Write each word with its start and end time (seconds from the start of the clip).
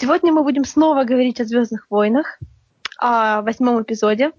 Сегодня 0.00 0.32
мы 0.32 0.42
будем 0.44 0.64
снова 0.64 1.04
говорить 1.04 1.42
о 1.42 1.44
Звездных 1.44 1.90
войнах, 1.90 2.38
о 2.96 3.42
восьмом 3.42 3.82
эпизоде, 3.82 4.32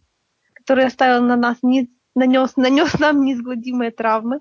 который 0.54 0.86
оставил 0.86 1.22
на 1.22 1.36
нас 1.36 1.60
не, 1.62 1.88
нанес, 2.16 2.56
нанес 2.56 2.98
нам 2.98 3.24
неизгладимые 3.24 3.92
травмы. 3.92 4.40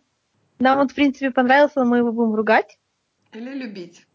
Нам 0.60 0.78
он, 0.78 0.88
в 0.88 0.94
принципе, 0.94 1.30
понравился, 1.30 1.80
но 1.80 1.84
мы 1.84 1.98
его 1.98 2.10
будем 2.10 2.34
ругать. 2.34 2.78
Или 3.34 3.52
любить. 3.52 4.06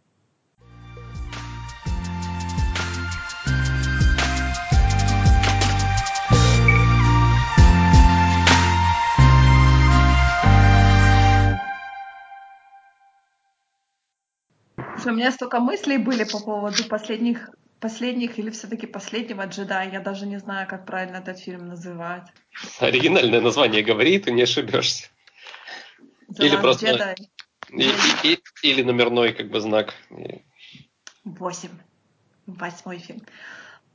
Слушай, 15.06 15.17
у 15.17 15.19
меня 15.19 15.31
столько 15.31 15.60
мыслей 15.60 15.99
были 15.99 16.23
по 16.23 16.40
поводу 16.40 16.84
последних, 16.85 17.52
последних 17.80 18.39
или 18.39 18.49
все-таки 18.49 18.88
последнего 18.88 19.45
джедая. 19.45 19.91
Я 19.91 19.99
даже 19.99 20.25
не 20.25 20.39
знаю, 20.39 20.67
как 20.67 20.88
правильно 20.88 21.17
этот 21.17 21.38
фильм 21.38 21.67
называть. 21.67 22.27
Оригинальное 22.80 23.39
название 23.39 23.83
говори, 23.83 24.17
ты 24.17 24.31
не 24.31 24.41
ошибешься. 24.41 25.09
или 26.39 26.57
просто... 26.57 26.88
Jedi. 26.88 27.16
И, 27.70 27.91
и, 28.23 28.39
или 28.63 28.81
номерной 28.81 29.33
как 29.33 29.52
бы 29.52 29.59
знак. 29.59 29.94
Восемь. 31.23 31.77
Восьмой 32.47 32.97
фильм. 32.97 33.22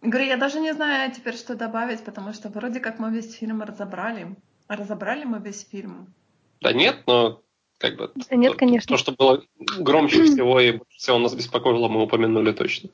Говорю, 0.02 0.28
я 0.28 0.36
даже 0.36 0.60
не 0.60 0.72
знаю 0.72 1.10
теперь, 1.10 1.34
что 1.34 1.56
добавить, 1.56 2.04
потому 2.04 2.32
что 2.34 2.50
вроде 2.50 2.78
как 2.78 3.00
мы 3.00 3.10
весь 3.10 3.34
фильм 3.34 3.62
разобрали. 3.62 4.36
Разобрали 4.68 5.24
мы 5.24 5.40
весь 5.40 5.66
фильм. 5.68 6.14
Да 6.60 6.72
нет, 6.72 7.02
но 7.08 7.42
как 7.80 7.96
бы 7.96 8.12
да 8.14 8.36
нет, 8.36 8.52
то, 8.52 8.58
конечно. 8.58 8.94
то, 8.94 8.98
что 8.98 9.12
было 9.12 9.42
громче 9.78 10.24
всего 10.24 10.60
и 10.60 10.72
больше 10.72 10.98
всего 10.98 11.18
нас 11.18 11.34
беспокоило, 11.34 11.88
мы 11.88 12.02
упомянули 12.02 12.52
точно. 12.52 12.90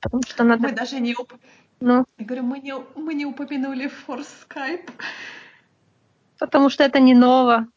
Потому 0.00 0.22
что 0.26 0.44
надо... 0.44 0.62
Мы 0.62 0.72
даже 0.72 1.00
не... 1.00 1.14
Уп... 1.14 1.32
Ну? 1.80 2.04
Я 2.18 2.26
говорю, 2.26 2.42
мы 2.42 2.58
не, 2.58 2.74
мы 2.96 3.14
не 3.14 3.26
упомянули 3.26 3.90
Force 4.06 4.26
Skype. 4.48 4.90
Потому 6.38 6.68
что 6.68 6.82
это 6.82 6.98
не 6.98 7.14
ново. 7.14 7.68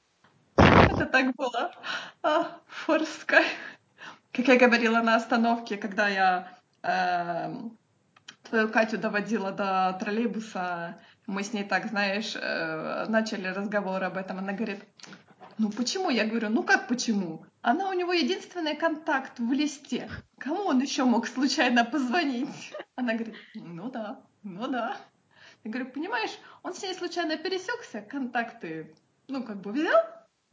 Это 0.55 1.05
так 1.05 1.35
было. 1.35 1.71
А, 2.23 2.59
Force 2.87 3.07
Skype. 3.25 3.45
Как 4.31 4.47
я 4.47 4.57
говорила 4.57 5.01
на 5.01 5.15
остановке, 5.15 5.77
когда 5.77 6.07
я 6.07 6.57
э, 6.81 7.53
твою 8.49 8.69
Катю 8.69 8.97
доводила 8.97 9.51
до 9.51 9.95
троллейбуса, 9.99 10.99
мы 11.27 11.43
с 11.43 11.53
ней 11.53 11.63
так, 11.63 11.85
знаешь, 11.87 12.35
э, 12.35 13.05
начали 13.09 13.47
разговор 13.47 14.03
об 14.03 14.17
этом. 14.17 14.39
Она 14.39 14.53
говорит, 14.53 14.79
ну 15.57 15.69
почему? 15.71 16.09
Я 16.09 16.25
говорю, 16.25 16.49
ну 16.49 16.63
как 16.63 16.87
почему? 16.87 17.45
Она 17.61 17.89
у 17.89 17.93
него 17.93 18.13
единственный 18.13 18.75
контакт 18.75 19.39
в 19.39 19.51
листе. 19.51 20.09
Кому 20.37 20.65
он 20.65 20.81
еще 20.81 21.03
мог 21.03 21.27
случайно 21.27 21.83
позвонить? 21.83 22.73
Она 22.95 23.13
говорит, 23.13 23.35
ну 23.55 23.89
да, 23.89 24.21
ну 24.43 24.67
да. 24.67 24.97
Я 25.63 25.71
говорю, 25.71 25.89
понимаешь, 25.91 26.37
он 26.63 26.73
с 26.73 26.81
ней 26.83 26.93
случайно 26.93 27.37
пересекся, 27.37 28.01
контакты, 28.01 28.95
ну 29.27 29.43
как 29.43 29.61
бы 29.61 29.71
взял, 29.71 30.01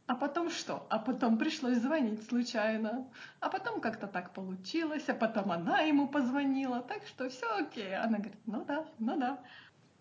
а 0.07 0.15
потом 0.15 0.49
что? 0.49 0.85
А 0.89 0.99
потом 0.99 1.37
пришлось 1.37 1.77
звонить 1.77 2.27
случайно. 2.27 3.07
А 3.39 3.49
потом 3.49 3.81
как-то 3.81 4.07
так 4.07 4.33
получилось, 4.33 5.05
а 5.07 5.13
потом 5.13 5.51
она 5.51 5.79
ему 5.79 6.07
позвонила. 6.07 6.81
Так 6.81 7.05
что 7.07 7.29
все 7.29 7.47
окей. 7.57 7.95
Она 7.95 8.17
говорит, 8.17 8.39
ну 8.45 8.63
да, 8.65 8.85
ну 8.99 9.17
да. 9.17 9.39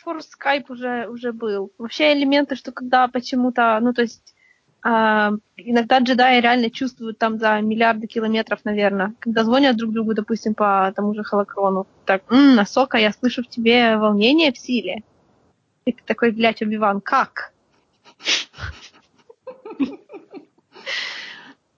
For 0.04 0.18
Skype 0.18 0.66
уже, 0.68 1.08
уже 1.08 1.32
был. 1.32 1.72
Вообще 1.78 2.12
элементы, 2.12 2.54
что 2.56 2.72
когда 2.72 3.08
почему-то, 3.08 3.78
ну 3.80 3.94
то 3.94 4.02
есть 4.02 4.33
иногда 4.84 5.98
джедаи 5.98 6.40
реально 6.40 6.70
чувствуют 6.70 7.18
там 7.18 7.38
за 7.38 7.58
миллиарды 7.60 8.06
километров, 8.06 8.60
наверное, 8.64 9.14
когда 9.18 9.42
звонят 9.44 9.76
друг 9.76 9.92
другу, 9.92 10.14
допустим, 10.14 10.54
по 10.54 10.92
тому 10.94 11.14
же 11.14 11.24
холокрону. 11.24 11.86
Так, 12.04 12.22
м-м, 12.30 12.54
Насока, 12.54 12.98
я 12.98 13.12
слышу 13.12 13.42
в 13.42 13.48
тебе 13.48 13.96
волнение 13.96 14.52
в 14.52 14.58
силе. 14.58 15.02
И 15.86 15.92
ты 15.92 16.02
такой, 16.04 16.32
блядь, 16.32 16.60
Убиван, 16.60 17.00
как? 17.00 17.52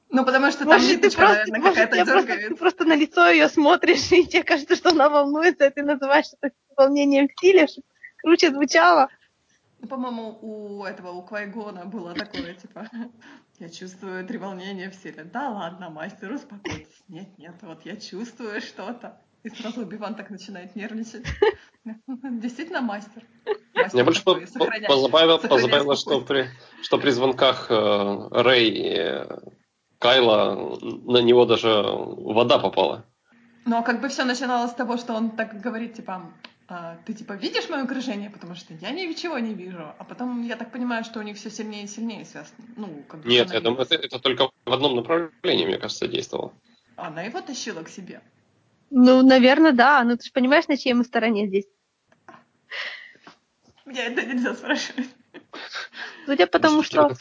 Ну, 0.08 0.24
потому 0.24 0.50
что 0.50 0.60
там 0.60 0.80
может, 0.80 1.00
ты 1.00 1.10
просто, 1.10 1.44
может, 1.58 1.94
я 1.94 2.04
просто, 2.06 2.36
ты 2.36 2.54
просто 2.56 2.84
на 2.86 2.96
лицо 2.96 3.28
ее 3.28 3.48
смотришь, 3.48 4.10
и 4.12 4.24
тебе 4.26 4.42
кажется, 4.42 4.74
что 4.74 4.90
она 4.90 5.08
волнуется, 5.08 5.66
и 5.66 5.70
ты 5.70 5.82
называешь 5.82 6.26
это 6.40 6.54
волнением 6.76 7.28
в 7.28 7.40
силе, 7.40 7.66
чтобы 7.66 7.86
круче 8.22 8.50
звучало. 8.50 9.10
Ну, 9.86 9.90
по-моему, 9.90 10.38
у 10.42 10.84
этого, 10.84 11.12
у 11.12 11.22
Квайгона 11.22 11.84
было 11.84 12.12
такое, 12.12 12.54
типа, 12.54 12.88
я 13.60 13.68
чувствую 13.68 14.26
треволнение 14.26 14.90
в 14.90 14.94
силе. 14.96 15.22
Да 15.22 15.48
ладно, 15.48 15.90
мастер, 15.90 16.32
успокойтесь. 16.32 17.04
Нет, 17.06 17.28
нет, 17.38 17.54
вот 17.62 17.86
я 17.86 17.94
чувствую 17.94 18.60
что-то. 18.60 19.20
И 19.44 19.48
сразу 19.48 19.84
Биван 19.84 20.16
так 20.16 20.30
начинает 20.30 20.74
нервничать. 20.74 21.24
Действительно 22.04 22.80
мастер. 22.80 23.22
мастер 23.74 23.94
Мне 23.94 24.02
больше 24.02 24.24
позабавило, 24.24 25.38
позабавило 25.38 25.94
что, 25.94 26.20
при, 26.20 26.48
что 26.82 26.98
при 26.98 27.10
звонках 27.10 27.70
э, 27.70 28.28
Рэй 28.32 28.70
и 28.74 29.26
Кайла 30.00 30.76
на 30.80 31.18
него 31.22 31.44
даже 31.44 31.70
вода 31.70 32.58
попала. 32.58 33.04
Ну, 33.66 33.76
а 33.76 33.82
как 33.82 34.00
бы 34.00 34.08
все 34.08 34.24
начиналось 34.24 34.72
с 34.72 34.74
того, 34.74 34.96
что 34.96 35.14
он 35.14 35.30
так 35.30 35.60
говорит, 35.60 35.94
типа, 35.94 36.32
а, 36.68 36.98
ты 37.04 37.14
типа 37.14 37.34
видишь 37.34 37.68
мое 37.68 37.84
окружение, 37.84 38.28
потому 38.28 38.56
что 38.56 38.74
я 38.74 38.90
ничего 38.90 39.38
не 39.38 39.54
вижу, 39.54 39.94
а 39.98 40.04
потом 40.04 40.42
я 40.42 40.56
так 40.56 40.72
понимаю, 40.72 41.04
что 41.04 41.20
у 41.20 41.22
них 41.22 41.36
все 41.36 41.50
сильнее 41.50 41.84
и 41.84 41.86
сильнее 41.86 42.24
связано. 42.24 42.56
Ну, 42.76 43.04
как 43.08 43.20
бы 43.20 43.28
Нет, 43.28 43.52
я 43.52 43.60
думаю, 43.60 43.82
это, 43.82 43.94
это 43.94 44.18
только 44.18 44.50
в 44.64 44.72
одном 44.72 44.96
направлении, 44.96 45.64
мне 45.64 45.78
кажется, 45.78 46.08
действовало. 46.08 46.52
Она 46.96 47.22
его 47.22 47.40
тащила 47.40 47.82
к 47.82 47.88
себе. 47.88 48.20
Ну, 48.90 49.22
наверное, 49.22 49.72
да. 49.72 50.02
Ну, 50.02 50.16
ты 50.16 50.24
же 50.24 50.32
понимаешь, 50.32 50.66
на 50.66 50.76
чьей 50.76 50.94
мы 50.94 51.04
стороне 51.04 51.46
здесь? 51.46 51.66
Меня 53.84 54.06
это 54.06 54.22
нельзя 54.22 54.54
спрашивать. 54.54 55.08
Судя 56.24 56.46
по 56.48 56.58
тому, 56.58 56.82
что 56.82 57.14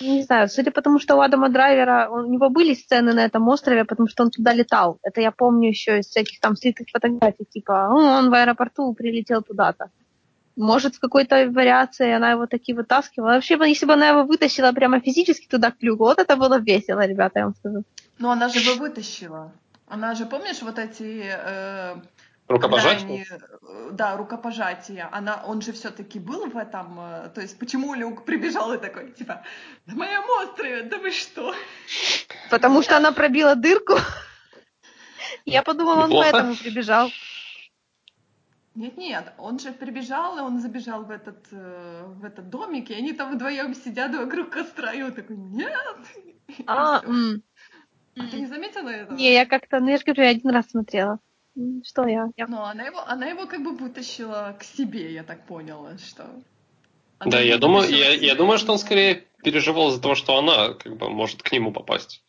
не 0.00 0.22
знаю, 0.22 0.48
судя 0.48 0.70
по 0.70 0.82
тому, 0.82 0.98
что 0.98 1.16
у 1.16 1.20
Адама 1.20 1.48
Драйвера, 1.48 2.08
у 2.10 2.26
него 2.26 2.50
были 2.50 2.74
сцены 2.74 3.14
на 3.14 3.24
этом 3.24 3.48
острове, 3.48 3.84
потому 3.84 4.08
что 4.08 4.22
он 4.22 4.30
туда 4.30 4.52
летал. 4.52 4.98
Это 5.02 5.20
я 5.20 5.30
помню 5.30 5.68
еще 5.68 5.98
из 5.98 6.06
всяких 6.06 6.40
там 6.40 6.56
слитых 6.56 6.86
фотографий, 6.92 7.44
типа, 7.44 7.88
он 7.90 8.30
в 8.30 8.34
аэропорту 8.34 8.92
прилетел 8.94 9.42
туда-то. 9.42 9.90
Может, 10.56 10.96
в 10.96 11.00
какой-то 11.00 11.48
вариации 11.48 12.12
она 12.12 12.32
его 12.32 12.46
таки 12.46 12.74
вытаскивала. 12.74 13.34
Вообще, 13.34 13.58
если 13.66 13.86
бы 13.86 13.94
она 13.94 14.08
его 14.10 14.24
вытащила 14.24 14.72
прямо 14.72 15.00
физически 15.00 15.46
туда 15.46 15.70
к 15.70 15.78
клюгу, 15.78 16.04
вот 16.04 16.18
это 16.18 16.36
было 16.36 16.58
весело, 16.58 17.06
ребята, 17.06 17.38
я 17.38 17.44
вам 17.46 17.54
скажу. 17.54 17.84
Ну, 18.18 18.30
она 18.30 18.48
же 18.48 18.58
его 18.58 18.76
вытащила. 18.76 19.52
Она 19.88 20.14
же, 20.14 20.26
помнишь, 20.26 20.62
вот 20.62 20.78
эти 20.78 21.24
э, 21.24 21.96
Рукопожатие? 22.52 23.06
Они, 23.06 23.24
э, 23.30 23.90
да, 23.92 24.16
рукопожатие. 24.16 25.08
Она, 25.10 25.42
он 25.46 25.62
же 25.62 25.72
все-таки 25.72 26.18
был 26.18 26.50
в 26.50 26.56
этом. 26.56 27.00
Э, 27.00 27.30
то 27.34 27.40
есть, 27.40 27.58
почему 27.58 27.94
Люк 27.94 28.24
прибежал 28.24 28.74
и 28.74 28.78
такой, 28.78 29.12
типа, 29.12 29.42
на 29.86 29.94
моем 29.94 30.22
острове, 30.42 30.82
да 30.82 30.98
вы 30.98 31.10
что? 31.10 31.54
Потому 32.50 32.82
что 32.82 32.96
она 32.96 33.12
пробила 33.12 33.54
дырку. 33.54 33.94
Я 35.46 35.62
подумала, 35.62 36.04
он 36.04 36.10
поэтому 36.10 36.54
прибежал. 36.54 37.10
Нет, 38.74 38.96
нет, 38.96 39.32
он 39.38 39.58
же 39.58 39.72
прибежал, 39.72 40.38
и 40.38 40.40
он 40.40 40.58
забежал 40.60 41.04
в 41.04 41.10
этот, 41.10 41.46
э, 41.50 42.04
в 42.06 42.24
этот 42.24 42.48
домик, 42.48 42.90
и 42.90 42.94
они 42.94 43.12
там 43.12 43.34
вдвоем 43.34 43.74
сидят 43.74 44.14
вокруг 44.14 44.48
костра, 44.50 44.92
и 44.92 45.02
он 45.02 45.12
такой, 45.12 45.36
нет! 45.36 45.72
А, 46.66 46.96
а 46.98 47.02
ты 47.02 48.40
не 48.40 48.46
заметила 48.46 48.88
этого? 48.88 49.16
Не, 49.16 49.34
я 49.34 49.44
как-то, 49.44 49.80
ну 49.80 49.88
я 49.90 49.98
же 49.98 50.04
говорю, 50.04 50.26
один 50.26 50.50
раз 50.50 50.70
смотрела. 50.70 51.18
Что 51.84 52.06
я? 52.06 52.28
я... 52.36 52.46
Ну, 52.46 52.62
она 52.62 52.84
его, 52.84 53.00
она 53.00 53.26
его 53.26 53.46
как 53.46 53.62
бы 53.62 53.76
вытащила 53.76 54.56
к 54.58 54.64
себе, 54.64 55.12
я 55.12 55.22
так 55.22 55.46
поняла, 55.46 55.98
что... 55.98 56.24
Она 57.18 57.30
да, 57.30 57.40
я 57.40 57.58
думаю, 57.58 57.88
я, 57.88 58.14
я 58.14 58.34
думаю, 58.34 58.58
что 58.58 58.72
он 58.72 58.78
скорее 58.78 59.26
переживал 59.44 59.90
из-за 59.90 60.00
того, 60.00 60.14
что 60.14 60.38
она 60.38 60.74
как 60.74 60.96
бы 60.96 61.10
может 61.10 61.42
к 61.42 61.52
нему 61.52 61.72
попасть. 61.72 62.24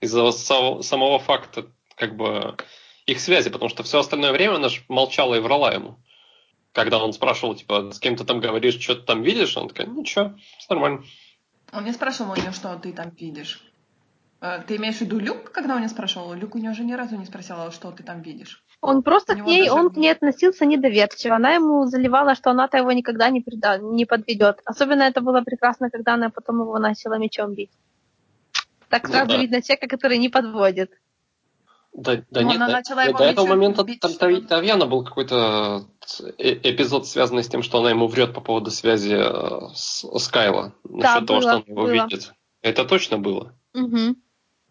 Из-за 0.00 0.30
самого 0.32 1.18
факта 1.18 1.66
как 1.96 2.16
бы 2.16 2.56
их 3.06 3.20
связи, 3.20 3.50
потому 3.50 3.68
что 3.68 3.82
все 3.82 3.98
остальное 3.98 4.32
время 4.32 4.56
она 4.56 4.68
же 4.68 4.82
молчала 4.88 5.34
и 5.34 5.40
врала 5.40 5.72
ему. 5.72 5.98
Когда 6.72 7.02
он 7.02 7.12
спрашивал, 7.12 7.54
типа, 7.54 7.90
с 7.90 7.98
кем 7.98 8.16
ты 8.16 8.24
там 8.24 8.38
говоришь, 8.38 8.78
что 8.78 8.94
ты 8.94 9.02
там 9.02 9.22
видишь, 9.22 9.56
он 9.56 9.68
такая, 9.68 9.86
ничего, 9.86 10.34
все 10.58 10.66
нормально. 10.68 11.04
Он 11.72 11.84
не 11.84 11.92
спрашивал 11.92 12.32
у 12.32 12.36
нее, 12.36 12.52
что 12.52 12.76
ты 12.76 12.92
там 12.92 13.10
видишь. 13.10 13.60
Э, 14.40 14.60
ты 14.66 14.76
имеешь 14.76 14.96
в 14.96 15.00
виду 15.00 15.18
Люк, 15.18 15.50
когда 15.50 15.74
он 15.74 15.82
не 15.82 15.88
спрашивал? 15.88 16.32
Люк 16.34 16.54
у 16.54 16.58
нее 16.58 16.72
же 16.72 16.84
ни 16.84 16.92
разу 16.92 17.16
не 17.16 17.26
спросила, 17.26 17.70
что 17.70 17.90
ты 17.90 18.02
там 18.02 18.22
видишь. 18.22 18.64
Он 18.80 19.02
просто 19.02 19.34
к 19.34 19.44
ней, 19.44 19.64
даже... 19.66 19.72
он 19.72 19.90
к 19.90 19.96
ней 19.96 20.12
относился 20.12 20.64
недоверчиво. 20.64 21.36
Она 21.36 21.54
ему 21.54 21.84
заливала, 21.86 22.34
что 22.34 22.50
она-то 22.50 22.78
его 22.78 22.92
никогда 22.92 23.28
не, 23.30 23.40
преда... 23.40 23.78
не 23.78 24.04
подведет. 24.04 24.60
Особенно 24.64 25.02
это 25.02 25.20
было 25.20 25.40
прекрасно, 25.40 25.90
когда 25.90 26.14
она 26.14 26.30
потом 26.30 26.60
его 26.60 26.78
начала 26.78 27.18
мечом 27.18 27.54
бить. 27.54 27.72
Так 28.88 29.04
ну, 29.08 29.14
сразу 29.14 29.30
да. 29.30 29.38
видно 29.38 29.62
человека, 29.62 29.88
который 29.88 30.18
не 30.18 30.28
подводит. 30.28 30.92
Да, 31.92 32.22
да 32.30 32.42
нет, 32.44 32.56
она 32.56 32.68
начала 32.68 33.02
его 33.04 33.18
до 33.18 33.24
этого 33.24 33.46
момента 33.46 33.82
бить, 33.82 33.98
там 34.00 34.12
что... 34.12 34.40
Тавьяна 34.42 34.86
был 34.86 35.04
какой-то 35.04 35.86
э, 36.38 36.52
эпизод, 36.62 37.08
связанный 37.08 37.42
с 37.42 37.48
тем, 37.48 37.62
что 37.62 37.80
она 37.80 37.90
ему 37.90 38.06
врет 38.06 38.34
по 38.34 38.40
поводу 38.40 38.70
связи 38.70 39.14
э, 39.14 39.74
с, 39.74 40.04
с 40.04 40.28
Кайло. 40.28 40.74
Насчет 40.84 41.26
да, 41.26 41.26
того, 41.26 41.40
было, 41.40 41.42
что 41.42 41.56
он 41.56 41.64
его 41.66 41.82
было. 41.82 41.90
видит. 41.90 42.34
Это 42.62 42.84
точно 42.84 43.18
было. 43.18 43.54
Угу. 43.74 44.16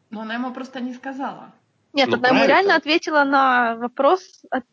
Но 0.09 0.21
она 0.21 0.35
ему 0.35 0.53
просто 0.53 0.79
не 0.79 0.93
сказала. 0.93 1.51
Нет, 1.93 2.09
Ну, 2.09 2.17
она 2.17 2.29
ему 2.29 2.45
реально 2.45 2.75
ответила 2.75 3.23
на 3.23 3.75
вопрос. 3.75 4.21
от- 4.51 4.65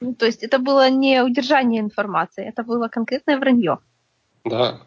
ну, 0.00 0.14
то 0.14 0.26
есть 0.26 0.42
это 0.42 0.58
было 0.58 0.88
не 0.88 1.22
удержание 1.22 1.80
информации, 1.80 2.44
это 2.46 2.62
было 2.62 2.88
конкретное 2.88 3.38
вранье. 3.38 3.78
Да. 4.44 4.80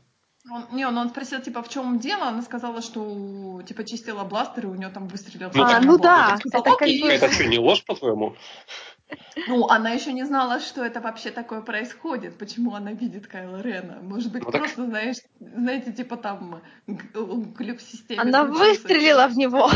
Он, 0.52 0.66
не, 0.74 0.86
он, 0.86 0.98
он 0.98 1.10
спросил, 1.10 1.40
типа, 1.40 1.62
в 1.62 1.70
чем 1.70 2.00
дело, 2.00 2.28
она 2.28 2.42
сказала, 2.42 2.82
что, 2.82 3.62
типа, 3.66 3.84
чистила 3.86 4.24
бластер, 4.26 4.66
и 4.66 4.70
у 4.70 4.76
нее 4.76 4.90
там 4.90 5.08
выстрелил. 5.08 5.50
Ну, 5.54 5.64
а, 5.64 5.80
ну 5.80 5.98
да, 5.98 6.38
сказал, 6.38 6.62
это 6.62 6.72
как 6.72 6.88
бы... 6.88 7.08
Это 7.08 7.32
что, 7.32 7.46
не 7.46 7.60
ложь, 7.60 7.86
по-твоему? 7.86 8.36
Ну, 9.48 9.68
она 9.68 9.92
еще 9.92 10.14
не 10.14 10.24
знала, 10.24 10.60
что 10.60 10.84
это 10.84 11.00
вообще 11.02 11.32
такое 11.32 11.62
происходит, 11.62 12.38
почему 12.38 12.74
она 12.74 12.94
видит 12.94 13.28
Кайла 13.28 13.62
Рена. 13.62 14.00
Может 14.02 14.32
быть, 14.32 14.44
Ну 14.44 14.52
так- 14.52 14.62
просто, 14.62 14.86
знаешь, 14.86 15.18
знаете, 15.40 15.92
типа 15.92 16.18
там 16.18 16.62
глюк 16.88 17.80
в 17.80 17.82
системе. 17.82 18.22
Она 18.22 18.44
выстрелила 18.46 19.28
в 19.28 19.38
него. 19.38 19.70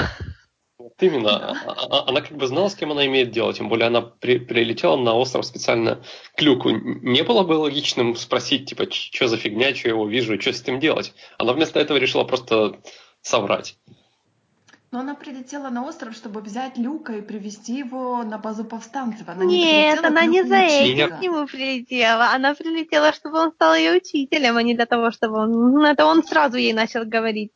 Вот 0.79 0.93
именно. 1.01 1.51
А- 1.65 1.73
а- 1.89 2.09
Она 2.09 2.21
как 2.21 2.37
бы 2.37 2.45
знала, 2.47 2.69
с 2.69 2.75
кем 2.75 2.91
она 2.91 3.05
имеет 3.07 3.31
дело. 3.31 3.51
Тем 3.53 3.67
более 3.67 3.87
она 3.87 4.01
при- 4.01 4.37
прилетела 4.37 4.95
на 4.95 5.15
остров 5.15 5.45
специально 5.45 6.03
к 6.35 6.41
Люку. 6.41 6.69
Не 6.69 7.23
было 7.23 7.43
бы 7.43 7.53
логичным 7.53 8.15
спросить, 8.15 8.69
типа, 8.69 8.85
что 8.91 9.27
за 9.27 9.37
фигня, 9.37 9.73
что 9.73 9.87
я 9.89 9.95
его 9.95 10.07
вижу, 10.07 10.39
что 10.39 10.53
с 10.53 10.61
этим 10.61 10.79
делать. 10.79 11.13
Она 11.39 11.53
вместо 11.53 11.79
этого 11.79 11.97
решила 11.97 12.23
просто 12.25 12.79
соврать. 13.21 13.77
Но 14.89 14.99
она 14.99 15.15
прилетела 15.15 15.69
на 15.69 15.85
остров, 15.85 16.15
чтобы 16.15 16.39
взять 16.39 16.77
Люка 16.77 17.13
и 17.13 17.21
привести 17.21 17.77
его 17.77 18.23
на 18.23 18.37
базу 18.37 18.63
повстанцев. 18.63 19.27
Она 19.27 19.43
не 19.43 19.57
Нет, 19.57 19.99
прилетела 19.99 20.07
она 20.07 20.25
не 20.25 20.43
за 20.43 20.55
этим 20.55 21.17
к 21.17 21.21
нему 21.21 21.45
прилетела. 21.45 22.31
Она 22.31 22.55
прилетела, 22.55 23.11
чтобы 23.11 23.37
он 23.39 23.51
стал 23.51 23.75
ее 23.75 23.97
учителем, 23.97 24.55
а 24.55 24.63
не 24.63 24.75
для 24.75 24.85
того, 24.85 25.11
чтобы 25.11 25.39
он... 25.39 25.51
Ну, 25.51 25.83
это 25.83 26.05
он 26.05 26.23
сразу 26.23 26.57
ей 26.57 26.71
начал 26.71 27.03
говорить. 27.03 27.51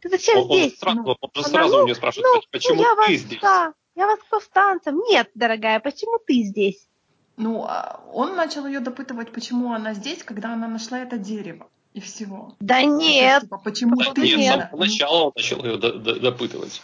Ты 0.00 0.08
зачем 0.08 0.38
Он, 0.38 0.50
он 0.50 0.56
здесь? 0.56 0.78
сразу, 0.78 1.02
Ну, 1.02 1.16
он 1.20 1.30
же 1.34 1.40
она, 1.40 1.48
сразу 1.48 1.76
ну, 1.76 1.82
у 1.82 1.84
нее 1.84 1.94
спрашивает, 1.94 2.26
ну, 2.34 2.42
почему 2.50 2.76
ну, 2.76 2.82
я 2.82 2.88
ты 2.88 2.96
вас, 2.96 3.20
здесь? 3.20 3.40
Да, 3.40 3.74
я 3.94 4.06
вас 4.06 4.18
к 4.18 4.26
повстанцам. 4.30 4.98
Нет, 5.00 5.30
дорогая, 5.34 5.80
почему 5.80 6.18
ты 6.26 6.42
здесь? 6.42 6.88
Ну, 7.36 7.64
а 7.64 8.00
он 8.12 8.36
начал 8.36 8.66
ее 8.66 8.80
допытывать, 8.80 9.32
почему 9.32 9.72
она 9.72 9.92
здесь, 9.92 10.22
когда 10.22 10.54
она 10.54 10.68
нашла 10.68 11.00
это 11.00 11.18
дерево. 11.18 11.68
И 11.92 12.00
всего. 12.00 12.54
Да 12.60 12.82
нет. 12.82 13.42
типа, 13.42 13.58
почему 13.58 13.96
Да 13.96 14.04
Походу, 14.04 14.20
ты 14.20 14.26
нет, 14.28 14.36
с 14.36 14.38
нет. 14.38 14.60
самого 14.60 14.76
начала 14.84 15.24
он 15.24 15.32
начал 15.34 15.64
ее 15.64 15.76
до- 15.76 15.98
до- 15.98 16.20
допытывать. 16.20 16.82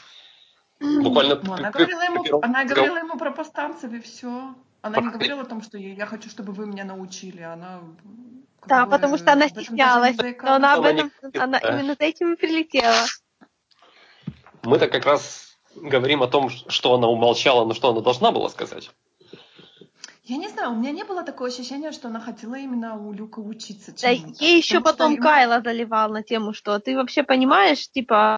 Буквально 0.81 1.41
Ну, 1.43 1.55
она 1.55 1.71
говорила 1.71 2.03
ему, 2.03 2.41
она 2.43 2.65
говорила 2.65 2.99
ему 2.99 3.17
про 3.17 3.31
повстанцев 3.31 3.93
и 3.93 4.01
все. 4.01 4.55
Она 4.83 5.01
не 5.01 5.11
говорила 5.11 5.43
о 5.43 5.45
том, 5.45 5.63
что 5.63 5.79
я, 5.79 5.95
я 5.95 6.07
хочу, 6.07 6.29
чтобы 6.29 6.53
вы 6.53 6.67
меня 6.67 6.85
научили. 6.85 7.41
Она 7.41 7.81
Да, 8.67 8.85
бы, 8.85 8.91
потому 8.91 9.17
что 9.17 9.33
она 9.33 9.49
стеснялась. 9.49 10.17
Но 10.17 10.55
она 10.55 10.75
об 10.75 10.85
этом, 10.85 11.11
она 11.39 11.59
именно 11.59 11.97
за 11.99 12.05
этим 12.05 12.35
и 12.35 12.37
прилетела. 12.37 13.07
Мы-то 14.63 14.89
как 14.89 15.07
раз 15.07 15.57
говорим 15.77 16.23
о 16.23 16.29
том, 16.29 16.51
что 16.51 16.95
она 16.95 17.07
умолчала, 17.07 17.65
но 17.65 17.75
что 17.75 17.91
она 17.91 18.01
должна 18.01 18.33
была 18.33 18.49
сказать. 18.49 18.91
Я 20.29 20.39
не 20.39 20.49
знаю, 20.49 20.73
у 20.73 20.75
меня 20.75 20.91
не 20.91 21.05
было 21.05 21.23
такого 21.23 21.49
ощущения, 21.49 21.93
что 21.93 22.09
она 22.09 22.19
хотела 22.19 22.57
именно 22.57 22.97
у 22.97 23.13
Люка 23.13 23.39
учиться 23.39 23.95
Да 24.03 24.09
ей 24.11 24.57
еще 24.59 24.81
потом 24.81 25.13
ему- 25.13 25.23
Кайла 25.23 25.61
заливал 25.63 26.11
на 26.11 26.25
тему, 26.25 26.53
что 26.53 26.81
ты 26.81 26.97
вообще 26.97 27.23
понимаешь, 27.23 27.89
типа, 27.89 28.37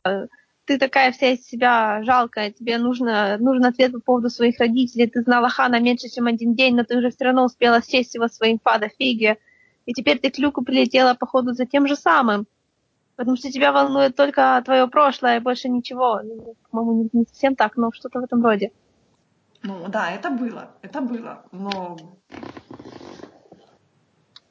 ты 0.67 0.79
такая 0.79 1.13
вся 1.13 1.29
из 1.33 1.47
себя 1.47 2.03
жалкая, 2.03 2.51
тебе 2.51 2.77
нужно, 2.77 3.39
нужен 3.39 3.65
ответ 3.65 3.93
по 3.93 4.01
поводу 4.01 4.29
своих 4.29 4.59
родителей, 4.59 5.07
ты 5.07 5.23
знала 5.23 5.49
Хана 5.49 5.81
меньше, 5.81 6.09
чем 6.11 6.27
один 6.27 6.55
день, 6.55 6.77
но 6.77 6.85
ты 6.85 6.99
уже 6.99 7.11
все 7.11 7.25
равно 7.25 7.47
успела 7.47 7.81
счесть 7.83 8.15
его 8.15 8.29
своим 8.29 8.59
фада 8.63 8.91
фиги, 8.99 9.39
и 9.87 9.95
теперь 9.95 10.19
ты 10.19 10.31
к 10.31 10.39
Люку 10.39 10.63
прилетела, 10.63 11.15
походу, 11.15 11.55
за 11.55 11.65
тем 11.65 11.89
же 11.89 11.97
самым, 11.97 12.47
потому 13.17 13.39
что 13.39 13.51
тебя 13.51 13.73
волнует 13.73 14.15
только 14.15 14.61
твое 14.63 14.87
прошлое 14.89 15.39
и 15.39 15.41
больше 15.41 15.71
ничего. 15.71 16.21
Ну, 16.23 16.55
По-моему, 16.71 17.09
не 17.15 17.25
совсем 17.25 17.57
так, 17.57 17.79
но 17.79 17.91
что-то 17.93 18.21
в 18.21 18.25
этом 18.25 18.45
роде. 18.45 18.73
Ну 19.63 19.89
да, 19.89 20.11
это 20.11 20.31
было, 20.31 20.71
это 20.83 21.01
было. 21.01 21.45
Но 21.53 21.97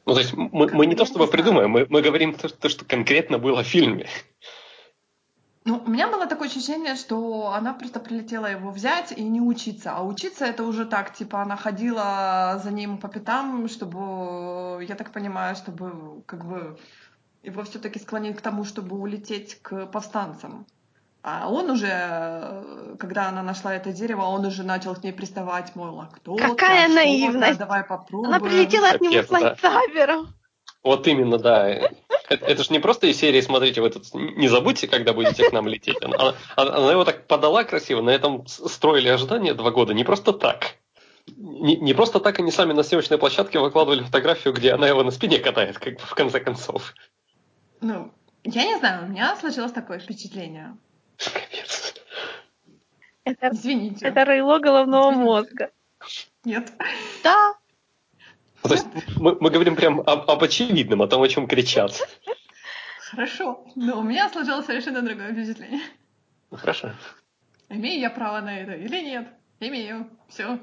Ну, 0.05 0.13
то 0.13 0.19
есть 0.19 0.33
мы, 0.33 0.67
мы 0.71 0.85
не 0.85 0.95
то 0.95 1.05
чтобы 1.05 1.27
придумаем, 1.27 1.71
мы, 1.71 1.85
мы 1.89 2.01
говорим 2.01 2.33
то, 2.33 2.49
то, 2.49 2.69
что 2.69 2.85
конкретно 2.85 3.39
было 3.39 3.63
в 3.63 3.67
фильме. 3.67 4.07
Ну, 5.67 5.83
у 5.85 5.89
меня 5.89 6.07
было 6.07 6.27
такое 6.27 6.47
ощущение, 6.47 6.95
что 6.95 7.51
она 7.53 7.73
просто 7.73 7.99
прилетела 7.99 8.45
его 8.45 8.71
взять 8.71 9.11
и 9.11 9.21
не 9.21 9.41
учиться. 9.41 9.91
А 9.91 10.01
учиться 10.01 10.45
это 10.45 10.63
уже 10.63 10.85
так, 10.85 11.13
типа, 11.13 11.41
она 11.41 11.57
ходила 11.57 12.57
за 12.63 12.71
ним 12.71 12.97
по 12.97 13.09
пятам, 13.09 13.67
чтобы, 13.67 14.85
я 14.87 14.95
так 14.95 15.11
понимаю, 15.11 15.57
чтобы 15.57 16.23
как 16.25 16.45
бы 16.45 16.77
его 17.43 17.63
все-таки 17.63 17.99
склонить 17.99 18.37
к 18.37 18.41
тому, 18.41 18.63
чтобы 18.63 18.97
улететь 18.97 19.61
к 19.61 19.87
повстанцам. 19.87 20.65
А 21.29 21.49
он 21.49 21.69
уже, 21.69 21.89
э, 21.91 22.95
когда 22.97 23.27
она 23.27 23.43
нашла 23.43 23.75
это 23.75 23.91
дерево, 23.91 24.21
он 24.21 24.45
уже 24.45 24.63
начал 24.63 24.95
к 24.95 25.03
ней 25.03 25.11
приставать, 25.11 25.75
мол, 25.75 25.99
а 25.99 26.05
кто 26.05 26.37
ты, 26.37 26.41
Какая 26.41 26.85
а 26.85 26.87
что 26.87 26.87
ты, 26.87 26.95
наивность! 26.95 27.59
давай 27.59 27.83
попробуем. 27.83 28.33
Она 28.33 28.39
прилетела 28.39 28.91
от 28.91 29.01
него 29.01 29.21
с 29.21 29.29
лайтсабером. 29.29 30.33
Вот 30.83 31.05
именно, 31.05 31.37
да. 31.37 31.67
Это, 31.67 31.91
это 32.29 32.63
же 32.63 32.71
не 32.71 32.79
просто 32.79 33.07
из 33.07 33.17
серии, 33.17 33.41
смотрите, 33.41 33.81
вы 33.81 33.89
тут 33.89 34.05
не 34.13 34.47
забудьте, 34.47 34.87
когда 34.87 35.11
будете 35.11 35.49
к 35.49 35.51
нам 35.51 35.67
лететь. 35.67 36.01
Она, 36.01 36.33
она- 36.55 36.75
она 36.77 36.91
его 36.93 37.03
так 37.03 37.27
подала 37.27 37.65
красиво, 37.65 38.01
на 38.01 38.11
этом 38.11 38.47
строили 38.47 39.09
ожидания 39.09 39.53
два 39.53 39.71
года, 39.71 39.93
не 39.93 40.05
просто 40.05 40.31
так. 40.31 40.75
Не, 41.35 41.75
не 41.75 41.93
просто 41.93 42.21
так 42.21 42.39
они 42.39 42.51
сами 42.51 42.71
на 42.71 42.83
съемочной 42.83 43.17
площадке 43.17 43.59
выкладывали 43.59 44.01
фотографию, 44.01 44.53
где 44.53 44.71
она 44.71 44.87
его 44.87 45.03
на 45.03 45.11
спине 45.11 45.39
катает, 45.39 45.77
как 45.77 45.95
бы 45.95 45.99
в 45.99 46.15
конце 46.15 46.39
концов. 46.39 46.93
Ну, 47.81 48.13
я 48.45 48.63
не 48.63 48.77
знаю, 48.77 49.03
у 49.03 49.09
меня 49.09 49.35
сложилось 49.35 49.73
такое 49.73 49.99
впечатление. 49.99 50.77
Капец. 51.17 51.95
Это, 53.23 53.49
Извините. 53.51 54.05
это 54.07 54.25
рыло 54.25 54.59
головного 54.59 55.11
Извините. 55.11 55.25
мозга. 55.25 55.71
Нет. 56.45 56.71
Да, 57.23 57.53
Ну, 58.63 58.69
То 58.69 58.73
есть 58.75 58.87
мы, 59.17 59.37
мы 59.39 59.49
говорим 59.49 59.75
прям 59.75 59.99
об, 60.01 60.29
об 60.29 60.43
очевидном, 60.43 61.01
о 61.01 61.07
том, 61.07 61.21
о 61.21 61.27
чем 61.27 61.47
кричат. 61.47 61.91
Хорошо. 63.11 63.65
Но 63.75 63.99
у 63.99 64.03
меня 64.03 64.29
сложилось 64.29 64.65
совершенно 64.65 65.01
другое 65.01 65.33
впечатление. 65.33 65.81
Ну, 66.51 66.57
хорошо. 66.57 66.91
Имею 67.69 67.99
я 67.99 68.09
право 68.09 68.39
на 68.41 68.59
это 68.59 68.73
или 68.73 69.01
нет? 69.01 69.27
Имею. 69.59 70.09
Все. 70.29 70.59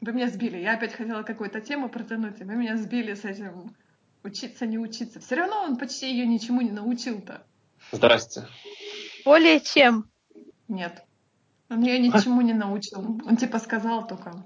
Вы 0.00 0.12
меня 0.12 0.28
сбили. 0.28 0.58
Я 0.58 0.74
опять 0.74 0.94
хотела 0.94 1.22
какую-то 1.22 1.60
тему 1.60 1.88
протянуть, 1.88 2.40
и 2.40 2.44
вы 2.44 2.54
меня 2.54 2.76
сбили 2.76 3.14
с 3.14 3.24
этим 3.24 3.74
учиться, 4.22 4.66
не 4.66 4.78
учиться. 4.78 5.20
Все 5.20 5.36
равно 5.36 5.62
он 5.62 5.76
почти 5.76 6.10
ее 6.10 6.26
ничему 6.26 6.60
не 6.60 6.70
научил-то. 6.70 7.42
Здрасте. 7.92 8.46
Более 9.26 9.60
чем. 9.60 10.08
Нет. 10.68 11.02
Он 11.68 11.82
ее 11.82 11.98
ничему 11.98 12.40
не 12.42 12.54
научил. 12.54 13.00
Он 13.26 13.36
типа 13.36 13.58
сказал 13.58 14.06
только 14.06 14.44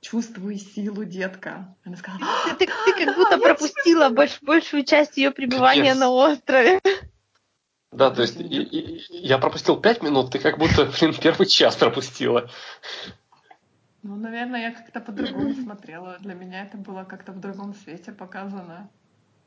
чувствуй 0.00 0.56
силу, 0.58 1.04
детка. 1.04 1.76
Она 1.84 1.96
сказала, 1.96 2.22
«А, 2.24 2.54
Ты, 2.54 2.66
ты- 2.66 2.72
ты 2.86 3.04
как 3.04 3.16
будто 3.16 3.36
пропустила 3.38 4.08
больш- 4.10 4.38
большую 4.42 4.84
часть 4.84 5.16
ее 5.18 5.30
пребывания 5.32 5.90
Капец. 5.90 5.98
на 5.98 6.10
острове. 6.10 6.80
Да, 7.92 8.10
то 8.10 8.22
есть 8.22 8.36
и- 8.40 8.62
и- 8.62 9.26
я 9.26 9.38
пропустил 9.38 9.76
пять 9.76 10.02
минут, 10.02 10.30
ты 10.30 10.38
как 10.38 10.58
будто, 10.58 10.86
блин, 11.00 11.14
первый 11.20 11.46
час 11.46 11.76
пропустила. 11.76 12.48
ну, 14.02 14.16
наверное, 14.16 14.62
я 14.62 14.70
как-то 14.72 15.00
по-другому 15.00 15.52
смотрела. 15.54 16.16
Для 16.20 16.34
меня 16.34 16.62
это 16.62 16.78
было 16.78 17.04
как-то 17.04 17.32
в 17.32 17.40
другом 17.40 17.74
свете 17.74 18.12
показано. 18.12 18.88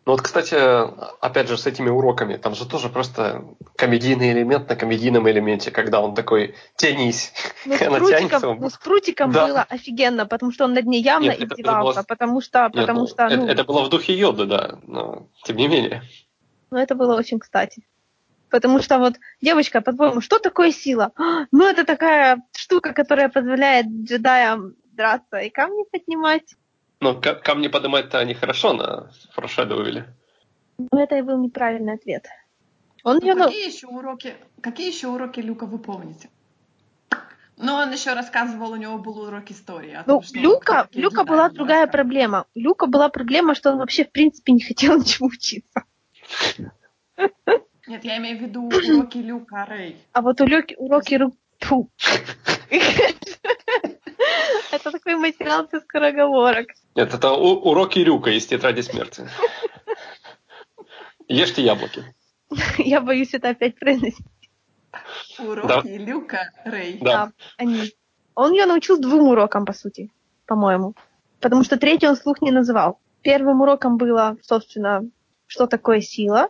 Ну 0.05 0.11
вот, 0.11 0.21
кстати, 0.21 0.55
опять 1.25 1.47
же, 1.47 1.57
с 1.57 1.65
этими 1.65 1.89
уроками, 1.89 2.35
там 2.35 2.55
же 2.55 2.67
тоже 2.67 2.89
просто 2.89 3.45
комедийный 3.77 4.33
элемент 4.33 4.67
на 4.67 4.75
комедийном 4.75 5.29
элементе, 5.29 5.71
когда 5.71 6.01
он 6.01 6.13
такой 6.13 6.55
«тянись». 6.75 7.31
Ну, 7.65 7.73
Она 7.79 7.97
прутиком, 7.99 8.29
тянется. 8.29 8.53
ну, 8.53 8.69
с 8.69 8.77
прутиком 8.77 9.31
Да. 9.31 9.47
было 9.47 9.61
офигенно, 9.61 10.25
потому 10.25 10.51
что 10.51 10.65
он 10.65 10.73
над 10.73 10.85
ней 10.85 11.01
явно 11.01 11.27
Нет, 11.29 11.39
это 11.41 11.53
издевался, 11.55 11.99
было- 12.01 12.05
потому 12.05 12.41
что, 12.41 12.63
Нет, 12.63 12.73
потому 12.73 12.99
ну, 13.01 13.07
что, 13.07 13.23
это, 13.23 13.37
ну, 13.37 13.47
это 13.47 13.63
было 13.63 13.83
в 13.83 13.89
духе 13.89 14.13
Йоды, 14.13 14.45
да, 14.45 14.79
но 14.83 15.27
тем 15.45 15.55
не 15.55 15.69
менее. 15.69 16.03
ну, 16.69 16.77
это 16.79 16.95
было 16.95 17.15
очень 17.15 17.39
кстати. 17.39 17.83
Потому 18.49 18.81
что 18.81 18.99
вот, 18.99 19.15
девочка, 19.41 19.79
по-твоему, 19.81 20.19
что 20.21 20.37
такое 20.37 20.71
сила? 20.71 21.11
«А, 21.15 21.45
Ну, 21.51 21.65
это 21.65 21.85
такая 21.85 22.43
штука, 22.55 22.91
которая 22.93 23.29
позволяет 23.29 23.87
джедаям 23.87 24.75
драться 24.91 25.37
и 25.39 25.49
камни 25.49 25.85
поднимать. 25.91 26.55
Но 27.03 27.19
ка- 27.19 27.35
камни 27.35 27.67
поднимать-то 27.67 28.19
они 28.19 28.33
хорошо 28.33 28.71
на 28.71 29.11
форшедуили. 29.33 30.05
Но 30.77 31.03
это 31.03 31.17
и 31.17 31.21
был 31.21 31.37
неправильный 31.37 31.95
ответ. 31.95 32.25
Он 33.03 33.17
Ну, 33.17 33.25
ее, 33.25 33.35
ну, 33.35 33.45
какие 33.47 33.67
еще 33.67 33.87
уроки, 33.87 34.35
какие 34.61 34.87
еще 34.87 35.07
уроки 35.09 35.41
Люка 35.41 35.65
вы 35.65 35.79
помните? 35.79 36.29
Ну, 37.57 37.73
он 37.73 37.91
еще 37.91 38.13
рассказывал, 38.13 38.71
у 38.71 38.75
него 38.77 38.97
был 38.97 39.19
урок 39.19 39.51
истории. 39.51 39.97
Ну, 40.05 40.13
том, 40.15 40.23
что 40.23 40.39
Люка, 40.39 40.83
такие 40.83 41.01
Люка 41.01 41.25
была 41.25 41.49
другая 41.49 41.87
проблема. 41.87 42.45
У 42.55 42.59
Люка 42.59 42.87
была 42.87 43.09
проблема, 43.09 43.53
что 43.53 43.71
он 43.71 43.79
вообще, 43.79 44.05
в 44.05 44.11
принципе, 44.11 44.53
не 44.53 44.61
хотел 44.61 44.97
ничего 44.99 45.27
учиться. 45.27 45.83
Нет, 47.85 48.05
я 48.05 48.17
имею 48.17 48.37
в 48.37 48.41
виду 48.41 48.63
уроки 48.63 49.17
Люка 49.17 49.65
Рэй. 49.65 49.97
А 50.13 50.21
вот 50.21 50.39
у 50.39 50.45
Люки 50.45 50.73
уроки 50.77 51.19
ру... 51.69 51.89
Фу. 51.89 51.89
Это 54.71 54.91
такой 54.91 55.15
материал 55.15 55.67
для 55.67 55.79
скороговорок. 55.81 56.67
Нет, 56.95 57.13
это 57.13 57.31
у- 57.31 57.59
уроки 57.69 57.99
Рюка 57.99 58.31
из 58.31 58.45
«Тетради 58.45 58.81
смерти». 58.81 59.27
Ешьте 61.27 61.61
яблоки. 61.63 62.03
Я 62.77 63.01
боюсь 63.01 63.33
это 63.33 63.49
опять 63.49 63.79
произносить. 63.79 64.25
Уроки 65.39 65.87
Люка 65.87 66.51
Рэй. 66.65 66.99
Да. 67.01 67.31
они. 67.57 67.91
Он 68.35 68.51
ее 68.51 68.65
научил 68.65 68.99
двум 68.99 69.29
урокам, 69.29 69.65
по 69.65 69.73
сути, 69.73 70.11
по-моему. 70.47 70.95
Потому 71.39 71.63
что 71.63 71.77
третий 71.77 72.07
он 72.07 72.15
слух 72.15 72.41
не 72.41 72.51
называл. 72.51 72.99
Первым 73.21 73.61
уроком 73.61 73.97
было, 73.97 74.37
собственно, 74.41 75.03
что 75.47 75.67
такое 75.67 76.01
сила, 76.01 76.49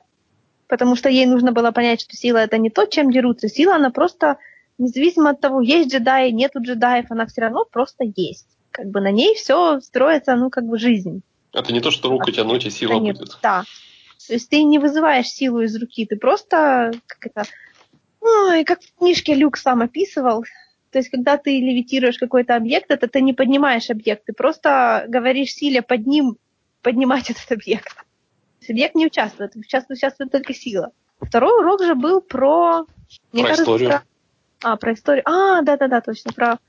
потому 0.67 0.95
что 0.95 1.09
ей 1.09 1.25
нужно 1.25 1.51
было 1.51 1.71
понять, 1.71 2.01
что 2.01 2.15
сила 2.15 2.37
это 2.37 2.57
не 2.57 2.69
то, 2.69 2.85
чем 2.85 3.11
дерутся. 3.11 3.47
Сила, 3.49 3.75
она 3.75 3.91
просто, 3.91 4.37
независимо 4.77 5.31
от 5.31 5.41
того, 5.41 5.61
есть 5.61 5.91
джедаи, 5.91 6.31
нету 6.31 6.61
джедаев, 6.61 7.11
она 7.11 7.25
все 7.25 7.41
равно 7.41 7.65
просто 7.65 8.05
есть. 8.15 8.47
Как 8.71 8.87
бы 8.87 9.01
на 9.01 9.11
ней 9.11 9.35
все 9.35 9.79
строится, 9.81 10.35
ну, 10.35 10.49
как 10.49 10.65
бы 10.65 10.77
жизнь. 10.77 11.21
Это 11.53 11.71
не 11.71 11.81
то, 11.81 11.91
что 11.91 12.09
руку 12.09 12.31
тянуть, 12.31 12.65
и 12.65 12.69
сила 12.69 12.99
Нет, 12.99 13.17
будет. 13.17 13.37
Да. 13.43 13.63
То 14.27 14.33
есть 14.33 14.49
ты 14.49 14.63
не 14.63 14.79
вызываешь 14.79 15.27
силу 15.27 15.61
из 15.61 15.75
руки, 15.75 16.05
ты 16.05 16.15
просто, 16.15 16.91
как 17.05 17.25
это, 17.27 17.43
ой, 18.21 18.63
как 18.63 18.81
в 18.81 18.97
книжке 18.97 19.35
Люк 19.35 19.57
сам 19.57 19.81
описывал, 19.81 20.45
то 20.93 20.99
есть, 20.99 21.09
когда 21.09 21.37
ты 21.37 21.59
левитируешь 21.59 22.19
какой-то 22.19 22.55
объект, 22.55 22.91
это 22.91 23.07
ты 23.07 23.21
не 23.21 23.33
поднимаешь 23.33 23.89
объект, 23.89 24.25
ты 24.25 24.33
просто 24.33 25.05
говоришь 25.07 25.55
силе 25.55 25.81
под 25.81 26.05
ним 26.05 26.37
поднимать 26.83 27.29
этот 27.31 27.51
объект. 27.51 27.95
То 27.95 28.59
есть 28.59 28.69
объект 28.69 28.93
не 28.93 29.07
участвует, 29.07 29.55
участвует, 29.55 29.97
участвует 29.97 30.31
только 30.31 30.53
сила. 30.53 30.91
Второй 31.19 31.59
урок 31.59 31.83
же 31.83 31.95
был 31.95 32.21
про... 32.21 32.85
Про 33.31 33.53
историю. 33.53 34.01
А, 34.63 34.77
про 34.77 34.93
историю. 34.93 35.23
А, 35.25 35.61
да-да-да, 35.61 36.01
точно. 36.01 36.31
Про 36.33 36.59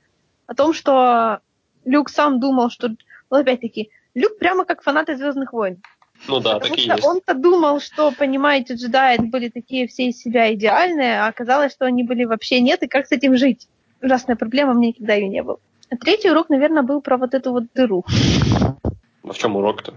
о 0.47 0.53
том, 0.53 0.73
что 0.73 1.39
Люк 1.85 2.09
сам 2.09 2.39
думал, 2.39 2.69
что... 2.69 2.89
Ну, 2.89 3.37
опять-таки, 3.37 3.89
Люк 4.13 4.37
прямо 4.37 4.65
как 4.65 4.83
фанаты 4.83 5.15
Звездных 5.15 5.53
войн. 5.53 5.81
Ну 6.27 6.39
да, 6.39 6.53
Потому 6.55 6.75
такие 6.75 6.85
что 6.85 6.95
есть. 6.95 7.05
он-то 7.05 7.33
думал, 7.33 7.79
что, 7.79 8.11
понимаете, 8.11 8.75
джедаи 8.75 9.17
были 9.17 9.49
такие 9.49 9.87
все 9.87 10.07
из 10.07 10.17
себя 10.17 10.53
идеальные, 10.53 11.21
а 11.21 11.27
оказалось, 11.27 11.73
что 11.73 11.85
они 11.85 12.03
были 12.03 12.23
вообще 12.23 12.61
нет, 12.61 12.83
и 12.83 12.87
как 12.87 13.07
с 13.07 13.11
этим 13.11 13.35
жить? 13.35 13.67
Ужасная 14.01 14.35
проблема, 14.35 14.71
у 14.71 14.75
меня 14.75 14.89
никогда 14.89 15.13
ее 15.13 15.27
не 15.27 15.43
было. 15.43 15.59
А 15.89 15.97
третий 15.97 16.31
урок, 16.31 16.49
наверное, 16.49 16.83
был 16.83 17.01
про 17.01 17.17
вот 17.17 17.33
эту 17.33 17.51
вот 17.51 17.65
дыру. 17.73 18.05
А 19.23 19.33
в 19.33 19.37
чем 19.37 19.55
урок-то? 19.55 19.93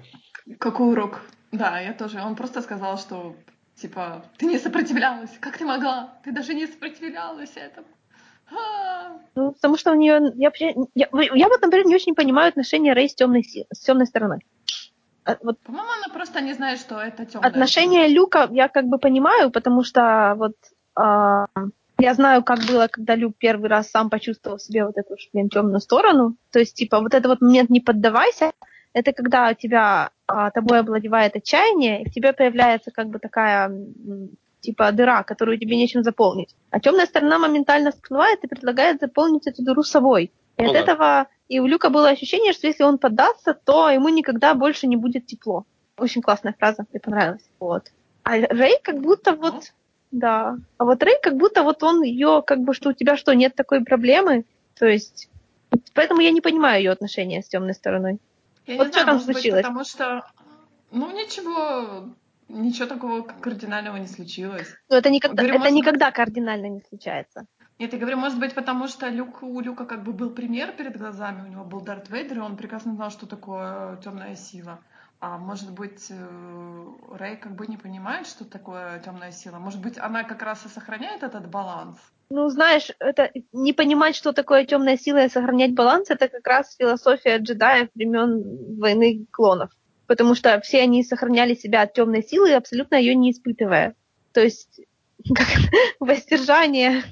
Какой 0.59 0.93
урок? 0.93 1.23
Да, 1.53 1.79
я 1.79 1.93
тоже. 1.93 2.21
Он 2.21 2.35
просто 2.35 2.63
сказал, 2.63 2.99
что 2.99 3.35
типа 3.81 4.25
ты 4.37 4.47
не 4.47 4.59
сопротивлялась. 4.59 5.31
Как 5.41 5.59
ты 5.59 5.65
могла? 5.65 6.15
Ты 6.25 6.33
даже 6.33 6.55
не 6.55 6.67
сопротивлялась 6.67 7.53
этому. 7.57 7.87
А. 8.51 9.19
Ну, 9.35 9.53
потому 9.53 9.77
что 9.77 9.93
у 9.93 9.95
нее... 9.95 10.33
Я, 10.37 10.51
я, 10.95 11.09
я 11.13 11.49
вот, 11.49 11.61
например, 11.61 11.87
не 11.87 11.95
очень 11.95 12.15
понимаю 12.15 12.49
отношения 12.49 12.95
Рэй 12.95 13.09
с 13.09 13.15
темной, 13.15 13.45
с 13.45 13.81
темной 13.81 14.07
стороной. 14.07 14.39
А 15.25 15.37
Вот 15.43 15.61
По-моему, 15.61 15.91
она 15.91 16.15
просто 16.15 16.41
не 16.41 16.55
знает, 16.55 16.81
что 16.81 16.99
это 16.99 17.27
темное. 17.27 17.51
отношения 17.51 18.09
Люка 18.09 18.49
я 18.51 18.69
как 18.69 18.87
бы 18.87 18.99
понимаю, 18.99 19.51
потому 19.51 19.85
что 19.85 20.35
вот 20.37 20.55
а, 20.95 21.47
я 22.01 22.15
знаю, 22.15 22.45
как 22.45 22.61
было, 22.61 22.87
когда 22.87 23.17
Люк 23.17 23.35
первый 23.39 23.69
раз 23.69 23.91
сам 23.91 24.09
почувствовал 24.09 24.59
в 24.59 24.63
себе 24.63 24.85
вот 24.85 24.97
эту 24.97 25.17
блин, 25.33 25.49
темную 25.49 25.81
сторону. 25.81 26.37
То 26.53 26.61
есть, 26.61 26.77
типа, 26.77 27.01
вот 27.01 27.13
этот 27.13 27.27
вот 27.27 27.41
момент 27.41 27.71
«не 27.71 27.81
поддавайся», 27.81 28.53
это 28.99 29.13
когда 29.13 29.51
у 29.51 29.55
тебя 29.55 30.11
а, 30.27 30.51
тобой 30.51 30.81
овладевает 30.81 31.37
отчаяние, 31.37 32.03
и 32.03 32.09
в 32.09 32.13
тебе 32.13 32.33
появляется 32.33 32.91
как 32.91 33.09
бы 33.09 33.19
такая 33.19 33.71
типа 34.61 34.91
дыра, 34.93 35.23
которую 35.23 35.59
тебе 35.59 35.77
нечем 35.77 36.03
заполнить. 36.03 36.55
А 36.71 36.81
темная 36.81 37.07
сторона 37.07 37.39
моментально 37.39 37.93
всплывает 37.93 38.43
и 38.45 38.49
предлагает 38.49 39.01
заполнить 39.01 39.47
эту 39.47 39.63
дыру 39.63 39.83
собой. 39.83 40.33
И 40.57 40.63
Ну 40.63 40.69
от 40.69 40.73
да. 40.73 40.81
этого 40.81 41.27
и 41.49 41.61
у 41.61 41.67
Люка 41.67 41.91
было 41.91 42.11
ощущение, 42.11 42.53
что 42.53 42.67
если 42.67 42.83
он 42.83 42.99
поддастся, 42.99 43.55
то 43.55 43.89
ему 43.89 44.09
никогда 44.09 44.55
больше 44.55 44.87
не 44.87 44.97
будет 44.97 45.27
тепло. 45.27 45.65
Очень 45.97 46.23
классная 46.23 46.55
фраза, 46.59 46.85
мне 46.91 47.01
понравилась. 47.01 47.49
Вот. 47.59 47.85
А 48.23 48.33
Рэй 48.37 48.79
как 48.83 49.01
будто 49.01 49.33
вот, 49.35 49.73
да. 50.11 50.59
А 50.77 50.85
вот 50.85 51.03
Рэй 51.03 51.17
как 51.23 51.37
будто 51.37 51.63
вот 51.63 51.83
он 51.83 52.03
ее, 52.03 52.43
как 52.47 52.61
бы, 52.61 52.75
что 52.75 52.91
у 52.91 52.93
тебя 52.93 53.17
что, 53.17 53.35
нет 53.35 53.55
такой 53.55 53.83
проблемы? 53.83 54.45
То 54.79 54.87
есть, 54.87 55.31
поэтому 55.95 56.21
я 56.21 56.31
не 56.31 56.41
понимаю 56.41 56.83
ее 56.83 56.91
отношения 56.91 57.43
с 57.43 57.49
темной 57.49 57.75
стороной. 57.75 58.19
Я 58.69 58.77
Вот 58.77 58.87
не 58.87 58.93
что 58.93 59.03
знаю, 59.03 59.07
там 59.07 59.15
может 59.15 59.27
быть, 59.27 59.37
случилось? 59.37 59.63
потому 59.63 59.85
что, 59.85 60.31
ну, 60.91 61.11
ничего, 61.11 62.09
ничего 62.49 62.87
такого 62.87 63.23
кардинального 63.23 63.97
не 63.97 64.07
случилось. 64.07 64.69
Но 64.91 64.97
это 64.97 65.11
никогда, 65.11 65.43
Говорю, 65.43 65.55
это 65.55 65.59
может 65.59 65.75
быть- 65.75 65.83
никогда 65.87 66.11
кардинально 66.13 66.67
не 66.69 66.83
случается. 66.89 67.47
Нет, 67.79 67.93
я 67.93 67.99
говорю, 67.99 68.17
может 68.19 68.39
быть, 68.41 68.55
потому 68.55 68.89
что 68.89 69.09
Люк, 69.09 69.43
у 69.43 69.61
Люка 69.61 69.85
как 69.87 70.03
бы 70.03 70.13
был 70.13 70.31
пример 70.31 70.73
перед 70.73 70.97
глазами, 70.99 71.43
у 71.49 71.51
него 71.51 71.65
был 71.65 71.81
Дарт 71.81 72.11
Вейдер, 72.11 72.39
и 72.39 72.41
он 72.41 72.57
прекрасно 72.57 72.95
знал, 72.95 73.11
что 73.11 73.27
такое 73.27 73.97
темная 73.99 74.35
сила. 74.37 74.81
А 75.21 75.39
может 75.39 75.73
быть, 75.73 76.07
э, 76.11 76.87
Рэй 77.13 77.37
как 77.37 77.55
бы 77.55 77.67
не 77.67 77.77
понимает, 77.77 78.27
что 78.27 78.45
такое 78.45 78.99
темная 79.01 79.33
сила. 79.33 79.59
Может 79.59 79.81
быть, 79.81 79.97
она 79.99 80.25
как 80.25 80.43
раз 80.43 80.65
и 80.67 80.69
сохраняет 80.69 81.23
этот 81.23 81.49
баланс. 81.49 81.97
Ну, 82.31 82.49
знаешь, 82.51 82.91
это 82.99 83.31
не 83.53 83.73
понимать, 83.73 84.15
что 84.15 84.33
такое 84.33 84.67
темная 84.67 84.99
сила 84.99 85.25
и 85.25 85.31
сохранять 85.31 85.75
баланс, 85.75 86.11
это 86.11 86.29
как 86.29 86.47
раз 86.47 86.77
философия 86.77 87.39
джедаев 87.39 87.89
времен 87.95 88.79
войны 88.79 89.27
клонов. 89.31 89.71
Потому 90.07 90.35
что 90.35 90.61
все 90.61 90.83
они 90.83 91.03
сохраняли 91.05 91.55
себя 91.55 91.83
от 91.83 91.95
темной 91.95 92.23
силы, 92.23 92.53
абсолютно 92.53 92.97
ее 92.97 93.15
не 93.15 93.33
испытывая. 93.33 93.95
То 94.33 94.43
есть 94.43 94.81
как 95.35 95.49
воздержание 96.01 97.03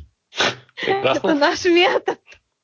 это 0.87 1.35
наш 1.35 1.64
метод. 1.64 2.18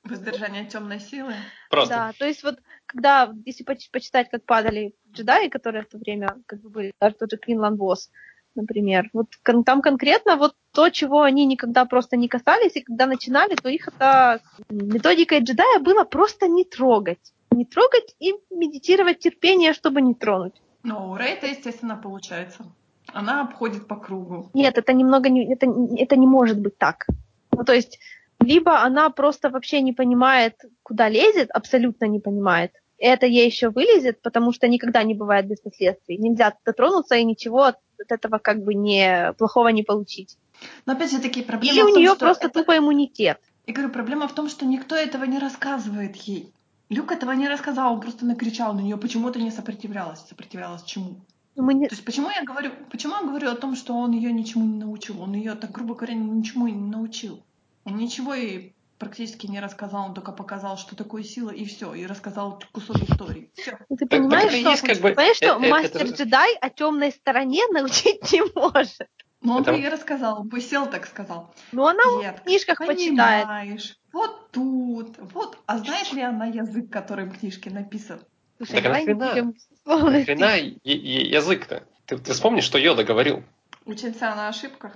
Воздержание 0.04 0.66
темной 0.66 1.00
силы. 1.00 1.34
Просто. 1.70 1.94
Да, 1.94 2.12
то 2.18 2.26
есть 2.26 2.42
вот 2.42 2.58
когда, 2.86 3.32
если 3.46 3.64
поч- 3.64 3.90
почитать, 3.90 4.28
как 4.30 4.44
падали 4.44 4.94
джедаи, 5.10 5.48
которые 5.48 5.84
в 5.84 5.88
то 5.88 5.98
время 5.98 6.36
как 6.46 6.60
бы 6.60 6.70
были, 6.70 6.92
даже 7.00 7.14
тот 7.14 7.30
же 7.30 7.38
Квинлан 7.38 7.76
Босс, 7.76 8.10
например, 8.54 9.10
вот 9.12 9.28
там 9.64 9.82
конкретно 9.82 10.36
вот 10.36 10.54
то, 10.72 10.90
чего 10.90 11.22
они 11.22 11.46
никогда 11.46 11.84
просто 11.84 12.16
не 12.16 12.28
касались, 12.28 12.76
и 12.76 12.82
когда 12.82 13.06
начинали, 13.06 13.54
то 13.54 13.68
их 13.68 13.88
это 13.88 14.40
методикой 14.70 15.40
джедая 15.40 15.80
было 15.80 16.04
просто 16.04 16.48
не 16.48 16.64
трогать. 16.64 17.32
Не 17.50 17.64
трогать 17.64 18.14
и 18.18 18.34
медитировать 18.50 19.18
терпение, 19.18 19.72
чтобы 19.72 20.00
не 20.00 20.14
тронуть. 20.14 20.54
Но 20.82 21.10
у 21.10 21.16
Рэй 21.16 21.34
это, 21.34 21.46
естественно, 21.46 21.96
получается. 21.96 22.64
Она 23.12 23.42
обходит 23.42 23.86
по 23.86 23.96
кругу. 23.96 24.50
Нет, 24.54 24.78
это 24.78 24.92
немного 24.92 25.28
не, 25.28 25.52
это, 25.52 25.66
это 25.96 26.16
не 26.16 26.26
может 26.26 26.60
быть 26.60 26.78
так. 26.78 27.06
Ну, 27.52 27.64
то 27.64 27.74
есть, 27.74 27.98
либо 28.40 28.82
она 28.82 29.10
просто 29.10 29.50
вообще 29.50 29.82
не 29.82 29.92
понимает, 29.92 30.54
куда 30.82 31.08
лезет, 31.08 31.50
абсолютно 31.50 32.06
не 32.06 32.20
понимает. 32.20 32.72
Это 33.04 33.26
ей 33.26 33.46
еще 33.46 33.70
вылезет, 33.70 34.22
потому 34.22 34.52
что 34.52 34.68
никогда 34.68 35.02
не 35.02 35.14
бывает 35.14 35.48
без 35.48 35.60
последствий. 35.60 36.18
Нельзя 36.18 36.54
дотронуться 36.64 37.16
и 37.16 37.24
ничего 37.24 37.64
от, 37.64 37.76
от 37.98 38.12
этого 38.12 38.38
как 38.38 38.62
бы 38.62 38.74
не 38.74 39.32
плохого 39.38 39.68
не 39.68 39.82
получить. 39.82 40.38
Но 40.86 40.92
опять 40.92 41.10
же 41.10 41.18
таки 41.18 41.42
проблема 41.42 41.74
Или 41.74 41.82
у 41.82 41.88
том, 41.88 41.96
нее 41.98 42.14
просто 42.14 42.46
это- 42.46 42.60
тупо 42.60 42.78
иммунитет. 42.78 43.40
Я 43.66 43.74
говорю, 43.74 43.92
проблема 43.92 44.28
в 44.28 44.34
том, 44.34 44.48
что 44.48 44.64
никто 44.66 44.94
этого 44.94 45.24
не 45.24 45.40
рассказывает 45.40 46.14
ей. 46.14 46.52
Люк 46.90 47.10
этого 47.10 47.32
не 47.32 47.48
рассказал, 47.48 47.94
он 47.94 48.00
просто 48.00 48.24
накричал 48.24 48.72
на 48.72 48.80
нее, 48.80 48.96
почему 48.96 49.30
ты 49.32 49.42
не 49.42 49.50
сопротивлялась. 49.50 50.20
Сопротивлялась 50.28 50.84
чему? 50.84 51.16
Ну, 51.56 51.64
Мы 51.64 51.74
не- 51.74 51.88
То 51.88 51.94
есть 51.94 52.04
почему 52.04 52.30
я 52.30 52.44
говорю, 52.44 52.70
почему 52.92 53.14
я 53.16 53.22
говорю 53.22 53.50
о 53.50 53.56
том, 53.56 53.74
что 53.74 53.94
он 53.94 54.12
ее 54.12 54.32
ничему 54.32 54.64
не 54.64 54.78
научил? 54.78 55.20
Он 55.20 55.32
ее, 55.34 55.54
так 55.56 55.72
грубо 55.72 55.96
говоря, 55.96 56.14
ничему 56.14 56.68
не 56.68 56.74
научил. 56.88 57.42
Он 57.84 57.96
ничего 57.96 58.32
ей 58.34 58.74
практически 59.02 59.48
не 59.48 59.58
рассказал, 59.58 60.06
он 60.06 60.14
только 60.14 60.30
показал, 60.30 60.78
что 60.78 60.94
такое 60.94 61.24
сила, 61.24 61.50
и 61.50 61.64
все, 61.64 61.92
и 61.92 62.06
рассказал 62.06 62.62
кусок 62.70 62.98
истории. 62.98 63.50
Все. 63.54 63.76
ну, 63.88 63.96
ты 63.96 64.06
понимаешь, 64.06 64.52
это 64.52 64.60
что, 64.60 64.70
есть 64.70 64.82
как 64.82 64.96
бы- 64.98 65.08
понимаешь, 65.08 65.36
что 65.36 65.46
э- 65.46 65.66
э- 65.66 65.68
мастер 65.70 66.02
это- 66.02 66.14
джедай 66.14 66.54
о 66.60 66.70
темной 66.70 67.10
стороне 67.10 67.62
научить 67.72 68.32
не 68.32 68.42
может. 68.54 69.08
Но 69.40 69.56
он 69.56 69.62
Это- 69.62 69.72
бы 69.72 69.78
ей 69.78 69.88
рассказал, 69.88 70.42
он 70.42 70.48
бы 70.48 70.60
сел 70.60 70.86
так 70.88 71.06
сказал. 71.08 71.52
Но 71.72 71.88
она 71.88 72.04
в 72.32 72.42
книжках 72.44 72.78
почитает. 72.78 73.42
понимаешь, 73.42 73.98
вот 74.12 74.52
тут, 74.52 75.16
вот. 75.18 75.58
А 75.66 75.78
знает 75.78 76.12
ли 76.12 76.22
она 76.22 76.46
язык, 76.46 76.88
которым 76.88 77.30
в 77.32 77.38
книжке 77.40 77.70
написан? 77.70 78.20
Слушай, 78.58 78.74
Так 78.74 78.82
давай 78.84 79.04
не 79.04 79.14
нахрена? 79.14 79.52
Нахрена 79.84 80.58
язык-то? 80.84 81.82
Ты, 82.06 82.18
ты 82.18 82.32
вспомни, 82.34 82.60
что 82.60 82.78
Йода 82.78 83.02
говорил? 83.02 83.42
Учиться 83.84 84.26
на 84.36 84.46
ошибках. 84.46 84.92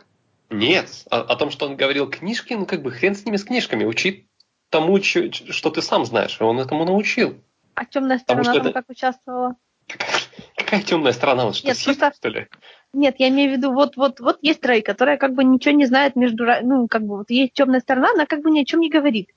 Нет, 0.51 0.89
о, 1.11 1.19
о 1.21 1.37
том, 1.37 1.51
что 1.51 1.67
он 1.67 1.77
говорил 1.77 2.09
книжки, 2.09 2.55
ну 2.55 2.67
как 2.67 2.83
бы 2.83 2.91
хрен 2.91 3.15
с 3.15 3.25
ними 3.25 3.37
с 3.37 3.45
книжками. 3.45 3.85
Учи 3.85 4.29
тому, 4.71 4.99
чё- 5.01 5.31
что 5.33 5.71
ты 5.71 5.83
сам 5.83 6.05
знаешь. 6.05 6.37
И 6.41 6.43
он 6.45 6.59
этому 6.61 6.85
научил. 6.85 7.39
А 7.75 7.85
темная 7.85 8.19
Потому 8.19 8.43
сторона 8.45 8.45
что 8.45 8.61
там 8.61 8.71
это- 8.71 8.81
как 8.81 8.91
участвовала? 8.91 9.57
Какая 10.57 10.83
темная 10.83 11.13
сторона? 11.13 11.47
Он 11.47 11.53
что, 11.53 11.67
Нет, 11.67 11.77
Сith, 11.77 11.85
просто- 11.99 12.13
что 12.17 12.29
ли? 12.29 12.47
Нет, 12.93 13.17
я 13.19 13.29
имею 13.29 13.53
в 13.53 13.57
виду, 13.57 13.73
вот, 13.73 13.97
вот, 13.97 14.21
вот 14.21 14.39
есть 14.41 14.65
Рэй, 14.65 14.81
которая 14.83 15.17
как 15.19 15.35
бы 15.35 15.45
ничего 15.45 15.75
не 15.75 15.85
знает 15.87 16.17
между, 16.17 16.47
ну, 16.63 16.89
как 16.89 17.03
бы 17.03 17.19
вот 17.19 17.31
есть 17.31 17.53
темная 17.53 17.81
сторона, 17.81 18.11
она 18.13 18.25
как 18.27 18.41
бы 18.43 18.51
ни 18.51 18.61
о 18.61 18.65
чем 18.65 18.81
не 18.81 18.89
говорит. 18.89 19.31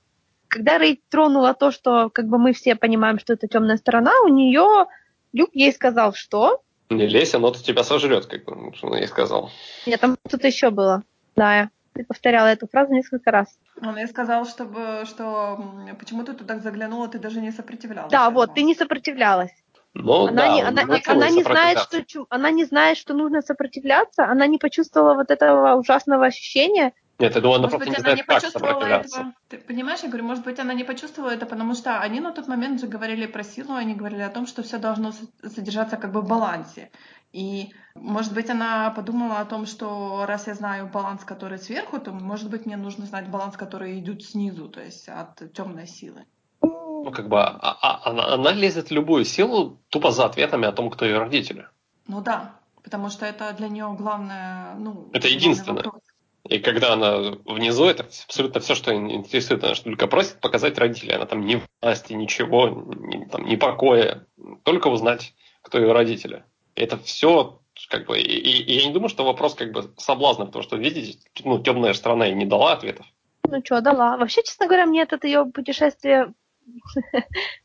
Когда 0.48 0.78
Рэй 0.78 1.00
тронула 1.10 1.54
то, 1.54 1.70
что 1.70 2.08
как 2.10 2.26
бы 2.26 2.38
мы 2.38 2.52
все 2.52 2.74
понимаем, 2.74 3.18
что 3.18 3.34
это 3.34 3.46
темная 3.48 3.76
сторона, 3.76 4.12
у 4.24 4.28
нее 4.28 4.86
Люк 5.32 5.50
ей 5.52 5.72
сказал, 5.72 6.14
что? 6.14 6.62
Не 6.90 7.06
лезь, 7.06 7.34
оно 7.34 7.52
то 7.52 7.62
тебя 7.62 7.84
сожрет, 7.84 8.26
как 8.26 8.44
бы, 8.44 8.72
он 8.82 8.96
ей 8.96 9.06
сказал. 9.06 9.50
Нет, 9.86 10.00
там 10.00 10.16
что-то 10.26 10.48
еще 10.48 10.70
было. 10.70 11.04
Да, 11.36 11.70
ты 11.92 12.04
повторяла 12.04 12.48
эту 12.48 12.66
фразу 12.66 12.92
несколько 12.92 13.30
раз. 13.30 13.58
Он 13.80 13.96
ей 13.96 14.08
сказал, 14.08 14.44
чтобы, 14.44 15.04
что 15.06 15.58
почему 15.98 16.24
ты 16.24 16.34
туда 16.34 16.58
заглянула, 16.58 17.08
ты 17.08 17.18
даже 17.18 17.40
не 17.40 17.52
сопротивлялась. 17.52 18.10
Да, 18.10 18.22
этому. 18.22 18.36
вот, 18.36 18.54
ты 18.54 18.62
не 18.62 18.74
сопротивлялась. 18.74 19.52
Ну, 19.94 20.26
она, 20.26 20.32
да, 20.32 20.54
не, 20.54 20.62
он 20.62 20.68
она, 20.68 20.84
научил 20.84 21.12
она 21.12 21.30
не 21.30 21.42
знает, 21.42 21.78
что, 21.78 22.26
она 22.28 22.50
не 22.50 22.64
знает, 22.64 22.96
что 22.96 23.14
нужно 23.14 23.42
сопротивляться, 23.42 24.24
она 24.24 24.46
не 24.46 24.58
почувствовала 24.58 25.14
вот 25.14 25.30
этого 25.30 25.74
ужасного 25.74 26.26
ощущения, 26.26 26.92
Нет, 27.20 27.34
я 27.34 27.40
думаю, 27.40 27.58
она 27.58 27.68
Может 27.68 27.78
просто 27.78 27.78
быть, 27.78 27.88
не 27.88 27.94
она 27.96 28.02
знает, 28.02 28.16
не 28.16 28.22
как 28.22 28.36
почувствовала 28.36 28.84
этого. 28.84 29.34
Ты 29.48 29.58
понимаешь, 29.58 30.00
я 30.02 30.08
говорю, 30.08 30.24
может 30.24 30.44
быть, 30.44 30.58
она 30.58 30.74
не 30.74 30.84
почувствовала 30.84 31.30
это, 31.30 31.46
потому 31.46 31.74
что 31.74 32.00
они 32.00 32.20
на 32.20 32.32
тот 32.32 32.48
момент 32.48 32.80
же 32.80 32.86
говорили 32.86 33.26
про 33.26 33.44
силу, 33.44 33.74
они 33.74 33.94
говорили 33.94 34.22
о 34.22 34.30
том, 34.30 34.46
что 34.46 34.62
все 34.62 34.78
должно 34.78 35.12
содержаться 35.42 35.96
как 35.96 36.12
бы 36.12 36.22
в 36.22 36.28
балансе. 36.28 36.90
И, 37.32 37.72
может 37.94 38.32
быть, 38.32 38.50
она 38.50 38.90
подумала 38.90 39.40
о 39.40 39.44
том, 39.44 39.66
что 39.66 40.24
раз 40.26 40.46
я 40.46 40.54
знаю 40.54 40.90
баланс, 40.92 41.24
который 41.24 41.58
сверху, 41.58 42.00
то, 42.00 42.10
может 42.12 42.50
быть, 42.50 42.66
мне 42.66 42.76
нужно 42.76 43.06
знать 43.06 43.28
баланс, 43.28 43.56
который 43.56 43.98
идет 43.98 44.22
снизу, 44.22 44.68
то 44.68 44.80
есть 44.80 45.08
от 45.08 45.52
темной 45.52 45.86
силы. 45.86 46.24
Ну, 46.62 47.10
как 47.12 47.28
бы, 47.28 47.40
а- 47.40 47.58
а- 47.60 48.10
она, 48.10 48.34
она 48.34 48.52
лезет 48.52 48.88
в 48.88 48.94
любую 48.94 49.24
силу 49.24 49.78
тупо 49.90 50.10
за 50.10 50.24
ответами 50.24 50.66
о 50.66 50.72
том, 50.72 50.90
кто 50.90 51.04
ее 51.04 51.18
родители. 51.18 51.66
Ну 52.08 52.20
да, 52.20 52.56
потому 52.82 53.10
что 53.10 53.26
это 53.26 53.52
для 53.52 53.68
нее 53.68 53.94
главное, 53.98 54.74
ну, 54.78 55.08
Это 55.12 55.28
единственное. 55.28 55.84
вопрос. 55.84 56.02
И 56.48 56.58
когда 56.58 56.94
она 56.94 57.36
внизу, 57.44 57.84
это 57.84 58.04
абсолютно 58.04 58.60
все, 58.60 58.74
что 58.74 58.94
интересует. 58.94 59.62
Она 59.62 59.74
что 59.74 59.84
только 59.84 60.06
просит 60.06 60.40
показать 60.40 60.78
родителей. 60.78 61.14
Она 61.14 61.26
там 61.26 61.44
ни 61.44 61.60
власти, 61.82 62.12
ничего, 62.14 62.68
ни, 62.68 63.24
там, 63.26 63.46
ни 63.46 63.56
покоя. 63.56 64.26
Только 64.64 64.88
узнать, 64.88 65.34
кто 65.62 65.78
ее 65.78 65.92
родители. 65.92 66.44
Это 66.74 66.96
все 66.98 67.60
как 67.88 68.06
бы... 68.06 68.18
И, 68.18 68.22
и- 68.22 68.72
я 68.78 68.86
не 68.86 68.92
думаю, 68.92 69.08
что 69.08 69.24
вопрос 69.24 69.54
как 69.54 69.72
бы 69.72 69.92
соблазна, 69.96 70.46
потому 70.46 70.62
что, 70.62 70.76
видите, 70.76 71.18
ну, 71.44 71.62
темная 71.62 71.92
сторона 71.94 72.28
и 72.28 72.34
не 72.34 72.46
дала 72.46 72.72
ответов. 72.72 73.06
Ну 73.48 73.60
что, 73.64 73.80
дала. 73.80 74.16
Вообще, 74.16 74.42
честно 74.42 74.66
говоря, 74.66 74.86
мне 74.86 75.02
это 75.02 75.18
ее 75.26 75.44
путешествие 75.46 76.32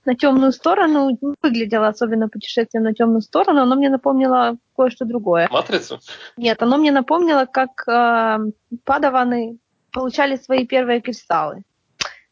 на 0.06 0.16
темную 0.16 0.52
сторону 0.52 1.10
не 1.10 1.36
выглядело 1.42 1.88
особенно 1.88 2.30
путешествием 2.30 2.84
на 2.84 2.94
темную 2.94 3.22
сторону. 3.22 3.62
Оно 3.62 3.76
мне 3.76 3.90
напомнило 3.90 4.58
кое-что 4.76 5.06
другое. 5.06 5.48
Матрицу? 5.52 6.00
Нет, 6.38 6.62
оно 6.62 6.78
мне 6.78 6.92
напомнило, 6.92 7.46
как 7.46 7.88
э, 7.88 8.38
падаваны 8.84 9.58
получали 9.92 10.36
свои 10.36 10.66
первые 10.66 11.02
кристаллы. 11.02 11.64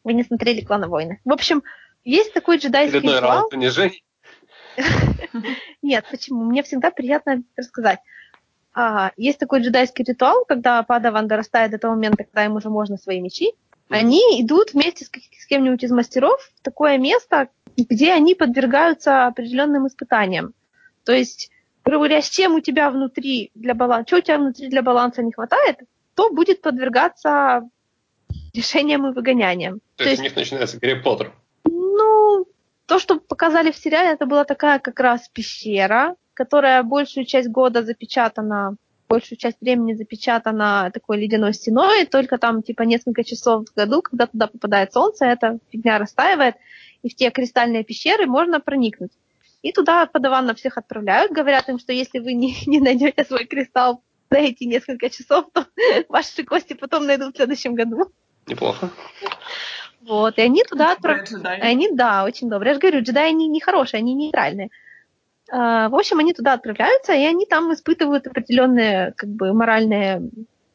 Вы 0.04 0.12
не 0.12 0.22
смотрели 0.22 0.60
«Клана 0.60 0.88
войны». 0.88 1.20
В 1.24 1.32
общем, 1.32 1.62
есть 2.04 2.34
такой 2.34 2.58
джедайский 2.58 2.98
Очередной 2.98 3.16
ритуал. 3.16 3.32
раунд 3.38 3.50
понижений. 3.50 4.04
Нет, 5.82 6.04
почему? 6.10 6.44
Мне 6.44 6.62
всегда 6.62 6.90
приятно 6.90 7.42
рассказать. 7.56 8.00
А, 8.74 9.12
есть 9.16 9.38
такой 9.38 9.62
джедайский 9.62 10.04
ритуал, 10.04 10.44
когда 10.44 10.82
Падаван 10.82 11.28
дорастает 11.28 11.70
до 11.70 11.78
того 11.78 11.94
момента, 11.94 12.24
когда 12.24 12.44
им 12.44 12.56
уже 12.56 12.68
можно 12.70 12.96
свои 12.96 13.20
мечи. 13.20 13.52
Они 13.88 14.42
идут 14.42 14.72
вместе 14.72 15.04
с, 15.04 15.08
с 15.08 15.46
кем-нибудь 15.46 15.82
из 15.82 15.90
мастеров 15.90 16.40
в 16.56 16.62
такое 16.62 16.98
место, 16.98 17.48
где 17.76 18.12
они 18.12 18.34
подвергаются 18.34 19.26
определенным 19.26 19.86
испытаниям. 19.86 20.54
То 21.04 21.12
есть, 21.12 21.50
грубо 21.84 22.06
говоря, 22.06 22.22
с 22.22 22.30
чем 22.30 22.54
у 22.54 22.60
тебя 22.60 22.90
внутри 22.90 23.50
для 23.54 23.74
баланса, 23.74 24.06
что 24.06 24.16
у 24.18 24.20
тебя 24.20 24.38
внутри 24.38 24.68
для 24.68 24.82
баланса 24.82 25.22
не 25.22 25.32
хватает, 25.32 25.80
то 26.14 26.30
будет 26.30 26.62
подвергаться 26.62 27.68
решениям 28.54 29.06
и 29.06 29.12
выгоняниям. 29.12 29.80
То 29.96 30.04
есть 30.04 30.20
у 30.20 30.22
них 30.22 30.36
начинается 30.36 30.78
Гарри 30.78 31.00
Поттер. 31.00 31.32
Ну, 31.64 32.46
то, 32.86 32.98
что 32.98 33.18
показали 33.18 33.70
в 33.70 33.76
сериале, 33.76 34.10
это 34.10 34.26
была 34.26 34.44
такая 34.44 34.78
как 34.78 34.98
раз 35.00 35.28
пещера, 35.28 36.16
которая 36.34 36.82
большую 36.82 37.26
часть 37.26 37.48
года 37.48 37.82
запечатана, 37.82 38.76
большую 39.08 39.38
часть 39.38 39.60
времени 39.60 39.94
запечатана 39.94 40.90
такой 40.92 41.18
ледяной 41.18 41.54
стеной, 41.54 42.06
только 42.06 42.38
там 42.38 42.62
типа 42.62 42.82
несколько 42.82 43.24
часов 43.24 43.68
в 43.68 43.74
году, 43.74 44.02
когда 44.02 44.26
туда 44.26 44.46
попадает 44.46 44.92
солнце, 44.92 45.26
эта 45.26 45.58
фигня 45.70 45.98
растаивает, 45.98 46.56
и 47.02 47.08
в 47.08 47.14
те 47.14 47.30
кристальные 47.30 47.84
пещеры 47.84 48.26
можно 48.26 48.60
проникнуть. 48.60 49.12
И 49.62 49.72
туда 49.72 50.06
подаванно 50.06 50.54
всех 50.54 50.76
отправляют, 50.76 51.32
говорят 51.32 51.68
им, 51.68 51.78
что 51.78 51.92
если 51.92 52.18
вы 52.18 52.34
не, 52.34 52.54
не 52.66 52.80
найдете 52.80 53.24
свой 53.24 53.46
кристалл 53.46 54.02
за 54.30 54.38
эти 54.38 54.64
несколько 54.64 55.08
часов, 55.10 55.46
то 55.52 55.66
ваши 56.08 56.44
кости 56.44 56.74
потом 56.74 57.06
найдут 57.06 57.34
в 57.34 57.36
следующем 57.36 57.74
году. 57.74 58.12
Неплохо. 58.46 58.90
Вот, 60.02 60.36
и 60.36 60.42
они 60.42 60.62
туда 60.64 60.92
отправляют. 60.92 61.62
Они, 61.62 61.90
да, 61.90 62.24
очень 62.24 62.50
добрые. 62.50 62.70
Я 62.70 62.74
же 62.74 62.80
говорю, 62.80 63.00
джедаи 63.02 63.30
они 63.30 63.48
не 63.48 63.60
хорошие, 63.60 63.98
они 63.98 64.12
нейтральные. 64.12 64.70
А, 65.50 65.88
В 65.88 65.94
общем, 65.94 66.18
они 66.18 66.32
туда 66.32 66.54
отправляются, 66.54 67.12
и 67.12 67.24
они 67.24 67.46
там 67.46 67.72
испытывают 67.72 68.26
определенные 68.26 69.12
как 69.16 69.28
бы 69.30 69.52
моральные 69.52 70.30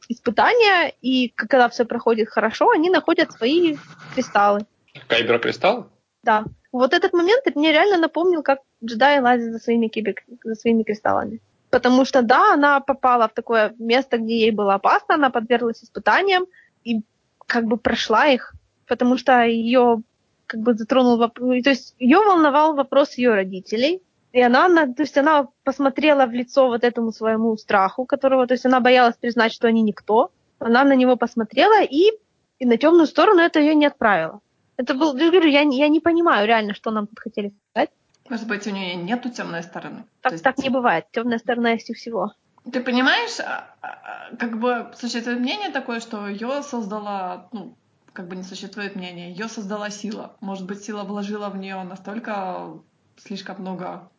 испытания, 0.07 0.93
и 1.01 1.29
когда 1.35 1.69
все 1.69 1.85
проходит 1.85 2.29
хорошо, 2.29 2.69
они 2.71 2.89
находят 2.89 3.31
свои 3.31 3.77
кристаллы. 4.13 4.65
Кайбер-кристалл? 5.07 5.87
Да. 6.23 6.45
Вот 6.71 6.93
этот 6.93 7.13
момент 7.13 7.43
мне 7.55 7.71
реально 7.71 7.97
напомнил, 7.97 8.43
как 8.43 8.59
джедаи 8.83 9.19
лазят 9.19 9.51
за 9.51 9.59
своими, 9.59 9.87
кибик, 9.87 10.23
за 10.43 10.55
своими 10.55 10.83
кристаллами. 10.83 11.39
Потому 11.69 12.05
что, 12.05 12.21
да, 12.21 12.53
она 12.53 12.79
попала 12.79 13.27
в 13.27 13.33
такое 13.33 13.75
место, 13.77 14.17
где 14.17 14.39
ей 14.39 14.51
было 14.51 14.75
опасно, 14.75 15.15
она 15.15 15.29
подверглась 15.29 15.83
испытаниям 15.83 16.45
и 16.83 17.01
как 17.45 17.65
бы 17.65 17.77
прошла 17.77 18.27
их, 18.27 18.53
потому 18.87 19.17
что 19.17 19.43
ее 19.43 20.01
как 20.47 20.61
бы 20.61 20.73
затронул 20.73 21.17
вопрос, 21.17 21.63
то 21.63 21.69
есть 21.69 21.95
ее 21.99 22.17
волновал 22.17 22.75
вопрос 22.75 23.17
ее 23.17 23.35
родителей, 23.35 24.01
и 24.31 24.41
она, 24.41 24.67
на- 24.67 24.93
то 24.93 25.01
есть 25.03 25.17
она 25.17 25.47
посмотрела 25.63 26.25
в 26.25 26.31
лицо 26.31 26.67
вот 26.67 26.83
этому 26.83 27.11
своему 27.11 27.55
страху, 27.57 28.05
которого, 28.05 28.45
то 28.47 28.53
есть 28.53 28.65
она 28.65 28.79
боялась 28.79 29.15
признать, 29.15 29.51
что 29.53 29.67
они 29.67 29.81
никто, 29.81 30.31
она 30.59 30.83
на 30.83 30.93
него 30.95 31.15
посмотрела 31.15 31.81
и, 31.83 32.11
и 32.59 32.65
на 32.65 32.77
темную 32.77 33.07
сторону 33.07 33.41
это 33.41 33.59
ее 33.59 33.75
не 33.75 33.85
отправило. 33.87 34.39
Это 34.77 34.93
был, 34.93 35.15
я 35.17 35.29
говорю, 35.29 35.49
я, 35.49 35.61
я 35.61 35.87
не 35.89 35.99
понимаю 35.99 36.47
реально, 36.47 36.73
что 36.73 36.91
нам 36.91 37.07
тут 37.07 37.19
хотели 37.19 37.51
сказать. 37.71 37.89
Может 38.29 38.47
быть, 38.47 38.67
у 38.67 38.69
нее 38.69 38.95
нету 38.95 39.29
темной 39.29 39.63
стороны. 39.63 40.03
Так, 40.21 40.33
есть- 40.33 40.43
так 40.43 40.57
не 40.59 40.69
бывает. 40.69 41.05
Темная 41.11 41.39
сторона 41.39 41.71
есть 41.71 41.89
у 41.89 41.93
всего. 41.93 42.31
Ты 42.71 42.81
понимаешь, 42.81 43.39
а, 43.39 43.73
а, 43.81 44.35
как 44.37 44.59
бы 44.59 44.91
существует 44.95 45.39
мнение 45.39 45.69
такое, 45.69 45.99
что 45.99 46.27
ее 46.27 46.61
создала, 46.61 47.47
ну, 47.51 47.73
как 48.13 48.27
бы 48.27 48.35
не 48.35 48.43
существует 48.43 48.95
мнения, 48.95 49.31
ее 49.31 49.47
создала 49.47 49.89
сила. 49.89 50.35
Может 50.41 50.65
быть, 50.67 50.83
сила 50.83 51.03
вложила 51.03 51.49
в 51.49 51.57
нее 51.57 51.81
настолько 51.83 52.67
слишком 53.17 53.61
много, 53.61 54.09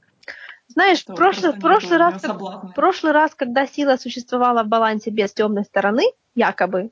Знаешь, 0.70 1.02
в 1.02 1.14
прошлый, 1.14 1.52
прошлый 1.54 1.98
раз, 1.98 2.22
как- 2.22 2.74
прошлый 2.74 3.12
раз, 3.12 3.34
когда 3.34 3.66
сила 3.66 3.96
существовала 3.96 4.62
в 4.62 4.68
балансе 4.68 5.10
без 5.10 5.32
темной 5.32 5.64
стороны, 5.64 6.04
якобы, 6.36 6.90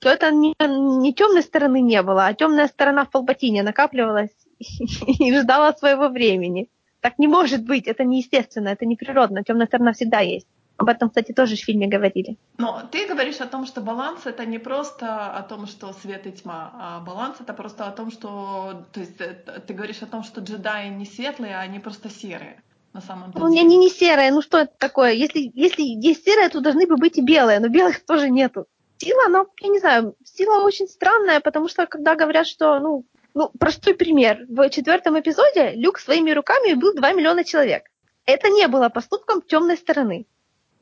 то 0.00 0.10
это 0.10 0.30
не, 0.30 0.54
не 0.60 1.14
темной 1.14 1.42
стороны 1.42 1.80
не 1.80 2.02
было, 2.02 2.26
а 2.26 2.34
темная 2.34 2.68
сторона 2.68 3.06
в 3.06 3.10
Палпатине 3.10 3.62
накапливалась 3.62 4.36
и 4.58 5.34
ждала 5.34 5.72
своего 5.72 6.08
времени. 6.08 6.68
Так 7.00 7.18
не 7.18 7.26
может 7.26 7.64
быть, 7.64 7.86
это 7.86 8.04
неестественно, 8.04 8.68
это 8.68 8.84
неприродно. 8.84 9.42
Темная 9.42 9.66
сторона 9.66 9.92
всегда 9.94 10.20
есть. 10.20 10.46
Об 10.76 10.90
этом, 10.90 11.08
кстати, 11.08 11.32
тоже 11.32 11.56
в 11.56 11.60
фильме 11.60 11.86
говорили. 11.86 12.36
Но 12.58 12.82
ты 12.92 13.06
говоришь 13.08 13.40
о 13.40 13.46
том, 13.46 13.64
что 13.64 13.80
баланс 13.80 14.26
это 14.26 14.44
не 14.44 14.58
просто 14.58 15.30
о 15.30 15.42
том, 15.42 15.66
что 15.66 15.94
свет 15.94 16.26
и 16.26 16.32
тьма, 16.32 16.70
а 16.74 17.00
баланс 17.00 17.36
это 17.40 17.54
просто 17.54 17.86
о 17.86 17.92
том, 17.92 18.10
что, 18.10 18.84
то 18.92 19.00
есть 19.00 19.18
э, 19.20 19.60
ты 19.66 19.72
говоришь 19.72 20.02
о 20.02 20.06
том, 20.06 20.22
что 20.22 20.42
джедаи 20.42 20.90
не 20.90 21.06
светлые, 21.06 21.56
а 21.56 21.60
они 21.60 21.78
просто 21.78 22.10
серые 22.10 22.60
на 22.96 23.02
самом 23.02 23.30
Ну, 23.34 23.48
деле. 23.50 23.60
они 23.60 23.64
не, 23.64 23.76
не 23.76 23.90
серые, 23.90 24.32
ну 24.32 24.40
что 24.42 24.58
это 24.58 24.72
такое? 24.78 25.12
Если, 25.12 25.50
если 25.54 25.82
есть 25.82 26.24
серые, 26.24 26.48
то 26.48 26.60
должны 26.60 26.86
бы 26.86 26.96
быть 26.96 27.18
и 27.18 27.22
белые, 27.22 27.60
но 27.60 27.68
белых 27.68 28.04
тоже 28.06 28.30
нету. 28.30 28.66
Сила, 28.98 29.28
ну, 29.28 29.46
я 29.60 29.68
не 29.68 29.78
знаю, 29.78 30.16
сила 30.24 30.64
очень 30.64 30.88
странная, 30.88 31.40
потому 31.40 31.68
что 31.68 31.86
когда 31.86 32.14
говорят, 32.14 32.46
что, 32.46 32.78
ну, 32.80 33.04
ну, 33.34 33.50
простой 33.60 33.94
пример. 33.94 34.46
В 34.48 34.70
четвертом 34.70 35.20
эпизоде 35.20 35.72
Люк 35.74 35.98
своими 35.98 36.30
руками 36.30 36.72
убил 36.72 36.94
2 36.94 37.12
миллиона 37.12 37.44
человек. 37.44 37.82
Это 38.24 38.48
не 38.48 38.66
было 38.66 38.88
поступком 38.88 39.42
темной 39.42 39.76
стороны. 39.76 40.26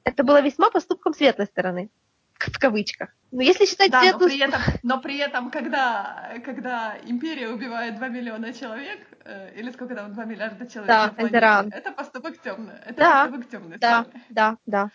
Это 0.04 0.22
было 0.22 0.40
весьма 0.40 0.70
поступком 0.70 1.14
светлой 1.14 1.46
стороны. 1.46 1.90
В 2.38 2.58
кавычках. 2.58 3.10
Но 3.32 3.42
если 3.42 3.66
считать 3.66 3.90
Да, 3.90 4.00
но 4.00 4.06
светлую 4.06 4.30
при 4.30 4.40
этом, 4.40 4.60
но 4.82 5.00
при 5.00 5.18
этом 5.18 5.50
когда, 5.50 6.32
когда 6.44 6.96
империя 7.04 7.48
убивает 7.48 7.96
2 7.96 8.08
миллиона 8.08 8.52
человек, 8.52 9.00
э, 9.24 9.58
или 9.58 9.70
сколько 9.72 9.94
там, 9.94 10.14
2 10.14 10.24
миллиарда 10.24 10.66
человек 10.66 10.86
Да, 10.88 11.06
на 11.06 11.12
планете, 11.12 11.36
Эльдоран. 11.36 11.72
это 11.72 11.92
поступок 11.92 12.40
темный. 12.40 12.74
Это 12.86 12.94
Да, 12.94 13.24
поступок 13.26 13.50
темный. 13.50 13.78
Да, 13.78 14.06
да, 14.28 14.56
да. 14.66 14.90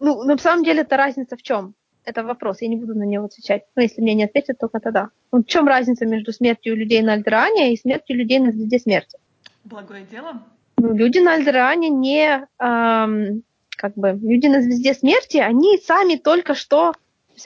Ну, 0.00 0.24
на 0.24 0.38
самом 0.38 0.64
деле, 0.64 0.80
это 0.80 0.96
разница 0.96 1.36
в 1.36 1.42
чем? 1.42 1.74
Это 2.04 2.24
вопрос, 2.24 2.62
я 2.62 2.68
не 2.68 2.76
буду 2.76 2.94
на 2.94 3.02
него 3.04 3.26
отвечать. 3.26 3.64
Ну, 3.76 3.82
если 3.82 4.00
мне 4.00 4.14
не 4.14 4.24
ответят, 4.24 4.58
только 4.58 4.80
тогда. 4.80 5.10
Ну, 5.30 5.42
в 5.42 5.46
чем 5.46 5.68
разница 5.68 6.06
между 6.06 6.32
смертью 6.32 6.74
людей 6.74 7.02
на 7.02 7.12
Альдеране 7.12 7.72
и 7.72 7.76
смертью 7.76 8.16
людей 8.16 8.38
на 8.38 8.50
Звезде 8.50 8.78
Смерти? 8.78 9.18
Благое 9.64 10.04
дело. 10.04 10.42
Ну, 10.78 10.94
люди 10.94 11.18
на 11.18 11.34
Альдеране 11.34 11.90
не... 11.90 12.46
ам, 12.58 13.42
как 13.78 13.94
бы, 13.94 14.18
люди 14.20 14.46
на 14.48 14.60
Звезде 14.60 14.92
Смерти, 14.92 15.38
они 15.38 15.78
сами 15.78 16.16
только 16.16 16.54
что... 16.54 16.92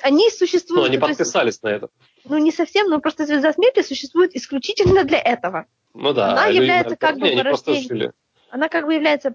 Они 0.00 0.30
существуют... 0.30 0.84
Ну, 0.84 0.88
они 0.88 0.98
то 0.98 1.06
есть, 1.06 1.18
подписались 1.18 1.62
на 1.62 1.68
это. 1.68 1.88
ну, 2.24 2.38
не 2.38 2.50
совсем, 2.50 2.88
но 2.88 2.98
просто 2.98 3.26
Звезда 3.26 3.52
Смерти 3.52 3.82
существует 3.82 4.34
исключительно 4.34 5.04
для 5.04 5.20
этого. 5.20 5.66
Ну 5.92 6.14
да. 6.14 6.32
Она 6.32 6.44
а 6.44 6.48
является 6.48 6.96
как 6.96 7.18
бы 7.18 7.28
порождением- 7.28 8.12
она 8.50 8.68
как 8.68 8.86
бы 8.86 8.94
является 8.94 9.34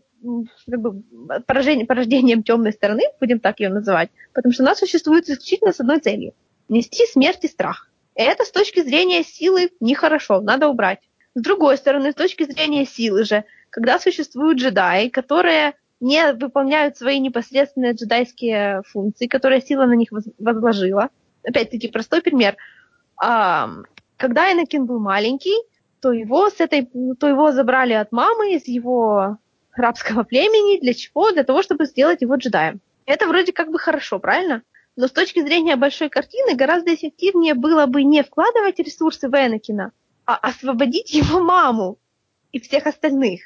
как 0.70 0.82
бы, 0.82 1.04
поражение- 1.46 1.86
порождением 1.86 2.44
темной 2.44 2.74
стороны, 2.74 3.04
будем 3.20 3.40
так 3.40 3.60
ее 3.60 3.70
называть, 3.70 4.10
потому 4.34 4.54
что 4.54 4.64
она 4.64 4.76
существует 4.76 5.30
исключительно 5.30 5.74
с 5.74 5.80
одной 5.80 6.00
целью– 6.00 6.34
нести 6.70 7.06
смерть 7.06 7.44
и 7.44 7.48
страх. 7.48 7.90
И 8.16 8.22
это 8.22 8.44
с 8.44 8.52
точки 8.52 8.82
зрения 8.82 9.24
силы 9.24 9.72
нехорошо, 9.80 10.42
надо 10.42 10.68
убрать. 10.68 11.00
С 11.36 11.42
другой 11.42 11.78
стороны, 11.78 12.12
с 12.12 12.16
точки 12.16 12.44
зрения 12.44 12.86
силы 12.86 13.24
же, 13.24 13.44
когда 13.70 14.00
существуют 14.00 14.58
джедаи, 14.60 15.10
которые 15.10 15.76
не 16.00 16.34
выполняют 16.34 16.98
свои 16.98 17.20
непосредственные 17.20 17.94
джедайские 17.94 18.84
функции, 18.86 19.28
которые 19.28 19.62
сила 19.62 19.86
на 19.86 19.94
них 19.94 20.12
воз- 20.12 20.30
возложила, 20.38 21.10
опять-таки, 21.44 21.88
простой 21.88 22.22
пример. 22.22 22.56
А, 23.16 23.70
когда 24.18 24.52
Энакин 24.52 24.86
был 24.86 25.00
маленький, 25.00 25.56
то 26.02 26.12
его 26.12 26.50
с 26.50 26.60
этой, 26.60 26.88
то 27.20 27.28
его 27.28 27.52
забрали 27.52 27.94
от 27.94 28.12
мамы 28.12 28.54
из 28.54 28.68
его 28.68 29.38
рабского 29.74 30.24
племени. 30.24 30.80
Для 30.80 30.94
чего? 30.94 31.32
Для 31.32 31.44
того, 31.44 31.64
чтобы 31.64 31.86
сделать 31.86 32.22
его 32.22 32.36
джедаем. 32.36 32.80
Это 33.06 33.28
вроде 33.28 33.54
как 33.54 33.72
бы 33.72 33.80
хорошо, 33.80 34.20
правильно? 34.20 34.64
Но 34.96 35.08
с 35.08 35.12
точки 35.12 35.40
зрения 35.42 35.76
большой 35.76 36.10
картины 36.10 36.56
гораздо 36.56 36.94
эффективнее 36.94 37.54
было 37.54 37.86
бы 37.86 38.04
не 38.04 38.24
вкладывать 38.24 38.80
ресурсы 38.80 39.30
в 39.30 39.34
Энакина, 39.34 39.92
а 40.26 40.36
освободить 40.36 41.14
его 41.14 41.40
маму 41.40 41.98
и 42.52 42.60
всех 42.60 42.88
остальных. 42.88 43.42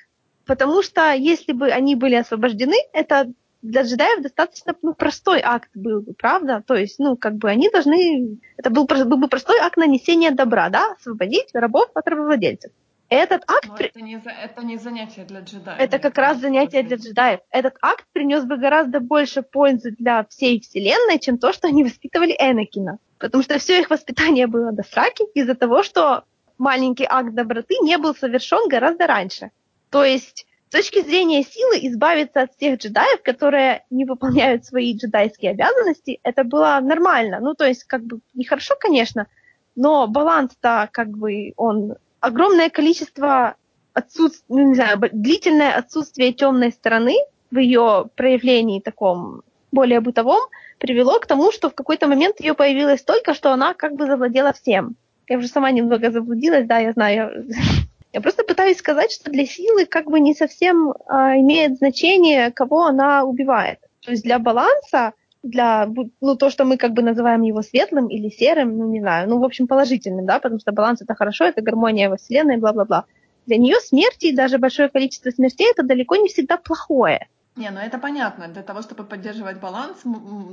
Потому 0.51 0.81
что 0.81 1.13
если 1.13 1.53
бы 1.53 1.69
они 1.69 1.95
были 1.95 2.15
освобождены, 2.15 2.75
это 2.91 3.31
для 3.61 3.83
джедаев 3.83 4.21
достаточно 4.21 4.75
ну, 4.81 4.93
простой 4.93 5.39
акт 5.41 5.69
был 5.73 6.01
бы, 6.01 6.11
правда? 6.13 6.61
То 6.67 6.75
есть, 6.75 6.99
ну, 6.99 7.15
как 7.15 7.35
бы 7.35 7.49
они 7.49 7.69
должны... 7.69 8.37
Это 8.57 8.69
был, 8.69 8.85
был 8.85 9.15
бы 9.15 9.29
простой 9.29 9.59
акт 9.59 9.77
нанесения 9.77 10.31
добра, 10.31 10.67
да? 10.67 10.91
Освободить 10.91 11.51
рабов 11.53 11.87
от 11.93 12.05
рабовладельцев. 12.05 12.69
Этот 13.07 13.43
акт... 13.47 13.65
Но 13.65 13.77
это, 13.77 14.01
не, 14.01 14.21
это 14.21 14.65
не 14.65 14.75
занятие 14.75 15.23
для 15.23 15.39
джедаев. 15.39 15.79
Это 15.79 15.99
как 15.99 16.17
раз 16.17 16.39
занятие 16.39 16.83
для 16.83 16.97
джедаев. 16.97 17.39
Этот 17.49 17.75
акт 17.81 18.03
принес 18.11 18.43
бы 18.43 18.57
гораздо 18.57 18.99
больше 18.99 19.43
пользы 19.43 19.91
для 19.91 20.25
всей 20.25 20.59
вселенной, 20.59 21.17
чем 21.19 21.37
то, 21.37 21.53
что 21.53 21.69
они 21.69 21.85
воспитывали 21.85 22.35
Энакина. 22.37 22.97
Потому 23.19 23.41
что 23.41 23.57
все 23.57 23.79
их 23.79 23.89
воспитание 23.89 24.47
было 24.47 24.73
до 24.73 24.83
сраки 24.83 25.23
из-за 25.33 25.55
того, 25.55 25.81
что 25.81 26.25
маленький 26.57 27.07
акт 27.09 27.33
доброты 27.33 27.75
не 27.81 27.97
был 27.97 28.13
совершен 28.13 28.67
гораздо 28.67 29.07
раньше. 29.07 29.51
То 29.91 30.03
есть 30.03 30.47
с 30.69 30.71
точки 30.71 31.03
зрения 31.03 31.43
силы 31.43 31.79
избавиться 31.81 32.43
от 32.43 32.53
всех 32.53 32.79
джедаев, 32.79 33.21
которые 33.23 33.83
не 33.89 34.05
выполняют 34.05 34.65
свои 34.65 34.95
джедайские 34.95 35.51
обязанности, 35.51 36.19
это 36.23 36.45
было 36.45 36.79
нормально. 36.81 37.39
Ну, 37.41 37.53
то 37.53 37.65
есть, 37.65 37.83
как 37.83 38.03
бы, 38.03 38.21
нехорошо, 38.33 38.75
конечно, 38.79 39.27
но 39.75 40.07
баланс-то, 40.07 40.89
как 40.91 41.09
бы, 41.09 41.53
он... 41.57 41.95
Огромное 42.21 42.69
количество 42.69 43.55
отсутств... 43.93 44.45
ну, 44.47 44.69
не 44.69 44.75
знаю, 44.75 44.97
длительное 45.11 45.75
отсутствие 45.75 46.31
темной 46.31 46.71
стороны 46.71 47.15
в 47.51 47.57
ее 47.57 48.05
проявлении 48.15 48.79
таком 48.79 49.43
более 49.71 49.99
бытовом 49.99 50.41
привело 50.77 51.19
к 51.19 51.25
тому, 51.25 51.51
что 51.51 51.69
в 51.69 51.75
какой-то 51.75 52.07
момент 52.07 52.39
ее 52.39 52.53
появилось 52.53 53.01
столько, 53.01 53.33
что 53.33 53.51
она 53.51 53.73
как 53.73 53.95
бы 53.95 54.05
завладела 54.05 54.53
всем. 54.53 54.95
Я 55.27 55.37
уже 55.37 55.47
сама 55.47 55.71
немного 55.71 56.11
заблудилась, 56.11 56.65
да, 56.65 56.79
я 56.79 56.93
знаю, 56.93 57.45
я 58.13 58.21
просто 58.21 58.43
пытаюсь 58.43 58.77
сказать, 58.77 59.11
что 59.11 59.31
для 59.31 59.45
силы 59.45 59.85
как 59.85 60.05
бы 60.05 60.19
не 60.19 60.33
совсем 60.33 60.93
а, 61.07 61.37
имеет 61.37 61.77
значение, 61.77 62.51
кого 62.51 62.85
она 62.85 63.23
убивает. 63.23 63.79
То 64.01 64.11
есть 64.11 64.23
для 64.23 64.39
баланса, 64.39 65.13
для 65.43 65.87
ну, 66.19 66.35
то, 66.35 66.49
что 66.49 66.65
мы 66.65 66.77
как 66.77 66.93
бы 66.93 67.01
называем 67.01 67.41
его 67.41 67.61
светлым 67.61 68.07
или 68.07 68.29
серым, 68.29 68.77
ну 68.77 68.89
не 68.89 68.99
знаю, 68.99 69.29
ну 69.29 69.39
в 69.39 69.43
общем 69.43 69.67
положительным, 69.67 70.25
да, 70.25 70.39
потому 70.39 70.59
что 70.59 70.71
баланс 70.71 71.01
это 71.01 71.15
хорошо, 71.15 71.45
это 71.45 71.61
гармония 71.61 72.09
во 72.09 72.17
Вселенной, 72.17 72.57
бла-бла-бла. 72.57 73.05
Для 73.45 73.57
нее 73.57 73.77
смерти 73.79 74.27
и 74.27 74.35
даже 74.35 74.57
большое 74.57 74.89
количество 74.89 75.31
смертей 75.31 75.71
это 75.71 75.83
далеко 75.83 76.15
не 76.15 76.27
всегда 76.27 76.57
плохое. 76.57 77.27
Не, 77.55 77.69
ну 77.69 77.79
это 77.79 77.97
понятно. 77.97 78.47
Для 78.47 78.63
того, 78.63 78.81
чтобы 78.81 79.03
поддерживать 79.03 79.59
баланс, 79.59 79.97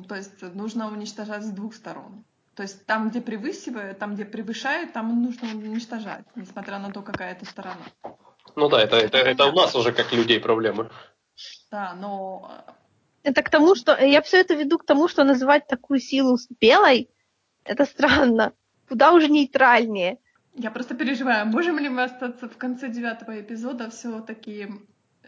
то 0.09 0.15
есть 0.15 0.43
нужно 0.55 0.91
уничтожать 0.91 1.45
с 1.45 1.51
двух 1.51 1.75
сторон. 1.75 2.25
То 2.59 2.63
есть 2.65 2.87
там, 2.87 3.09
где 3.09 3.21
превысивает, 3.21 4.01
там, 4.01 4.17
где 4.17 4.25
превышает, 4.25 4.93
там 4.93 5.23
нужно 5.23 5.47
уничтожать, 5.57 6.25
несмотря 6.35 6.81
на 6.81 6.91
то, 6.91 7.03
какая 7.03 7.31
это 7.31 7.45
сторона. 7.45 7.87
Ну 8.57 8.69
да, 8.69 8.83
это, 8.83 8.97
это, 8.97 9.19
это 9.19 9.47
у 9.47 9.53
нас 9.53 9.77
уже 9.77 9.93
как 9.93 10.13
людей 10.13 10.41
проблемы. 10.41 10.91
Да, 11.71 11.95
но... 11.95 12.51
Это 13.23 13.45
к 13.45 13.51
тому, 13.51 13.77
что... 13.77 13.97
Я 13.97 14.23
все 14.23 14.41
это 14.41 14.55
веду 14.55 14.79
к 14.79 14.85
тому, 14.85 15.07
что 15.07 15.23
называть 15.23 15.69
такую 15.69 16.01
силу 16.01 16.37
белой, 16.61 17.09
это 17.63 17.85
странно. 17.85 18.53
Куда 18.89 19.13
уже 19.13 19.29
нейтральнее. 19.29 20.19
Я 20.55 20.73
просто 20.73 20.97
переживаю, 20.97 21.47
можем 21.47 21.79
ли 21.79 21.89
мы 21.89 22.03
остаться 22.03 22.49
в 22.49 22.57
конце 22.57 22.89
девятого 22.89 23.41
эпизода 23.41 23.89
все-таки 23.91 24.67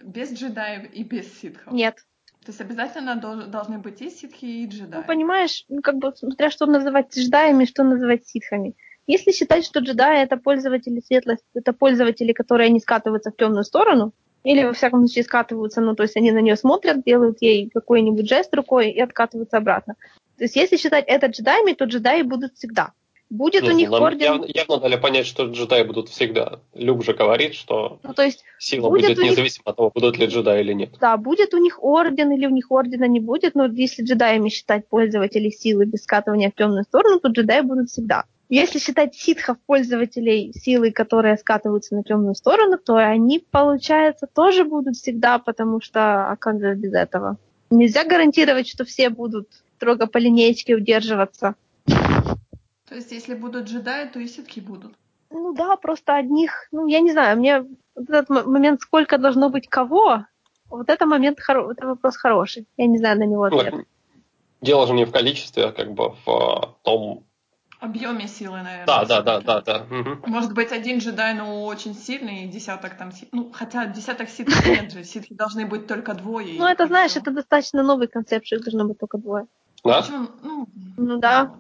без 0.02 0.32
джедаев 0.32 0.92
и 0.92 1.04
без 1.04 1.32
ситхов? 1.40 1.72
Нет. 1.72 2.04
То 2.44 2.53
есть 2.53 2.61
обязательно 2.61 3.16
долж, 3.16 3.44
должны 3.46 3.79
быть 3.79 4.00
и 4.00 4.11
ситхи, 4.11 4.44
и 4.44 4.66
джедаи. 4.66 5.00
Ну, 5.00 5.07
понимаешь, 5.07 5.64
ну, 5.68 5.83
как 5.83 5.96
бы, 5.96 6.12
смотря 6.16 6.50
что 6.50 6.66
называть 6.66 7.14
джедаями, 7.14 7.66
что 7.66 7.85
называть 7.85 8.26
ситхами. 8.26 8.74
Если 9.07 9.33
считать, 9.33 9.64
что 9.64 9.81
джедаи 9.81 10.22
это 10.22 10.37
пользователи 10.37 11.00
светлости, 11.00 11.44
это 11.55 11.72
пользователи, 11.72 12.33
которые 12.33 12.70
не 12.70 12.81
скатываются 12.81 13.31
в 13.31 13.37
темную 13.37 13.64
сторону, 13.64 14.12
или 14.42 14.64
во 14.64 14.72
всяком 14.72 15.00
случае 15.00 15.24
скатываются, 15.24 15.83
ну, 15.83 15.94
то 15.94 16.03
есть 16.03 16.16
они 16.16 16.33
на 16.33 16.40
нее 16.40 16.57
смотрят, 16.57 17.05
делают 17.05 17.42
ей 17.42 17.68
какой-нибудь 17.68 18.29
жест 18.29 18.55
рукой 18.55 18.90
и 18.90 19.00
откатываются 19.00 19.59
обратно. 19.59 19.96
То 20.38 20.44
есть 20.44 20.57
если 20.57 20.79
считать 20.79 21.05
это 21.07 21.26
джедаями, 21.26 21.74
то 21.74 21.85
джедаи 21.85 22.22
будут 22.22 22.55
всегда. 22.55 22.92
Будет 23.30 23.62
Нет, 23.62 23.72
у 23.72 23.76
них 23.76 23.92
орден... 23.92 24.20
Явно, 24.20 24.46
явно 24.48 24.78
дали 24.78 24.96
понять, 24.96 25.24
что 25.24 25.44
джедаи 25.44 25.84
будут 25.84 26.08
всегда. 26.08 26.58
Люб 26.74 27.04
же 27.04 27.14
говорит, 27.14 27.54
что 27.54 28.00
ну, 28.02 28.12
то 28.12 28.22
есть 28.22 28.42
сила 28.58 28.88
будет, 28.88 29.14
будет 29.14 29.18
независимо 29.18 29.62
них... 29.66 29.66
от 29.66 29.76
того, 29.76 29.90
будут 29.94 30.18
ли 30.18 30.26
джедаи 30.26 30.60
или 30.60 30.72
нет. 30.72 30.90
Да, 31.00 31.16
будет 31.16 31.54
у 31.54 31.58
них 31.58 31.82
орден 31.82 32.32
или 32.32 32.46
у 32.46 32.50
них 32.50 32.72
ордена 32.72 33.04
не 33.04 33.20
будет, 33.20 33.54
но 33.54 33.66
если 33.66 34.02
джедаями 34.02 34.48
считать 34.48 34.88
пользователей 34.88 35.52
силы 35.52 35.84
без 35.84 36.02
скатывания 36.02 36.50
в 36.50 36.56
темную 36.56 36.82
сторону, 36.82 37.20
то 37.20 37.28
джедаи 37.28 37.60
будут 37.60 37.88
всегда. 37.90 38.24
Если 38.48 38.80
считать 38.80 39.14
ситхов 39.14 39.58
пользователей 39.64 40.52
силы, 40.52 40.90
которые 40.90 41.36
скатываются 41.36 41.94
на 41.94 42.02
темную 42.02 42.34
сторону, 42.34 42.78
то 42.84 42.96
они, 42.96 43.38
получается, 43.38 44.26
тоже 44.26 44.64
будут 44.64 44.96
всегда, 44.96 45.38
потому 45.38 45.80
что, 45.80 46.32
а 46.32 46.36
как 46.36 46.58
же 46.58 46.74
без 46.74 46.92
этого? 46.92 47.36
Нельзя 47.70 48.02
гарантировать, 48.02 48.66
что 48.66 48.84
все 48.84 49.08
будут 49.08 49.46
строго 49.76 50.08
по 50.08 50.18
линеечке 50.18 50.74
удерживаться. 50.74 51.54
То 52.90 52.96
есть, 52.96 53.12
если 53.12 53.35
будут 53.35 53.68
джедаи, 53.68 54.09
то 54.09 54.18
и 54.18 54.26
ситхи 54.26 54.59
будут. 54.59 54.94
Ну 55.31 55.55
да, 55.55 55.76
просто 55.76 56.16
одних, 56.16 56.66
ну 56.72 56.88
я 56.88 56.98
не 56.98 57.12
знаю, 57.12 57.38
мне 57.38 57.61
вот 57.94 58.11
этот 58.11 58.29
момент, 58.46 58.81
сколько 58.81 59.16
должно 59.16 59.48
быть 59.48 59.68
кого, 59.68 60.24
вот 60.68 60.90
это 60.90 61.07
момент, 61.07 61.38
это 61.38 61.87
вопрос 61.87 62.16
хороший. 62.16 62.66
Я 62.76 62.88
не 62.88 62.98
знаю 62.98 63.18
на 63.18 63.26
него 63.26 63.44
ответ. 63.44 63.72
Ну, 63.72 63.85
дело 64.61 64.88
же 64.88 64.92
не 64.92 65.05
в 65.05 65.12
количестве, 65.12 65.66
а 65.66 65.72
как 65.72 65.92
бы 65.92 66.16
в 66.24 66.29
а, 66.29 66.74
том... 66.83 67.22
Объеме 67.79 68.26
силы, 68.26 68.59
наверное. 68.59 68.87
Да, 68.87 69.05
да, 69.05 69.22
да, 69.22 69.40
да, 69.40 69.61
да. 69.61 69.87
Угу. 69.88 70.29
Может 70.29 70.53
быть, 70.53 70.72
один 70.72 70.98
джедай, 70.98 71.35
ну, 71.35 71.64
очень 71.66 71.94
сильный, 71.94 72.44
и 72.44 72.48
десяток 72.48 72.96
там... 72.96 73.12
Ну, 73.31 73.53
хотя 73.53 73.87
десяток 73.87 74.29
ситхов 74.29 74.66
нет 74.66 74.92
же, 74.92 75.05
ситхи 75.05 75.33
должны 75.33 75.64
быть 75.64 75.87
только 75.87 76.14
двое. 76.14 76.59
Ну, 76.59 76.66
это, 76.66 76.88
знаешь, 76.88 77.16
это 77.16 77.31
достаточно 77.31 77.85
новый 77.85 78.09
концепт, 78.09 78.46
что 78.46 78.57
их 78.57 78.64
должно 78.64 78.85
быть 78.85 78.98
только 78.98 79.16
двое. 79.16 79.46
Да? 79.85 80.05
Ну, 80.42 80.68
ну 80.96 81.18
да. 81.18 81.55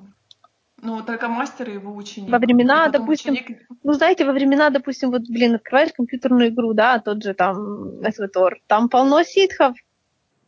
Ну, 0.82 1.02
только 1.02 1.28
мастер 1.28 1.68
и 1.68 1.74
его 1.74 1.94
ученик. 1.94 2.30
Во 2.30 2.38
времена, 2.38 2.88
допустим, 2.88 3.34
ученик... 3.34 3.68
ну, 3.82 3.92
знаете, 3.92 4.24
во 4.24 4.32
времена, 4.32 4.70
допустим, 4.70 5.10
вот, 5.10 5.22
блин, 5.28 5.54
открываешь 5.54 5.92
компьютерную 5.92 6.48
игру, 6.48 6.72
да, 6.72 6.98
тот 6.98 7.22
же 7.22 7.34
там 7.34 8.00
SVTOR, 8.00 8.52
там 8.66 8.88
полно 8.88 9.22
ситхов. 9.22 9.76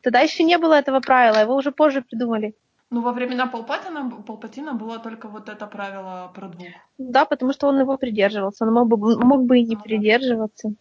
Тогда 0.00 0.20
еще 0.20 0.44
не 0.44 0.58
было 0.58 0.74
этого 0.74 1.00
правила, 1.00 1.36
его 1.36 1.54
уже 1.54 1.70
позже 1.70 2.02
придумали. 2.02 2.54
Ну, 2.90 3.00
во 3.00 3.12
времена 3.12 3.46
Палпатина, 3.46 4.10
Палпатина 4.26 4.74
было 4.74 4.98
только 4.98 5.28
вот 5.28 5.48
это 5.48 5.66
правило 5.66 6.30
про 6.34 6.48
двух. 6.48 6.68
Да, 6.98 7.24
потому 7.24 7.52
что 7.52 7.68
он 7.68 7.80
его 7.80 7.96
придерживался. 7.96 8.64
Он 8.64 8.74
мог 8.74 8.88
бы, 8.88 9.18
мог 9.18 9.44
бы 9.44 9.58
и 9.58 9.64
не 9.64 9.76
ну, 9.76 9.82
придерживаться. 9.82 10.74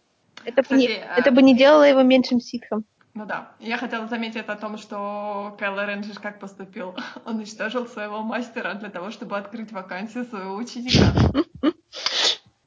Это, 0.44 0.62
Кстати, 0.62 0.68
бы 0.68 0.76
не, 0.76 0.88
а... 0.88 1.18
это 1.18 1.30
бы 1.30 1.42
не 1.42 1.56
делало 1.56 1.84
его 1.84 2.02
меньшим 2.02 2.40
ситхом. 2.40 2.84
Ну 3.14 3.26
да. 3.26 3.52
Я 3.60 3.76
хотела 3.76 4.08
заметить 4.08 4.48
о 4.48 4.56
том, 4.56 4.78
что 4.78 5.54
Кайло 5.58 5.84
Ренджиш 5.84 6.18
как 6.18 6.38
поступил. 6.38 6.96
Он 7.24 7.36
уничтожил 7.36 7.86
своего 7.86 8.22
мастера 8.22 8.74
для 8.74 8.90
того, 8.90 9.10
чтобы 9.10 9.36
открыть 9.36 9.72
вакансию 9.72 10.24
своего 10.24 10.54
ученика. 10.54 11.12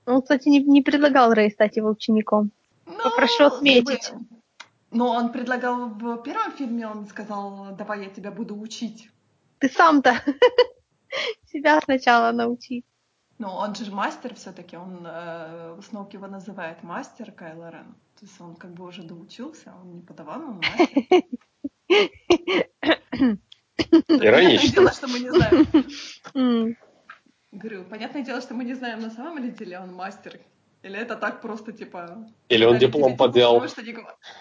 Он, 0.05 0.21
кстати, 0.21 0.49
не, 0.49 0.63
не 0.63 0.81
предлагал 0.83 1.33
Рэй 1.33 1.49
стать 1.49 1.77
его 1.77 1.89
учеником. 1.89 2.51
Ну, 2.85 3.01
Попрошу 3.01 3.45
отметить. 3.45 4.13
Но 4.91 5.11
он 5.11 5.31
предлагал 5.31 5.89
в 5.89 6.21
первом 6.21 6.51
фильме, 6.51 6.87
он 6.87 7.07
сказал, 7.07 7.75
давай 7.75 8.03
я 8.03 8.09
тебя 8.09 8.31
буду 8.31 8.57
учить. 8.57 9.09
Ты 9.59 9.67
сам-то 9.67 10.21
себя 11.51 11.81
сначала 11.81 12.31
научи. 12.31 12.85
Ну, 13.37 13.49
он 13.49 13.75
же 13.75 13.91
мастер 13.91 14.33
все-таки, 14.35 14.77
он 14.77 15.05
э, 15.05 15.77
Сноук 15.89 16.13
его 16.13 16.27
называет 16.27 16.83
мастер 16.83 17.31
Кайло 17.31 17.69
Рен. 17.69 17.95
То 18.17 18.25
есть 18.25 18.39
он 18.39 18.55
как 18.55 18.73
бы 18.73 18.85
уже 18.85 19.03
доучился, 19.03 19.73
он 19.81 19.95
не 19.95 20.01
подаван, 20.01 20.43
он 20.43 20.57
мастер. 20.57 21.23
Иронично. 24.07 24.73
дело, 24.73 24.91
что 24.93 25.07
мы 25.07 25.19
не 25.19 25.29
знаем. 25.31 26.77
Говорю, 27.51 27.83
понятное 27.85 28.23
дело, 28.23 28.41
что 28.41 28.53
мы 28.53 28.63
не 28.63 28.73
знаем, 28.73 29.01
на 29.01 29.09
самом 29.09 29.43
ли 29.43 29.51
деле 29.51 29.79
он 29.79 29.93
мастер. 29.93 30.39
Или 30.81 30.99
это 30.99 31.15
так 31.15 31.41
просто, 31.41 31.73
типа... 31.73 32.29
Или 32.47 32.63
он 32.63 32.77
диплом 32.77 33.17
подъел. 33.17 33.61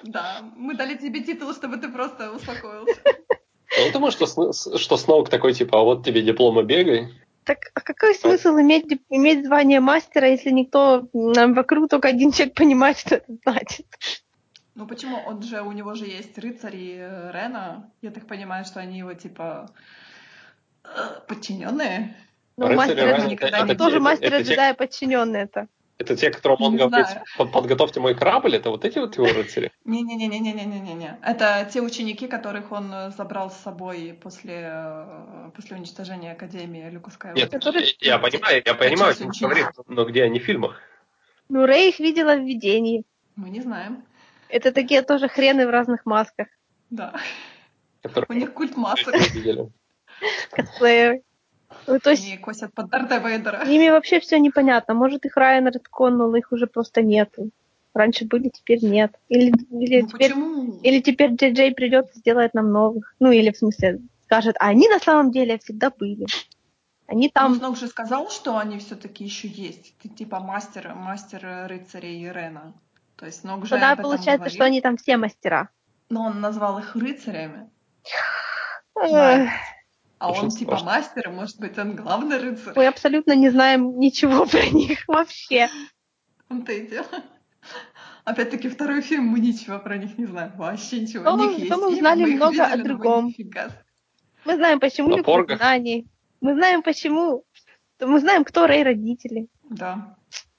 Да, 0.03 0.41
мы 0.57 0.77
дали 0.77 0.97
тебе 0.97 1.21
титул, 1.23 1.53
чтобы 1.53 1.79
ты 1.79 1.91
просто 1.91 2.33
успокоился. 2.33 3.01
Ну, 3.77 3.93
думаю, 3.93 4.13
что, 4.13 4.53
что 4.77 4.97
Сноук 4.97 5.31
такой, 5.31 5.53
типа, 5.53 5.81
а 5.81 5.83
вот 5.83 6.05
тебе 6.05 6.23
диплом 6.23 6.61
и 6.61 6.65
бегай. 6.65 7.09
Так 7.45 7.71
а 7.75 7.81
какой 7.81 8.15
смысл 8.15 8.59
иметь, 8.59 8.87
иметь 9.11 9.45
звание 9.45 9.81
мастера, 9.81 10.29
если 10.29 10.51
никто 10.51 11.09
вокруг 11.13 11.91
только 11.91 12.09
один 12.09 12.33
человек 12.33 12.55
понимает, 12.55 12.99
что 12.99 13.17
это 13.17 13.33
значит? 13.43 13.87
Ну 14.75 14.87
почему? 14.87 15.19
Он 15.27 15.43
же, 15.43 15.61
у 15.63 15.73
него 15.73 15.95
же 15.95 16.07
есть 16.07 16.37
рыцари 16.39 16.97
э, 16.99 17.31
Рена. 17.33 17.91
Я 18.03 18.11
так 18.11 18.27
понимаю, 18.27 18.65
что 18.65 18.81
они 18.81 18.99
его 18.99 19.13
типа 19.15 19.71
Подчиненные? 21.29 22.17
Ну, 22.57 22.69
Рыцари 22.69 22.77
мастер 23.05 23.29
никогда 23.29 23.59
это- 23.59 23.67
не 23.69 23.75
тоже 23.75 23.97
это- 23.97 24.05
мастера 24.05 24.35
это 24.37 24.49
джедая 24.49 24.75
подчиненный 24.75 25.41
это. 25.41 25.69
Это 25.97 26.17
те, 26.17 26.31
которым 26.31 26.61
он 26.61 26.73
Не 26.73 26.79
говорит, 26.79 27.07
знаю. 27.07 27.25
«Под- 27.39 27.53
подготовьте 27.53 28.01
мой 28.01 28.15
корабль, 28.17 28.57
это 28.57 28.71
вот 28.71 28.85
эти 28.85 28.99
вот 28.99 29.17
его 29.17 29.27
рыцари? 29.27 29.71
Не-не-не-не-не-не-не-не. 29.85 31.19
Это 31.23 31.69
те 31.73 31.81
ученики, 31.81 32.27
которых 32.27 32.73
он 32.73 32.93
э, 32.93 33.11
забрал 33.11 33.51
с 33.51 33.57
собой 33.59 34.19
после, 34.21 34.71
э, 34.73 35.51
после 35.55 35.77
уничтожения 35.77 36.33
Академии 36.33 36.91
Люка 36.91 37.11
Скайуокера. 37.11 37.45
Нет, 37.45 37.53
Который- 37.53 37.97
я 38.01 38.19
понимаю, 38.19 38.63
я 38.65 38.75
понимаю, 38.75 39.13
о 39.13 39.15
чем 39.15 39.31
ты 39.31 39.41
говоришь, 39.45 39.67
но 39.87 40.05
где 40.05 40.25
они 40.25 40.41
в 40.41 40.45
фильмах? 40.45 40.81
Ну, 41.49 41.65
Рэй 41.65 41.91
их 41.91 42.01
видела 42.01 42.35
в 42.35 42.45
видении. 42.45 43.05
Мы 43.37 43.51
не 43.51 43.61
знаем. 43.61 44.05
Это 44.49 44.73
такие 44.73 45.03
тоже 45.03 45.29
хрены 45.29 45.67
в 45.67 45.71
разных 45.71 46.07
масках. 46.07 46.49
Да. 46.91 47.15
Которых 48.03 48.31
У 48.31 48.33
них 48.33 48.53
культ 48.53 48.77
масок. 48.77 49.15
Косплееры. 50.51 51.23
Ну, 51.87 51.99
то 52.01 52.11
есть 52.11 52.27
Они 52.27 52.37
косят 52.39 52.73
под 52.73 52.89
Дарта 52.91 53.19
Вейдера. 53.19 53.65
с 53.65 53.69
ними 53.69 53.91
вообще 53.91 54.21
все 54.21 54.39
непонятно. 54.39 54.95
Может, 54.95 55.25
их 55.27 55.37
Райан 55.37 55.67
редконнул, 55.69 56.35
их 56.35 56.53
уже 56.53 56.67
просто 56.67 57.03
нету. 57.03 57.51
Раньше 57.93 58.25
были, 58.25 58.49
теперь 58.49 58.85
нет. 58.85 59.15
Или, 59.29 59.53
или 59.71 60.01
Ну 60.03 60.09
теперь 60.09 60.31
почему? 60.31 60.81
Или 60.83 61.01
теперь 61.01 61.35
Джей 61.35 61.53
Джей 61.53 61.75
придет 61.75 62.11
и 62.15 62.19
сделает 62.19 62.55
нам 62.55 62.73
новых. 62.73 63.15
Ну, 63.21 63.31
или 63.31 63.53
в 63.53 63.57
смысле 63.57 64.01
скажет, 64.25 64.57
а 64.59 64.69
они 64.69 64.89
на 64.89 64.99
самом 64.99 65.31
деле 65.31 65.59
всегда 65.59 65.91
были. 65.91 66.27
Они 67.07 67.29
Там 67.29 67.53
там... 67.53 67.59
Сног 67.59 67.77
же 67.77 67.87
сказал, 67.87 68.31
что 68.31 68.57
они 68.59 68.79
все-таки 68.79 69.25
еще 69.25 69.47
есть. 69.47 69.95
Ты 69.99 70.09
типа 70.09 70.41
мастер, 70.41 70.95
мастер 70.95 71.69
рыцарей 71.69 72.25
Ирена. 72.27 72.73
То 73.17 73.27
есть 73.27 73.43
Сног 73.43 73.65
же 73.65 73.71
Тогда 73.71 73.95
получается, 73.95 74.39
говорил, 74.39 74.55
что 74.55 74.65
они 74.65 74.81
там 74.81 74.97
все 74.97 75.17
мастера. 75.17 75.69
но 76.09 76.25
он 76.25 76.41
назвал 76.41 76.79
их 76.79 76.97
рыцарями. 76.97 77.71
А 80.19 80.31
Очень 80.31 80.45
он 80.45 80.51
типа 80.51 80.71
сложно. 80.79 80.87
мастер, 80.87 81.31
может 81.31 81.59
быть, 81.61 81.77
он 81.79 81.97
главный 81.97 82.39
рыцарь. 82.39 82.73
Мы 82.77 82.87
абсолютно 82.87 83.35
не 83.35 83.51
знаем 83.51 83.99
ничего 83.99 84.47
про 84.47 84.65
них 84.67 85.05
вообще. 85.09 85.69
В 86.39 86.49
том-то 86.49 86.73
и 86.73 86.87
дело. 86.87 87.07
Опять-таки, 88.25 88.69
второй 88.69 89.03
фильм, 89.03 89.25
мы 89.25 89.41
ничего 89.41 89.79
про 89.79 89.99
них 89.99 90.17
не 90.17 90.27
знаем. 90.27 90.53
Вообще 90.57 91.01
ничего. 91.01 91.25
Но 91.25 91.35
У 91.35 91.37
мы- 91.37 91.47
них 91.49 91.59
есть 91.59 91.71
но 91.71 91.77
мы 91.79 91.93
узнали 91.93 92.23
их 92.31 92.37
много 92.37 92.65
о 92.65 92.69
видели, 92.77 92.83
мы 92.83 92.89
другом. 92.89 93.35
Мы 94.45 94.55
знаем, 94.57 94.81
почему 94.81 95.17
в 95.17 95.21
изгнании. 95.21 96.07
Мы 96.41 96.55
знаем, 96.55 96.83
почему... 96.83 97.45
Мы 98.01 98.21
знаем, 98.21 98.45
кто 98.45 98.67
Рэй 98.67 98.83
родители. 98.83 99.49
Да. 99.69 100.17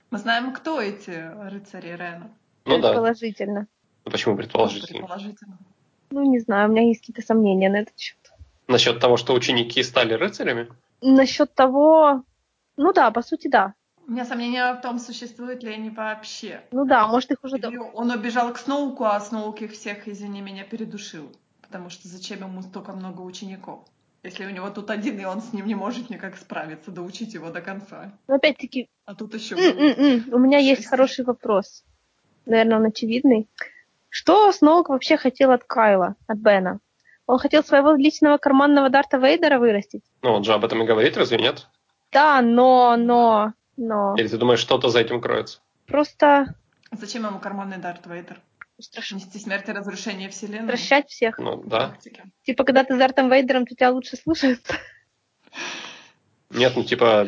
Мы 0.10 0.18
знаем, 0.20 0.54
кто 0.54 0.80
эти 0.82 1.12
рыцари 1.50 1.90
Рена. 1.90 2.32
Ну 2.66 2.80
да, 2.80 2.90
Предположительно. 2.90 3.68
Ну, 4.06 4.12
почему 4.12 4.36
предположительно? 4.38 5.00
Предположительно. 5.00 5.58
Ну, 6.12 6.24
не 6.32 6.40
знаю, 6.40 6.70
у 6.70 6.72
меня 6.72 6.84
есть 6.88 7.02
какие-то 7.02 7.22
сомнения 7.22 7.70
на 7.70 7.78
этот 7.78 7.98
счет. 8.00 8.18
Насчет 8.68 9.00
того, 9.00 9.18
что 9.18 9.34
ученики 9.34 9.84
стали 9.84 10.14
рыцарями? 10.14 10.68
Насчет 11.02 11.54
того... 11.54 12.24
Ну 12.78 12.94
да, 12.94 13.12
по 13.12 13.22
сути, 13.22 13.48
да. 13.48 13.74
У 14.08 14.12
меня 14.12 14.26
сомнения 14.26 14.74
в 14.74 14.82
том, 14.82 15.00
существуют 15.00 15.64
ли 15.64 15.74
они 15.74 15.90
вообще. 15.90 16.62
Ну 16.72 16.86
да, 16.86 17.08
может, 17.08 17.32
их 17.32 17.44
уже... 17.44 17.56
Он 17.94 18.12
убежал 18.12 18.54
к 18.54 18.58
Сноуку, 18.58 19.06
а 19.06 19.20
Сноук 19.20 19.62
их 19.62 19.72
всех, 19.72 20.08
извини 20.08 20.42
меня, 20.42 20.64
передушил. 20.64 21.32
Потому 21.62 21.90
что 21.90 22.08
зачем 22.08 22.40
ему 22.40 22.62
столько 22.62 22.92
много 22.92 23.22
учеников? 23.22 23.80
Если 24.24 24.46
у 24.46 24.50
него 24.50 24.70
тут 24.70 24.90
один, 24.90 25.20
и 25.20 25.26
он 25.26 25.42
с 25.42 25.54
ним 25.54 25.68
не 25.68 25.76
может 25.76 26.10
никак 26.10 26.38
справиться, 26.38 26.92
доучить 26.92 27.34
его 27.34 27.52
до 27.52 27.62
конца. 27.62 28.12
Но 28.28 28.36
опять-таки, 28.36 28.90
А 29.06 29.14
тут 29.14 29.34
еще... 29.36 29.56
У 29.56 30.40
меня 30.40 30.58
есть 30.58 30.88
хороший 30.88 31.26
вопрос. 31.26 31.84
Наверное, 32.46 32.78
он 32.78 32.86
очевидный. 32.86 33.48
Что 34.10 34.52
Сноук 34.52 34.90
вообще 34.90 35.18
хотел 35.18 35.52
от 35.52 35.64
Кайла, 35.64 36.16
от 36.28 36.38
Бена? 36.38 36.80
Он 37.28 37.40
хотел 37.40 37.64
своего 37.64 37.94
личного 37.94 38.38
карманного 38.38 38.90
Дарта 38.90 39.18
Вейдера 39.18 39.58
вырастить? 39.60 40.04
Ну, 40.22 40.34
он 40.34 40.44
же 40.44 40.54
об 40.54 40.64
этом 40.64 40.84
и 40.84 40.86
говорит, 40.86 41.18
разве 41.18 41.38
нет? 41.38 41.68
Да, 42.12 42.42
но, 42.42 42.96
но, 42.98 43.54
но. 43.78 44.16
Или 44.18 44.28
ты 44.28 44.38
думаешь, 44.38 44.60
что-то 44.60 44.90
за 44.90 45.00
этим 45.00 45.22
кроется? 45.22 45.60
Просто 45.88 46.56
Зачем 46.92 47.26
ему 47.26 47.40
карманный 47.40 47.78
Дарт 47.78 48.06
Вейдер? 48.06 48.40
страш- 48.82 49.14
Нести 49.16 49.40
смерть 49.40 49.68
и 49.70 49.72
разрушение 49.72 50.30
вселенной? 50.30 50.68
стращать 50.68 51.10
всех. 51.10 51.38
Ну, 51.40 51.64
да. 51.66 51.90
Практики. 51.90 52.24
Типа, 52.44 52.64
когда 52.64 52.84
ты 52.84 52.96
с 52.96 52.98
Дартом 52.98 53.30
Вейдером, 53.30 53.66
то 53.66 53.76
тебя 53.76 53.92
лучше 53.92 54.18
слушаются. 54.18 54.74
Нет, 56.52 56.74
ну, 56.76 56.84
типа, 56.84 57.28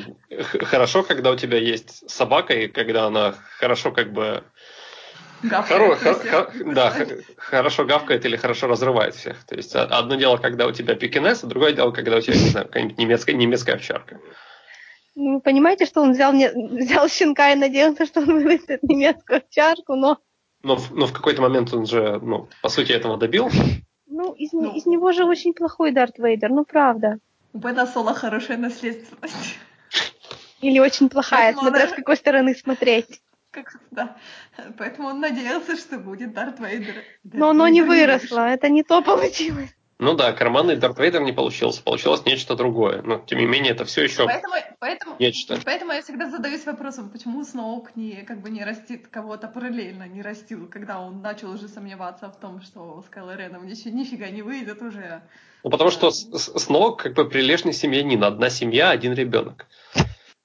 хорошо, 0.62 1.04
когда 1.04 1.32
у 1.32 1.36
тебя 1.36 1.58
есть 1.58 2.10
собака, 2.10 2.54
и 2.54 2.68
когда 2.68 3.06
она 3.08 3.34
хорошо 3.58 3.92
как 3.92 4.14
бы... 4.14 4.44
Гавкает 5.44 6.00
хоро- 6.02 6.74
да, 6.74 6.94
хорошо 7.38 7.86
гавкает 7.86 8.26
или 8.26 8.36
хорошо 8.38 8.68
разрывает 8.68 9.14
всех. 9.16 9.44
То 9.46 9.56
есть 9.56 9.76
а- 9.76 9.84
одно 9.84 10.16
дело, 10.16 10.38
когда 10.38 10.66
у 10.66 10.72
тебя 10.72 10.96
пекинес, 10.96 11.44
а 11.44 11.48
другое 11.48 11.74
дело, 11.74 11.92
когда 11.92 12.18
у 12.18 12.22
тебя, 12.22 12.34
не 12.36 12.50
знаю, 12.50 12.66
какая-нибудь 12.68 12.98
немецкая, 12.98 13.34
немецкая 13.34 13.76
овчарка. 13.76 14.20
Ну, 15.16 15.36
Вы 15.36 15.42
понимаете, 15.42 15.86
что 15.86 16.02
он 16.02 16.12
взял, 16.14 16.34
не- 16.34 16.50
взял 16.50 17.08
щенка 17.10 17.52
и 17.52 17.56
надеялся, 17.56 18.06
что 18.06 18.22
он 18.22 18.42
вырастет 18.44 18.84
немецкую 18.84 19.38
овчарку, 19.40 19.96
но 19.96 20.18
Но, 20.64 20.76
в- 20.76 20.92
но 20.92 21.06
в 21.06 21.14
какой-то 21.14 21.42
момент 21.42 21.72
он 21.74 21.86
же, 21.86 22.20
ну, 22.22 22.50
по 22.64 22.70
сути, 22.70 22.92
этого 22.92 23.18
добил. 23.18 23.50
ну, 24.08 24.34
из, 24.34 24.54
Ну. 24.54 24.76
из 24.76 24.86
него 24.88 25.12
же 25.12 25.24
очень 25.26 25.54
плохой 25.54 25.92
Дарт 25.92 26.18
Вейдер, 26.18 26.50
ну 26.50 26.66
правда. 26.66 27.20
У 27.54 27.60
Бена 27.60 27.86
Соло 27.86 28.14
хорошая 28.14 28.58
наследственность. 28.58 29.58
Или 30.62 30.80
очень 30.80 31.10
плохая, 31.10 31.54
Поэтому 31.54 31.62
смотря 31.68 31.84
она- 31.86 31.94
с 31.94 31.96
какой 31.96 32.16
стороны 32.18 32.56
смотреть. 32.56 33.22
Как, 33.52 33.76
да. 33.92 34.18
Поэтому 34.78 35.10
он 35.10 35.20
надеялся, 35.20 35.76
что 35.76 35.98
будет 35.98 36.34
Дарт 36.34 36.60
Вейдер. 36.60 36.96
Но 37.24 37.50
оно 37.50 37.68
не 37.68 37.82
выросло, 37.82 38.48
это 38.48 38.70
не 38.70 38.84
то 38.84 39.02
получилось. 39.02 39.70
Ну 40.00 40.14
да, 40.14 40.32
карманный 40.32 40.76
Дарт 40.76 41.00
Вейдер 41.00 41.22
не 41.22 41.32
получился, 41.32 41.82
получилось 41.82 42.24
нечто 42.24 42.56
другое. 42.56 43.02
Но, 43.02 43.18
тем 43.18 43.40
не 43.40 43.48
менее, 43.48 43.72
это 43.72 43.84
все 43.84 44.04
еще 44.04 44.26
Поэтому, 44.26 44.54
поэтому, 44.80 45.16
нечто. 45.18 45.60
поэтому 45.66 45.92
я 45.92 46.04
всегда 46.04 46.30
задаюсь 46.30 46.64
вопросом, 46.68 47.10
почему 47.10 47.44
Сноук 47.44 47.96
не, 47.96 48.24
как 48.24 48.42
бы 48.42 48.52
не 48.52 48.64
растит 48.64 49.08
кого-то 49.08 49.48
параллельно, 49.48 50.08
не 50.08 50.22
растил, 50.22 50.68
когда 50.68 51.00
он 51.00 51.22
начал 51.22 51.50
уже 51.50 51.68
сомневаться 51.68 52.30
в 52.30 52.40
том, 52.40 52.62
что 52.62 53.04
с 53.08 53.10
Кайло 53.10 53.36
Реном 53.36 53.66
нифи- 53.66 53.90
нифига 53.90 54.30
не 54.30 54.44
выйдет 54.44 54.84
уже. 54.84 55.24
Ну, 55.64 55.72
потому 55.72 55.90
что 55.90 56.12
Сноук 56.12 57.02
как 57.02 57.16
бы 57.16 57.28
прилежный 57.28 57.74
семьянин. 57.74 58.24
Одна 58.24 58.52
семья, 58.52 58.92
один 58.92 59.14
ребенок. 59.14 59.66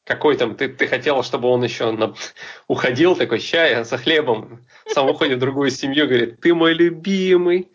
Какой 0.05 0.37
там, 0.37 0.57
ты, 0.57 0.69
ты 0.69 0.89
хотела, 0.89 1.23
чтобы 1.23 1.49
он 1.49 1.63
еще 1.63 1.93
на- 1.93 2.15
уходил 2.67 3.15
такой 3.15 3.39
чай 3.39 3.85
за 3.85 3.99
хлебом, 3.99 4.65
сам 4.89 5.09
уходит 5.09 5.37
в 5.37 5.41
другую 5.41 5.71
семью, 5.71 6.09
говорит, 6.09 6.41
ты 6.41 6.55
мой 6.55 6.75
любимый, 6.75 7.71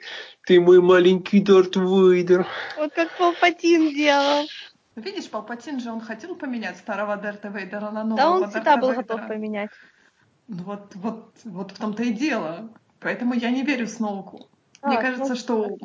ты 0.46 0.60
мой 0.60 0.82
маленький 0.82 1.40
Дарт 1.40 1.78
Вейдер. 1.78 2.46
Вот 2.76 2.94
как 2.94 3.16
Палпатин 3.18 3.94
делал. 3.94 4.46
Ну, 4.96 5.02
Видишь, 5.04 5.30
Палпатин 5.30 5.80
же 5.80 5.90
он 5.90 6.02
хотел 6.02 6.36
поменять 6.36 6.78
старого 6.78 7.16
Дарта 7.16 7.48
Вейдера 7.48 7.92
на 7.92 8.04
нового 8.04 8.18
Да 8.18 8.32
он 8.32 8.40
Дарта 8.42 8.56
всегда 8.56 8.78
был 8.78 8.90
Вейдера. 8.90 9.04
готов 9.04 9.28
поменять. 9.28 9.70
Ну 10.50 10.64
Вот, 10.64 10.96
вот, 10.96 11.32
вот 11.46 11.72
в 11.72 11.78
том-то 11.78 12.04
и 12.04 12.12
дело. 12.12 12.70
Поэтому 13.00 13.36
я 13.36 13.52
не 13.52 13.64
верю 13.64 13.88
Сноуку. 13.88 14.50
Мне 14.82 14.98
А, 14.98 15.02
кажется, 15.02 15.30
ну, 15.30 15.36
что 15.36 15.78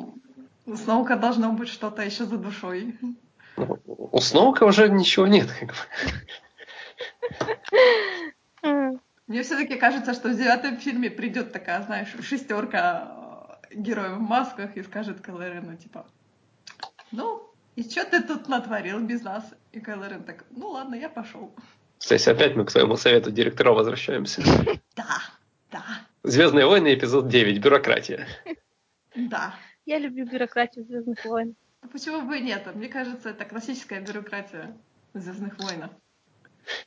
у 0.65 0.75
Сноука 0.75 1.15
должно 1.15 1.51
быть 1.53 1.69
что-то 1.69 2.01
еще 2.01 2.25
за 2.25 2.37
душой. 2.37 2.97
У 4.13 4.21
Сноука 4.21 4.63
уже 4.65 4.89
ничего 4.89 5.25
нет. 5.25 5.49
Как 5.59 5.69
бы. 5.69 7.57
м, 8.61 9.01
Мне 9.25 9.41
все-таки 9.41 9.75
кажется, 9.75 10.13
что 10.13 10.29
в 10.29 10.37
девятом 10.37 10.77
фильме 10.77 11.09
придет 11.09 11.51
такая, 11.51 11.81
знаешь, 11.81 12.13
шестерка 12.21 13.57
э, 13.71 13.75
героев 13.75 14.17
в 14.17 14.21
масках 14.21 14.77
и 14.77 14.83
скажет 14.83 15.19
Кайло 15.21 15.49
Рену, 15.51 15.75
типа, 15.77 16.05
ну, 17.11 17.49
и 17.75 17.81
что 17.89 18.05
ты 18.05 18.21
тут 18.21 18.47
натворил 18.47 18.99
без 18.99 19.23
нас? 19.23 19.43
И 19.71 19.79
Кайло 19.79 20.07
Рен 20.07 20.23
так, 20.23 20.45
ну 20.51 20.69
ладно, 20.69 20.93
я 20.93 21.09
пошел. 21.09 21.51
Кстати, 21.97 22.29
опять 22.29 22.55
мы 22.55 22.65
к 22.65 22.69
своему 22.69 22.97
совету 22.97 23.31
директора 23.31 23.71
возвращаемся. 23.71 24.43
Да, 24.95 25.07
да, 25.71 25.83
Звездные 26.21 26.67
войны, 26.67 26.93
эпизод 26.93 27.27
9, 27.29 27.59
бюрократия. 27.63 28.27
да. 29.15 29.55
Я 29.87 29.97
люблю 29.97 30.25
бюрократию 30.27 30.85
Звездных 30.85 31.25
войн. 31.25 31.55
Ну, 31.83 31.89
Почему 31.89 32.21
бы 32.21 32.37
и 32.37 32.41
нет? 32.41 32.67
Мне 32.73 32.87
кажется, 32.87 33.29
это 33.29 33.45
классическая 33.45 33.99
бюрократия 33.99 34.75
в 35.13 35.19
Звездных 35.19 35.57
войнах. 35.59 35.91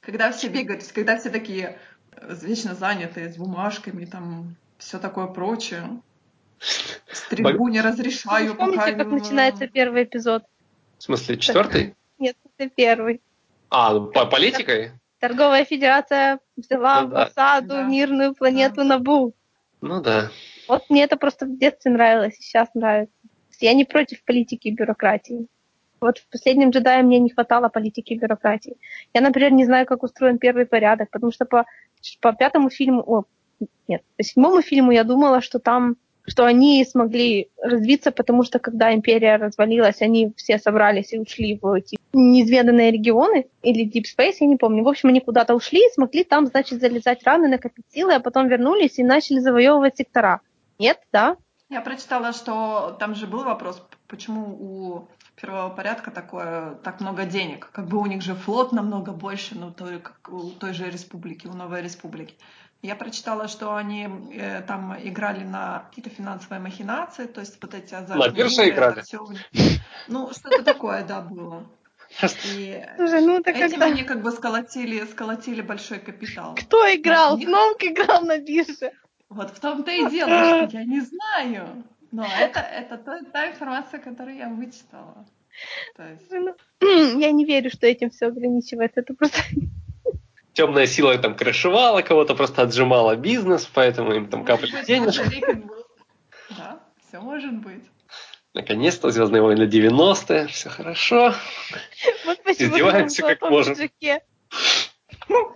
Когда 0.00 0.32
все 0.32 0.48
бегают, 0.48 0.82
когда 0.92 1.18
все 1.18 1.30
такие 1.30 1.78
э, 2.12 2.34
вечно 2.42 2.74
занятые 2.74 3.30
с 3.30 3.36
бумажками, 3.36 4.06
там 4.06 4.56
все 4.78 4.98
такое 4.98 5.26
прочее. 5.26 6.00
Стрельбу 7.12 7.68
не 7.68 7.80
разрешаю, 7.80 8.52
Вы 8.52 8.54
помните, 8.56 8.78
пока... 8.78 8.94
как 8.94 9.06
начинается 9.08 9.66
первый 9.68 10.04
эпизод? 10.04 10.44
В 10.98 11.02
смысле, 11.02 11.36
четвертый? 11.36 11.94
Нет, 12.18 12.36
это 12.56 12.70
первый. 12.74 13.20
А, 13.68 13.92
ну, 13.92 14.06
по 14.06 14.24
политикой? 14.24 14.92
Торговая 15.18 15.64
федерация 15.64 16.40
взяла 16.56 17.02
Ну 17.02 17.08
в 17.08 17.10
да. 17.10 17.24
осаду 17.24 17.68
Да. 17.68 17.82
мирную 17.82 18.34
планету 18.34 18.84
Набу. 18.84 19.34
Ну 19.82 20.00
да. 20.00 20.30
Вот 20.68 20.88
мне 20.88 21.04
это 21.04 21.16
просто 21.16 21.44
в 21.46 21.58
детстве 21.58 21.92
нравилось, 21.92 22.38
и 22.38 22.42
сейчас 22.42 22.68
нравится. 22.74 23.12
Я 23.60 23.74
не 23.74 23.84
против 23.84 24.24
политики 24.24 24.68
и 24.68 24.72
бюрократии. 24.72 25.46
Вот 26.00 26.18
в 26.18 26.28
последнем 26.28 26.70
джедае 26.70 27.02
мне 27.02 27.18
не 27.18 27.30
хватало 27.30 27.68
политики 27.68 28.12
и 28.12 28.18
бюрократии. 28.18 28.76
Я, 29.14 29.20
например, 29.20 29.52
не 29.52 29.64
знаю, 29.64 29.86
как 29.86 30.02
устроен 30.02 30.38
первый 30.38 30.66
порядок, 30.66 31.10
потому 31.10 31.32
что 31.32 31.46
по, 31.46 31.64
по 32.20 32.32
пятому 32.32 32.70
фильму, 32.70 33.02
о, 33.06 33.24
нет, 33.88 34.02
по 34.16 34.22
седьмому 34.22 34.60
фильму 34.60 34.92
я 34.92 35.04
думала, 35.04 35.40
что 35.40 35.58
там 35.58 35.96
что 36.28 36.44
они 36.44 36.84
смогли 36.84 37.50
развиться, 37.62 38.10
потому 38.10 38.42
что 38.42 38.58
когда 38.58 38.92
империя 38.92 39.36
развалилась, 39.36 40.02
они 40.02 40.32
все 40.36 40.58
собрались 40.58 41.12
и 41.12 41.18
ушли 41.18 41.58
в 41.60 41.72
эти 41.72 41.96
неизведанные 42.12 42.90
регионы 42.90 43.46
или 43.62 43.86
Deep 43.86 44.04
Space, 44.04 44.36
я 44.40 44.46
не 44.46 44.56
помню. 44.56 44.82
В 44.82 44.88
общем, 44.88 45.10
они 45.10 45.20
куда-то 45.20 45.54
ушли 45.54 45.86
и 45.86 45.92
смогли 45.92 46.24
там, 46.24 46.46
значит, 46.46 46.80
залезать 46.80 47.22
раны, 47.24 47.48
накопить 47.48 47.84
силы, 47.92 48.14
а 48.14 48.20
потом 48.20 48.48
вернулись 48.48 48.98
и 48.98 49.04
начали 49.04 49.38
завоевывать 49.38 49.98
сектора. 49.98 50.40
Нет, 50.78 50.98
да? 51.12 51.36
Я 51.68 51.80
прочитала, 51.80 52.32
что 52.32 52.96
там 53.00 53.14
же 53.14 53.26
был 53.26 53.42
вопрос, 53.42 53.82
почему 54.06 54.56
у 54.58 55.08
первого 55.34 55.68
порядка 55.68 56.10
такое, 56.10 56.76
так 56.76 57.00
много 57.00 57.24
денег. 57.24 57.70
Как 57.72 57.88
бы 57.88 57.98
у 57.98 58.06
них 58.06 58.22
же 58.22 58.34
флот 58.34 58.72
намного 58.72 59.12
больше, 59.12 59.56
ну, 59.56 59.72
той, 59.72 59.98
как 59.98 60.28
у 60.32 60.50
той 60.50 60.72
же 60.72 60.88
республики, 60.88 61.48
у 61.48 61.54
новой 61.54 61.82
республики. 61.82 62.36
Я 62.82 62.94
прочитала, 62.94 63.48
что 63.48 63.74
они 63.74 64.08
э, 64.32 64.62
там 64.62 64.96
играли 65.02 65.42
на 65.42 65.86
какие-то 65.88 66.10
финансовые 66.10 66.60
махинации, 66.60 67.26
то 67.26 67.40
есть 67.40 67.60
вот 67.60 67.74
эти 67.74 67.94
азартные 67.94 68.30
На 68.30 68.32
бирже 68.32 68.68
играли? 68.68 69.00
Все, 69.00 69.26
ну, 70.08 70.30
что-то 70.32 70.62
такое, 70.62 71.04
да, 71.04 71.20
было. 71.20 71.66
И 72.22 72.84
Слушай, 72.96 73.20
ну 73.22 73.40
это 73.40 73.50
этим 73.50 73.70
когда... 73.70 73.86
они 73.86 74.04
как 74.04 74.22
бы 74.22 74.30
сколотили, 74.30 75.04
сколотили 75.06 75.60
большой 75.60 75.98
капитал. 75.98 76.54
Кто 76.54 76.86
играл? 76.94 77.36
Них... 77.36 77.48
Сноук 77.48 77.82
играл 77.82 78.22
на 78.22 78.38
бирже. 78.38 78.92
Вот 79.28 79.50
в 79.50 79.60
том-то 79.60 79.90
и 79.90 80.08
дело, 80.10 80.68
что 80.68 80.78
я 80.78 80.84
не 80.84 81.00
знаю. 81.00 81.84
Но 82.12 82.24
это, 82.24 82.60
это 82.60 82.96
та, 82.98 83.20
та 83.32 83.50
информация, 83.50 84.00
которую 84.00 84.36
я 84.36 84.48
вычитала. 84.48 85.26
Есть... 85.98 86.30
Ну, 86.30 86.54
я 87.20 87.32
не 87.32 87.44
верю, 87.44 87.70
что 87.70 87.86
этим 87.86 88.10
все 88.10 88.26
ограничивается. 88.26 89.00
Это 89.00 89.14
просто 89.14 89.38
темная 90.52 90.86
сила 90.86 91.16
там 91.18 91.34
крышевала 91.34 92.02
кого-то, 92.02 92.34
просто 92.34 92.62
отжимала 92.62 93.16
бизнес, 93.16 93.68
поэтому 93.72 94.14
им 94.14 94.28
там 94.28 94.44
капали 94.44 94.72
денежки. 94.86 95.64
Да, 96.50 96.80
все 97.06 97.20
может 97.20 97.54
быть. 97.54 97.84
Наконец-то 98.54 99.10
Звездные 99.10 99.42
войны 99.42 99.64
90-е, 99.64 100.46
все 100.46 100.70
хорошо. 100.70 101.34
Вот 102.24 102.38
Издеваемся 102.46 103.22
как 103.22 103.42
можем. 103.42 103.76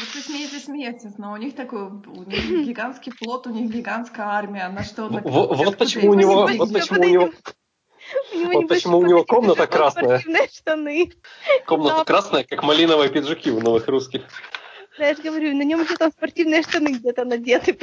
Вот 0.00 0.14
вы 0.14 0.20
смеетесь, 0.22 0.64
смеетесь, 0.64 1.18
но 1.18 1.32
у 1.32 1.36
них 1.36 1.54
такой 1.54 1.82
у 1.82 2.24
них 2.24 2.66
гигантский 2.66 3.12
флот, 3.12 3.46
у 3.46 3.50
них 3.50 3.70
гигантская 3.70 4.26
армия, 4.26 4.68
на 4.68 4.82
что... 4.82 5.08
На 5.10 5.20
вот, 5.20 5.56
вот 5.56 5.76
почему 5.76 6.10
у 6.10 6.14
него, 6.14 6.46
вот 6.46 6.72
почему 6.72 7.00
у 7.00 7.08
него 7.08 7.30
вот 8.32 8.68
почему 8.68 8.98
у 8.98 9.06
него 9.06 9.24
комната 9.24 9.66
красная. 9.66 10.20
штаны. 10.52 11.12
Комната 11.66 12.04
красная, 12.04 12.44
как 12.44 12.62
малиновые 12.62 13.10
пиджаки 13.10 13.50
у 13.50 13.60
новых 13.60 13.86
русских. 13.88 14.22
Да, 14.98 15.06
я 15.06 15.14
же 15.14 15.22
говорю, 15.22 15.56
на 15.56 15.62
нем 15.62 15.82
еще 15.82 15.96
там 15.96 16.10
спортивные 16.10 16.62
штаны 16.62 16.88
где-то 16.88 17.24
надеты. 17.24 17.78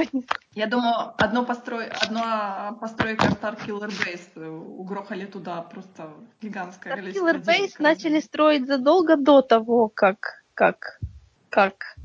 Я 0.54 0.68
думаю, 0.68 1.14
одно 1.18 1.46
построй, 1.46 1.88
одно 1.88 2.78
постройка 2.80 3.28
Star 3.28 3.58
Killer 3.66 3.90
Base 3.90 4.48
угрохали 4.48 5.26
туда 5.26 5.62
просто 5.62 6.12
гигантское 6.42 6.96
Star 6.96 7.14
Killer 7.14 7.44
Base 7.44 7.76
начали 7.80 8.20
строить 8.20 8.68
задолго 8.68 9.16
до 9.16 9.42
того, 9.42 9.88
как, 9.88 10.44
как, 10.54 11.00
как. 11.50 11.96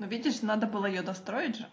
Ну, 0.00 0.06
видишь, 0.06 0.40
надо 0.40 0.66
было 0.66 0.86
ее 0.86 1.02
достроить 1.02 1.56
же. 1.56 1.66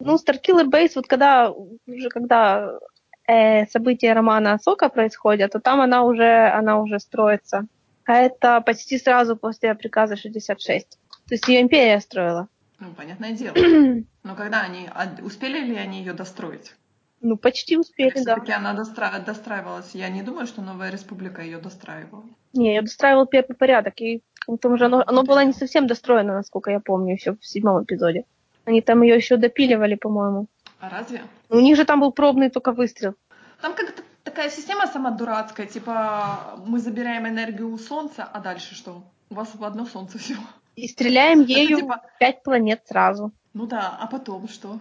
Ну, 0.00 0.16
Star 0.16 0.38
Killer 0.38 0.68
Base, 0.70 0.92
вот 0.96 1.06
когда, 1.06 1.50
уже 1.50 2.10
когда 2.10 2.78
э, 3.26 3.66
события 3.66 4.12
романа 4.12 4.58
Сока 4.62 4.90
происходят, 4.90 5.52
то 5.52 5.60
там 5.60 5.80
она 5.80 6.04
уже, 6.04 6.50
она 6.50 6.78
уже 6.78 7.00
строится. 7.00 7.66
А 8.04 8.16
это 8.16 8.60
почти 8.60 8.98
сразу 8.98 9.34
после 9.34 9.74
приказа 9.74 10.16
66. 10.16 10.90
То 10.90 11.34
есть 11.34 11.48
ее 11.48 11.62
империя 11.62 12.00
строила. 12.00 12.48
Ну, 12.80 12.92
понятное 12.92 13.32
дело. 13.32 13.54
Но 14.24 14.36
когда 14.36 14.60
они... 14.60 14.90
Успели 15.22 15.60
ли 15.60 15.76
они 15.76 16.00
ее 16.00 16.12
достроить? 16.12 16.74
Ну, 17.20 17.36
почти 17.36 17.76
успели, 17.76 18.14
да. 18.14 18.34
Все-таки 18.34 18.52
она 18.52 18.72
достра... 18.72 19.18
достраивалась. 19.18 19.90
Я 19.94 20.08
не 20.08 20.22
думаю, 20.22 20.46
что 20.46 20.62
Новая 20.62 20.90
Республика 20.90 21.42
ее 21.42 21.58
достраивала. 21.58 22.24
Не, 22.54 22.74
ее 22.74 22.82
достраивал 22.82 23.26
первый 23.26 23.54
порядок. 23.54 24.00
И 24.00 24.22
потому 24.46 24.76
что 24.76 24.86
оно, 24.86 25.04
оно 25.06 25.22
было 25.22 25.44
не 25.44 25.52
совсем 25.52 25.86
достроено, 25.86 26.34
насколько 26.34 26.70
я 26.70 26.80
помню, 26.80 27.14
еще 27.14 27.34
в 27.34 27.46
седьмом 27.46 27.84
эпизоде. 27.84 28.24
Они 28.64 28.80
там 28.80 29.02
ее 29.02 29.16
еще 29.16 29.36
допиливали, 29.36 29.96
по-моему. 29.96 30.46
А 30.80 30.88
разве? 30.88 31.22
У 31.50 31.60
них 31.60 31.76
же 31.76 31.84
там 31.84 32.00
был 32.00 32.12
пробный 32.12 32.48
только 32.48 32.72
выстрел. 32.72 33.14
Там 33.60 33.74
как-то 33.74 34.02
такая 34.24 34.48
система 34.48 34.86
сама 34.86 35.10
дурацкая, 35.10 35.66
типа 35.66 36.62
мы 36.66 36.78
забираем 36.78 37.26
энергию 37.26 37.70
у 37.70 37.78
Солнца, 37.78 38.24
а 38.24 38.40
дальше 38.40 38.74
что? 38.74 39.02
У 39.28 39.34
вас 39.34 39.50
одно 39.60 39.84
Солнце 39.84 40.18
все. 40.18 40.34
И 40.76 40.88
стреляем 40.88 41.42
ею 41.42 41.76
Это, 41.76 41.82
типа... 41.82 42.02
пять 42.18 42.42
планет 42.42 42.82
сразу. 42.86 43.32
Ну 43.52 43.66
да, 43.66 43.96
а 44.00 44.06
потом 44.06 44.48
что? 44.48 44.78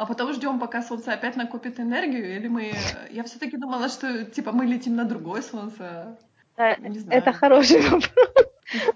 А 0.00 0.06
потом 0.06 0.32
ждем, 0.32 0.58
пока 0.58 0.82
Солнце 0.82 1.12
опять 1.12 1.36
накопит 1.36 1.78
энергию, 1.78 2.34
или 2.34 2.48
мы... 2.48 2.72
Я 3.10 3.22
все-таки 3.22 3.58
думала, 3.58 3.90
что 3.90 4.24
типа 4.24 4.50
мы 4.50 4.64
летим 4.64 4.96
на 4.96 5.04
другое 5.04 5.42
Солнце. 5.42 6.16
Да, 6.56 6.74
это 7.10 7.34
хороший 7.34 7.82
вопрос. 7.82 8.10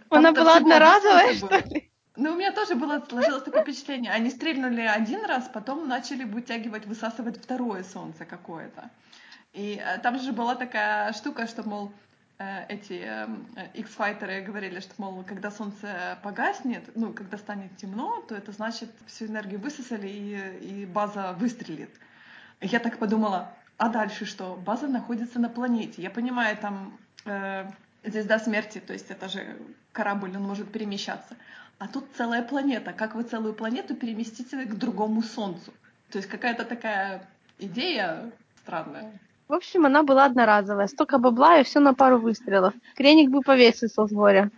Она 0.08 0.32
была 0.32 0.56
одноразовая, 0.56 1.34
что 1.34 1.58
ли? 1.68 1.90
Ну, 2.16 2.32
у 2.32 2.36
меня 2.36 2.52
тоже 2.52 2.74
было, 2.74 3.04
сложилось 3.06 3.42
такое 3.42 3.64
впечатление. 3.64 4.12
Они 4.12 4.30
стрельнули 4.30 4.80
один 4.80 5.26
раз, 5.26 5.50
потом 5.52 5.86
начали 5.88 6.24
вытягивать, 6.24 6.86
высасывать 6.86 7.36
второе 7.36 7.82
солнце 7.84 8.24
какое-то. 8.24 8.88
И 9.52 9.78
э, 9.84 9.98
там 9.98 10.18
же 10.18 10.32
была 10.32 10.54
такая 10.54 11.12
штука, 11.12 11.46
что, 11.46 11.68
мол, 11.68 11.88
э, 11.88 11.90
эти 12.38 13.02
э, 13.04 13.26
X-файтеры 13.74 14.42
говорили, 14.42 14.80
что, 14.80 14.92
мол, 14.98 15.22
когда 15.22 15.50
солнце 15.50 16.18
погаснет, 16.22 16.82
ну, 16.96 17.12
когда 17.12 17.38
станет 17.38 17.76
темно, 17.76 18.22
то 18.28 18.34
это 18.34 18.52
значит, 18.52 18.90
всю 19.06 19.26
энергию 19.26 19.60
высосали, 19.60 20.08
и, 20.08 20.82
и 20.82 20.86
база 20.86 21.32
выстрелит. 21.38 21.90
Я 22.60 22.80
так 22.80 22.98
подумала, 22.98 23.52
а 23.76 23.88
дальше 23.88 24.24
что? 24.24 24.56
База 24.56 24.88
находится 24.88 25.38
на 25.38 25.48
планете. 25.48 26.02
Я 26.02 26.10
понимаю, 26.10 26.56
там 26.56 26.98
э, 27.24 27.70
звезда 28.04 28.38
смерти, 28.38 28.80
то 28.80 28.92
есть 28.92 29.10
это 29.10 29.28
же 29.28 29.56
корабль, 29.92 30.36
он 30.36 30.42
может 30.42 30.70
перемещаться. 30.72 31.36
А 31.78 31.88
тут 31.88 32.08
целая 32.16 32.42
планета. 32.42 32.92
Как 32.92 33.14
вы 33.14 33.24
целую 33.24 33.54
планету 33.54 33.94
переместите 33.94 34.64
к 34.64 34.74
другому 34.74 35.22
Солнцу? 35.22 35.72
То 36.10 36.18
есть 36.18 36.28
какая-то 36.28 36.64
такая 36.64 37.26
идея 37.58 38.30
странная. 38.62 39.12
В 39.48 39.52
общем, 39.52 39.84
она 39.84 40.02
была 40.02 40.24
одноразовая. 40.24 40.86
Столько 40.86 41.18
бабла 41.18 41.58
и 41.58 41.64
все 41.64 41.80
на 41.80 41.94
пару 41.94 42.18
выстрелов. 42.18 42.72
Креник 42.96 43.30
бы 43.30 43.42
повесился 43.42 44.06
с 44.06 44.10
горя, 44.12 44.50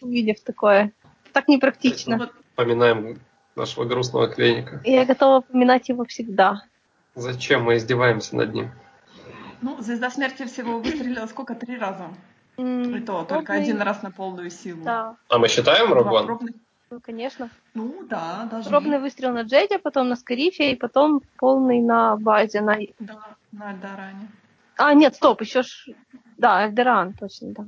увидев 0.00 0.40
такое. 0.40 0.92
Так 1.32 1.48
непрактично. 1.48 2.18
Вот. 2.18 2.32
Поминаем 2.54 3.18
нашего 3.56 3.84
грустного 3.84 4.28
кленика. 4.28 4.80
Я 4.84 5.04
готова 5.04 5.40
поминать 5.40 5.88
его 5.88 6.04
всегда. 6.04 6.62
Зачем 7.14 7.64
мы 7.64 7.76
издеваемся 7.76 8.36
над 8.36 8.54
ним? 8.54 8.70
Ну, 9.60 9.76
звезда 9.80 10.08
смерти 10.08 10.44
всего 10.46 10.78
выстрелила 10.78 11.26
сколько? 11.26 11.56
Три 11.56 11.76
раза. 11.76 12.08
Mm, 12.56 12.98
И 12.98 13.00
то, 13.00 13.24
пробный... 13.24 13.26
только 13.26 13.52
один 13.54 13.82
раз 13.82 14.02
на 14.02 14.12
полную 14.12 14.50
силу. 14.50 14.84
Да. 14.84 15.16
А 15.28 15.38
мы 15.38 15.48
считаем 15.48 15.92
Рогван? 15.92 16.26
Пробный... 16.26 16.54
Ну, 16.90 17.00
конечно. 17.00 17.50
Ну, 17.74 18.04
да, 18.08 18.48
даже. 18.50 18.68
Пробный 18.68 18.98
выстрел 18.98 19.32
на 19.32 19.42
Джеде, 19.42 19.78
потом 19.78 20.08
на 20.08 20.16
Скарифе, 20.16 20.72
и 20.72 20.76
потом 20.76 21.22
полный 21.36 21.80
на 21.80 22.16
базе. 22.16 22.60
На... 22.60 22.78
Да, 22.98 23.36
на 23.52 23.70
Альдоране. 23.70 24.28
А, 24.76 24.94
нет, 24.94 25.14
стоп, 25.14 25.40
еще 25.40 25.62
ж... 25.62 25.88
Да, 26.36 26.58
Альдоран, 26.58 27.14
точно, 27.14 27.52
да. 27.52 27.64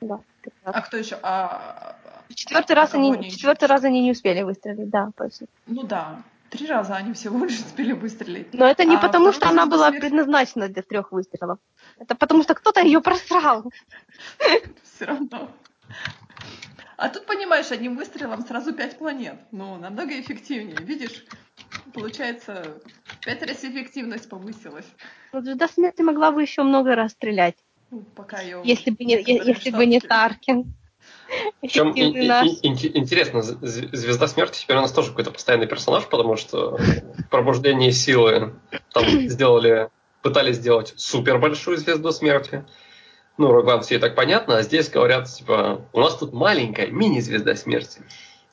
да 0.00 0.20
а 0.64 0.82
кто 0.82 0.96
еще? 0.96 1.18
А... 1.22 1.96
Четвертый 2.34 2.72
а 2.72 2.76
раз 2.76 2.94
они, 2.94 3.30
четвертый 3.30 3.66
раз 3.66 3.84
они 3.84 4.02
не 4.02 4.10
успели 4.10 4.42
выстрелить, 4.42 4.90
да, 4.90 5.10
точно. 5.16 5.46
Ну 5.66 5.82
да. 5.84 6.22
Три 6.50 6.66
раза 6.66 6.94
они 6.94 7.12
всего 7.12 7.44
лишь 7.44 7.58
успели 7.58 7.92
выстрелить. 7.92 8.52
Но 8.52 8.66
это 8.66 8.84
не 8.84 8.96
а 8.96 9.00
потому, 9.00 9.32
что 9.32 9.48
она 9.48 9.66
была 9.66 9.88
смерть... 9.88 10.02
предназначена 10.02 10.68
для 10.68 10.82
трех 10.82 11.12
выстрелов. 11.12 11.58
Это 11.98 12.14
потому, 12.14 12.42
что 12.42 12.54
кто-то 12.54 12.80
ее 12.80 13.00
просрал. 13.00 13.70
Все 14.82 15.04
равно. 15.04 15.50
А 16.96 17.08
тут, 17.10 17.26
понимаешь, 17.26 17.70
одним 17.70 17.96
выстрелом 17.96 18.44
сразу 18.46 18.72
пять 18.72 18.98
планет. 18.98 19.36
Ну, 19.52 19.76
намного 19.76 20.18
эффективнее. 20.18 20.78
Видишь, 20.80 21.24
получается, 21.92 22.78
пять 23.24 23.42
раз 23.42 23.64
эффективность 23.64 24.28
повысилась. 24.28 24.86
Ну, 25.32 25.40
звезда 25.40 25.68
смерти 25.68 26.02
могла 26.02 26.32
бы 26.32 26.42
еще 26.42 26.62
много 26.62 26.94
раз 26.94 27.12
стрелять. 27.12 27.56
Ну, 27.90 28.02
пока 28.14 28.40
ее... 28.40 28.60
Если 28.64 28.90
бы 28.90 29.04
не, 29.04 29.14
если 29.14 29.70
бы 29.70 29.86
не 29.86 30.00
Таркин. 30.00 30.74
Причем 31.60 31.90
интересно, 31.90 33.42
Звезда 33.42 34.26
Смерти 34.26 34.60
теперь 34.60 34.76
у 34.76 34.80
нас 34.80 34.92
тоже 34.92 35.10
какой-то 35.10 35.30
постоянный 35.30 35.66
персонаж, 35.66 36.06
потому 36.08 36.36
что 36.36 36.78
пробуждение 37.30 37.92
силы 37.92 38.54
там 38.92 39.04
сделали, 39.28 39.88
пытались 40.22 40.56
сделать 40.56 40.94
супер 40.96 41.38
большую 41.38 41.76
Звезду 41.78 42.10
Смерти. 42.12 42.64
Ну, 43.38 43.52
Рогван 43.52 43.82
все 43.82 43.96
и 43.96 43.98
так 43.98 44.14
понятно, 44.14 44.56
а 44.56 44.62
здесь 44.62 44.88
говорят, 44.88 45.28
типа, 45.28 45.86
у 45.92 46.00
нас 46.00 46.16
тут 46.16 46.32
маленькая 46.32 46.86
мини-звезда 46.88 47.54
смерти. 47.54 48.00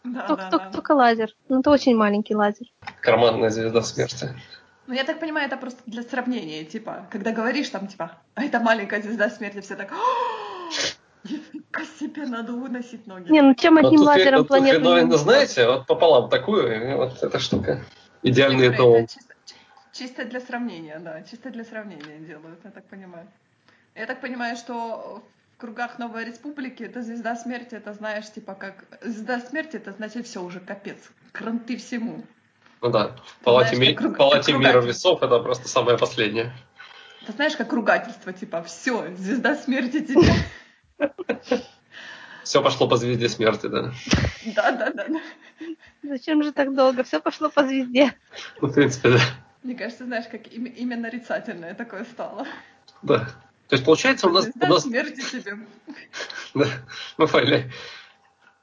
Да, 0.04 0.28
только, 0.28 0.44
да, 0.44 0.50
только, 0.50 0.66
да. 0.66 0.72
только 0.72 0.92
лазер. 0.92 1.30
Ну, 1.50 1.62
это 1.62 1.72
очень 1.72 1.96
маленький 1.96 2.36
лазер. 2.36 2.68
Карманная 3.02 3.50
звезда 3.50 3.82
смерти. 3.82 4.30
Ну, 4.86 4.94
я 4.94 5.06
так 5.06 5.20
понимаю, 5.20 5.48
это 5.48 5.56
просто 5.56 5.82
для 5.86 6.04
сравнения, 6.04 6.66
типа, 6.66 7.08
когда 7.10 7.32
говоришь 7.32 7.70
там, 7.70 7.88
типа, 7.88 8.18
а 8.36 8.44
это 8.44 8.60
маленькая 8.60 9.02
звезда 9.02 9.30
смерти, 9.30 9.62
все 9.62 9.76
так, 9.76 9.94
Нифига 11.24 11.86
себе, 12.00 12.26
надо 12.26 12.52
выносить 12.52 13.08
ноги. 13.08 13.32
Не, 13.32 13.42
ну 13.42 13.54
чем 13.56 13.78
одним 13.78 14.00
вот 14.00 14.08
лазером 14.08 14.40
вот 14.40 14.48
планету... 14.50 14.82
Ну, 14.82 15.16
знаете, 15.16 15.68
вот 15.68 15.88
пополам 15.88 16.30
такую, 16.30 16.98
вот 16.98 17.24
эта 17.24 17.40
штука. 17.40 17.80
Идеальный 18.24 18.70
эталон. 18.70 19.08
чисто 19.94 20.26
для 20.26 20.42
сравнения, 20.42 21.00
да, 21.00 21.22
чисто 21.22 21.50
для 21.50 21.64
сравнения 21.64 22.20
делают, 22.20 22.60
я 22.66 22.72
так 22.72 22.86
понимаю. 22.86 23.28
Я 23.96 24.06
так 24.06 24.20
понимаю, 24.20 24.58
что 24.58 25.24
в 25.56 25.58
кругах 25.58 26.00
Новой 26.00 26.26
Республики 26.26 26.84
это 26.84 27.02
звезда 27.02 27.36
смерти, 27.36 27.76
это 27.76 27.94
знаешь, 27.94 28.32
типа 28.32 28.56
как 28.56 28.86
звезда 29.02 29.40
смерти, 29.40 29.78
это 29.78 29.92
значит 29.94 30.26
все 30.28 30.42
уже 30.42 30.60
капец, 30.60 30.98
кранты 31.32 31.78
всему. 31.78 32.24
Ну 32.82 32.90
да, 32.90 33.16
в 33.26 33.44
палате, 33.44 33.76
знаешь, 33.76 33.92
ми... 33.92 33.96
круг... 33.96 34.18
палате 34.18 34.54
мира 34.54 34.82
весов 34.82 35.24
это 35.24 35.40
просто 35.40 35.68
самое 35.68 35.98
последнее. 35.98 36.54
Ты 37.26 37.32
знаешь, 37.32 37.56
как 37.56 37.72
ругательство, 37.72 38.34
типа, 38.34 38.62
все, 38.64 39.16
звезда 39.16 39.56
смерти 39.56 40.02
тебе. 40.02 40.34
Все 42.44 42.62
пошло 42.62 42.90
по 42.90 42.98
звезде 42.98 43.30
смерти, 43.30 43.68
да. 43.68 43.94
Да, 44.54 44.72
да, 44.72 44.92
да. 44.92 45.06
Зачем 46.04 46.44
же 46.44 46.52
так 46.52 46.76
долго? 46.76 47.04
Все 47.06 47.22
пошло 47.22 47.50
по 47.50 47.66
звезде. 47.66 48.14
Ну, 48.60 48.68
в 48.68 48.74
принципе, 48.74 49.12
да. 49.12 49.20
Мне 49.64 49.76
кажется, 49.76 50.04
знаешь, 50.04 50.26
как 50.30 50.52
имя, 50.52 50.70
имя 50.72 50.98
нарицательное 50.98 51.74
такое 51.74 52.04
стало. 52.04 52.46
Да. 53.02 53.30
То 53.68 53.76
есть, 53.76 53.86
получается, 53.86 54.28
у 54.28 54.32
нас... 54.32 54.48
У 54.60 54.66
нас... 54.66 54.84
смерти 54.84 55.22
тебе. 55.32 55.58
Да, 56.54 56.68
ну. 57.18 57.28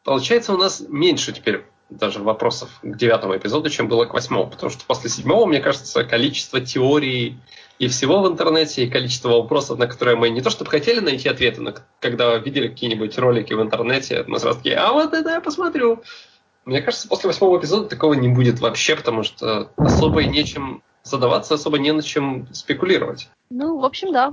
Получается, 0.04 0.54
у 0.54 0.56
нас 0.56 0.80
меньше 0.88 1.32
теперь 1.32 1.64
даже 1.90 2.20
вопросов 2.20 2.70
к 2.82 2.96
девятому 2.96 3.36
эпизоду, 3.36 3.68
чем 3.68 3.88
было 3.88 4.06
к 4.06 4.14
восьмому. 4.14 4.48
Потому 4.48 4.70
что 4.70 4.84
после 4.86 5.10
седьмого, 5.10 5.46
мне 5.46 5.60
кажется, 5.60 6.04
количество 6.04 6.60
теорий 6.60 7.36
и 7.78 7.88
всего 7.88 8.22
в 8.22 8.28
интернете, 8.28 8.84
и 8.84 8.90
количество 8.90 9.30
вопросов, 9.30 9.78
на 9.78 9.86
которые 9.86 10.16
мы 10.16 10.30
не 10.30 10.40
то 10.40 10.50
чтобы 10.50 10.70
хотели 10.70 11.00
найти 11.00 11.28
ответы, 11.28 11.60
но 11.60 11.74
когда 11.98 12.36
видели 12.36 12.68
какие-нибудь 12.68 13.18
ролики 13.18 13.52
в 13.52 13.62
интернете, 13.62 14.24
мы 14.26 14.38
сразу 14.38 14.58
такие, 14.58 14.76
а 14.76 14.92
вот 14.92 15.12
это 15.12 15.30
я 15.30 15.40
посмотрю. 15.40 16.02
Мне 16.64 16.82
кажется, 16.82 17.08
после 17.08 17.28
восьмого 17.28 17.58
эпизода 17.58 17.88
такого 17.88 18.14
не 18.14 18.28
будет 18.28 18.60
вообще, 18.60 18.96
потому 18.96 19.22
что 19.22 19.72
особо 19.76 20.22
и 20.22 20.28
нечем 20.28 20.82
задаваться, 21.02 21.54
особо 21.54 21.78
не 21.78 21.92
на 21.92 22.02
чем 22.02 22.46
спекулировать. 22.52 23.28
Ну, 23.50 23.78
в 23.78 23.84
общем, 23.84 24.12
да. 24.12 24.30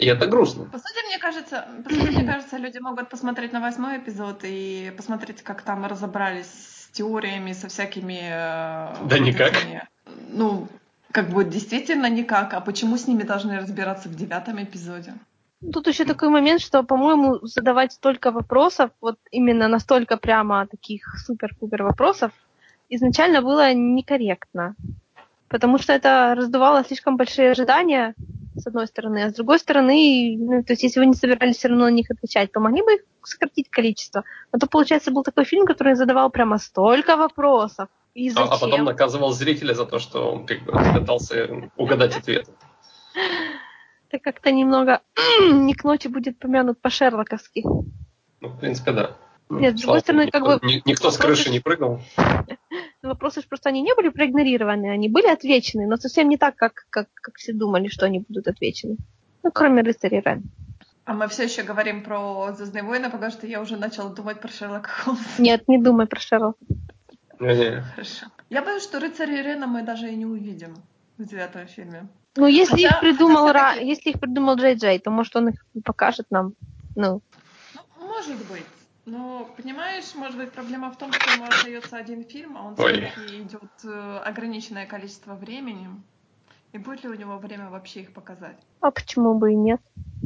И 0.00 0.06
это 0.06 0.26
грустно. 0.26 0.64
По 0.64 0.78
сути, 0.78 1.06
мне 1.06 1.18
кажется, 1.18 1.68
по 1.84 1.90
сути, 1.90 2.16
мне 2.16 2.24
кажется, 2.24 2.56
люди 2.56 2.78
могут 2.78 3.10
посмотреть 3.10 3.52
на 3.52 3.60
восьмой 3.60 3.98
эпизод 3.98 4.40
и 4.44 4.92
посмотреть, 4.96 5.42
как 5.42 5.60
там 5.60 5.84
разобрались 5.84 6.46
с 6.46 6.88
теориями, 6.92 7.52
со 7.52 7.68
всякими... 7.68 8.18
Э, 8.22 8.94
да 9.04 9.16
вот 9.16 9.20
никак. 9.20 9.52
Этими, 9.52 9.86
ну, 10.30 10.68
как 11.12 11.28
бы 11.28 11.44
действительно 11.44 12.08
никак. 12.08 12.54
А 12.54 12.62
почему 12.62 12.96
с 12.96 13.06
ними 13.06 13.24
должны 13.24 13.58
разбираться 13.60 14.08
в 14.08 14.14
девятом 14.14 14.62
эпизоде? 14.62 15.12
Тут 15.70 15.86
еще 15.86 16.06
такой 16.06 16.30
момент, 16.30 16.62
что, 16.62 16.82
по-моему, 16.82 17.38
задавать 17.42 17.92
столько 17.92 18.30
вопросов, 18.30 18.92
вот 19.02 19.18
именно 19.30 19.68
настолько 19.68 20.16
прямо 20.16 20.66
таких 20.66 21.14
супер-пупер 21.26 21.82
вопросов, 21.82 22.32
изначально 22.88 23.42
было 23.42 23.74
некорректно. 23.74 24.76
Потому 25.48 25.76
что 25.76 25.92
это 25.92 26.34
раздувало 26.34 26.84
слишком 26.84 27.18
большие 27.18 27.50
ожидания, 27.50 28.14
с 28.60 28.66
одной 28.66 28.86
стороны, 28.86 29.24
а 29.24 29.30
с 29.30 29.34
другой 29.34 29.58
стороны, 29.58 30.36
ну, 30.38 30.62
то 30.62 30.72
есть 30.72 30.82
если 30.82 31.00
вы 31.00 31.06
не 31.06 31.14
собирались 31.14 31.56
все 31.56 31.68
равно 31.68 31.84
на 31.84 31.90
них 31.90 32.10
отвечать, 32.10 32.52
то 32.52 32.60
могли 32.60 32.82
бы 32.82 32.94
их 32.94 33.00
сократить 33.22 33.68
количество. 33.70 34.24
Но 34.52 34.58
то, 34.58 34.66
получается, 34.66 35.10
был 35.10 35.22
такой 35.22 35.44
фильм, 35.44 35.66
который 35.66 35.94
задавал 35.94 36.30
прямо 36.30 36.58
столько 36.58 37.16
вопросов. 37.16 37.88
И 38.14 38.30
зачем? 38.30 38.48
А, 38.50 38.54
а 38.54 38.58
потом 38.58 38.84
наказывал 38.84 39.32
зрителя 39.32 39.74
за 39.74 39.86
то, 39.86 39.98
что 39.98 40.32
он 40.32 40.46
как 40.46 40.62
бы 40.62 40.72
пытался 40.72 41.70
угадать 41.76 42.16
ответ. 42.16 42.48
Это 44.08 44.18
как-то 44.22 44.50
немного 44.50 45.02
не 45.40 45.74
к 45.74 45.84
ночи 45.84 46.08
будет 46.08 46.38
помянут 46.38 46.80
по-шерлоковски. 46.80 47.64
Ну, 48.40 48.48
в 48.48 48.58
принципе, 48.58 48.92
да. 48.92 49.16
Нет, 49.48 49.78
с 49.78 49.82
другой 49.82 50.00
стороны, 50.00 50.30
как 50.30 50.44
бы... 50.44 50.58
Никто 50.84 51.10
с 51.10 51.16
крыши 51.16 51.50
не 51.50 51.60
прыгал. 51.60 52.00
Вопросы 53.02 53.40
же 53.40 53.48
просто 53.48 53.70
они 53.70 53.80
не 53.80 53.94
были 53.94 54.10
проигнорированы, 54.10 54.90
они 54.90 55.08
были 55.08 55.26
отвечены, 55.26 55.86
но 55.86 55.96
совсем 55.96 56.28
не 56.28 56.36
так, 56.36 56.56
как, 56.56 56.86
как, 56.90 57.08
как 57.14 57.36
все 57.36 57.52
думали, 57.52 57.88
что 57.88 58.06
они 58.06 58.24
будут 58.28 58.46
отвечены. 58.46 58.96
Ну, 59.42 59.50
кроме 59.50 59.82
рыцарей 59.82 60.20
Рен. 60.20 60.42
А 61.04 61.14
мы 61.14 61.26
все 61.28 61.44
еще 61.44 61.62
говорим 61.62 62.04
про 62.04 62.52
Звездные 62.52 62.84
войны, 62.84 63.10
потому 63.10 63.32
что 63.32 63.46
я 63.46 63.60
уже 63.60 63.76
начала 63.76 64.10
думать 64.10 64.40
про 64.40 64.48
Шерлока 64.48 64.88
Холмса. 64.90 65.24
Нет, 65.38 65.66
не 65.66 65.78
думай 65.78 66.06
про 66.06 66.20
Шерлока. 66.20 66.58
Хорошо. 67.38 68.26
Я 68.50 68.62
боюсь, 68.62 68.82
что 68.82 69.00
рыцари 69.00 69.42
Рена 69.42 69.66
мы 69.66 69.82
даже 69.82 70.10
и 70.10 70.16
не 70.16 70.26
увидим 70.26 70.76
в 71.16 71.24
девятом 71.24 71.66
фильме. 71.66 72.06
Ну, 72.36 72.46
если 72.46 72.84
хотя, 72.84 72.88
их 72.88 73.00
придумал 73.00 73.46
хотя, 73.46 73.74
Ра... 73.74 73.80
если 73.80 74.10
их 74.10 74.20
придумал 74.20 74.56
Джей 74.56 74.74
Джей, 74.74 74.98
то 74.98 75.10
может 75.10 75.34
он 75.36 75.48
их 75.48 75.64
покажет 75.84 76.26
нам. 76.30 76.52
Ну. 76.94 77.22
ну 77.74 78.06
может 78.06 78.36
быть. 78.46 78.66
Но, 79.06 79.48
понимаешь, 79.56 80.14
может 80.14 80.36
быть, 80.36 80.52
проблема 80.52 80.90
в 80.90 80.98
том, 80.98 81.12
что 81.12 81.30
ему 81.32 81.44
остается 81.44 81.96
один 81.96 82.24
фильм, 82.24 82.56
а 82.56 82.66
он 82.66 82.76
все-таки 82.76 83.42
идет 83.42 83.84
э, 83.84 84.18
ограниченное 84.24 84.86
количество 84.86 85.34
времени. 85.34 85.88
И 86.72 86.78
будет 86.78 87.02
ли 87.02 87.08
у 87.10 87.14
него 87.14 87.38
время 87.38 87.68
вообще 87.70 88.00
их 88.02 88.12
показать? 88.12 88.56
А 88.80 88.90
почему 88.90 89.34
бы 89.34 89.52
и 89.52 89.56
нет? 89.56 89.80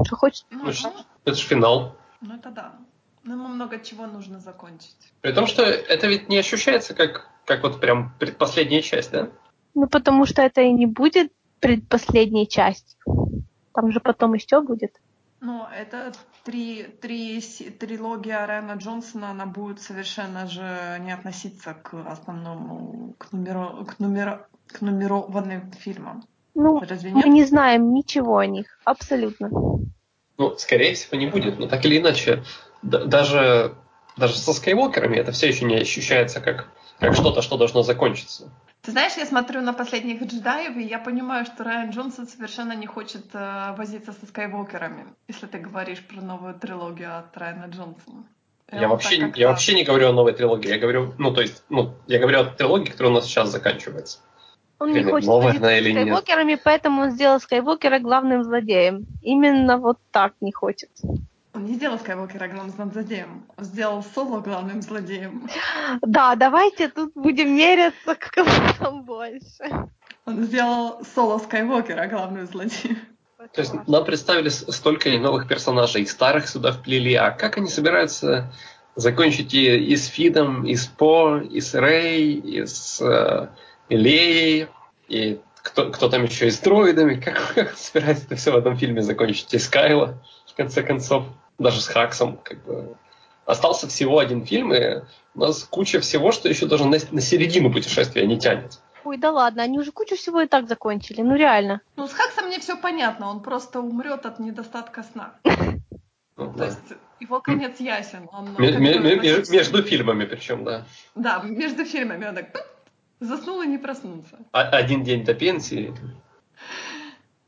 Что 0.05 0.16
хочет? 0.16 0.45
Ну, 0.51 0.64
ну, 0.64 0.93
это 1.25 1.37
же 1.37 1.43
финал. 1.47 1.97
Ну, 2.20 2.35
это 2.35 2.51
да. 2.51 2.75
Но 3.22 3.35
ему 3.35 3.49
много 3.49 3.79
чего 3.79 4.07
нужно 4.07 4.39
закончить. 4.39 4.97
При 5.22 5.33
том, 5.33 5.47
что 5.47 5.62
это 5.62 6.07
ведь 6.07 6.29
не 6.29 6.37
ощущается 6.37 6.95
как, 6.95 7.31
как 7.47 7.62
вот 7.62 7.81
прям 7.81 8.12
предпоследняя 8.18 8.83
часть, 8.83 9.12
да? 9.12 9.31
Ну, 9.75 9.89
потому 9.89 10.27
что 10.27 10.43
это 10.43 10.61
и 10.61 10.72
не 10.72 10.87
будет 10.87 11.33
предпоследней 11.61 12.47
частью. 12.47 12.99
Там 13.72 13.91
же 13.91 14.01
потом 14.01 14.35
еще 14.35 14.61
будет. 14.61 15.01
Ну, 15.41 15.66
это 15.66 16.12
три, 16.45 16.84
три, 17.01 17.40
трилогия 17.40 18.47
Райана 18.47 18.74
Джонсона, 18.74 19.30
она 19.30 19.47
будет 19.47 19.80
совершенно 19.80 20.47
же 20.47 20.99
не 21.01 21.12
относиться 21.12 21.74
к 21.74 21.95
основному, 22.07 23.14
к, 23.18 23.32
нумеро, 23.32 23.84
к, 23.84 23.99
нумеро, 23.99 24.47
к 24.66 24.80
нумерованным 24.80 25.72
фильмам. 25.72 26.24
Ну, 26.55 26.80
Разве 26.80 27.11
нет? 27.11 27.24
мы 27.24 27.32
не 27.32 27.45
знаем 27.45 27.92
ничего 27.92 28.38
о 28.38 28.47
них, 28.47 28.78
абсолютно. 28.84 29.51
Ну, 30.36 30.57
скорее 30.57 30.95
всего, 30.95 31.18
не 31.18 31.26
будет, 31.26 31.59
но 31.59 31.66
так 31.66 31.84
или 31.84 31.99
иначе, 31.99 32.45
даже, 32.82 33.74
даже 34.16 34.36
со 34.36 34.53
Скайуокерами 34.53 35.16
это 35.16 35.32
все 35.32 35.49
еще 35.49 35.64
не 35.64 35.76
ощущается 35.76 36.40
как, 36.40 36.68
как 37.01 37.14
что-то, 37.14 37.42
что 37.42 37.57
должно 37.57 37.82
закончиться. 37.82 38.53
Ты 38.85 38.91
знаешь, 38.91 39.14
я 39.16 39.24
смотрю 39.24 39.62
на 39.62 39.72
последних 39.72 40.22
джедаев, 40.22 40.76
и 40.76 40.82
я 40.82 40.99
понимаю, 40.99 41.47
что 41.47 41.64
Райан 41.64 41.91
Джонсон 41.91 42.26
совершенно 42.26 42.72
не 42.72 42.87
хочет 42.87 43.24
э, 43.32 43.74
возиться 43.78 44.12
со 44.12 44.26
скайвокерами, 44.26 45.07
если 45.26 45.47
ты 45.47 45.57
говоришь 45.57 46.03
про 46.03 46.20
новую 46.20 46.55
трилогию 46.55 47.18
от 47.18 47.35
Райана 47.35 47.64
Джонсона. 47.70 48.24
Я, 48.70 48.82
я 48.82 48.89
вообще, 48.89 49.32
я 49.37 49.49
вообще 49.49 49.74
не 49.74 49.85
говорю 49.85 50.09
о 50.09 50.12
новой 50.12 50.35
трилогии, 50.35 50.68
я 50.68 50.78
говорю, 50.78 51.14
ну, 51.16 51.32
то 51.32 51.41
есть, 51.41 51.64
ну, 51.70 51.95
я 52.07 52.18
говорю 52.18 52.41
о 52.41 52.45
трилогии, 52.45 52.91
которая 52.91 53.12
у 53.12 53.14
нас 53.14 53.24
сейчас 53.24 53.51
заканчивается. 53.51 54.18
Он 54.78 54.93
не 54.93 55.03
хочет 55.03 55.28
возиться 55.28 55.64
с 55.64 55.91
скайвокерами, 55.91 56.51
нет. 56.51 56.61
поэтому 56.62 57.03
он 57.03 57.11
сделал 57.12 57.41
скайвокера 57.41 58.01
главным 58.01 58.45
злодеем. 58.45 59.07
Именно 59.22 59.78
вот 59.78 59.97
так 60.11 60.35
не 60.43 60.53
хочет. 60.53 60.91
Он 61.55 61.66
не 61.66 61.74
сделал 61.74 62.00
Скайуокера 62.00 62.48
главным 62.48 62.90
злодеем, 62.92 63.46
он 63.57 63.64
сделал 63.64 64.05
Соло 64.14 64.40
главным 64.40 64.82
злодеем. 64.82 65.48
Да, 66.02 66.34
давайте 66.34 66.88
тут 66.88 67.12
будем 67.14 67.55
меряться, 67.55 68.16
кого 68.16 68.50
там 68.80 69.05
больше. 69.05 69.88
Он 70.26 70.42
сделал 70.42 71.05
Соло 71.14 71.38
Скайуокера 71.38 72.09
главным 72.09 72.46
злодеем. 72.46 72.98
То 73.52 73.61
есть 73.61 73.72
нам 73.86 74.05
представили 74.05 74.48
столько 74.48 75.09
новых 75.11 75.46
персонажей, 75.46 76.02
и 76.02 76.07
старых 76.07 76.48
сюда 76.48 76.72
вплели, 76.72 77.14
а 77.14 77.30
как 77.30 77.57
они 77.57 77.68
собираются 77.68 78.52
закончить 78.96 79.55
и, 79.55 79.76
и 79.76 79.96
с 79.96 80.07
Фидом, 80.07 80.66
и 80.66 80.74
с 80.74 80.86
По, 80.86 81.36
и 81.38 81.61
с 81.61 81.74
Рэй, 81.74 82.32
и 82.32 82.66
с 82.66 83.00
э, 83.00 83.48
Леей, 83.90 84.68
и 85.09 85.40
кто, 85.62 85.90
кто 85.90 86.09
там 86.09 86.24
еще 86.24 86.48
и 86.48 86.50
с 86.50 86.59
дроидами, 86.59 87.14
как, 87.20 87.55
как 87.55 87.76
собирается 87.76 88.24
это 88.24 88.34
все 88.34 88.50
в 88.50 88.57
одном 88.57 88.76
фильме 88.76 89.02
закончить, 89.02 89.55
и 89.55 89.59
Скайла, 89.59 90.20
в 90.46 90.57
конце 90.57 90.82
концов 90.82 91.26
даже 91.59 91.80
с 91.80 91.86
Хаксом, 91.86 92.38
как 92.42 92.64
бы 92.64 92.96
остался 93.46 93.88
всего 93.88 94.18
один 94.18 94.44
фильм, 94.44 94.72
и 94.72 95.02
у 95.34 95.40
нас 95.40 95.64
куча 95.64 96.00
всего, 96.00 96.32
что 96.32 96.48
еще 96.48 96.66
даже 96.66 96.84
на, 96.84 96.98
на 97.11 97.20
середину 97.20 97.72
путешествия 97.72 98.26
не 98.26 98.38
тянет. 98.38 98.80
Ой, 99.05 99.18
да 99.18 99.30
ладно, 99.30 99.62
они 99.62 99.78
уже 99.78 99.92
кучу 99.92 100.16
всего 100.16 100.40
и 100.40 100.46
так 100.46 100.66
закончили, 100.66 101.20
ну 101.20 101.36
реально. 101.36 101.82
Ну, 101.96 102.07
с 102.07 102.12
Хаксом 102.12 102.46
мне 102.46 102.59
все 102.59 102.76
понятно, 102.76 103.28
он 103.28 103.42
просто 103.42 103.80
умрет 103.80 104.24
от 104.24 104.38
недостатка 104.38 105.02
сна. 105.02 105.34
Ну, 106.36 106.52
То 106.52 106.64
есть 106.64 106.80
его 107.20 107.40
конец 107.40 107.78
ясен. 107.78 108.28
Он, 108.32 108.57
между 108.59 109.82
фильмами 109.84 110.24
причем, 110.24 110.64
да. 110.64 110.84
Да, 111.14 111.40
между 111.44 111.84
фильмами 111.84 112.26
он 112.26 112.34
так 112.34 112.66
заснул 113.20 113.62
и 113.62 113.68
не 113.68 113.78
проснулся. 113.78 114.38
А, 114.50 114.62
один 114.62 115.05
день 115.05 115.24
до 115.24 115.32
пенсии, 115.32 115.94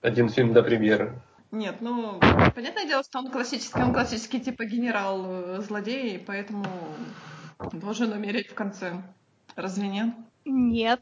один 0.02 0.28
фильм 0.28 0.52
до 0.52 0.62
премьеры. 0.62 1.20
Нет, 1.56 1.76
ну, 1.80 2.20
понятное 2.54 2.84
дело, 2.86 3.02
что 3.02 3.18
он 3.18 3.30
классический, 3.30 3.80
он 3.80 3.94
классический 3.94 4.40
типа 4.40 4.66
генерал-злодей, 4.66 6.16
э, 6.16 6.18
поэтому 6.18 6.66
должен 7.72 8.12
умереть 8.12 8.50
в 8.50 8.54
конце. 8.54 9.02
Разве 9.54 9.88
нет? 9.88 10.14
Нет. 10.44 11.00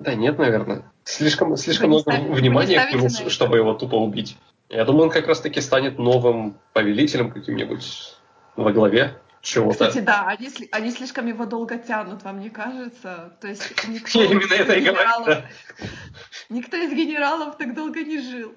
Да 0.00 0.14
нет, 0.16 0.36
наверное. 0.36 0.82
Слишком, 1.04 1.56
слишком 1.56 1.90
много 1.90 2.10
ставите, 2.10 2.32
внимания 2.32 2.84
к 2.84 2.92
нему, 2.92 3.08
чтобы 3.30 3.58
его 3.58 3.74
тупо 3.74 3.94
убить. 3.94 4.36
Я 4.68 4.84
думаю, 4.84 5.04
он 5.04 5.10
как 5.10 5.28
раз-таки 5.28 5.60
станет 5.60 5.96
новым 5.96 6.56
повелителем 6.72 7.30
каким-нибудь 7.30 8.16
во 8.56 8.72
главе 8.72 9.16
чего-то. 9.42 9.86
Кстати, 9.86 10.04
да, 10.04 10.26
они, 10.26 10.50
они 10.72 10.90
слишком 10.90 11.28
его 11.28 11.46
долго 11.46 11.78
тянут, 11.78 12.24
вам 12.24 12.40
не 12.40 12.50
кажется? 12.50 13.36
То 13.40 13.46
есть 13.46 13.62
никто 13.88 14.22
Я 14.22 14.30
именно 14.32 14.54
это 14.54 14.72
и 14.72 14.84
говорю. 14.84 15.42
Никто 16.48 16.76
из 16.76 16.92
генералов 16.92 17.56
так 17.58 17.74
долго 17.74 18.02
не 18.02 18.18
жил. 18.20 18.54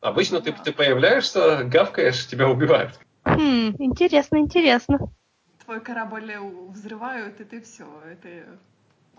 Обычно 0.00 0.40
ты, 0.40 0.52
ты 0.52 0.72
появляешься, 0.72 1.64
гавкаешь, 1.64 2.26
тебя 2.26 2.48
убивают. 2.48 2.98
Хм, 3.24 3.74
интересно, 3.78 4.38
интересно. 4.38 4.98
Твой 5.64 5.80
корабль 5.80 6.32
взрывают, 6.68 7.40
и 7.40 7.44
ты 7.44 7.60
все, 7.60 7.86
это 8.10 8.46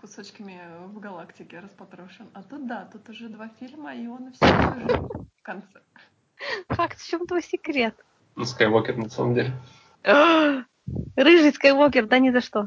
кусочками 0.00 0.58
в 0.86 0.98
галактике 0.98 1.60
распотрошен. 1.60 2.26
А 2.32 2.42
тут 2.42 2.66
да, 2.66 2.88
тут 2.90 3.08
уже 3.10 3.28
два 3.28 3.50
фильма, 3.60 3.94
и 3.94 4.06
он 4.06 4.32
все 4.32 4.46
жив 4.46 5.10
в 5.36 5.42
конце. 5.42 5.80
Факт, 6.68 6.98
в 6.98 7.06
чем 7.06 7.26
твой 7.26 7.42
секрет? 7.42 7.94
Ну, 8.34 8.44
Скайуокер 8.44 8.96
на 8.96 9.10
самом 9.10 9.34
деле. 9.34 9.52
Рыжий 11.14 11.52
Скайуокер, 11.52 12.06
да 12.06 12.18
ни 12.18 12.30
за 12.30 12.40
что. 12.40 12.66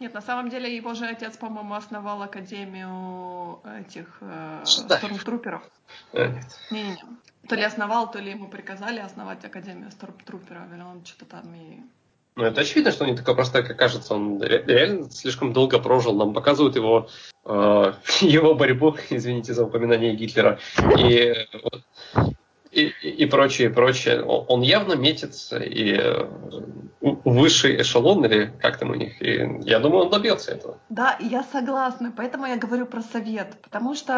Нет, 0.00 0.14
на 0.14 0.22
самом 0.22 0.48
деле 0.48 0.74
его 0.74 0.94
же 0.94 1.06
отец, 1.06 1.36
по-моему, 1.36 1.74
основал 1.74 2.22
академию 2.22 3.60
этих 3.80 4.06
э, 4.22 4.62
стормтруперов. 4.64 5.62
А, 6.14 6.26
нет. 6.26 6.44
Не-не-не. 6.70 7.02
То 7.46 7.54
ли 7.54 7.62
основал, 7.62 8.10
то 8.10 8.18
ли 8.18 8.30
ему 8.30 8.48
приказали 8.48 9.00
основать 9.00 9.44
академию 9.44 9.90
стормтруперов, 9.90 10.72
или 10.72 10.80
он 10.80 11.04
что-то 11.04 11.26
там 11.26 11.54
и... 11.54 11.80
Ну, 12.36 12.44
это 12.44 12.62
очевидно, 12.62 12.92
что 12.92 13.04
он 13.04 13.10
не 13.10 13.16
такой 13.16 13.34
простой, 13.34 13.62
как 13.62 13.76
кажется. 13.76 14.14
Он 14.14 14.40
ре- 14.40 14.64
реально 14.66 15.10
слишком 15.10 15.52
долго 15.52 15.78
прожил. 15.78 16.14
Нам 16.14 16.32
показывают 16.32 16.76
его, 16.76 17.10
э, 17.44 17.92
его 18.22 18.54
борьбу, 18.54 18.96
извините 19.10 19.52
за 19.52 19.66
упоминание 19.66 20.14
Гитлера, 20.14 20.58
и, 20.98 21.34
вот, 21.62 21.82
и, 22.72 22.92
и, 23.02 23.08
и 23.08 23.26
прочее, 23.26 23.70
прочее. 23.70 24.22
Он 24.22 24.62
явно 24.62 24.94
метится 24.94 25.58
и 25.58 25.96
э, 25.98 26.24
высший 27.00 27.80
эшелон, 27.80 28.24
или 28.24 28.52
как 28.60 28.78
там 28.78 28.90
у 28.90 28.94
них. 28.94 29.20
И 29.20 29.48
я 29.62 29.80
думаю, 29.80 30.04
он 30.04 30.10
добьется 30.10 30.52
этого. 30.52 30.78
Да, 30.88 31.16
я 31.20 31.42
согласна, 31.52 32.12
поэтому 32.16 32.46
я 32.46 32.56
говорю 32.56 32.86
про 32.86 33.02
совет, 33.02 33.60
потому 33.62 33.94
что 33.94 34.12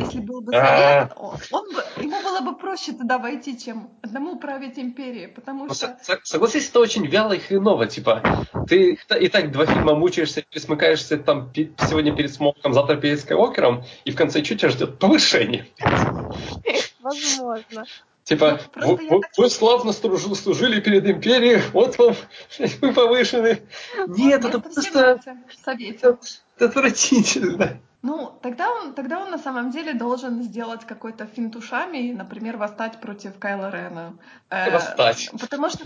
если 0.00 0.20
был 0.20 0.40
бы 0.40 0.54
А. 0.54 1.08
совет, 1.08 1.12
он, 1.50 1.64
бы, 1.74 1.84
ему 2.02 2.22
было 2.22 2.40
бы 2.40 2.56
проще 2.58 2.92
туда 2.92 3.18
войти, 3.18 3.58
чем 3.58 3.90
одному 4.02 4.36
править 4.38 4.78
империей, 4.78 5.28
потому 5.28 5.66
Ну, 5.66 5.74
что... 5.74 5.86
со- 5.86 5.98
со- 6.02 6.20
согласись, 6.24 6.68
это 6.70 6.80
очень 6.80 7.06
вяло 7.06 7.32
и 7.34 7.38
хреново. 7.38 7.86
Типа, 7.86 8.22
ты 8.68 8.98
и 9.20 9.28
так 9.28 9.52
два 9.52 9.66
фильма 9.66 9.94
мучаешься, 9.94 10.42
присмыкаешься 10.50 11.18
там 11.18 11.52
сегодня 11.54 12.14
перед 12.16 12.32
Смоком, 12.32 12.72
завтра 12.72 12.96
перед 12.96 13.20
Скайуокером, 13.20 13.84
и 14.04 14.10
в 14.10 14.16
конце 14.16 14.42
что 14.42 14.56
тебя 14.56 14.68
ждет? 14.70 14.98
Повышение. 14.98 15.66
Возможно. 17.02 17.84
Типа, 18.24 18.60
Ну, 18.76 18.94
вы, 18.96 19.08
вы- 19.08 19.20
так- 19.20 19.36
вы 19.36 19.50
славно 19.50 19.92
служи- 19.92 20.34
служили 20.36 20.80
перед 20.80 21.04
империей, 21.06 21.60
вот 21.72 21.98
вам, 21.98 22.14
вы 22.80 22.92
повышены. 22.94 23.62
Нет, 24.06 24.44
это 24.44 24.58
Место 24.58 24.80
всем 24.80 24.92
просто 24.92 25.72
в 25.72 25.80
это, 25.80 26.18
это 26.56 26.64
отвратительно. 26.66 27.80
Ну, 28.02 28.32
тогда 28.42 28.70
он, 28.70 28.94
тогда 28.94 29.20
он 29.20 29.30
на 29.30 29.38
самом 29.38 29.70
деле 29.70 29.94
должен 29.94 30.42
сделать 30.42 30.84
какой-то 30.84 31.26
финт 31.26 31.54
ушами 31.56 31.98
и, 31.98 32.12
например, 32.12 32.56
восстать 32.56 33.00
против 33.00 33.38
Кайла 33.38 33.70
Рена. 33.70 34.16
Э, 34.50 34.70
Восстать. 34.72 35.30
Потому 35.40 35.68
что, 35.70 35.84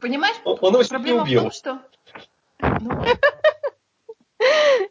понимаешь, 0.00 0.36
Он, 0.44 0.58
он 0.60 0.84
проблема 0.86 1.20
в 1.20 1.22
убил. 1.22 1.42
том, 1.42 1.52
что... 1.52 1.82
Ну, 2.60 2.90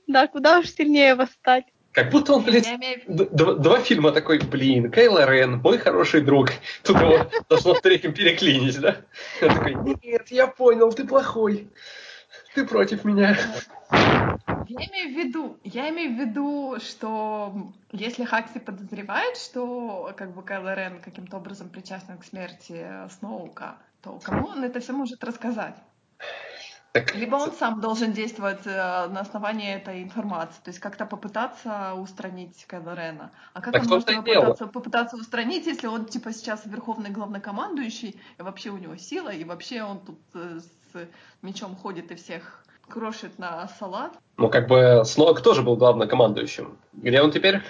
Да, 0.08 0.28
куда 0.28 0.60
уж 0.60 0.70
сильнее 0.70 1.16
восстать. 1.16 1.66
Как 1.98 2.12
будто 2.12 2.34
он, 2.34 2.44
блядь, 2.44 2.68
имею 2.68 3.02
Два, 3.08 3.56
два 3.56 3.80
фильма 3.80 4.12
такой, 4.12 4.38
блин, 4.38 4.92
Кайло 4.92 5.28
Рен, 5.28 5.58
мой 5.64 5.80
хороший 5.80 6.22
друг. 6.22 6.52
Тут 6.84 7.02
его 7.02 7.26
должно 7.50 7.74
в 7.74 7.82
третьем 7.82 8.14
переклинить, 8.14 8.80
да? 8.80 8.98
Он 9.42 9.50
такой, 9.50 9.74
нет, 10.04 10.28
я 10.28 10.46
понял, 10.46 10.94
ты 10.94 11.08
плохой. 11.08 11.68
Ты 12.54 12.68
против 12.68 13.04
меня. 13.04 13.36
Я 13.92 14.86
имею 14.86 15.10
в 15.12 15.18
виду, 15.18 15.58
я 15.64 15.90
имею 15.90 16.16
в 16.16 16.20
виду, 16.20 16.78
что 16.80 17.74
если 17.92 18.26
Хакси 18.26 18.60
подозревает, 18.60 19.36
что 19.36 20.14
как 20.16 20.36
бы 20.36 20.44
Кайло 20.44 20.76
Рен 20.76 21.02
каким-то 21.02 21.38
образом 21.38 21.70
причастен 21.70 22.20
к 22.20 22.26
смерти 22.26 22.86
Сноука, 23.18 23.78
то 24.04 24.20
кому 24.22 24.50
он 24.50 24.64
это 24.64 24.82
все 24.82 24.94
может 24.94 25.24
рассказать? 25.24 25.74
Так, 26.94 27.14
Либо 27.16 27.36
он 27.36 27.52
сам 27.52 27.80
должен 27.80 28.14
действовать 28.14 28.66
э, 28.66 29.08
на 29.08 29.20
основании 29.20 29.76
этой 29.76 30.02
информации, 30.02 30.60
то 30.64 30.70
есть 30.70 30.80
как-то 30.80 31.06
попытаться 31.06 31.94
устранить 31.94 32.66
Кайло 32.66 32.96
Рена. 32.96 33.32
А 33.54 33.62
как 33.62 33.74
Так 33.74 33.84
он 33.84 33.90
может 33.90 34.08
попытаться, 34.08 34.68
попытаться 34.68 35.16
устранить, 35.18 35.68
если 35.68 35.88
он 35.88 36.06
типа 36.06 36.34
сейчас 36.34 36.66
верховный 36.66 37.10
главнокомандующий, 37.10 38.20
и 38.40 38.42
вообще 38.42 38.70
у 38.70 38.78
него 38.78 38.96
сила, 38.98 39.30
и 39.30 39.44
вообще 39.44 39.84
он 39.84 40.00
тут 40.00 40.20
э, 40.34 40.60
с 40.94 41.08
мечом 41.42 41.76
ходит 41.76 42.12
и 42.12 42.16
всех 42.16 42.64
крошит 42.88 43.38
на 43.38 43.68
салат? 43.80 44.18
ну, 44.38 44.50
как 44.50 44.68
бы, 44.68 45.04
Снок 45.06 45.42
тоже 45.42 45.62
был 45.62 45.76
главнокомандующим. 45.76 46.78
Где 46.94 47.22
он 47.22 47.32
теперь? 47.32 47.62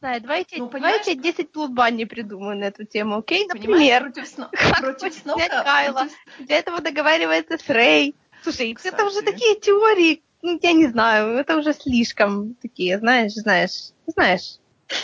Да, 0.00 0.18
давайте, 0.18 0.56
Ну, 0.58 0.70
давайте 0.70 1.14
10 1.14 1.52
плутбан 1.52 1.98
придумаю 2.08 2.58
на 2.58 2.64
эту 2.64 2.84
тему, 2.84 3.18
окей? 3.18 3.46
Понимаешь, 3.48 3.70
Например, 3.70 4.02
против, 4.02 4.28
Сно- 4.28 4.48
Как 4.50 4.80
против 4.80 5.14
снять 5.14 5.50
Кайла. 5.50 6.00
против- 6.00 6.46
для 6.46 6.56
этого 6.56 6.80
договаривается 6.80 7.58
с 7.58 7.68
Рэй. 7.68 8.14
Слушай, 8.42 8.76
это 8.82 9.04
уже 9.04 9.18
Кстати. 9.18 9.32
такие 9.32 9.60
теории, 9.60 10.22
ну, 10.42 10.58
я 10.62 10.72
не 10.72 10.86
знаю, 10.86 11.36
это 11.36 11.56
уже 11.56 11.74
слишком 11.74 12.54
такие, 12.54 12.98
знаешь, 12.98 13.32
знаешь, 13.34 13.92
знаешь. 14.06 14.58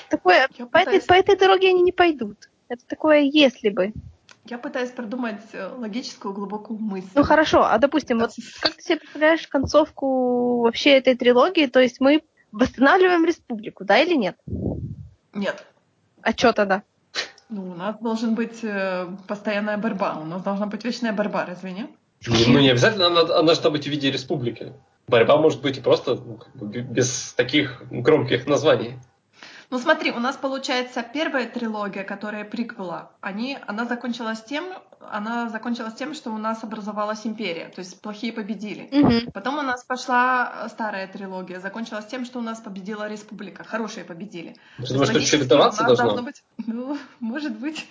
Такое, 0.09 0.49
Я 0.59 0.67
по 0.67 0.79
этой, 0.79 1.01
по 1.01 1.13
этой 1.13 1.37
дороге 1.37 1.71
они 1.71 1.83
не 1.83 1.93
пойдут. 1.93 2.51
Это 2.69 2.85
такое 2.87 3.21
«если 3.21 3.69
бы». 3.69 3.93
Я 4.47 4.59
пытаюсь 4.59 4.91
придумать 4.91 5.43
э, 5.53 5.69
логическую 5.77 6.33
глубокую 6.33 6.79
мысль. 6.79 7.09
Ну 7.15 7.25
хорошо, 7.25 7.65
а 7.65 7.79
допустим, 7.79 8.19
вот 8.21 8.33
как 8.61 8.75
ты 8.75 8.83
себе 8.83 8.97
представляешь 8.99 9.47
концовку 9.49 10.61
вообще 10.61 10.91
этой 10.91 11.17
трилогии? 11.17 11.67
То 11.67 11.81
есть 11.81 12.01
мы 12.01 12.23
восстанавливаем 12.53 13.25
республику, 13.25 13.85
да 13.85 13.99
или 13.99 14.15
нет? 14.15 14.37
Нет. 15.33 15.67
А 16.23 16.33
что 16.33 16.53
тогда? 16.53 16.83
Ну, 17.49 17.71
у 17.71 17.75
нас 17.75 17.99
должен 18.01 18.35
быть 18.35 18.63
э, 18.63 19.09
постоянная 19.27 19.79
борьба. 19.79 20.19
У 20.19 20.25
нас 20.25 20.43
должна 20.43 20.67
быть 20.67 20.85
вечная 20.85 21.13
борьба, 21.13 21.45
разве 21.45 21.73
нет? 21.73 21.91
Ну, 22.27 22.59
не 22.59 22.71
обязательно 22.71 23.07
она, 23.07 23.21
она 23.21 23.43
должна 23.43 23.71
быть 23.71 23.85
в 23.85 23.91
виде 23.91 24.11
республики. 24.11 24.73
Борьба 25.09 25.37
может 25.37 25.61
быть 25.63 25.79
и 25.79 25.81
просто 25.81 26.15
ну, 26.17 26.37
как 26.39 26.55
бы, 26.57 26.67
б- 26.67 26.81
без 26.81 27.33
таких 27.35 27.83
громких 27.91 28.47
названий. 28.47 28.95
Ну 29.71 29.79
смотри, 29.81 30.13
у 30.13 30.21
нас 30.21 30.37
получается 30.37 31.03
первая 31.03 31.47
трилогия, 31.49 32.05
которая 32.05 32.45
приквела, 32.45 33.11
они, 33.21 33.59
она 33.67 33.85
закончилась 33.85 34.41
тем, 34.43 34.65
она 35.11 35.49
закончилась 35.49 35.95
тем, 35.95 36.15
что 36.15 36.31
у 36.31 36.39
нас 36.39 36.63
образовалась 36.63 37.27
империя, 37.27 37.69
то 37.75 37.81
есть 37.81 38.01
плохие 38.01 38.33
победили. 38.33 38.89
Мгм. 38.93 39.33
Потом 39.33 39.59
у 39.59 39.63
нас 39.63 39.83
пошла 39.85 40.69
старая 40.69 41.09
трилогия, 41.09 41.59
закончилась 41.59 42.07
тем, 42.07 42.25
что 42.25 42.39
у 42.39 42.43
нас 42.43 42.61
победила 42.61 43.09
республика, 43.09 43.65
хорошие 43.65 44.05
победили. 44.05 44.55
Ты 44.79 44.93
думаешь, 44.93 45.11
что 45.11 45.21
чередоваться 45.25 45.83
нас 45.83 45.99
должно? 45.99 46.23
быть, 46.23 46.45
ну, 46.67 46.97
может 47.19 47.57
быть, 47.59 47.87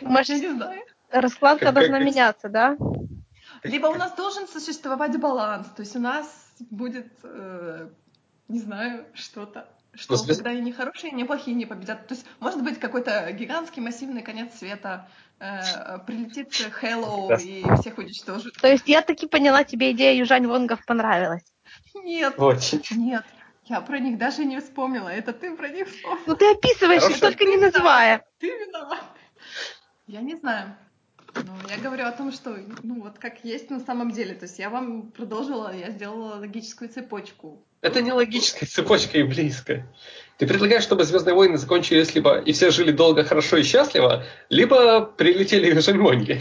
Может, 0.00 0.28
я 0.28 0.38
не 0.40 0.54
знаю. 0.56 0.82
раскладка 1.12 1.66
Как- 1.66 1.74
должна 1.74 1.98
как- 1.98 2.06
меняться, 2.06 2.48
да? 2.48 2.76
Либо 3.62 3.86
у 3.86 3.94
нас 3.94 4.12
должен 4.14 4.48
существовать 4.48 5.18
баланс, 5.20 5.68
то 5.76 5.82
есть 5.82 5.94
у 5.94 6.00
нас 6.00 6.26
будет, 6.70 7.12
э, 7.22 7.88
не 8.48 8.58
знаю, 8.58 9.06
что-то, 9.14 9.68
что 9.94 10.16
Ну, 10.16 10.24
когда 10.24 10.52
и 10.52 10.60
не 10.60 10.72
хорошие, 10.72 11.12
и 11.12 11.14
не 11.14 11.24
плохие 11.24 11.54
не 11.54 11.66
победят. 11.66 12.06
То 12.08 12.14
есть 12.14 12.26
может 12.40 12.62
быть 12.62 12.80
какой-то 12.80 13.30
гигантский 13.32 13.82
массивный 13.82 14.22
конец 14.22 14.58
света, 14.58 15.08
э, 15.38 15.98
прилетит 16.06 16.52
Хэллоу 16.54 17.28
Прекрасно. 17.28 17.48
и 17.48 17.80
всех 17.80 17.98
уничтожит. 17.98 18.54
То 18.54 18.68
есть 18.68 18.88
я 18.88 19.02
таки 19.02 19.26
поняла, 19.26 19.64
тебе 19.64 19.92
идея 19.92 20.14
Южань 20.18 20.46
Вонгов 20.46 20.84
понравилась. 20.86 21.44
Нет, 21.94 22.34
Очень. 22.38 22.82
нет, 22.96 23.24
я 23.66 23.80
про 23.80 23.98
них 23.98 24.18
даже 24.18 24.44
не 24.44 24.60
вспомнила, 24.60 25.08
это 25.08 25.32
ты 25.32 25.54
про 25.54 25.68
них 25.68 25.88
вспомнил. 25.88 26.22
Ну 26.26 26.34
ты 26.36 26.50
описываешь, 26.50 27.02
Хорошо. 27.02 27.20
только 27.20 27.44
не 27.44 27.58
называя. 27.58 28.24
Ты 28.38 28.48
виноват. 28.48 29.04
Я 30.06 30.20
не 30.20 30.34
знаю. 30.34 30.76
Но 31.34 31.54
я 31.70 31.78
говорю 31.82 32.06
о 32.06 32.12
том, 32.12 32.30
что, 32.32 32.56
ну, 32.82 33.02
вот 33.02 33.18
как 33.18 33.44
есть 33.44 33.70
на 33.70 33.80
самом 33.80 34.10
деле. 34.10 34.34
То 34.34 34.44
есть 34.44 34.58
я 34.58 34.68
вам 34.70 35.10
продолжила, 35.12 35.74
я 35.74 35.90
сделала 35.90 36.36
логическую 36.36 36.90
цепочку. 36.90 37.58
Это 37.80 38.00
не 38.00 38.12
логическая 38.12 38.68
цепочка 38.68 39.18
и 39.18 39.22
близко. 39.22 39.86
Ты 40.38 40.46
предлагаешь, 40.46 40.82
чтобы 40.82 41.04
Звездные 41.04 41.34
войны 41.34 41.56
закончились 41.56 42.14
либо 42.14 42.38
и 42.38 42.52
все 42.52 42.70
жили 42.70 42.92
долго, 42.92 43.24
хорошо 43.24 43.56
и 43.56 43.62
счастливо, 43.62 44.24
либо 44.50 45.00
прилетели 45.02 45.78
Жаньмонги. 45.78 46.40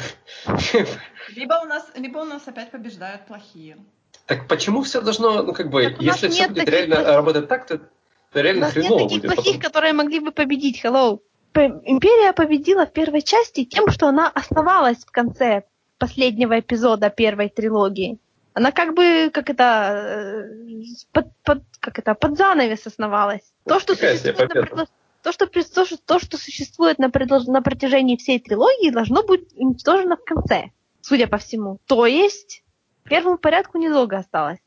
Либо 1.35 1.53
у 1.63 1.65
нас, 1.65 1.87
либо 1.95 2.19
у 2.19 2.25
нас 2.25 2.47
опять 2.47 2.71
побеждают 2.71 3.25
плохие. 3.27 3.77
Так 4.25 4.47
почему 4.47 4.81
все 4.83 5.01
должно, 5.01 5.43
ну 5.43 5.53
как 5.53 5.69
бы, 5.69 5.83
Так 5.89 5.99
у 5.99 6.03
если 6.03 6.29
все 6.29 6.47
будет 6.47 6.69
реально 6.69 6.95
плохих. 6.97 7.15
работать 7.15 7.47
так, 7.47 7.65
то, 7.67 7.77
то 7.77 8.39
У 8.39 8.43
реально 8.43 8.61
нас 8.67 8.75
нет 8.75 8.85
хреново 8.85 9.03
таких 9.09 9.21
будет 9.21 9.33
плохих, 9.35 9.53
потом. 9.55 9.61
которые 9.61 9.93
могли 9.93 10.19
бы 10.19 10.31
победить. 10.31 10.81
Hello. 10.83 11.19
Империя 11.53 12.33
победила 12.33 12.85
в 12.85 12.93
первой 12.93 13.21
части 13.21 13.65
тем, 13.65 13.89
что 13.89 14.07
она 14.07 14.29
оставалась 14.29 14.99
в 14.99 15.11
конце 15.11 15.63
последнего 15.97 16.59
эпизода 16.59 17.09
первой 17.09 17.49
трилогии. 17.49 18.17
Она 18.53 18.71
как 18.71 18.95
бы, 18.95 19.29
как 19.33 19.49
это, 19.49 20.43
э, 20.43 20.83
под, 21.11 21.27
под- 21.43 21.63
как 21.79 21.99
это, 21.99 22.15
под 22.15 22.37
занавес 22.37 22.85
основалась. 22.87 23.43
То, 23.65 23.79
что 23.79 23.95
Какая 23.95 24.17
существует, 24.17 24.53
на, 24.53 24.61
предло- 24.61 24.87
то, 25.23 25.31
что, 25.31 25.47
то, 25.47 25.85
что, 25.85 25.97
то, 25.97 26.19
что 26.19 26.37
существует 26.37 26.99
на, 26.99 27.09
предло- 27.09 27.45
на 27.47 27.61
протяжении 27.61 28.17
всей 28.17 28.39
трилогии, 28.39 28.89
должно 28.89 29.23
быть 29.23 29.53
уничтожено 29.55 30.17
в 30.17 30.23
конце, 30.23 30.71
судя 31.01 31.27
по 31.27 31.37
всему. 31.37 31.79
То 31.85 32.05
есть, 32.05 32.63
первому 33.05 33.37
порядку 33.37 33.77
недолго 33.77 34.17
осталось. 34.17 34.59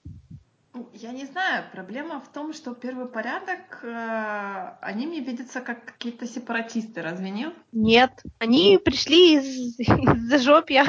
Ну, 0.75 0.89
Я 0.93 1.13
не 1.13 1.25
знаю, 1.25 1.65
проблема 1.73 2.21
в 2.21 2.33
том, 2.33 2.53
что 2.53 2.75
первый 2.75 3.07
порядок, 3.07 3.79
э, 3.85 4.77
они 4.81 5.07
мне 5.07 5.21
видятся 5.21 5.61
как 5.61 5.85
какие-то 5.85 6.27
сепаратисты, 6.27 7.01
разве 7.01 7.31
нет? 7.31 7.55
Нет, 7.71 8.11
они 8.41 8.79
пришли 8.85 9.37
из, 9.37 9.79
из 9.79 10.29
зажопья 10.29 10.85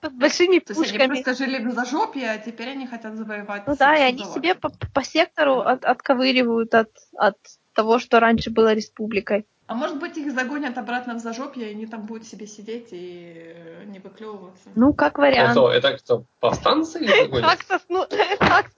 под 0.00 0.14
большими 0.14 0.60
То 0.60 0.72
есть 0.72 0.80
они 0.80 0.98
пушками. 0.98 1.22
просто 1.22 1.34
жили 1.44 1.64
в 1.64 1.72
зажопье, 1.72 2.30
а 2.30 2.38
теперь 2.38 2.70
они 2.70 2.86
хотят 2.86 3.16
завоевать 3.16 3.66
Ну 3.66 3.76
да, 3.76 3.96
и 3.96 4.02
они 4.02 4.24
себе 4.24 4.54
по, 4.54 4.70
по 4.94 5.02
сектору 5.02 5.60
от, 5.60 5.84
отковыривают 5.84 6.72
от, 6.74 6.90
от 7.16 7.38
того, 7.72 7.98
что 7.98 8.20
раньше 8.20 8.50
было 8.50 8.72
республикой. 8.72 9.46
А 9.66 9.74
может 9.74 9.98
быть, 9.98 10.16
их 10.16 10.32
загонят 10.32 10.76
обратно 10.76 11.14
в 11.14 11.18
зажопье, 11.20 11.66
и 11.66 11.70
они 11.70 11.86
там 11.86 12.02
будут 12.02 12.26
себе 12.26 12.46
сидеть 12.46 12.88
и 12.90 13.54
э, 13.54 13.84
не 13.86 14.00
выклевываться. 14.00 14.70
Ну, 14.74 14.92
как 14.92 15.18
вариант. 15.18 15.52
кто? 15.52 15.70
Это 15.70 15.96
кто? 15.96 16.24
Повстанцы 16.40 16.98
или 17.00 17.06
какой? 17.24 17.42
Хаксос, 17.42 17.82
ну, 17.88 18.04
Хакс, 18.40 18.72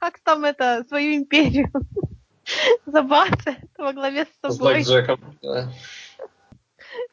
Хакс 0.00 0.20
там 0.22 0.44
это, 0.44 0.84
свою 0.88 1.16
империю 1.16 1.70
забацает 2.86 3.70
во 3.76 3.92
главе 3.92 4.24
с 4.24 4.28
С 4.28 4.56
собой. 4.56 4.74
Блэкджеком. 4.74 5.38
Да. 5.42 5.70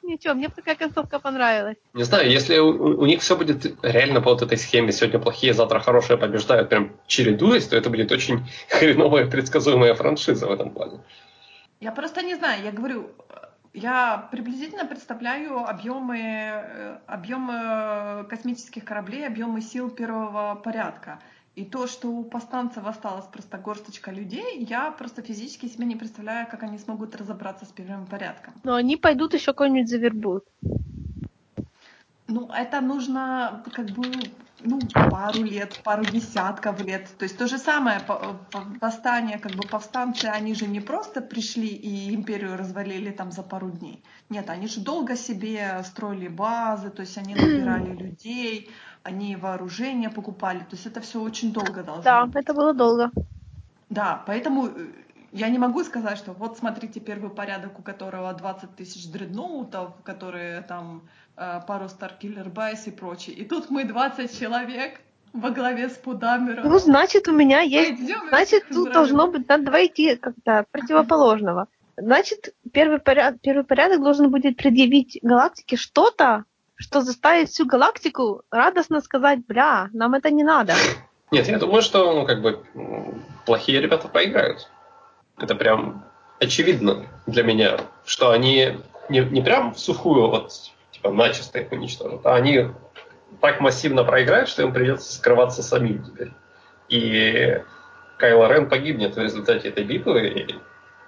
Ничего, 0.02 0.34
мне 0.34 0.50
такая 0.50 0.76
концовка 0.76 1.20
понравилась. 1.20 1.78
Не 1.94 2.04
знаю, 2.04 2.30
если 2.30 2.58
у, 2.58 3.00
у 3.00 3.06
них 3.06 3.22
все 3.22 3.38
будет 3.38 3.66
реально 3.84 4.22
по 4.22 4.32
вот 4.32 4.42
этой 4.42 4.58
схеме, 4.58 4.92
сегодня 4.92 5.20
плохие, 5.20 5.54
завтра 5.54 5.80
хорошие 5.80 6.18
побеждают, 6.18 6.70
прям 6.70 6.98
чередуясь, 7.08 7.68
то 7.68 7.78
это 7.78 7.90
будет 7.90 8.12
очень 8.12 8.50
хреновая 8.70 9.30
предсказуемая 9.30 9.94
франшиза 9.94 10.48
в 10.48 10.52
этом 10.52 10.72
плане. 10.72 11.02
Я 11.80 11.92
просто 11.92 12.22
не 12.22 12.36
знаю, 12.36 12.64
я 12.64 12.72
говорю, 12.72 13.10
я 13.74 14.28
приблизительно 14.32 14.86
представляю 14.86 15.60
объемы, 15.66 16.20
э, 16.20 16.98
объемы 17.08 18.26
космических 18.30 18.84
кораблей, 18.84 19.26
объемы 19.26 19.62
сил 19.62 19.90
первого 19.90 20.56
порядка. 20.56 21.20
И 21.56 21.66
то, 21.66 21.88
что 21.88 22.10
у 22.10 22.24
повстанцев 22.24 22.86
осталась 22.86 23.26
просто 23.26 23.58
горсточка 23.58 24.12
людей, 24.12 24.64
я 24.64 24.92
просто 24.92 25.22
физически 25.22 25.68
себе 25.68 25.86
не 25.86 25.96
представляю, 25.96 26.48
как 26.48 26.64
они 26.64 26.78
смогут 26.78 27.16
разобраться 27.16 27.66
с 27.66 27.70
первым 27.70 28.06
порядком. 28.06 28.54
Но 28.64 28.76
они 28.76 28.98
пойдут 28.98 29.34
еще 29.34 29.54
кого-нибудь 29.54 29.90
завербуют. 29.90 30.46
Ну, 32.28 32.50
это 32.52 32.82
нужно 32.82 33.64
как 33.74 33.88
бы 33.88 34.04
ну, 34.62 34.80
пару 35.10 35.44
лет, 35.44 35.80
пару 35.84 36.04
десятков 36.04 36.82
лет. 36.82 37.08
То 37.18 37.24
есть 37.24 37.38
то 37.38 37.48
же 37.48 37.58
самое 37.58 38.02
восстание, 38.82 39.40
как 39.40 39.54
бы 39.54 39.68
повстанцы, 39.68 40.26
они 40.26 40.54
же 40.54 40.68
не 40.68 40.80
просто 40.80 41.22
пришли 41.22 41.68
и 41.68 42.14
империю 42.16 42.58
развалили 42.58 43.12
там 43.12 43.32
за 43.32 43.44
пару 43.44 43.70
дней. 43.70 44.04
Нет, 44.30 44.50
они 44.50 44.68
же 44.68 44.82
долго 44.82 45.16
себе 45.16 45.82
строили 45.84 46.28
базы, 46.28 46.90
то 46.90 47.02
есть 47.02 47.18
они 47.18 47.36
набирали 47.36 47.96
людей, 47.96 48.70
они 49.04 49.36
вооружение 49.36 50.10
покупали. 50.10 50.60
То 50.60 50.76
есть 50.76 50.86
это 50.86 51.02
все 51.02 51.22
очень 51.22 51.52
долго 51.52 51.84
должно 51.84 52.04
Да, 52.04 52.26
быть. 52.26 52.36
это 52.36 52.54
было 52.54 52.74
долго. 52.74 53.12
Да, 53.90 54.24
поэтому 54.28 54.68
э, 54.68 54.88
я 55.32 55.50
не 55.50 55.58
могу 55.58 55.84
сказать, 55.84 56.18
что 56.18 56.34
вот 56.34 56.58
смотрите 56.58 57.00
первый 57.00 57.30
порядок, 57.30 57.80
у 57.80 57.82
которого 57.82 58.34
20 58.34 58.76
тысяч 58.76 59.12
дредноутов, 59.12 59.94
которые 60.04 60.62
там 60.62 61.08
э, 61.36 61.62
пару 61.68 61.86
Starkiller 61.86 62.52
Base 62.52 62.88
и 62.88 62.92
прочее. 62.92 63.36
И 63.36 63.46
тут 63.46 63.70
мы 63.70 63.84
20 63.84 64.40
человек 64.40 65.02
во 65.34 65.52
главе 65.52 65.90
с 65.90 65.94
Пудамером. 65.94 66.68
Ну, 66.68 66.80
значит, 66.80 67.28
у 67.28 67.32
меня 67.32 67.62
есть... 67.62 67.98
Пойдем 67.98 68.30
Значит, 68.30 68.64
тут 68.68 68.72
израилем. 68.72 68.94
должно 68.94 69.28
быть, 69.28 69.48
надо 69.48 69.66
два 69.66 69.86
идти 69.86 70.16
как-то 70.16 70.66
противоположного. 70.72 71.68
Значит, 71.98 72.56
первый 72.72 73.00
порядок, 73.00 73.42
первый 73.42 73.64
порядок 73.64 74.02
должен 74.02 74.32
будет 74.32 74.58
предъявить 74.58 75.20
галактике 75.22 75.76
что-то, 75.76 76.46
что 76.76 77.02
заставит 77.02 77.50
всю 77.50 77.66
галактику 77.66 78.44
радостно 78.52 79.02
сказать, 79.02 79.46
бля, 79.46 79.90
нам 79.94 80.14
это 80.14 80.32
не 80.32 80.44
надо. 80.44 80.74
Нет, 81.32 81.48
я 81.48 81.60
думаю, 81.60 81.82
что 81.82 82.14
ну, 82.14 82.26
как 82.26 82.42
бы 82.42 82.64
плохие 83.46 83.82
ребята 83.82 84.08
проиграют. 84.08 84.70
Это 85.40 85.56
прям 85.56 86.06
очевидно 86.40 87.06
для 87.26 87.44
меня, 87.44 87.80
что 88.06 88.32
они 88.32 88.78
не, 89.10 89.20
не 89.22 89.42
прям 89.42 89.74
в 89.74 89.80
сухую 89.80 90.30
вот 90.30 90.52
типа 90.92 91.12
начисто 91.12 91.60
их 91.60 91.72
уничтожат, 91.72 92.26
а 92.26 92.36
они 92.36 92.68
так 93.42 93.60
массивно 93.60 94.04
проиграют, 94.04 94.50
что 94.50 94.64
им 94.64 94.74
придется 94.74 95.14
скрываться 95.14 95.64
самим 95.64 96.04
теперь. 96.04 96.32
И 96.90 97.62
Кайло 98.18 98.52
Рен 98.52 98.70
погибнет 98.70 99.16
в 99.16 99.20
результате 99.20 99.70
этой 99.70 99.84
битвы 99.84 100.28
и 100.28 100.56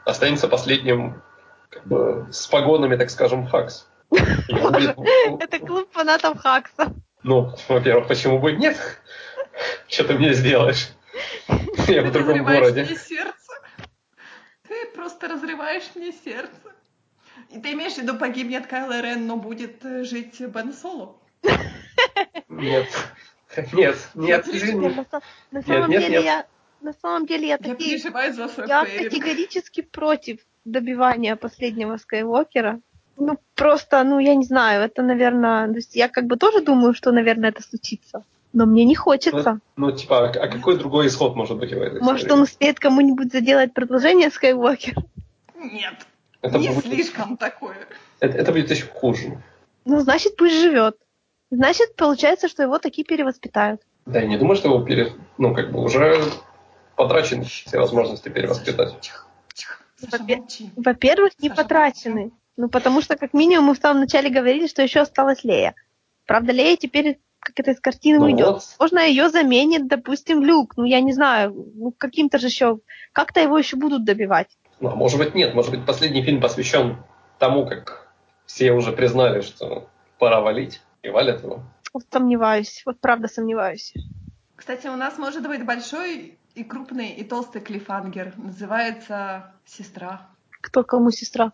останется 0.05 0.47
последним 0.47 1.21
как 1.69 1.85
бы, 1.85 2.27
с 2.31 2.47
погонами, 2.47 2.95
так 2.95 3.09
скажем, 3.09 3.47
Хакс. 3.47 3.87
Это 4.11 5.59
клуб 5.59 5.89
фанатов 5.91 6.39
Хакса. 6.39 6.93
Ну, 7.23 7.53
во-первых, 7.67 8.07
почему 8.07 8.39
бы 8.39 8.51
нет? 8.53 8.77
Что 9.87 10.05
ты 10.05 10.13
мне 10.15 10.33
сделаешь? 10.33 10.89
Я 11.87 12.03
в 12.03 12.11
другом 12.11 12.43
городе. 12.43 12.85
сердце. 12.85 13.40
Просто 15.01 15.27
разрываешь 15.27 15.89
мне 15.95 16.11
сердце. 16.11 16.51
И 17.49 17.59
ты 17.59 17.71
имеешь 17.73 17.93
в 17.93 17.97
виду 17.97 18.17
погибнет 18.19 18.67
Кайло 18.67 19.01
Рен, 19.01 19.25
но 19.25 19.35
будет 19.35 19.83
э, 19.83 20.03
жить 20.03 20.39
Бен 20.39 20.73
Соло? 20.73 21.17
Нет. 22.47 22.87
Нет, 23.73 23.97
нет, 24.13 24.47
извини. 24.47 24.89
на, 24.89 25.01
са- 25.01 25.23
на 25.49 25.61
самом 25.63 25.89
деле 25.89 26.23
я 26.23 26.45
на 26.81 26.93
самом 26.93 27.25
деле 27.25 27.47
я, 27.47 27.53
Я 27.53 27.57
таки- 27.57 27.83
переживаю 27.83 28.31
за 28.31 28.47
свой 28.47 28.67
я 28.67 28.85
категорически 28.85 29.81
против 29.81 30.37
добивания 30.65 31.35
последнего 31.35 31.97
Скайуокера. 31.97 32.79
Ну, 33.17 33.39
просто, 33.55 34.03
ну, 34.03 34.19
я 34.19 34.35
не 34.35 34.45
знаю, 34.45 34.83
это, 34.83 35.01
наверное, 35.01 35.67
то 35.67 35.77
есть 35.77 35.95
я 35.95 36.09
как 36.09 36.25
бы 36.25 36.37
тоже 36.37 36.61
думаю, 36.61 36.93
что, 36.93 37.11
наверное, 37.11 37.49
это 37.49 37.63
случится. 37.63 38.23
Но 38.53 38.65
мне 38.65 38.83
не 38.83 38.95
хочется. 38.95 39.59
Ну, 39.77 39.91
типа, 39.91 40.27
а 40.27 40.31
а 40.31 40.47
какой 40.47 40.77
другой 40.77 41.07
исход 41.07 41.35
может 41.35 41.57
быть 41.57 41.71
в 41.71 41.81
этой 41.81 42.01
Может, 42.01 42.23
истории? 42.23 42.33
он 42.33 42.41
успеет 42.41 42.79
кому-нибудь 42.79 43.31
заделать 43.31 43.73
продолжение 43.73 44.29
Скайуокера? 44.29 45.03
Нет, 45.55 45.93
это 46.41 46.57
не 46.57 46.69
будет, 46.69 46.85
слишком 46.85 47.37
такое. 47.37 47.77
это, 48.19 48.37
это 48.37 48.51
будет 48.51 48.69
еще 48.71 48.87
хуже. 48.87 49.41
Ну, 49.85 49.99
значит, 50.01 50.35
пусть 50.35 50.59
живет. 50.59 50.97
Значит, 51.49 51.95
получается, 51.95 52.47
что 52.47 52.63
его 52.63 52.77
такие 52.79 53.05
перевоспитают. 53.05 53.81
Да, 54.05 54.19
я 54.19 54.27
не 54.27 54.37
думаю, 54.37 54.55
что 54.55 54.69
его 54.69 54.81
пере... 54.83 55.13
Ну, 55.37 55.53
как 55.53 55.71
бы 55.71 55.81
уже 55.83 56.21
потрачены 56.95 57.45
все 57.45 57.79
возможности 57.79 58.29
перевоспитать. 58.29 58.95
Во-первых, 60.75 61.33
не 61.39 61.49
Саша, 61.49 61.61
потрачены. 61.61 62.31
Ну, 62.57 62.69
потому 62.69 63.01
что, 63.01 63.15
как 63.15 63.33
минимум, 63.33 63.65
мы 63.65 63.75
в 63.75 63.79
самом 63.79 64.01
начале 64.01 64.29
говорили, 64.29 64.67
что 64.67 64.81
еще 64.81 65.01
осталась 65.01 65.43
Лея. 65.43 65.75
Правда, 66.25 66.51
Лея 66.51 66.77
теперь, 66.77 67.19
как 67.41 67.59
это 67.59 67.71
из 67.71 67.79
картины, 67.79 68.19
Ну 68.19 68.25
уйдет. 68.25 68.47
вот. 68.47 68.63
Можно 68.79 68.99
ее 68.99 69.29
заменит, 69.29 69.87
допустим, 69.87 70.43
Люк. 70.43 70.77
Ну, 70.77 70.85
я 70.85 71.01
не 71.01 71.11
знаю, 71.11 71.53
ну, 71.75 71.91
каким-то 71.97 72.37
же 72.37 72.47
еще... 72.47 72.79
Как-то 73.11 73.41
его 73.41 73.57
еще 73.57 73.75
будут 73.75 74.05
добивать. 74.05 74.47
Ну, 74.79 74.89
а 74.89 74.95
может 74.95 75.17
быть, 75.17 75.35
нет. 75.35 75.53
Может 75.53 75.71
быть, 75.71 75.85
последний 75.85 76.23
фильм 76.23 76.39
посвящен 76.39 76.97
тому, 77.39 77.65
как 77.65 78.13
все 78.45 78.71
уже 78.71 78.91
признали, 78.91 79.41
что 79.41 79.89
пора 80.17 80.41
валить, 80.41 80.81
и 81.03 81.09
валят 81.09 81.43
его. 81.43 81.63
Вот 81.93 82.03
сомневаюсь. 82.11 82.83
Вот 82.85 82.99
правда 83.01 83.27
сомневаюсь. 83.27 83.93
Кстати, 84.55 84.87
у 84.87 84.95
нас 84.95 85.17
может 85.17 85.45
быть 85.47 85.65
большой 85.65 86.37
и 86.53 86.63
крупный 86.63 87.09
и 87.09 87.23
толстый 87.23 87.61
клифангер. 87.61 88.33
Называется 88.37 89.53
«Сестра». 89.65 90.29
Кто 90.61 90.83
кому 90.83 91.09
сестра? 91.09 91.53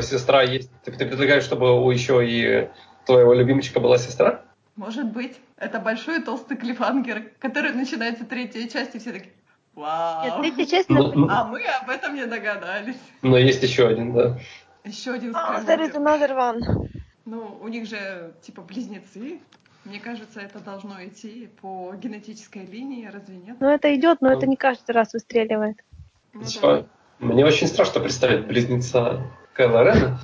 Сестра 0.00 0.42
есть. 0.42 0.70
Ты, 0.82 0.92
ты 0.92 1.06
предлагаешь, 1.06 1.44
чтобы 1.44 1.80
у 1.84 1.90
еще 1.90 2.26
и 2.26 2.68
твоего 3.04 3.34
любимчика 3.34 3.78
была 3.80 3.98
сестра? 3.98 4.42
Может 4.78 5.06
быть, 5.06 5.36
это 5.56 5.80
большой 5.80 6.20
и 6.20 6.22
толстый 6.22 6.56
клифангер, 6.56 7.32
который 7.40 7.72
начинается 7.72 8.24
третья 8.24 8.68
часть, 8.68 8.94
и 8.94 9.00
все 9.00 9.10
такие 9.12 9.32
«Вау!» 9.74 10.24
Нет, 10.24 10.54
третья 10.54 10.76
часть... 10.76 10.88
Ну, 10.88 11.12
ну, 11.12 11.26
А 11.28 11.44
мы 11.44 11.64
об 11.64 11.90
этом 11.90 12.14
не 12.14 12.24
догадались. 12.26 12.94
но 13.22 13.36
есть 13.36 13.60
еще 13.60 13.88
один, 13.88 14.12
да. 14.12 14.38
Еще 14.84 15.10
один 15.10 15.34
А, 15.34 15.60
Скайуокер. 15.60 15.68
there 15.68 15.90
is 15.90 15.94
another 15.96 16.30
one. 16.36 16.88
Ну, 17.24 17.58
у 17.60 17.66
них 17.66 17.86
же 17.88 18.32
типа 18.40 18.62
близнецы. 18.62 19.40
Мне 19.84 19.98
кажется, 19.98 20.38
это 20.40 20.60
должно 20.60 21.04
идти 21.04 21.50
по 21.60 21.92
генетической 21.96 22.64
линии, 22.64 23.06
разве 23.12 23.34
нет? 23.36 23.56
Ну, 23.58 23.68
это 23.68 23.92
идет, 23.96 24.20
но 24.20 24.28
Ну. 24.28 24.36
это 24.36 24.46
не 24.46 24.56
каждый 24.56 24.92
раз 24.92 25.12
выстреливает. 25.12 25.78
Ну, 26.34 26.44
Типа, 26.44 26.86
мне 27.18 27.44
очень 27.44 27.66
страшно 27.66 28.00
представить 28.00 28.46
близнеца 28.46 29.24
Кайла 29.54 29.82
Рена 29.82 30.20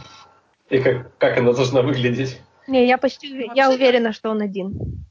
и 0.71 0.79
как, 0.79 1.17
как 1.19 1.39
она 1.39 1.53
должна 1.53 1.83
выглядеть. 1.83 2.41
Не, 2.67 2.87
я 2.87 2.99
почти 2.99 3.51
я 3.55 3.71
уверена, 3.71 4.13
что 4.13 4.31
он 4.31 4.41
один. 4.41 5.07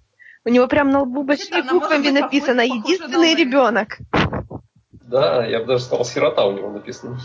У 0.46 0.50
него 0.50 0.68
прям 0.68 0.90
на 0.90 1.02
лбу 1.02 1.24
большими 1.24 1.62
буквами 1.62 2.10
написано 2.10 2.62
«Единственный 2.62 3.34
Лэри». 3.34 3.44
ребенок». 3.44 3.98
Да, 4.92 5.46
я 5.46 5.60
бы 5.60 5.66
даже 5.66 5.84
сказал, 5.84 6.06
сирота 6.06 6.46
у 6.46 6.54
него 6.54 6.70
написано. 6.70 7.20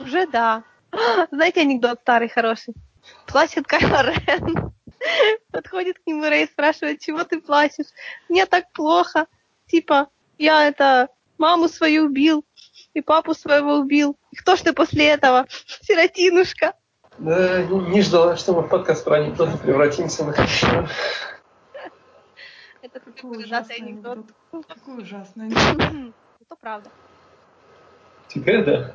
Уже 0.00 0.26
да. 0.26 0.64
Знаете 1.30 1.60
анекдот 1.60 2.00
старый, 2.00 2.28
хороший? 2.28 2.74
Плачет 3.26 3.66
Кайло 3.66 4.02
Рен. 4.02 4.72
Подходит 5.52 5.98
к 5.98 6.06
нему 6.06 6.24
Рэй, 6.24 6.46
спрашивает, 6.46 7.00
чего 7.00 7.24
ты 7.24 7.40
плачешь? 7.40 7.86
Мне 8.28 8.46
так 8.46 8.72
плохо. 8.72 9.26
Типа, 9.66 10.08
я 10.38 10.66
это, 10.66 11.08
маму 11.38 11.68
свою 11.68 12.06
убил, 12.06 12.44
и 12.94 13.00
папу 13.00 13.34
своего 13.34 13.76
убил. 13.76 14.18
И 14.30 14.36
кто 14.36 14.56
ж 14.56 14.62
ты 14.62 14.72
после 14.72 15.08
этого? 15.08 15.46
Сиротинушка. 15.82 16.74
Да, 17.18 17.62
не, 17.62 17.78
не 17.90 18.02
ждала, 18.02 18.36
что 18.36 18.52
мы 18.52 18.62
в 18.62 18.68
подкаст 18.68 19.04
про 19.04 19.16
анекдоты 19.16 19.56
превратимся. 19.58 20.24
хорошо. 20.24 20.88
Это 22.82 23.00
такой 23.00 23.44
ужасный 23.44 23.76
анекдот. 23.76 24.18
Какой 24.50 25.02
ужасный 25.02 25.46
анекдот. 25.46 26.12
Это 26.40 26.56
правда. 26.60 26.90
Теперь 28.28 28.64
да. 28.64 28.94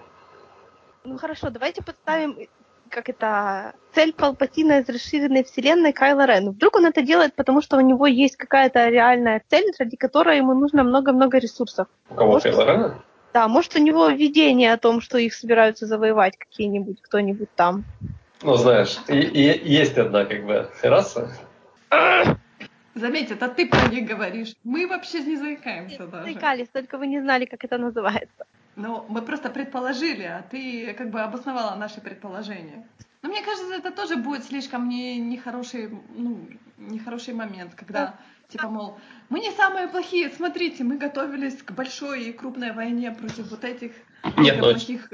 Ну 1.04 1.18
хорошо, 1.18 1.50
давайте 1.50 1.82
подставим, 1.82 2.36
э, 2.38 2.48
как 2.90 3.10
это, 3.10 3.74
цель 3.96 4.14
Палпатина 4.14 4.80
из 4.80 4.90
расширенной 4.90 5.44
вселенной 5.44 5.94
Кайла 5.94 6.26
Рен. 6.26 6.50
Вдруг 6.52 6.76
он 6.76 6.86
это 6.88 7.02
делает, 7.02 7.34
потому 7.36 7.62
что 7.62 7.78
у 7.78 7.82
него 7.82 8.06
есть 8.06 8.36
какая-то 8.36 8.90
реальная 8.90 9.42
цель, 9.50 9.72
ради 9.80 9.96
которой 9.96 10.38
ему 10.38 10.54
нужно 10.54 10.84
много-много 10.84 11.38
ресурсов. 11.38 11.88
У 12.10 12.16
кого 12.16 12.40
Кайло 12.40 12.66
Рена? 12.66 13.04
Да, 13.34 13.48
может, 13.48 13.76
у 13.76 13.80
него 13.80 14.10
видение 14.10 14.74
о 14.74 14.78
том, 14.78 15.02
что 15.02 15.18
их 15.18 15.34
собираются 15.34 15.86
завоевать 15.86 16.38
какие-нибудь, 16.38 17.02
кто-нибудь 17.02 17.50
там. 17.56 17.84
Ну, 18.42 18.56
знаешь, 18.56 18.98
и, 19.08 19.20
и- 19.20 19.72
есть 19.72 19.98
одна 19.98 20.26
как 20.26 20.46
бы 20.46 20.70
раса. 20.82 21.30
Заметь, 22.96 23.32
это 23.32 23.48
ты 23.48 23.68
про 23.68 23.88
них 23.88 24.08
говоришь. 24.08 24.56
Мы 24.64 24.88
вообще 24.88 25.24
не 25.24 25.38
заикаемся 25.38 26.08
даже. 26.08 26.24
Заикались, 26.26 26.68
только 26.70 26.98
вы 26.98 27.08
не 27.08 27.22
знали, 27.22 27.46
как 27.46 27.64
это 27.64 27.78
называется. 27.78 28.46
Ну, 28.76 29.06
мы 29.10 29.22
просто 29.22 29.50
предположили, 29.50 30.24
а 30.24 30.44
ты 30.50 30.94
как 30.94 31.10
бы 31.10 31.22
обосновала 31.22 31.76
наши 31.76 32.02
предположения. 32.02 32.88
Но 33.22 33.30
мне 33.30 33.42
кажется, 33.42 33.76
это 33.76 33.92
тоже 33.92 34.16
будет 34.16 34.46
слишком 34.46 34.90
не, 34.90 35.18
нехороший, 35.20 35.90
ну, 36.16 36.48
нехороший 36.78 37.34
момент, 37.34 37.76
когда, 37.76 38.16
типа, 38.50 38.68
мол, 38.68 38.98
мы 39.30 39.40
не 39.40 39.52
самые 39.52 39.88
плохие, 39.88 40.30
смотрите, 40.30 40.84
мы 40.84 40.98
готовились 40.98 41.62
к 41.62 41.72
большой 41.72 42.24
и 42.24 42.34
крупной 42.34 42.74
войне 42.74 43.12
против 43.12 43.50
вот 43.50 43.64
этих 43.64 43.92
Нет, 44.38 44.58
ну, 44.58 44.72
плохих. 44.72 45.12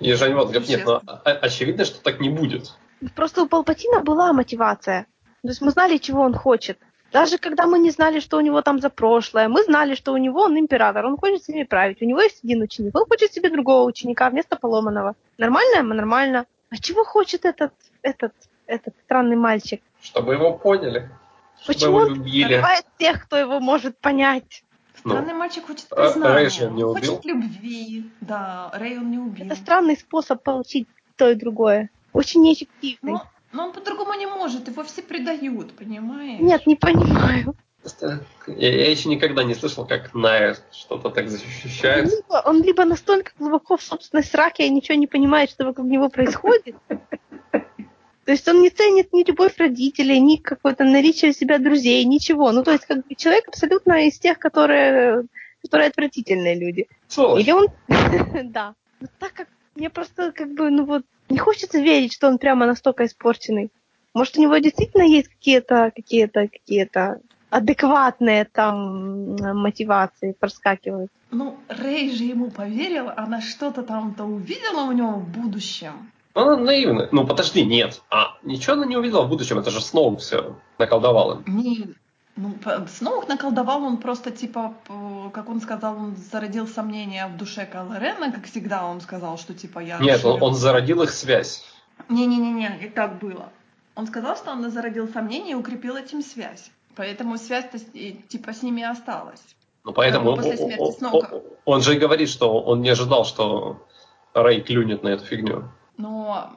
И 0.00 0.12
Жень, 0.14 0.34
вот, 0.34 0.52
нет, 0.52 0.64
Существ. 0.64 0.86
ну, 0.86 1.00
очевидно, 1.24 1.84
что 1.84 2.02
так 2.02 2.20
не 2.20 2.30
будет. 2.30 2.72
Просто 3.14 3.42
у 3.42 3.46
Палпатина 3.46 4.00
была 4.00 4.32
мотивация. 4.32 5.06
То 5.42 5.48
есть 5.48 5.60
мы 5.60 5.70
знали, 5.70 5.98
чего 5.98 6.22
он 6.22 6.34
хочет. 6.34 6.78
Даже 7.12 7.38
когда 7.38 7.66
мы 7.66 7.78
не 7.78 7.90
знали, 7.90 8.20
что 8.20 8.36
у 8.36 8.40
него 8.40 8.62
там 8.62 8.78
за 8.78 8.88
прошлое, 8.88 9.48
мы 9.48 9.64
знали, 9.64 9.94
что 9.94 10.12
у 10.12 10.16
него 10.16 10.42
он 10.42 10.58
император, 10.58 11.06
он 11.06 11.16
хочет 11.16 11.42
себе 11.42 11.64
править. 11.64 12.00
У 12.02 12.04
него 12.04 12.20
есть 12.20 12.44
один 12.44 12.62
ученик, 12.62 12.96
он 12.96 13.06
хочет 13.06 13.32
себе 13.32 13.50
другого 13.50 13.84
ученика 13.84 14.30
вместо 14.30 14.56
поломанного. 14.56 15.16
Нормально? 15.36 15.82
Нормально. 15.94 16.46
А 16.70 16.76
чего 16.76 17.04
хочет 17.04 17.44
этот, 17.44 17.72
этот, 18.02 18.32
этот 18.66 18.94
странный 19.04 19.36
мальчик? 19.36 19.82
Чтобы 20.00 20.34
его 20.34 20.52
поняли. 20.52 21.10
Почему 21.66 21.96
он. 21.96 22.20
Убивает 22.20 22.84
тех, 22.98 23.22
кто 23.24 23.36
его 23.36 23.60
может 23.60 23.98
понять. 23.98 24.64
Ну, 25.04 25.12
Странный 25.12 25.34
мальчик 25.34 25.66
хочет 25.66 25.88
признания, 25.88 26.34
Рэй 26.34 26.50
же 26.50 26.70
не 26.70 26.84
он 26.84 26.96
убил? 26.96 27.12
хочет 27.16 27.24
любви. 27.24 28.10
Да, 28.20 28.70
Рэй 28.74 28.98
он 28.98 29.10
не 29.10 29.18
убил. 29.18 29.46
Это 29.46 29.56
странный 29.56 29.96
способ 29.96 30.42
получить 30.42 30.86
то 31.16 31.30
и 31.30 31.34
другое. 31.34 31.90
Очень 32.12 32.42
неэффективный. 32.42 33.12
Но, 33.12 33.26
но 33.52 33.66
он 33.66 33.72
по-другому 33.72 34.14
не 34.14 34.26
может, 34.26 34.68
его 34.68 34.82
все 34.84 35.02
предают, 35.02 35.72
понимаешь? 35.72 36.40
Нет, 36.40 36.66
не 36.66 36.76
понимаю. 36.76 37.54
я, 38.46 38.70
я 38.74 38.90
еще 38.90 39.08
никогда 39.08 39.42
не 39.42 39.54
слышал, 39.54 39.86
как 39.86 40.12
Найя 40.12 40.56
что-то 40.70 41.08
так 41.08 41.30
защищает. 41.30 42.10
Либо- 42.10 42.42
он 42.44 42.62
либо 42.62 42.84
настолько 42.84 43.32
глубоко 43.38 43.78
в 43.78 43.82
собственной 43.82 44.24
сраке 44.24 44.66
и 44.66 44.70
ничего 44.70 44.98
не 44.98 45.06
понимает, 45.06 45.50
что 45.50 45.64
вокруг 45.64 45.86
него 45.86 46.10
происходит. 46.10 46.76
То 48.30 48.34
есть 48.34 48.46
он 48.46 48.62
не 48.62 48.70
ценит 48.70 49.12
ни 49.12 49.24
любовь 49.24 49.58
родителей, 49.58 50.20
ни 50.20 50.36
какое-то 50.36 50.84
наличие 50.84 51.32
у 51.32 51.34
себя 51.34 51.58
друзей, 51.58 52.04
ничего. 52.04 52.52
Ну, 52.52 52.62
то 52.62 52.70
есть 52.70 52.86
как 52.86 53.04
бы 53.04 53.16
человек 53.16 53.48
абсолютно 53.48 54.06
из 54.06 54.20
тех, 54.20 54.38
которые, 54.38 55.24
которые 55.60 55.88
отвратительные 55.88 56.54
люди. 56.54 56.86
Сволочь. 57.08 57.42
Или 57.42 57.50
он... 57.50 57.66
Да. 58.52 58.76
Но 59.00 59.08
так 59.18 59.32
как 59.32 59.48
мне 59.74 59.90
просто 59.90 60.30
как 60.30 60.54
бы, 60.54 60.70
ну 60.70 60.84
вот, 60.84 61.02
не 61.28 61.38
хочется 61.38 61.80
верить, 61.80 62.12
что 62.12 62.28
он 62.28 62.38
прямо 62.38 62.66
настолько 62.66 63.04
испорченный. 63.04 63.72
Может, 64.14 64.38
у 64.38 64.42
него 64.42 64.56
действительно 64.58 65.02
есть 65.02 65.26
какие-то, 65.26 65.90
какие-то, 65.96 66.46
какие-то 66.46 67.20
адекватные 67.50 68.44
там 68.44 69.34
мотивации 69.60 70.36
проскакивают. 70.38 71.10
Ну, 71.32 71.58
Рэй 71.66 72.12
же 72.12 72.22
ему 72.22 72.52
поверил, 72.52 73.10
она 73.16 73.40
что-то 73.40 73.82
там-то 73.82 74.22
увидела 74.22 74.82
у 74.82 74.92
него 74.92 75.14
в 75.14 75.28
будущем. 75.28 76.12
Она 76.34 76.56
наивная. 76.56 77.08
Ну, 77.12 77.26
подожди, 77.26 77.64
нет. 77.64 78.02
А, 78.10 78.36
ничего 78.42 78.74
она 78.74 78.86
не 78.86 78.96
увидела 78.96 79.22
в 79.22 79.28
будущем. 79.28 79.58
Это 79.58 79.70
же 79.70 79.80
Сноу 79.80 80.16
все 80.16 80.56
наколдовал 80.78 81.32
им. 81.32 81.44
Не, 81.46 81.94
ну, 82.36 82.54
Сноук 82.88 83.28
наколдовал, 83.28 83.82
он 83.82 83.96
просто, 83.96 84.30
типа, 84.30 84.74
как 85.32 85.48
он 85.48 85.60
сказал, 85.60 85.96
он 85.96 86.16
зародил 86.16 86.66
сомнения 86.68 87.26
в 87.26 87.36
душе 87.36 87.66
Кайло 87.66 87.98
Рена, 87.98 88.30
как 88.32 88.46
всегда 88.46 88.86
он 88.86 89.00
сказал, 89.00 89.38
что, 89.38 89.54
типа, 89.54 89.80
я... 89.80 89.98
Нет, 89.98 90.24
он, 90.24 90.42
он 90.42 90.54
зародил 90.54 91.02
их 91.02 91.10
связь. 91.10 91.64
Не-не-не, 92.08 92.78
не 92.80 92.88
так 92.88 93.18
было. 93.18 93.48
Он 93.96 94.06
сказал, 94.06 94.36
что 94.36 94.52
он 94.52 94.70
зародил 94.70 95.08
сомнения 95.08 95.50
и 95.52 95.54
укрепил 95.54 95.96
этим 95.96 96.22
связь. 96.22 96.70
Поэтому 96.96 97.36
связь-то, 97.38 97.78
и, 97.92 98.12
типа, 98.28 98.52
с 98.52 98.62
ними 98.62 98.82
осталась. 98.82 99.42
Ну, 99.84 99.92
поэтому 99.92 100.36
После 100.36 100.56
смерти 100.56 100.92
Сноука. 100.98 101.34
он- 101.34 101.42
он 101.64 101.82
же 101.82 101.96
и 101.96 101.98
говорит, 101.98 102.28
что 102.28 102.60
он 102.62 102.82
не 102.82 102.90
ожидал, 102.90 103.24
что 103.24 103.86
Рэй 104.34 104.60
клюнет 104.60 105.02
на 105.02 105.08
эту 105.08 105.24
фигню. 105.24 105.64
Но 106.00 106.50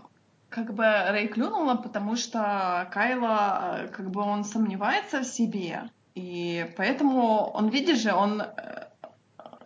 как 0.49 0.73
бы 0.73 0.83
Рэй 0.83 1.27
клюнула, 1.27 1.75
потому 1.75 2.15
что 2.15 2.87
Кайла, 2.91 3.79
э, 3.83 3.87
как 3.89 4.09
бы 4.09 4.21
он 4.21 4.43
сомневается 4.43 5.19
в 5.19 5.25
себе. 5.25 5.83
И 6.15 6.65
поэтому 6.77 7.51
он, 7.53 7.69
видишь 7.69 8.01
же, 8.01 8.13
он 8.13 8.41
э, 8.41 8.87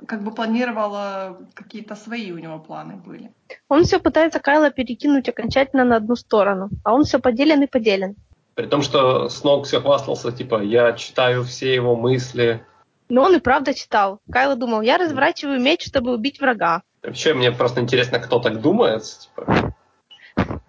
как 0.07 0.23
бы 0.23 0.32
планировал 0.32 1.38
какие-то 1.53 1.95
свои 1.95 2.32
у 2.32 2.38
него 2.38 2.59
планы 2.59 2.95
были. 2.95 3.32
Он 3.69 3.84
все 3.84 3.99
пытается 3.99 4.39
Кайла 4.39 4.71
перекинуть 4.71 5.30
окончательно 5.30 5.84
на 5.84 5.97
одну 5.97 6.15
сторону, 6.15 6.69
а 6.84 6.93
он 6.93 7.03
все 7.03 7.19
поделен 7.19 7.63
и 7.63 7.67
поделен. 7.67 8.15
При 8.55 8.65
том, 8.65 8.82
что 8.82 9.30
Сноук 9.30 9.65
все 9.67 9.80
хвастался, 9.80 10.32
типа, 10.32 10.63
я 10.63 10.93
читаю 10.93 11.43
все 11.43 11.75
его 11.75 11.95
мысли. 11.95 12.65
Но 13.09 13.21
он 13.23 13.36
и 13.36 13.39
правда 13.39 13.73
читал. 13.73 14.19
Кайло 14.32 14.55
думал, 14.55 14.82
я 14.82 14.97
разворачиваю 14.97 15.61
меч, 15.61 15.86
чтобы 15.86 16.13
убить 16.13 16.41
врага. 16.41 16.82
Вообще, 17.03 17.34
мне 17.34 17.51
просто 17.51 17.82
интересно, 17.82 18.19
кто 18.19 18.39
так 18.39 18.59
думает. 18.59 19.03
Типа, 19.03 19.66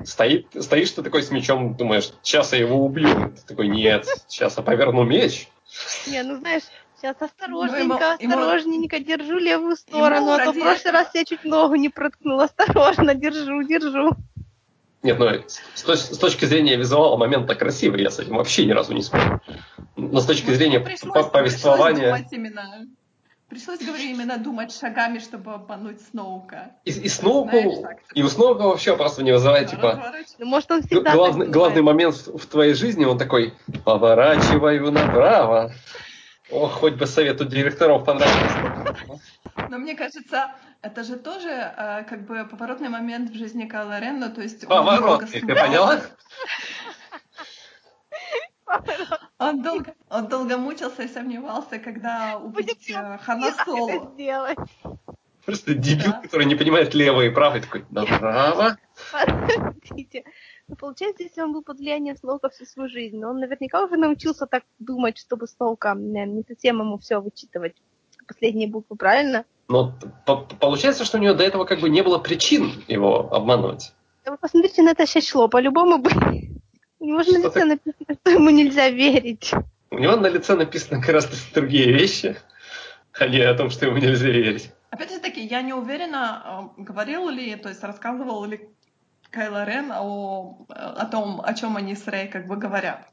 стоит, 0.04 0.46
стоишь 0.60 0.90
ты 0.92 1.02
такой 1.02 1.22
с 1.22 1.30
мечом, 1.30 1.74
думаешь, 1.74 2.10
сейчас 2.22 2.52
я 2.52 2.58
его 2.58 2.84
убью. 2.84 3.32
Ты 3.36 3.42
такой, 3.46 3.68
нет, 3.68 4.06
сейчас 4.28 4.56
я 4.56 4.62
поверну 4.62 5.04
меч. 5.04 5.48
Не, 6.06 6.22
ну 6.22 6.36
знаешь, 6.36 6.62
сейчас 6.96 7.16
Ну, 7.20 7.26
осторожненько, 7.26 7.82
ему- 7.82 7.94
ему- 7.94 8.32
осторожненько, 8.34 8.98
держу 9.00 9.38
левую 9.38 9.76
сторону, 9.76 10.32
а 10.32 10.44
то 10.44 10.52
в 10.52 10.54
прошлый 10.54 10.76
этого- 10.76 10.92
раз 10.92 11.10
я 11.14 11.24
чуть 11.24 11.44
ногу 11.44 11.74
не 11.76 11.88
проткнула. 11.88 12.44
Осторожно, 12.44 13.14
держу, 13.14 13.62
держу. 13.62 14.10
Нет, 15.02 15.16
ну, 15.20 15.26
с, 15.74 15.84
точ- 15.84 15.96
с 16.14 16.18
точки 16.18 16.44
зрения 16.44 16.76
визуала 16.76 17.16
момент 17.16 17.46
так 17.46 17.58
красивый, 17.60 18.02
я 18.02 18.10
с 18.10 18.18
этим 18.18 18.36
вообще 18.36 18.66
ни 18.66 18.72
разу 18.72 18.94
не 18.94 19.02
спорю. 19.02 19.40
Но 19.96 20.20
с 20.20 20.26
точки 20.26 20.50
зрения 20.50 20.80
Пришлось- 20.80 21.12
по- 21.12 21.22
повествования... 21.30 22.14
Пришлось 22.14 22.30
думать 22.30 22.32
именно, 22.32 22.86
пришлось, 23.48 23.80
говорю, 23.80 24.04
именно 24.04 24.38
думать 24.38 24.72
шагами, 24.72 25.18
чтобы 25.18 25.54
обмануть 25.54 26.00
Сноука. 26.02 26.72
И, 26.84 26.90
и 26.90 27.08
Сноуку, 27.08 27.50
Знаешь, 27.50 27.98
и 28.14 28.22
у 28.22 28.28
Сноука 28.28 28.62
вообще 28.62 28.96
просто 28.96 29.22
не 29.22 29.32
вызывает, 29.32 29.70
типа. 29.70 30.12
Ну, 30.38 30.46
может, 30.46 30.70
он 30.70 30.82
всегда 30.82 31.12
главный, 31.14 31.46
главный 31.48 31.82
момент 31.82 32.14
в, 32.14 32.38
в 32.38 32.46
твоей 32.46 32.74
жизни, 32.74 33.04
он 33.04 33.18
такой, 33.18 33.54
поворачиваю 33.84 34.92
направо. 34.92 35.72
О, 36.50 36.66
хоть 36.66 36.94
бы 36.94 37.06
совету 37.06 37.44
директоров 37.44 38.04
понравилось. 38.04 38.96
Но 39.68 39.76
мне 39.78 39.94
кажется, 39.94 40.54
это 40.80 41.04
же 41.04 41.16
тоже 41.16 41.50
э, 41.50 42.04
как 42.08 42.26
бы 42.26 42.46
поворотный 42.46 42.88
момент 42.88 43.30
в 43.30 43.34
жизни 43.34 43.66
Кайла 43.66 43.98
Рена, 43.98 44.30
то 44.30 44.40
есть 44.40 44.64
он 44.64 44.70
Поворот, 44.70 45.20
долго 45.20 45.26
ты 45.26 45.40
поняла? 45.40 46.00
Он 49.38 49.62
долго, 49.62 49.94
он 50.10 50.26
долго 50.28 50.58
мучился 50.58 51.02
и 51.02 51.08
сомневался, 51.08 51.78
когда 51.78 52.38
убить 52.38 52.90
э, 52.90 53.18
Хана 53.18 53.52
Как 53.52 53.60
это 53.60 53.64
Соло. 53.64 54.10
сделать? 54.14 54.58
Просто 55.46 55.74
дебил, 55.74 56.10
Да. 56.12 56.20
который 56.22 56.44
не 56.46 56.56
понимает 56.56 56.92
лево 56.94 57.22
и 57.22 57.30
право, 57.30 57.56
и 57.56 57.60
такой, 57.60 57.84
направо. 57.90 58.76
Подождите. 59.12 60.24
Ну, 60.66 60.76
получается, 60.76 61.22
если 61.22 61.40
он 61.40 61.52
был 61.52 61.62
под 61.62 61.78
влиянием 61.78 62.16
Сноука 62.16 62.48
всю 62.50 62.66
свою 62.66 62.88
жизнь, 62.90 63.16
но 63.18 63.30
он 63.30 63.38
наверняка 63.38 63.82
уже 63.84 63.96
научился 63.96 64.46
так 64.46 64.64
думать, 64.78 65.16
чтобы 65.18 65.46
Сноука 65.46 65.94
не, 65.94 66.26
не 66.26 66.42
совсем 66.46 66.80
ему 66.80 66.98
все 66.98 67.20
вычитывать. 67.20 67.76
Последние 68.26 68.68
буквы, 68.68 68.96
правильно? 68.96 69.44
Но 69.68 69.94
по- 70.26 70.36
получается, 70.60 71.04
что 71.04 71.16
у 71.16 71.20
него 71.20 71.32
до 71.34 71.44
этого 71.44 71.64
как 71.64 71.80
бы 71.80 71.88
не 71.88 72.02
было 72.02 72.18
причин 72.18 72.72
его 72.88 73.32
обманывать. 73.32 73.94
Да 74.24 74.32
вы 74.32 74.36
посмотрите 74.36 74.82
на 74.82 74.90
это 74.90 75.06
щечло, 75.06 75.48
по-любому 75.48 75.98
бы... 75.98 76.10
У 77.00 77.04
него 77.06 77.22
же 77.22 77.32
на 77.38 77.46
лице 77.46 77.64
написано, 77.64 78.16
что 78.20 78.30
ему 78.30 78.50
нельзя 78.50 78.88
верить. 78.90 79.52
У 79.90 79.98
него 79.98 80.16
на 80.16 80.26
лице 80.26 80.54
написано 80.54 81.00
гораздо 81.00 81.36
другие 81.54 81.92
вещи, 81.92 82.36
а 83.12 83.26
не 83.26 83.38
о 83.40 83.54
том, 83.54 83.70
что 83.70 83.86
ему 83.86 83.98
нельзя 83.98 84.26
верить. 84.26 84.72
Опять 84.90 85.12
же 85.12 85.18
таки, 85.20 85.44
я 85.44 85.62
не 85.62 85.72
уверена, 85.74 86.70
э, 86.78 86.82
говорил 86.82 87.28
ли, 87.28 87.54
то 87.56 87.68
есть 87.68 87.82
рассказывал 87.82 88.44
ли 88.44 88.68
Кайло 89.30 89.64
Рен 89.64 89.92
о, 89.92 90.58
о 90.68 91.06
том, 91.06 91.40
о 91.44 91.54
чем 91.54 91.76
они 91.76 91.94
с 91.94 92.06
Рэй 92.06 92.28
как 92.28 92.46
бы 92.46 92.56
говорят. 92.56 93.06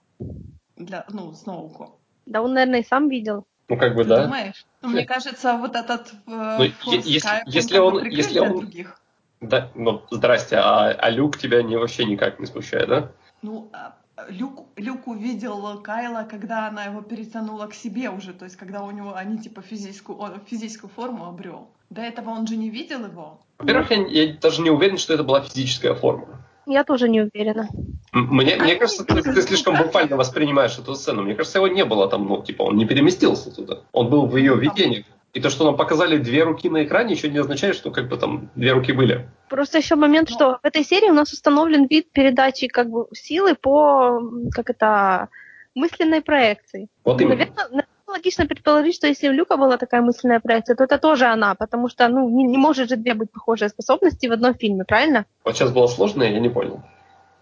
Для, 0.78 1.06
ну, 1.10 1.34
Сноуку. 1.34 2.00
Да 2.26 2.42
он, 2.42 2.54
наверное, 2.54 2.80
и 2.82 2.86
сам 2.86 3.08
видел. 3.10 3.46
Ну, 3.68 3.78
как 3.78 3.96
бы, 3.96 4.04
Ты 4.04 4.10
да. 4.10 4.24
думаешь? 4.24 4.66
Ну, 4.82 4.90
мне 4.90 5.06
кажется, 5.06 5.58
вот 5.58 5.76
этот 5.76 6.12
э, 6.28 6.58
Ну, 6.58 6.64
если- 6.92 7.18
Skype, 7.20 7.42
если 7.48 7.74
как 7.76 7.82
бы 7.82 7.88
он- 8.00 8.06
если 8.10 8.40
он- 8.40 8.58
других. 8.60 9.00
Да, 9.42 9.70
ну, 9.76 10.02
здрасте, 10.12 10.56
а, 10.58 10.90
а 10.92 11.10
Люк 11.10 11.38
тебя 11.38 11.62
не, 11.62 11.76
вообще 11.78 12.06
никак 12.06 12.40
не 12.40 12.46
смущает, 12.46 12.88
да? 12.90 13.12
Ну, 13.46 13.70
а, 13.74 13.94
Люк, 14.28 14.66
Люк 14.76 15.08
увидел 15.08 15.80
Кайла, 15.84 16.28
когда 16.28 16.68
она 16.68 16.86
его 16.86 17.02
перетянула 17.02 17.68
к 17.68 17.76
себе 17.76 18.10
уже, 18.10 18.34
то 18.34 18.46
есть 18.46 18.56
когда 18.56 18.82
у 18.82 18.90
него 18.90 19.14
они 19.14 19.38
типа 19.38 19.62
физическую, 19.62 20.18
он 20.18 20.42
физическую 20.48 20.90
форму 20.90 21.28
обрел. 21.28 21.68
До 21.92 22.02
этого 22.02 22.32
он 22.32 22.48
же 22.48 22.56
не 22.58 22.72
видел 22.72 23.06
его. 23.06 23.40
Во-первых, 23.60 23.92
я, 23.92 24.08
я 24.08 24.34
даже 24.34 24.64
не 24.64 24.72
уверен, 24.72 24.98
что 24.98 25.14
это 25.14 25.24
была 25.24 25.42
физическая 25.42 25.94
форма. 25.94 26.26
Я 26.66 26.84
тоже 26.84 27.08
не 27.08 27.22
уверена. 27.22 27.70
Мне, 28.14 28.56
мне 28.56 28.76
кажется, 28.78 29.06
ты, 29.06 29.22
ты 29.22 29.42
слишком 29.44 29.78
буквально 29.84 30.18
воспринимаешь 30.18 30.80
эту 30.80 30.96
сцену. 30.96 31.22
Мне 31.22 31.36
кажется, 31.36 31.60
его 31.60 31.68
не 31.68 31.86
было 31.86 32.10
там, 32.10 32.28
ну, 32.28 32.42
типа, 32.42 32.64
он 32.64 32.78
не 32.78 32.86
переместился 32.86 33.52
туда. 33.54 33.82
Он 33.92 34.10
был 34.10 34.26
в 34.26 34.36
ее 34.38 34.56
видении. 34.56 35.06
И 35.36 35.42
то, 35.42 35.50
что 35.50 35.66
нам 35.66 35.76
показали 35.76 36.18
две 36.18 36.44
руки 36.44 36.70
на 36.70 36.86
экране, 36.86 37.14
еще 37.14 37.30
не 37.30 37.40
означает, 37.40 37.76
что 37.76 37.92
как 37.92 38.08
бы 38.08 38.16
там 38.16 38.50
две 38.56 38.72
руки 38.72 38.94
были. 38.94 39.30
Просто 39.50 39.80
еще 39.80 39.96
момент, 39.96 40.30
что 40.30 40.60
в 40.64 40.66
этой 40.66 40.86
серии 40.86 41.10
у 41.10 41.14
нас 41.14 41.34
установлен 41.34 41.88
вид 41.88 42.10
передачи 42.14 42.68
как 42.68 42.90
бы 42.90 43.08
силы 43.12 43.54
по, 43.54 44.22
как 44.52 44.70
это, 44.70 45.28
мысленной 45.76 46.22
проекции. 46.22 46.88
Вот 47.04 47.20
именно. 47.20 47.36
Наверное, 47.36 47.86
логично 48.08 48.46
предположить, 48.46 48.96
что 48.96 49.08
если 49.08 49.28
у 49.28 49.34
Люка 49.34 49.58
была 49.58 49.76
такая 49.76 50.02
мысленная 50.02 50.40
проекция, 50.40 50.78
то 50.78 50.86
это 50.86 50.98
тоже 50.98 51.26
она, 51.26 51.54
потому 51.54 51.90
что 51.90 52.08
ну, 52.08 52.30
не, 52.30 52.46
не 52.46 52.58
может 52.58 52.88
же 52.88 52.96
две 52.96 53.14
быть 53.14 53.30
похожие 53.30 53.68
способности 53.68 54.28
в 54.28 54.32
одном 54.32 54.56
фильме, 54.56 54.86
правильно? 54.86 55.26
Вот 55.44 55.58
сейчас 55.58 55.70
было 55.70 55.88
сложно, 55.88 56.24
я 56.24 56.40
не 56.40 56.50
понял. 56.50 56.82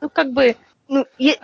Ну, 0.02 0.10
как 0.10 0.32
бы... 0.32 0.56
Ну, 0.88 1.06
е... 1.20 1.36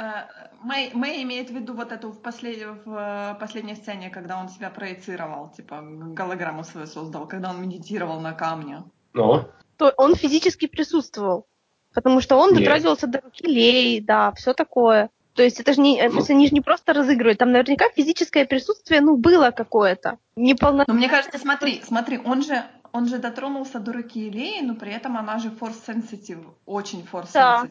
Мэй, 0.64 0.92
Мэй 0.94 1.24
имеет 1.24 1.50
в 1.50 1.54
виду 1.54 1.74
вот 1.74 1.92
эту 1.92 2.10
в, 2.10 2.22
послед... 2.22 2.86
в 2.86 2.94
э, 2.96 3.40
последней 3.40 3.76
сцене, 3.76 4.10
когда 4.10 4.40
он 4.40 4.50
себя 4.50 4.70
проецировал, 4.70 5.50
типа 5.50 5.82
голограмму 5.82 6.64
свою 6.64 6.88
создал, 6.88 7.28
когда 7.28 7.50
он 7.50 7.62
медитировал 7.62 8.20
на 8.20 8.34
камне. 8.34 8.84
Ну? 9.14 9.46
То 9.78 9.94
он 9.98 10.16
физически 10.16 10.68
присутствовал, 10.68 11.48
потому 11.94 12.22
что 12.22 12.36
он 12.38 12.52
Нет. 12.52 12.60
дотрагивался 12.60 13.08
до 13.08 13.22
руки 13.22 13.48
Лей, 13.48 14.02
да, 14.02 14.32
все 14.34 14.54
такое. 14.54 15.10
То 15.34 15.44
есть 15.44 15.60
это 15.60 15.74
же 15.74 15.80
не, 15.80 15.98
это, 15.98 16.18
они 16.30 16.48
же 16.48 16.54
не 16.54 16.62
просто 16.62 16.92
разыгрывают, 16.92 17.40
там 17.40 17.52
наверняка 17.52 17.86
физическое 17.96 18.46
присутствие, 18.46 19.00
ну, 19.00 19.16
было 19.16 19.52
какое-то. 19.52 20.18
Неполно... 20.36 20.84
Но 20.86 20.94
мне 20.94 21.08
кажется, 21.08 21.38
смотри, 21.38 21.82
смотри, 21.86 22.18
он 22.18 22.44
же, 22.44 22.66
он 22.92 23.08
же 23.08 23.20
дотронулся 23.20 23.80
до 23.80 23.94
руки 23.94 24.28
Илеи, 24.28 24.62
но 24.62 24.76
при 24.76 24.92
этом 24.92 25.16
она 25.16 25.40
же 25.40 25.50
force 25.50 25.78
sensitive, 25.88 26.46
очень 26.66 27.08
force 27.10 27.30
Да. 27.34 27.66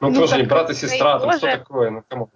Ну, 0.00 0.10
Ну, 0.10 0.20
тоже 0.20 0.36
не 0.36 0.42
брат 0.42 0.70
и 0.70 0.74
сестра, 0.74 1.18
там 1.18 1.32
что 1.32 1.46
такое, 1.46 1.90
ну, 1.90 2.04
кому? 2.06 2.30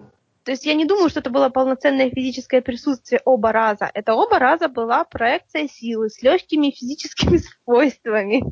То 0.44 0.52
есть 0.52 0.64
я 0.64 0.74
не 0.74 0.86
думаю, 0.86 1.10
что 1.10 1.20
это 1.20 1.30
было 1.30 1.50
полноценное 1.50 2.10
физическое 2.10 2.62
присутствие 2.62 3.20
оба 3.24 3.52
раза. 3.52 3.90
Это 3.92 4.14
оба 4.14 4.38
раза 4.38 4.68
была 4.68 5.04
проекция 5.04 5.68
силы 5.68 6.08
с 6.08 6.22
легкими 6.22 6.70
физическими 6.70 7.36
свойствами. 7.64 8.42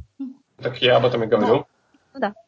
Так 0.58 0.82
я 0.82 0.98
об 0.98 1.06
этом 1.06 1.24
и 1.24 1.26
говорю. 1.26 1.66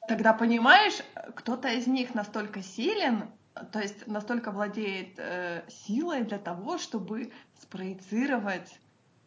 Тогда 0.08 0.32
понимаешь, 0.32 0.98
кто-то 1.34 1.68
из 1.68 1.86
них 1.86 2.14
настолько 2.14 2.62
силен, 2.62 3.30
то 3.72 3.80
есть 3.80 4.06
настолько 4.06 4.50
владеет 4.50 5.18
э, 5.18 5.62
силой 5.68 6.22
для 6.22 6.38
того, 6.38 6.78
чтобы 6.78 7.30
спроецировать 7.61 8.78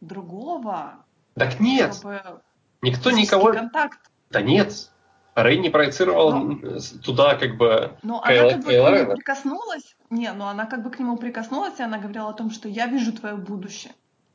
другого, 0.02 1.06
Так 1.36 1.60
нет, 1.60 1.94
чтобы 1.94 2.42
никто 2.82 3.12
никого... 3.12 3.54
контакт. 3.54 4.00
Да 4.30 4.42
нет. 4.42 4.92
Рэй 5.36 5.58
не 5.58 5.70
проецировал 5.70 6.60
с- 6.80 6.92
туда 7.00 7.36
как 7.36 7.58
бы... 7.58 7.98
Но 8.04 8.22
Кайла- 8.22 8.54
она 8.54 8.62
как 8.62 8.64
бы 8.66 8.72
к 8.72 9.00
нему 9.00 9.16
прикоснулась. 9.16 9.96
Не, 10.10 10.32
но 10.34 10.48
она 10.48 10.66
как 10.66 10.84
бы 10.84 10.92
к 10.92 11.00
нему 11.00 11.18
прикоснулась, 11.18 11.80
и 11.80 11.84
она 11.84 11.98
говорила 11.98 12.30
о 12.30 12.34
том, 12.34 12.52
что 12.52 12.70
я 12.70 12.86
вижу 12.86 13.14
твое 13.14 13.36
будущее. 13.36 13.94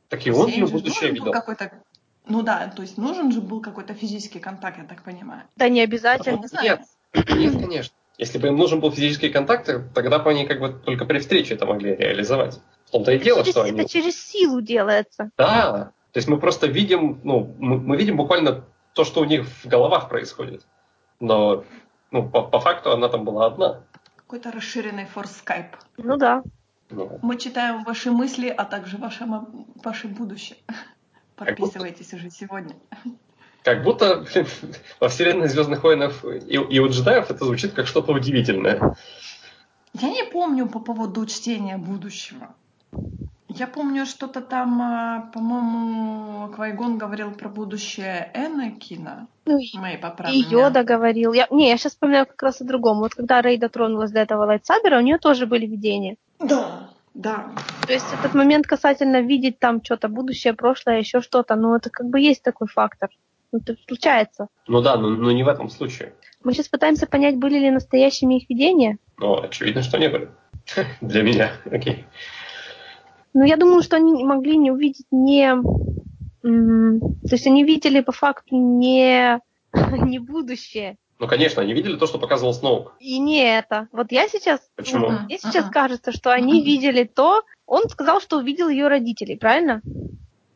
Так 0.09 0.25
и 0.27 0.31
он 0.31 0.49
ее 0.49 0.65
же 0.65 0.73
будущее 0.73 1.11
видел. 1.11 1.31
какой-то. 1.31 1.71
Ну 2.27 2.41
да, 2.41 2.71
то 2.75 2.81
есть 2.81 2.97
нужен 2.97 3.31
же 3.31 3.41
был 3.41 3.61
какой-то 3.61 3.93
физический 3.93 4.39
контакт, 4.39 4.77
я 4.77 4.83
так 4.83 5.03
понимаю. 5.03 5.43
Да 5.55 5.69
не 5.69 5.81
обязательно. 5.81 6.37
не 6.39 6.47
знаю. 6.47 6.79
Нет, 7.13 7.29
нет, 7.29 7.53
конечно. 7.53 7.93
Если 8.17 8.37
бы 8.37 8.49
им 8.49 8.57
нужен 8.57 8.81
был 8.81 8.91
физический 8.91 9.29
контакт, 9.29 9.69
тогда 9.95 10.19
бы 10.19 10.29
они 10.29 10.45
как 10.45 10.59
бы 10.59 10.69
только 10.73 11.05
при 11.05 11.19
встрече 11.19 11.53
это 11.53 11.65
могли 11.65 11.95
реализовать. 11.95 12.59
В 12.85 12.91
том-то 12.91 13.13
и 13.13 13.19
дело, 13.19 13.39
Через- 13.39 13.51
что 13.51 13.63
они... 13.63 13.79
Это 13.79 13.89
через 13.89 14.21
силу 14.21 14.59
делается. 14.59 15.31
Да, 15.37 15.91
то 16.11 16.17
есть 16.17 16.27
мы 16.27 16.39
просто 16.39 16.67
видим, 16.67 17.21
ну, 17.23 17.55
мы, 17.59 17.77
мы 17.79 17.95
видим 17.95 18.17
буквально 18.17 18.65
то, 18.93 19.05
что 19.05 19.21
у 19.21 19.25
них 19.25 19.47
в 19.47 19.67
головах 19.67 20.09
происходит. 20.09 20.65
Но, 21.19 21.63
ну, 22.11 22.29
по, 22.29 22.43
по 22.43 22.59
факту 22.59 22.91
она 22.91 23.09
там 23.09 23.25
была 23.25 23.47
одна. 23.47 23.81
Какой-то 24.15 24.51
расширенный 24.51 25.05
форс 25.05 25.37
скайп. 25.37 25.75
Ну 25.97 26.17
да. 26.17 26.43
Ну, 26.89 27.19
Мы 27.21 27.37
читаем 27.37 27.83
ваши 27.83 28.11
мысли, 28.11 28.47
а 28.47 28.65
также 28.65 28.97
ваше, 28.97 29.25
ваше 29.83 30.07
будущее. 30.07 30.57
Подписывайтесь 31.35 32.13
уже 32.13 32.29
сегодня. 32.29 32.75
как 33.63 33.83
будто 33.83 34.25
блин, 34.33 34.47
во 34.99 35.09
вселенной 35.09 35.47
Звездных 35.47 35.83
войнов 35.83 36.25
и, 36.25 36.55
и 36.55 36.79
у 36.79 36.89
джедаев 36.89 37.29
это 37.29 37.45
звучит 37.45 37.73
как 37.73 37.87
что-то 37.87 38.11
удивительное. 38.13 38.95
Я 39.93 40.09
не 40.09 40.23
помню 40.23 40.67
по 40.67 40.79
поводу 40.79 41.25
чтения 41.25 41.77
будущего. 41.77 42.55
Я 43.59 43.67
помню 43.67 44.05
что-то 44.05 44.39
там, 44.39 44.81
а, 44.81 45.29
по-моему, 45.33 46.47
Квайгон 46.53 46.97
говорил 46.97 47.31
про 47.31 47.49
будущее 47.49 48.31
Энакина. 48.33 49.27
Ну 49.45 49.57
и, 49.57 49.77
Мэй, 49.77 49.97
поправь 49.97 50.31
и. 50.31 50.39
Йода 50.39 50.85
говорил. 50.85 51.33
Я, 51.33 51.47
не, 51.51 51.67
я 51.67 51.77
сейчас 51.77 51.91
вспоминаю 51.91 52.25
как 52.25 52.41
раз 52.41 52.61
о 52.61 52.63
другом. 52.63 52.99
Вот 52.99 53.15
когда 53.15 53.41
Рей 53.41 53.57
дотронулась 53.57 54.11
до 54.11 54.21
этого 54.21 54.45
лайтсабера, 54.45 54.97
у 54.97 55.01
нее 55.01 55.17
тоже 55.17 55.45
были 55.45 55.65
видения. 55.65 56.15
Да, 56.39 56.91
да. 57.13 57.51
То 57.85 57.91
есть 57.91 58.05
этот 58.17 58.33
момент 58.33 58.65
касательно 58.65 59.21
видеть 59.21 59.59
там 59.59 59.83
что-то, 59.83 60.07
будущее, 60.07 60.53
прошлое, 60.53 60.99
еще 60.99 61.19
что-то, 61.19 61.55
ну 61.55 61.75
это 61.75 61.89
как 61.89 62.07
бы 62.07 62.21
есть 62.21 62.43
такой 62.43 62.69
фактор. 62.69 63.09
Ну, 63.51 63.59
это 63.59 63.75
случается. 63.87 64.47
Ну 64.67 64.81
да, 64.81 64.95
но, 64.95 65.09
но 65.09 65.33
не 65.33 65.43
в 65.43 65.49
этом 65.49 65.69
случае. 65.69 66.13
Мы 66.45 66.53
сейчас 66.53 66.69
пытаемся 66.69 67.07
понять, 67.07 67.35
были 67.35 67.59
ли 67.59 67.71
настоящими 67.71 68.37
их 68.37 68.49
видения. 68.49 68.99
Но 69.17 69.43
очевидно, 69.43 69.81
что 69.81 69.97
не 69.97 70.07
были. 70.07 70.29
Для 71.01 71.23
меня, 71.23 71.51
окей. 71.69 72.05
Но 73.33 73.45
я 73.45 73.57
думаю, 73.57 73.81
что 73.83 73.97
они 73.97 74.23
могли 74.23 74.57
не 74.57 74.71
увидеть 74.71 75.07
не... 75.11 75.55
То 76.41 77.33
есть 77.35 77.47
они 77.47 77.63
видели 77.63 77.99
по 78.01 78.11
факту 78.11 78.55
не, 78.55 79.39
не 79.73 80.19
будущее. 80.19 80.97
Ну, 81.19 81.27
конечно, 81.27 81.61
они 81.61 81.73
видели 81.73 81.97
то, 81.97 82.07
что 82.07 82.17
показывал 82.17 82.53
Сноук. 82.53 82.93
И 82.99 83.19
не 83.19 83.43
это. 83.43 83.89
Вот 83.91 84.11
я 84.11 84.29
сейчас... 84.29 84.61
Почему? 84.75 85.09
Мне 85.09 85.37
сейчас 85.37 85.65
Мгм. 85.65 85.73
кажется, 85.73 86.11
что 86.13 86.31
они 86.31 86.63
видели 86.63 87.03
то... 87.03 87.43
Он 87.65 87.89
сказал, 87.89 88.21
что 88.21 88.37
увидел 88.37 88.69
ее 88.69 88.87
родителей, 88.87 89.37
правильно? 89.37 89.81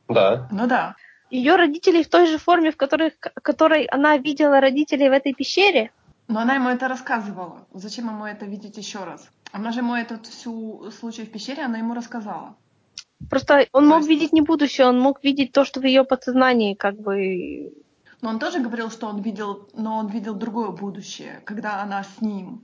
Да. 0.07 0.47
Ну 0.51 0.65
да. 0.67 0.95
Ее 1.29 1.57
родителей 1.57 2.03
в 2.03 2.09
той 2.09 2.27
же 2.27 2.37
форме, 2.37 2.71
в 2.71 2.77
которой, 2.77 3.11
которой 3.41 3.83
она 3.85 4.17
видела 4.17 4.61
родителей 4.61 5.09
в 5.09 5.11
этой 5.11 5.33
пещере. 5.33 5.91
Но 6.29 6.39
она 6.39 6.55
ему 6.55 6.69
это 6.69 6.87
рассказывала. 6.87 7.67
Зачем 7.73 8.07
ему 8.07 8.25
это 8.25 8.45
видеть 8.45 8.77
еще 8.77 9.03
раз? 9.03 9.27
Она 9.51 9.71
же 9.73 9.79
ему 9.79 9.95
этот 9.95 10.27
всю 10.27 10.89
случай 10.91 11.23
в 11.25 11.31
пещере, 11.31 11.63
она 11.63 11.79
ему 11.79 11.93
рассказала. 11.93 12.55
Просто 13.29 13.67
он 13.71 13.87
мог 13.87 13.99
есть- 13.99 14.09
видеть 14.09 14.33
не 14.33 14.41
будущее, 14.41 14.87
он 14.87 14.99
мог 14.99 15.23
видеть 15.23 15.51
то, 15.51 15.65
что 15.65 15.79
в 15.79 15.85
ее 15.85 16.03
подсознании, 16.03 16.73
как 16.73 16.99
бы. 16.99 17.73
Но 18.21 18.29
он 18.29 18.39
тоже 18.39 18.59
говорил, 18.59 18.89
что 18.89 19.07
он 19.07 19.21
видел, 19.21 19.67
но 19.73 19.97
он 19.97 20.07
видел 20.07 20.33
другое 20.33 20.69
будущее, 20.69 21.41
когда 21.45 21.81
она 21.81 22.03
с 22.03 22.21
ним. 22.21 22.63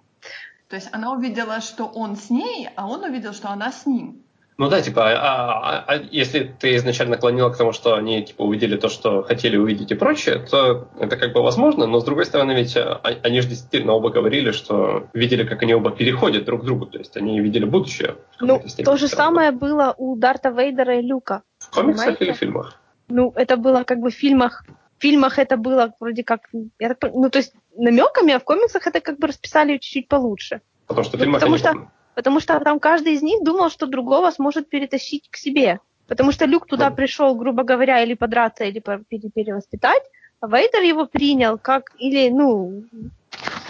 То 0.70 0.76
есть 0.76 0.90
она 0.92 1.12
увидела, 1.12 1.62
что 1.62 1.86
он 1.86 2.16
с 2.16 2.30
ней, 2.30 2.70
а 2.76 2.88
он 2.88 3.04
увидел, 3.04 3.34
что 3.34 3.50
она 3.50 3.72
с 3.72 3.86
ним. 3.86 4.22
Ну 4.60 4.68
да, 4.70 4.82
типа, 4.82 5.10
а, 5.14 5.78
а- 5.78 5.84
а 5.88 5.96
если 6.12 6.44
ты 6.60 6.76
изначально 6.76 7.16
клонила 7.16 7.50
к 7.50 7.56
тому, 7.58 7.72
что 7.72 7.96
они 7.96 8.26
типа 8.26 8.42
увидели 8.42 8.76
то, 8.76 8.90
что 8.90 9.24
хотели 9.24 9.56
увидеть 9.56 9.90
и 9.92 9.96
прочее, 9.96 10.40
то 10.52 10.90
это 11.00 11.16
как 11.16 11.32
бы 11.32 11.42
возможно, 11.42 11.88
но 11.88 12.02
с 12.02 12.04
другой 12.04 12.26
стороны, 12.26 12.52
ведь 12.52 12.76
а, 12.76 13.00
они 13.24 13.40
же 13.40 13.48
действительно 13.48 13.94
оба 13.94 14.10
говорили, 14.10 14.52
что 14.52 15.08
видели, 15.14 15.46
как 15.46 15.64
они 15.64 15.74
оба 15.74 15.92
переходят 15.92 16.44
друг 16.44 16.62
к 16.62 16.66
другу, 16.66 16.88
то 16.88 16.98
есть 16.98 17.16
они 17.16 17.40
видели 17.40 17.64
будущее. 17.64 18.16
Ну, 18.42 18.62
то 18.84 18.98
же 18.98 19.08
самое 19.08 19.52
было 19.52 19.96
у 19.98 20.18
Дарта 20.18 20.50
Вейдера 20.50 21.00
и 21.00 21.02
Люка. 21.04 21.42
В 21.60 21.74
комиксах 21.74 22.06
понимаете? 22.06 22.26
или 22.26 22.32
в 22.34 22.38
фильмах? 22.38 22.82
Ну, 23.08 23.32
это 23.38 23.56
было 23.56 23.84
как 23.86 24.00
бы 24.00 24.10
в 24.10 24.14
фильмах. 24.14 24.66
В 24.98 25.02
фильмах 25.02 25.40
это 25.40 25.56
было 25.56 25.94
вроде 26.02 26.26
как, 26.26 26.50
я 26.80 26.94
так 26.96 27.14
ну, 27.14 27.30
то 27.30 27.38
есть 27.40 27.54
намеками, 27.78 28.34
а 28.34 28.40
в 28.40 28.44
комиксах 28.44 28.86
это 28.88 29.00
как 29.00 29.20
бы 29.20 29.28
расписали 29.28 29.78
чуть-чуть 29.78 30.10
получше. 30.10 30.60
Потому 30.86 31.06
что 31.06 31.16
в 31.16 31.20
Ну, 31.22 31.24
фильмах 31.24 31.40
потому 31.40 31.56
они... 31.56 31.64
что- 31.64 31.92
Потому 32.20 32.42
что 32.42 32.60
там 32.60 32.82
каждый 32.82 33.14
из 33.14 33.22
них 33.22 33.46
думал, 33.46 33.70
что 33.70 33.86
другого 33.88 34.30
сможет 34.32 34.68
перетащить 34.68 35.30
к 35.30 35.38
себе. 35.38 35.80
Потому 36.06 36.34
что 36.34 36.44
Люк 36.44 36.68
туда 36.68 36.92
пришел, 36.92 37.34
грубо 37.34 37.64
говоря, 37.64 38.04
или 38.04 38.14
подраться, 38.14 38.66
или 38.66 38.82
перевоспитать, 38.82 40.04
а 40.42 40.48
Вейдер 40.48 40.82
его 40.82 41.06
принял 41.06 41.58
как 41.58 41.94
или, 41.98 42.28
ну, 42.28 42.84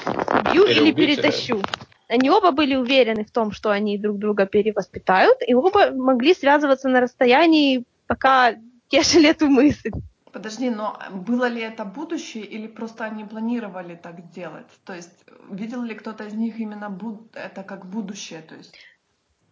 убью 0.04 0.66
Или 0.66 0.80
или 0.80 0.91
перетащу. 0.93 1.62
Они 2.08 2.32
оба 2.32 2.50
были 2.50 2.76
уверены 2.76 3.24
в 3.24 3.30
том, 3.30 3.52
что 3.52 3.70
они 3.70 4.00
друг 4.00 4.18
друга 4.18 4.47
перевоспитают, 4.47 5.38
и 5.45 5.54
оба 5.54 5.91
могли 5.91 6.34
связываться 6.34 6.89
на 6.89 7.02
расстоянии, 7.02 7.84
пока 8.08 8.56
тешили 8.88 9.30
эту 9.30 9.45
мысль. 9.45 9.91
Подожди, 10.32 10.69
но 10.69 10.99
было 11.11 11.45
ли 11.49 11.61
это 11.61 11.86
будущее 11.86 12.43
или 12.45 12.67
просто 12.67 13.05
они 13.05 13.25
планировали 13.25 13.95
так 13.95 14.32
делать? 14.32 14.67
То 14.86 14.93
есть 14.93 15.25
видел 15.49 15.82
ли 15.84 15.95
кто-то 15.95 16.25
из 16.25 16.34
них 16.34 16.59
именно 16.59 16.89
буд- 16.89 17.36
это 17.36 17.63
как 17.63 17.86
будущее? 17.86 18.41
То 18.41 18.55
есть 18.55 18.75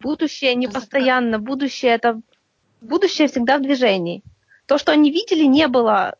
Будущее 0.00 0.54
не 0.54 0.66
То 0.66 0.70
есть 0.70 0.76
это 0.76 0.80
постоянно, 0.80 1.38
будущее 1.40 1.90
это 1.90 2.20
будущее 2.80 3.26
всегда 3.26 3.58
в 3.58 3.62
движении. 3.62 4.22
То, 4.66 4.78
что 4.78 4.92
они 4.92 5.10
видели, 5.10 5.44
не 5.44 5.66
было 5.66 6.14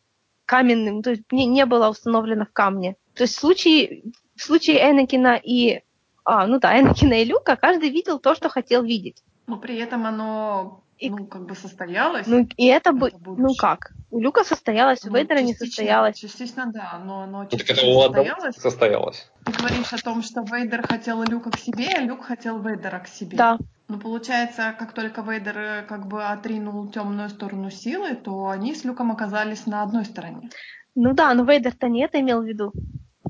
каменным, 0.47 1.03
то 1.03 1.11
есть 1.11 1.31
не, 1.31 1.47
не 1.47 1.65
было 1.67 1.89
установлено 1.89 2.45
в 2.45 2.53
камне. 2.53 2.97
То 3.15 3.23
есть 3.25 3.37
в 3.37 3.41
случае, 3.41 4.03
в 4.35 4.43
случае 4.43 4.79
Энакина 4.91 5.37
и 5.37 5.83
А, 6.25 6.47
ну 6.47 6.59
да, 6.59 6.79
Энакина 6.81 7.15
и 7.23 7.25
Люка, 7.25 7.57
каждый 7.57 7.91
видел 7.91 8.19
то, 8.19 8.35
что 8.35 8.49
хотел 8.49 8.83
видеть. 8.83 9.23
Но 9.47 9.57
при 9.59 9.77
этом 9.77 10.07
оно, 10.07 10.83
И- 10.99 11.11
ну, 11.11 11.27
как 11.27 11.47
бы 11.47 11.55
состоялось. 11.55 12.27
Ну 12.27 12.49
и 12.57 12.67
это 12.67 12.93
бы, 12.93 13.13
ну 13.25 13.55
как? 13.55 13.93
У 14.11 14.19
Люка 14.21 14.43
состоялось, 14.45 15.05
у 15.05 15.09
Ну, 15.11 15.17
Вейдера 15.17 15.39
не 15.41 15.53
частично- 15.53 15.67
состоялось. 15.67 16.19
Частично, 16.19 16.67
да, 16.73 17.01
но 17.05 17.23
оно 17.23 17.43
Ну, 17.43 17.49
так 17.49 17.61
частично 17.61 17.81
это 17.81 17.91
у 17.91 18.03
состоялось. 18.03 18.57
состоялось. 18.57 19.31
Ты 19.45 19.53
говоришь 19.53 19.93
о 19.93 19.99
том, 20.03 20.23
что 20.23 20.43
Вейдер 20.43 20.87
хотел 20.87 21.23
Люка 21.23 21.51
к 21.51 21.59
себе, 21.59 21.89
а 21.97 22.01
Люк 22.01 22.25
хотел 22.25 22.59
Вейдера 22.61 22.99
к 23.01 23.07
себе. 23.09 23.37
Да. 23.37 23.59
Ну, 23.89 23.99
получается, 23.99 24.75
как 24.79 24.93
только 24.93 25.23
Вейдер 25.23 25.59
э, 25.59 25.83
как 25.89 26.07
бы 26.09 26.25
отринул 26.25 26.89
темную 26.89 27.29
сторону 27.31 27.71
силы, 27.71 28.15
то 28.17 28.49
они 28.49 28.75
с 28.75 28.85
Люком 28.85 29.11
оказались 29.13 29.67
на 29.67 29.83
одной 29.83 30.05
стороне. 30.05 30.51
Ну 30.95 31.15
да, 31.15 31.33
но 31.35 31.45
Вейдер-то 31.45 31.89
не 31.89 32.03
это 32.05 32.19
имел 32.21 32.43
в 32.43 32.47
виду. 32.47 32.73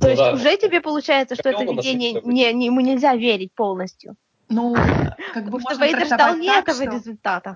То 0.01 0.07
Ну 0.07 0.09
есть 0.09 0.23
да. 0.23 0.33
уже 0.33 0.57
тебе 0.57 0.81
получается, 0.81 1.35
что 1.35 1.51
это 1.51 1.65
видение, 1.65 2.21
не, 2.25 2.53
не, 2.53 2.67
ему 2.67 2.81
нельзя 2.81 3.15
верить 3.17 3.53
полностью. 3.55 4.15
Ну, 4.49 4.75
как 4.75 5.45
бы 5.45 5.59
Потому 5.59 5.61
что 5.61 5.71
можно 5.71 5.85
Вейдер 5.85 6.07
ждал 6.07 6.19
трактовать 6.19 6.41
не 6.41 6.47
так, 6.49 6.69
этого 6.69 6.83
что- 6.85 6.95
результата. 6.97 7.55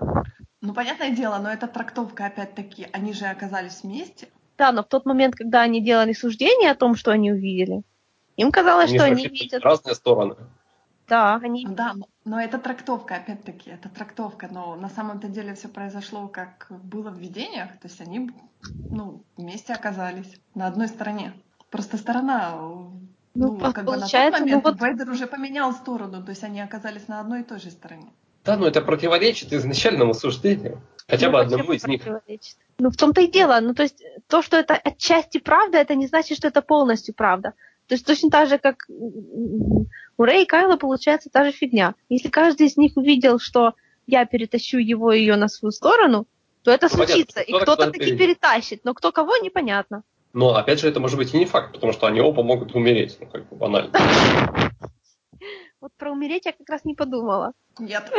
Ну, 0.61 0.73
понятное 0.73 1.09
дело, 1.09 1.39
но 1.39 1.51
это 1.51 1.67
трактовка, 1.67 2.25
опять-таки, 2.27 2.87
они 2.93 3.11
же 3.13 3.25
оказались 3.25 3.83
вместе. 3.83 4.29
Да, 4.57 4.71
но 4.71 4.83
в 4.83 4.87
тот 4.87 5.05
момент, 5.05 5.35
когда 5.35 5.61
они 5.61 5.81
делали 5.81 6.13
суждение 6.13 6.71
о 6.71 6.75
том, 6.75 6.95
что 6.95 7.11
они 7.11 7.31
увидели, 7.31 7.81
им 8.37 8.51
казалось, 8.51 8.89
Они 8.89 8.97
что 8.97 9.05
они 9.05 9.27
видят. 9.27 9.61
разные 9.63 9.95
стороны. 9.95 10.35
Да, 11.07 11.35
они 11.35 11.65
Ну 11.65 11.75
Да, 11.75 11.93
но, 11.93 12.07
но 12.23 12.39
это 12.41 12.59
трактовка, 12.59 13.15
опять-таки, 13.15 13.71
это 13.71 13.89
трактовка, 13.89 14.47
но 14.49 14.75
на 14.75 14.89
самом-то 14.89 15.27
деле 15.27 15.53
все 15.55 15.67
произошло, 15.67 16.27
как 16.29 16.67
было 16.69 17.09
в 17.09 17.17
видениях, 17.17 17.71
то 17.79 17.87
есть 17.89 17.99
они, 17.99 18.31
ну, 18.89 19.23
вместе 19.35 19.73
оказались 19.73 20.39
на 20.55 20.67
одной 20.67 20.87
стороне. 20.87 21.33
Просто 21.69 21.97
сторона, 21.97 22.55
Ну, 23.35 23.53
ну, 23.53 23.59
по- 23.59 23.71
как 23.73 23.85
бы 23.85 23.91
на 23.93 23.97
тот 23.97 24.11
получается, 24.11 24.39
ну 24.41 24.45
момент 24.45 24.63
вот- 24.65 24.81
Вейдер 24.81 25.09
уже 25.09 25.27
поменял 25.27 25.73
сторону, 25.73 26.23
то 26.23 26.29
есть 26.29 26.43
они 26.43 26.61
оказались 26.61 27.07
на 27.07 27.19
одной 27.19 27.41
и 27.41 27.43
той 27.43 27.59
же 27.59 27.71
стороне. 27.71 28.07
Да, 28.45 28.57
но 28.57 28.67
это 28.67 28.81
противоречит 28.81 29.53
изначальному 29.53 30.13
суждению. 30.13 30.81
Хотя 31.07 31.27
бы 31.29 31.33
Ну, 31.33 31.43
одному 31.43 31.63
почему 31.63 31.73
из 31.75 31.87
них. 31.87 32.01
противоречит? 32.03 32.57
Ну, 32.77 32.89
в 32.89 32.97
том-то 32.97 33.21
и 33.21 33.27
дело. 33.27 33.59
Ну, 33.61 33.73
то 33.73 33.83
есть, 33.83 34.03
то, 34.27 34.41
что 34.41 34.57
это 34.57 34.75
отчасти 34.75 35.37
правда, 35.39 35.77
это 35.77 35.95
не 35.95 36.07
значит, 36.07 36.37
что 36.37 36.47
это 36.47 36.61
полностью 36.61 37.13
правда. 37.15 37.53
То 37.87 37.95
есть, 37.95 38.05
точно 38.05 38.29
так 38.29 38.49
же, 38.49 38.57
как 38.57 38.85
у 38.89 39.85
Рэй 40.17 40.43
и 40.43 40.45
Кайла 40.45 40.77
получается 40.77 41.29
та 41.29 41.43
же 41.45 41.51
фигня. 41.51 41.95
Если 42.09 42.29
каждый 42.29 42.67
из 42.67 42.77
них 42.77 42.97
увидел, 42.97 43.39
что 43.39 43.73
я 44.07 44.25
перетащу 44.25 44.77
его 44.77 45.11
и 45.11 45.19
ее 45.19 45.35
на 45.37 45.47
свою 45.47 45.71
сторону, 45.71 46.27
то 46.63 46.71
это 46.71 46.85
Ну, 46.87 46.91
понятно, 46.91 47.13
случится. 47.15 47.39
И 47.41 47.51
кто-то 47.53 47.91
таки 47.91 48.15
перетащит. 48.15 48.85
Но 48.85 48.93
кто 48.93 49.11
кого, 49.11 49.35
непонятно. 49.37 50.03
Но 50.33 50.55
опять 50.55 50.79
же, 50.79 50.87
это 50.89 50.99
может 50.99 51.17
быть 51.17 51.33
и 51.33 51.37
не 51.37 51.45
факт, 51.45 51.73
потому 51.73 51.93
что 51.93 52.07
они 52.07 52.19
оба 52.19 52.43
могут 52.43 52.73
умереть, 52.75 53.17
ну, 53.19 53.27
как 53.27 53.47
бы 53.47 53.55
банально. 53.55 53.91
Вот 55.79 55.91
про 55.97 56.11
умереть 56.13 56.45
я 56.45 56.53
как 56.53 56.69
раз 56.69 56.85
не 56.85 56.95
подумала. 56.95 57.51
Нет, 57.77 58.09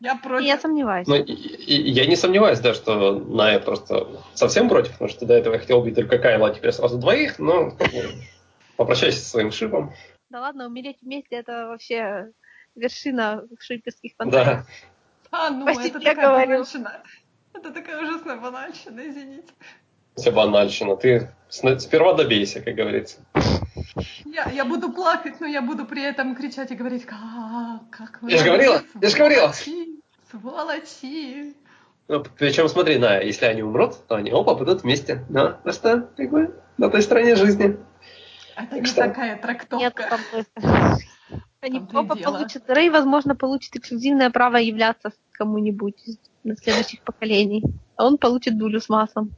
я 0.00 0.16
против. 0.16 0.44
я 0.44 0.58
сомневаюсь. 0.58 1.06
Но 1.06 1.14
и- 1.14 1.22
и- 1.22 1.88
я 1.92 2.06
не 2.06 2.16
сомневаюсь, 2.16 2.58
да, 2.58 2.74
что 2.74 3.12
Ная 3.20 3.60
просто 3.60 4.20
совсем 4.34 4.68
против, 4.68 4.90
потому 4.94 5.08
что 5.08 5.24
до 5.24 5.34
этого 5.34 5.54
я 5.54 5.60
хотел 5.60 5.78
убить 5.78 5.94
только 5.94 6.18
Кайла, 6.18 6.48
а 6.48 6.50
теперь 6.52 6.72
сразу 6.72 6.98
двоих, 6.98 7.38
но 7.38 7.70
попрощайся 8.76 9.20
со 9.20 9.28
своим 9.30 9.52
шипом. 9.52 9.92
Да 10.30 10.40
ладно, 10.40 10.66
умереть 10.66 10.98
вместе 11.00 11.36
это 11.36 11.68
вообще 11.68 12.32
вершина 12.74 13.44
шиперских 13.60 14.14
фантазий. 14.18 14.44
Да. 14.44 14.66
А, 15.30 15.50
ну, 15.50 15.68
это 15.68 16.00
такая 16.00 16.14
говорю. 16.28 16.50
банальщина. 16.50 17.02
Это 17.52 17.70
такая 17.72 18.02
ужасная 18.02 18.36
банальщина, 18.36 19.00
извините. 19.08 19.52
Вся 20.16 20.30
банальщина. 20.30 20.96
Ты 20.96 21.28
сперва 21.50 22.14
добейся, 22.14 22.60
как 22.60 22.74
говорится. 22.74 23.18
Я, 24.24 24.50
я 24.50 24.64
буду 24.64 24.92
плакать, 24.92 25.40
но 25.40 25.46
я 25.46 25.60
буду 25.62 25.84
при 25.86 26.02
этом 26.02 26.34
кричать 26.34 26.70
и 26.70 26.74
говорить, 26.74 27.04
как, 27.04 27.18
как 27.90 28.22
вы... 28.22 28.30
Я 28.30 28.38
ж 28.38 28.44
говорила, 28.44 28.82
я 29.00 29.08
ж 29.08 29.14
говорила. 29.14 29.52
сволочи. 30.30 31.54
Ну, 32.08 32.22
причем, 32.38 32.68
смотри, 32.68 32.98
на, 32.98 33.18
если 33.18 33.46
они 33.46 33.62
умрут, 33.62 34.06
то 34.06 34.16
они 34.16 34.30
оба 34.32 34.54
будут 34.54 34.82
вместе. 34.82 35.24
Да, 35.28 35.50
просто 35.62 36.10
как 36.16 36.30
бы 36.30 36.54
на 36.76 36.90
той 36.90 37.02
стороне 37.02 37.34
жизни. 37.36 37.78
Это 38.56 38.70
Так 38.70 38.80
не 38.80 38.86
что- 38.86 39.02
такая 39.02 39.32
Нет, 39.32 39.42
трактовка. 39.42 40.06
там 40.10 40.20
просто. 40.30 40.98
Они 41.60 41.78
и 41.78 41.96
оба 41.96 42.14
дело. 42.14 42.32
получат. 42.32 42.64
Рэй, 42.68 42.90
возможно, 42.90 43.34
получит 43.34 43.74
эксклюзивное 43.74 44.28
право 44.28 44.58
являться 44.58 45.12
кому-нибудь 45.32 45.96
из 46.04 46.18
на 46.44 46.56
следующих 46.56 47.00
поколений. 47.00 47.62
А 47.96 48.04
он 48.06 48.18
получит 48.18 48.58
дулю 48.58 48.80
с 48.82 48.90
маслом. 48.90 49.30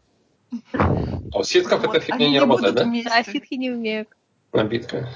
А 0.72 1.38
у 1.38 1.42
ситков 1.42 1.84
Вот, 1.84 1.97
эта 1.97 2.05
фигня 2.05 2.26
не 2.26 2.32
не 2.32 2.38
работает, 2.40 2.74
да? 2.74 2.84
вместе. 2.84 3.09
Да, 3.11 3.22
ситхи 3.22 3.55
не 3.55 3.70
умеют. 3.70 4.09
Набитка. 4.53 5.09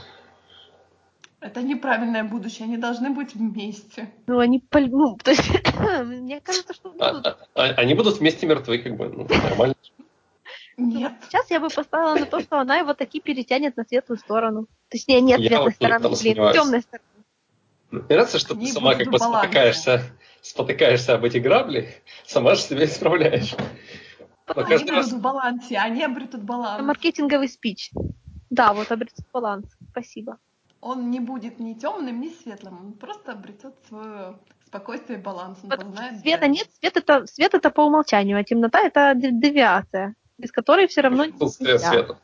Это 1.41 1.63
неправильное 1.63 2.23
будущее, 2.25 2.67
они 2.67 2.77
должны 2.77 3.11
быть 3.11 3.35
вместе. 3.35 4.11
Ну, 4.27 4.39
они... 4.41 4.59
пол- 4.61 4.89
Ну, 4.89 5.17
то 5.17 5.31
есть, 5.31 5.49
мне 6.05 6.41
кажется, 6.41 6.75
что 6.75 6.93
А- 6.99 7.13
будут. 7.13 7.27
а- 7.27 7.39
а- 7.55 7.75
они 7.77 7.95
будут 7.95 8.19
вместе 8.19 8.47
мертвы, 8.47 8.79
как 8.79 8.97
бы, 8.97 9.09
ну, 9.09 9.27
нормально. 9.43 9.75
Нет. 10.77 11.13
Сейчас 11.29 11.51
я 11.51 11.61
бы 11.61 11.69
поставила 11.69 12.15
на 12.15 12.27
то, 12.27 12.41
что 12.41 12.59
она 12.59 12.77
его 12.79 12.93
таки 12.95 13.21
перетянет 13.21 13.77
на 13.77 13.85
светлую 13.85 14.19
сторону. 14.19 14.67
Точнее, 14.89 15.21
нет 15.21 15.41
Я 15.41 15.49
светлой 15.49 15.73
стороны, 15.73 16.09
блин, 16.09 16.53
темной 16.53 16.81
стороны. 16.83 17.07
Мне 17.91 18.03
нравится, 18.09 18.39
что 18.39 18.55
ты 18.55 18.67
сама 18.67 18.95
как 18.95 19.09
бы 19.09 19.19
спотыкаешься, 19.19 20.03
спотыкаешься 20.43 21.15
об 21.15 21.25
эти 21.25 21.39
грабли, 21.39 21.95
сама 22.27 22.55
же 22.55 22.63
себя 22.63 22.85
исправляешь. 22.85 23.55
Но 24.57 24.63
Они 24.63 24.75
будут 24.79 24.91
раз 24.91 25.13
в 25.13 25.21
балансе, 25.21 25.79
они 25.79 26.03
обретут 26.03 26.35
Это 26.37 26.45
баланс. 26.45 26.85
маркетинговый 26.87 27.49
спич. 27.49 27.91
Да, 28.51 28.73
вот 28.73 28.91
обретет 28.91 29.25
баланс. 29.33 29.67
Спасибо. 29.93 30.39
Он 30.81 31.11
не 31.11 31.21
будет 31.21 31.61
ни 31.61 31.75
темным, 31.75 32.21
ни 32.21 32.31
светлым. 32.31 32.79
Он 32.87 32.93
просто 32.95 33.33
обретет 33.33 33.75
свое 33.89 34.39
спокойствие 34.67 35.19
и 35.19 35.23
баланс. 35.23 35.59
Он 35.63 35.71
Потому 35.71 35.91
познает 35.93 36.21
света 36.21 36.39
грань. 36.39 36.51
нет, 36.53 36.69
свет 36.81 36.97
это, 36.97 37.27
свет 37.27 37.55
это 37.55 37.71
по 37.71 37.83
умолчанию, 37.83 38.39
а 38.39 38.45
темнота 38.45 38.81
это 38.81 39.13
де- 39.15 39.31
девиация, 39.31 40.15
без 40.39 40.51
которой 40.51 40.87
все 40.89 41.03
равно 41.03 41.25
отсутствие 41.25 41.75
нельзя. 41.75 41.91
света 41.91 42.19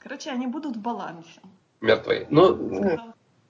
Короче, 0.00 0.30
они 0.30 0.46
будут 0.46 0.76
в 0.76 0.80
балансе. 0.80 1.40
мертвые. 1.80 2.26
Ну, 2.30 2.54
ну, 2.54 2.98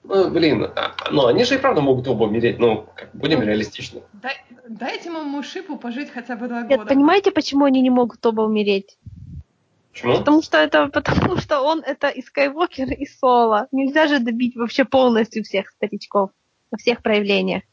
ну, 0.03 0.29
блин, 0.31 0.63
а- 0.75 0.93
ну 1.11 1.25
они 1.27 1.43
же 1.43 1.55
и 1.55 1.57
правда 1.57 1.81
могут 1.81 2.07
оба 2.07 2.23
умереть, 2.25 2.59
ну, 2.59 2.85
как, 2.95 3.09
будем 3.13 3.39
Ну. 3.39 3.45
реалистичны. 3.45 4.01
Дай- 4.13 4.41
дайте 4.67 5.09
моему 5.09 5.43
шипу 5.43 5.77
пожить 5.77 6.09
хотя 6.11 6.35
бы 6.35 6.47
два 6.47 6.61
Нет, 6.61 6.79
года. 6.79 6.85
понимаете, 6.89 7.31
почему 7.31 7.65
они 7.65 7.81
не 7.81 7.89
могут 7.89 8.25
оба 8.25 8.41
умереть? 8.41 8.97
Почему? 9.91 10.17
Потому 10.17 10.41
что 10.43 10.57
это 10.57 10.87
потому 10.87 11.37
что 11.37 11.61
он 11.61 11.79
это 11.81 12.09
и 12.09 12.21
Скайуокер, 12.21 12.91
и 12.91 13.05
Соло. 13.07 13.67
Нельзя 13.71 14.07
же 14.07 14.19
добить 14.19 14.55
вообще 14.55 14.85
полностью 14.85 15.43
всех 15.43 15.69
старичков 15.71 16.29
во 16.71 16.77
всех 16.77 17.01
проявлениях. 17.01 17.63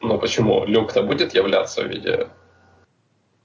Ну, 0.00 0.18
почему? 0.18 0.64
Люк-то 0.64 1.02
будет 1.02 1.34
являться 1.34 1.82
в 1.82 1.86
виде 1.86 2.16
Да, 2.16 2.28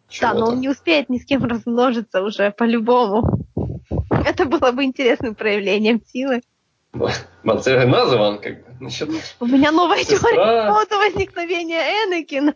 чего-то. 0.09 0.39
но 0.39 0.45
он 0.47 0.59
не 0.59 0.69
успеет 0.69 1.09
ни 1.09 1.17
с 1.19 1.25
кем 1.25 1.43
размножиться 1.43 2.23
уже 2.23 2.51
по-любому. 2.51 3.39
Это 4.25 4.45
было 4.45 4.71
бы 4.71 4.83
интересным 4.85 5.35
проявлением 5.35 6.01
силы. 6.05 6.41
Монстр 7.43 7.85
назван, 7.85 8.39
как 8.39 8.53
бы. 8.65 8.74
Значит, 8.79 9.09
У 9.39 9.45
меня 9.45 9.71
новая 9.71 10.03
Сестра. 10.03 10.29
теория 10.31 10.67
по 10.67 10.73
поводу 10.73 10.97
возникновения 10.97 11.79
Энакина. 12.05 12.53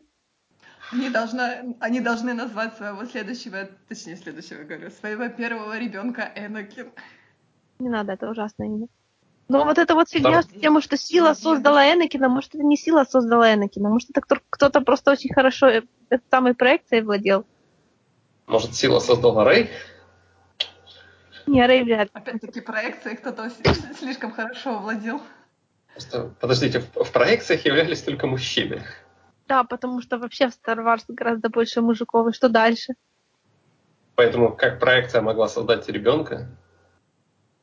Они, 0.91 1.09
должны, 1.09 1.75
они 1.79 1.99
должны 1.99 2.33
назвать 2.33 2.75
своего 2.77 3.05
следующего, 3.05 3.69
точнее, 3.87 4.17
следующего, 4.17 4.63
говорю, 4.63 4.89
своего 4.89 5.29
первого 5.29 5.77
ребенка 5.77 6.31
Энакин. 6.35 6.91
Не 7.79 7.89
надо, 7.89 8.13
это 8.13 8.29
ужасное 8.29 8.67
имя. 8.67 8.87
Но 9.47 9.63
вот 9.63 9.77
эта 9.77 9.93
вот 9.95 10.09
фигня 10.09 10.31
Да. 10.37 10.41
с 10.43 10.47
тем, 10.47 10.81
что 10.81 10.97
сила 10.97 11.33
создала 11.33 11.91
Энакина, 11.93 12.27
может, 12.29 12.53
это 12.55 12.63
не 12.63 12.75
сила 12.75 13.03
создала 13.03 13.53
Энакина, 13.53 13.89
может, 13.89 14.09
это 14.09 14.21
кто- 14.21 14.37
кто-то 14.49 14.81
просто 14.81 15.11
очень 15.11 15.33
хорошо 15.33 15.67
э- 15.67 15.83
этой 16.09 16.23
самой 16.29 16.53
проекцией 16.55 17.03
владел. 17.03 17.45
может, 18.47 18.75
сила 18.75 18.99
создала 18.99 19.43
Рэй? 19.45 19.69
Не, 21.47 21.65
Рэй 21.65 21.83
вряд 21.83 22.05
ли. 22.05 22.09
Опять-таки 22.13 22.61
проекции 22.61 23.15
кто-то 23.15 23.49
слишком 23.99 24.31
хорошо 24.31 24.79
владел. 24.79 25.21
Просто, 25.93 26.33
подождите, 26.39 26.79
в, 26.79 27.03
в 27.03 27.11
проекциях 27.11 27.65
являлись 27.65 28.01
только 28.01 28.27
мужчины. 28.27 28.83
Да, 29.47 29.63
потому 29.63 30.01
что 30.01 30.17
вообще 30.17 30.49
в 30.49 30.51
Star 30.51 30.77
Wars 30.77 31.03
гораздо 31.07 31.49
больше 31.49 31.81
мужиков. 31.81 32.27
И 32.27 32.33
что 32.33 32.49
дальше? 32.49 32.93
Поэтому 34.15 34.55
как 34.55 34.79
проекция 34.79 35.21
могла 35.21 35.47
создать 35.47 35.87
ребенка? 35.89 36.47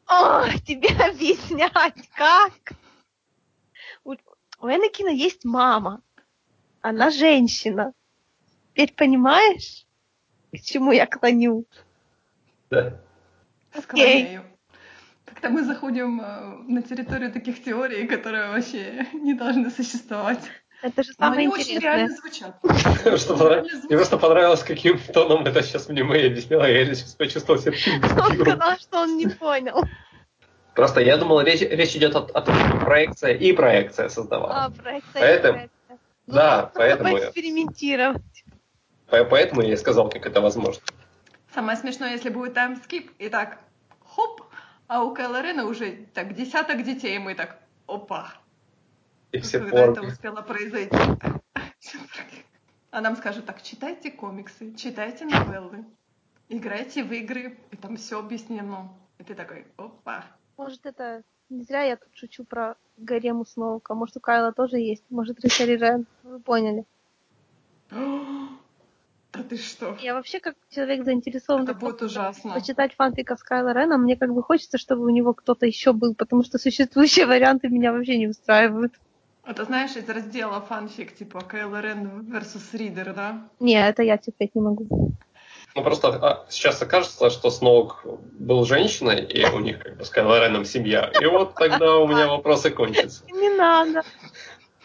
О, 0.06 0.48
тебе 0.64 0.88
объяснять, 0.88 2.08
как? 2.16 2.52
У, 4.04 4.14
у 4.60 4.68
Энакина 4.68 5.10
есть 5.10 5.44
мама. 5.44 6.02
Она 6.80 7.10
женщина. 7.10 7.92
Теперь 8.72 8.92
понимаешь, 8.94 9.86
к 10.52 10.60
чему 10.60 10.92
я 10.92 11.06
клоню? 11.06 11.66
Да. 12.70 13.00
Склоняю. 13.74 14.44
Как-то 15.26 15.50
мы 15.50 15.64
заходим 15.64 16.20
э, 16.20 16.56
на 16.68 16.82
территорию 16.82 17.32
таких 17.32 17.62
теорий, 17.62 18.06
которые 18.06 18.48
вообще 18.48 19.06
не 19.12 19.34
должны 19.34 19.70
существовать. 19.70 20.40
Это 20.82 21.02
же 21.02 21.10
Но 21.18 21.26
самое 21.26 21.40
они 21.40 21.48
очень 21.48 21.78
реально 21.78 22.14
звучат. 22.16 22.56
Что 23.18 23.64
Мне 23.88 23.96
просто 23.96 24.18
понравилось, 24.18 24.62
каким 24.62 24.98
тоном 24.98 25.44
это 25.44 25.62
сейчас 25.62 25.88
мне 25.88 26.04
Мэй 26.04 26.28
объясняла. 26.28 26.64
Я 26.64 26.84
сейчас 26.94 27.14
почувствовал 27.14 27.60
себя 27.60 27.72
Он 28.24 28.38
сказал, 28.38 28.76
что 28.78 28.98
он 29.00 29.16
не 29.16 29.26
понял. 29.26 29.82
Просто 30.74 31.00
я 31.00 31.16
думал, 31.16 31.40
речь, 31.40 31.62
речь 31.62 31.96
идет 31.96 32.14
о, 32.14 32.18
о 32.20 32.42
том, 32.42 32.54
что 32.54 32.76
проекция 32.78 33.32
и 33.32 33.52
проекция 33.52 34.10
создавала. 34.10 34.64
А, 34.66 34.70
проекция 34.70 35.20
Поэтому- 35.22 35.48
и 35.48 35.56
проекция. 35.56 35.98
Ну, 36.26 36.34
да, 36.34 36.56
надо 36.56 36.72
поэтому. 36.74 37.16
По- 39.08 39.24
Поэтому 39.24 39.62
я 39.62 39.72
и 39.72 39.76
сказал, 39.76 40.10
как 40.10 40.26
это 40.26 40.40
возможно. 40.40 40.82
Самое 41.54 41.78
смешное, 41.78 42.12
если 42.12 42.28
будет 42.28 42.54
таймскип, 42.54 43.10
и 43.18 43.28
так, 43.30 43.58
хоп, 44.04 44.42
а 44.88 45.04
у 45.04 45.14
Кайло 45.14 45.42
Рена 45.42 45.66
уже 45.66 46.06
так 46.14 46.34
десяток 46.34 46.82
детей, 46.82 47.16
и 47.16 47.18
мы 47.18 47.34
так, 47.34 47.58
опа, 47.86 48.32
И 49.32 49.38
все 49.40 49.58
когда 49.60 49.80
это 49.80 49.94
порги. 49.94 50.12
успело 50.12 50.42
произойти. 50.42 50.96
А 52.90 53.00
нам 53.00 53.16
скажут, 53.16 53.44
так, 53.44 53.62
читайте 53.62 54.10
комиксы, 54.10 54.74
читайте 54.74 55.26
новеллы, 55.26 55.84
играйте 56.48 57.04
в 57.04 57.12
игры, 57.12 57.58
и 57.70 57.76
там 57.76 57.96
все 57.96 58.18
объяснено. 58.18 58.92
И 59.18 59.24
ты 59.24 59.34
такой, 59.34 59.66
опа. 59.76 60.24
Может, 60.56 60.86
это... 60.86 61.22
Не 61.48 61.62
зря 61.62 61.82
я 61.82 61.96
тут 61.96 62.08
шучу 62.12 62.44
про 62.44 62.76
гарему 62.96 63.44
Сноука. 63.44 63.94
Может, 63.94 64.16
у 64.16 64.20
Кайла 64.20 64.52
тоже 64.52 64.78
есть. 64.78 65.04
Может, 65.10 65.38
рыцарь 65.40 65.76
Рен. 65.76 66.06
Вы 66.24 66.40
поняли. 66.40 66.84
Да 69.36 69.42
ты 69.42 69.56
что? 69.56 69.96
Я 70.00 70.14
вообще, 70.14 70.40
как 70.40 70.54
человек 70.70 71.04
заинтересован 71.04 71.64
Это 71.64 71.74
будет 71.74 72.02
ужасно. 72.02 72.54
почитать 72.54 72.94
фанфиков 72.94 73.42
Кайла 73.42 73.72
Рена, 73.72 73.98
мне 73.98 74.16
как 74.16 74.32
бы 74.32 74.42
хочется, 74.42 74.78
чтобы 74.78 75.04
у 75.04 75.10
него 75.10 75.34
кто-то 75.34 75.66
еще 75.66 75.92
был, 75.92 76.14
потому 76.14 76.42
что 76.42 76.58
существующие 76.58 77.26
варианты 77.26 77.68
меня 77.68 77.92
вообще 77.92 78.16
не 78.18 78.28
устраивают. 78.28 78.92
Это 79.44 79.64
знаешь, 79.64 79.94
из 79.94 80.08
раздела 80.08 80.60
фанфик, 80.60 81.14
типа 81.14 81.40
Кайло 81.40 81.80
Рен 81.80 82.26
versus 82.28 82.76
Ридер, 82.76 83.14
да? 83.14 83.48
Не, 83.60 83.86
это 83.86 84.02
я 84.02 84.16
терпеть 84.16 84.54
не 84.56 84.60
могу. 84.60 85.12
Ну 85.76 85.82
просто 85.84 86.08
а, 86.08 86.46
сейчас 86.48 86.80
окажется, 86.80 87.30
что 87.30 87.50
Сноук 87.50 88.04
был 88.32 88.64
женщиной, 88.64 89.24
и 89.24 89.44
у 89.44 89.60
них 89.60 89.78
как 89.82 89.98
бы 89.98 90.04
с 90.04 90.10
Кайло 90.10 90.42
Реном 90.42 90.64
семья. 90.64 91.12
И 91.20 91.26
вот 91.26 91.54
тогда 91.54 91.98
у 91.98 92.08
меня 92.08 92.26
вопросы 92.28 92.70
кончатся. 92.70 93.24
Не 93.30 93.50
надо. 93.50 94.02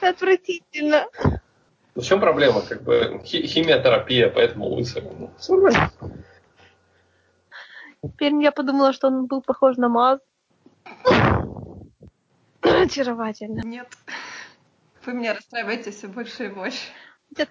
Отвратительно. 0.01 1.07
Ну, 1.95 2.01
в 2.01 2.05
чем 2.05 2.19
проблема? 2.19 2.61
Как 2.61 2.83
бы 2.83 3.21
хи- 3.23 3.45
химиотерапия, 3.47 4.29
поэтому 4.29 4.65
лучше. 4.65 5.01
Ну, 5.01 5.31
нормально. 5.49 5.91
Теперь 8.03 8.33
я 8.35 8.51
подумала, 8.51 8.93
что 8.93 9.07
он 9.07 9.25
был 9.27 9.41
похож 9.41 9.77
на 9.77 9.89
Маз. 9.89 10.19
Очаровательно. 12.61 13.61
Нет. 13.63 13.87
Вы 15.05 15.13
меня 15.13 15.33
расстраиваете 15.33 15.91
все 15.91 16.07
больше 16.07 16.45
и 16.45 16.49
больше. 16.49 16.79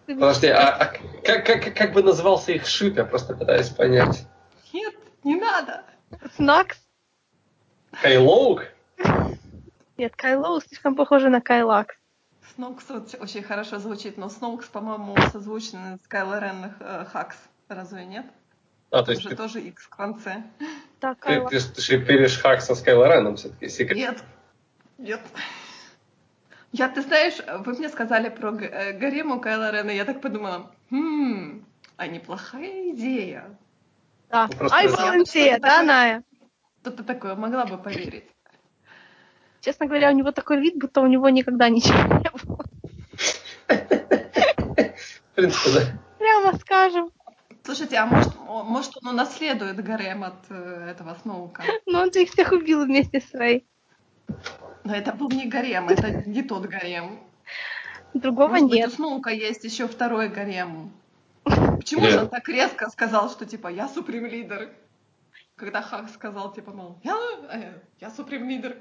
Подожди, 0.07 0.49
а, 0.49 0.76
а 0.76 0.86
как, 1.24 1.47
как, 1.47 1.74
как 1.74 1.93
бы 1.93 2.03
назывался 2.03 2.53
их 2.53 2.66
шип? 2.66 2.97
Я 2.97 3.05
просто 3.05 3.34
пытаюсь 3.34 3.68
понять. 3.70 4.26
Нет, 4.72 4.95
не 5.24 5.36
надо. 5.36 5.84
Снакс? 6.36 6.78
Кайлоук? 8.03 8.64
Нет, 9.97 10.14
Кайлоу 10.16 10.61
слишком 10.61 10.97
похоже 10.97 11.28
на 11.28 11.41
Кайлакс. 11.41 11.97
Сноукс 12.55 12.86
очень 13.18 13.42
хорошо 13.42 13.78
звучит, 13.78 14.16
но 14.16 14.28
Сноукс, 14.28 14.66
по-моему, 14.66 15.16
созвучен 15.32 15.98
с 16.03 16.07
Кайло 16.09 16.38
Рен 16.40 16.74
э, 16.80 17.05
Хакс. 17.11 17.36
Разве 17.68 18.05
нет? 18.05 18.26
А, 18.90 19.03
то 19.03 19.12
есть 19.12 19.24
Уже 19.24 19.30
ты, 19.30 19.36
тоже 19.36 19.61
X 19.61 19.84
в 19.84 19.88
конце. 19.88 20.42
Да, 21.01 21.14
ты, 21.14 21.20
Кайлакс. 21.20 21.51
ты, 21.51 21.74
ты 21.74 21.80
шиперишь 21.80 22.38
Хакса 22.38 22.74
с 22.74 22.82
Кайло 22.82 23.07
Реном 23.07 23.36
все-таки. 23.36 23.68
секрет. 23.68 23.96
Нет. 23.96 24.24
Нет. 24.98 25.20
Я, 26.72 26.88
ты 26.88 27.03
знаешь, 27.03 27.38
вы 27.64 27.72
мне 27.74 27.88
сказали 27.88 28.28
про 28.28 28.55
э, 28.55 28.92
гарему 28.92 29.40
Кайла 29.40 29.72
Рена, 29.72 29.90
я 29.90 30.05
так 30.05 30.20
подумала, 30.20 30.70
хм, 30.90 31.64
а 31.96 32.07
неплохая 32.07 32.90
идея. 32.90 33.59
Да. 34.28 34.46
Ну, 34.46 34.57
просто 34.57 34.76
Ай, 34.76 34.88
Что-то 34.88 35.61
да, 35.61 35.82
Ная? 35.82 36.22
Кто-то 36.82 37.03
такое 37.03 37.34
могла 37.34 37.66
бы 37.66 37.76
поверить. 37.76 38.24
Честно 39.61 39.86
говоря, 39.86 40.11
у 40.11 40.14
него 40.14 40.32
такой 40.32 40.61
вид, 40.61 40.78
будто 40.78 41.01
у 41.01 41.07
него 41.07 41.28
никогда 41.28 41.68
ничего 41.68 41.98
не 42.18 42.30
было. 42.30 42.64
В 45.30 45.30
принципе, 45.41 45.70
да. 45.74 45.80
Прямо 46.18 46.59
скажем. 46.59 47.11
Слушайте, 47.62 47.97
а 47.97 48.07
может, 48.07 48.32
может 48.47 48.97
он 49.03 49.14
унаследует 49.14 49.82
гарем 49.82 50.24
от 50.24 50.51
э, 50.51 50.91
этого 50.91 51.16
Сноука? 51.22 51.62
Но 51.86 52.03
он 52.03 52.12
же 52.12 52.22
их 52.22 52.30
всех 52.30 52.53
убил 52.53 52.84
вместе 52.84 53.20
с 53.20 53.34
Рэй. 53.34 53.66
Но 54.84 54.95
это 54.95 55.12
был 55.12 55.28
не 55.30 55.47
гарем, 55.47 55.88
это 55.88 56.28
не 56.28 56.43
тот 56.43 56.66
гарем. 56.66 57.20
Другого 58.14 58.49
Может 58.49 58.64
быть, 58.64 58.72
у 58.72 58.76
нет. 58.76 58.93
Сноука 58.93 59.30
есть 59.30 59.64
еще 59.64 59.86
второй 59.86 60.28
гарем. 60.28 60.93
Почему 61.45 62.03
же 62.03 62.12
Нет. 62.12 62.22
он 62.22 62.28
так 62.28 62.49
резко 62.49 62.91
сказал, 62.91 63.30
что 63.30 63.47
типа 63.47 63.68
я 63.68 63.88
суприм 63.88 64.26
лидер? 64.26 64.70
Когда 65.57 65.80
Хак 65.82 66.09
сказал, 66.11 66.53
типа, 66.53 66.72
мол, 66.72 66.99
я, 67.03 67.16
э, 67.53 67.72
я 68.01 68.11
суприм 68.11 68.49
лидер. 68.49 68.76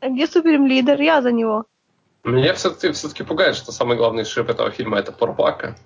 А 0.00 0.08
где 0.08 0.26
суперим 0.26 0.66
лидер? 0.66 1.00
Я 1.00 1.22
за 1.22 1.32
него. 1.32 1.66
Меня 2.26 2.54
все-таки, 2.54 2.90
все-таки 2.90 3.22
пугает, 3.22 3.54
что 3.54 3.70
самый 3.70 3.96
главный 3.96 4.24
шип 4.24 4.50
этого 4.50 4.72
фильма 4.72 4.98
это 4.98 5.12
Порбака. 5.12 5.76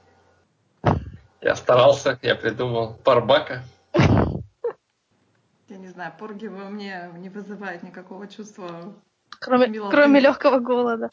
Я 1.42 1.54
старался, 1.54 2.18
я 2.22 2.34
придумал 2.34 2.94
Парбака. 3.04 3.62
Я 3.92 5.76
не 5.76 5.88
знаю, 5.88 6.14
Порги 6.18 6.46
во 6.46 6.70
мне 6.70 7.10
не 7.18 7.28
вызывает 7.28 7.82
никакого 7.82 8.26
чувства. 8.26 8.94
Кроме, 9.38 9.68
кроме 9.90 10.20
легкого 10.20 10.60
голода. 10.60 11.10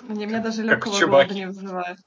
Мне, 0.00 0.24
меня 0.24 0.40
даже 0.40 0.62
легкого 0.62 0.98
голода 0.98 1.34
не 1.34 1.46
вызывает. 1.46 1.98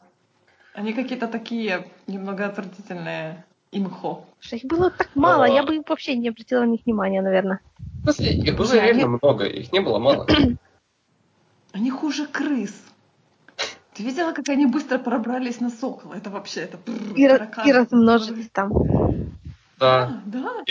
Они 0.73 0.93
какие-то 0.93 1.27
такие 1.27 1.87
немного 2.07 2.47
отвратительные. 2.47 3.45
Имхо. 3.71 4.25
Что 4.39 4.55
их 4.55 4.63
было 4.65 4.89
так 4.89 5.09
мало, 5.15 5.45
А. 5.45 5.47
я 5.47 5.63
бы 5.63 5.81
вообще 5.87 6.15
не 6.17 6.29
обратила 6.29 6.61
на 6.61 6.65
них 6.65 6.81
внимания, 6.85 7.21
наверное. 7.21 7.61
В 7.77 8.11
смысле, 8.11 8.33
их 8.33 8.57
было 8.57 8.73
реально 8.73 8.89
они- 8.91 9.05
много, 9.05 9.45
их 9.45 9.71
не 9.71 9.79
было 9.81 9.99
мало. 9.99 10.27
Они 11.73 11.89
хуже 11.89 12.27
крыс. 12.27 12.73
Ты 13.93 14.03
видела, 14.03 14.31
как 14.31 14.47
они 14.49 14.65
быстро 14.65 14.97
пробрались 14.97 15.59
на 15.59 15.69
сокола? 15.69 16.13
Это 16.15 16.29
вообще, 16.29 16.61
это... 16.61 16.77
бррр, 16.77 17.13
И, 17.15 17.27
тараканы. 17.27 17.67
и 17.69 17.71
размножились 17.73 18.49
там. 18.51 18.71
Да. 19.79 20.21
Да, 20.25 20.41
да. 20.41 20.63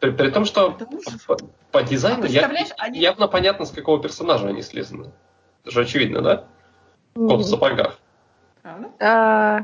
При, 0.00 0.10
при 0.10 0.30
том, 0.30 0.44
что 0.44 0.72
по, 1.26 1.36
по 1.70 1.82
дизайну 1.82 2.24
А 2.24 2.26
я- 2.26 2.50
они- 2.78 2.98
явно 2.98 3.28
понятно, 3.28 3.64
с 3.64 3.70
какого 3.70 4.02
персонажа 4.02 4.48
они 4.48 4.62
слизаны. 4.62 5.12
Это 5.62 5.70
же 5.72 5.80
очевидно, 5.82 6.20
да? 6.20 6.44
Кот 7.14 7.40
в 7.40 7.44
сапогах. 7.48 7.98
Правда? 8.62 8.88
А, 9.00 9.60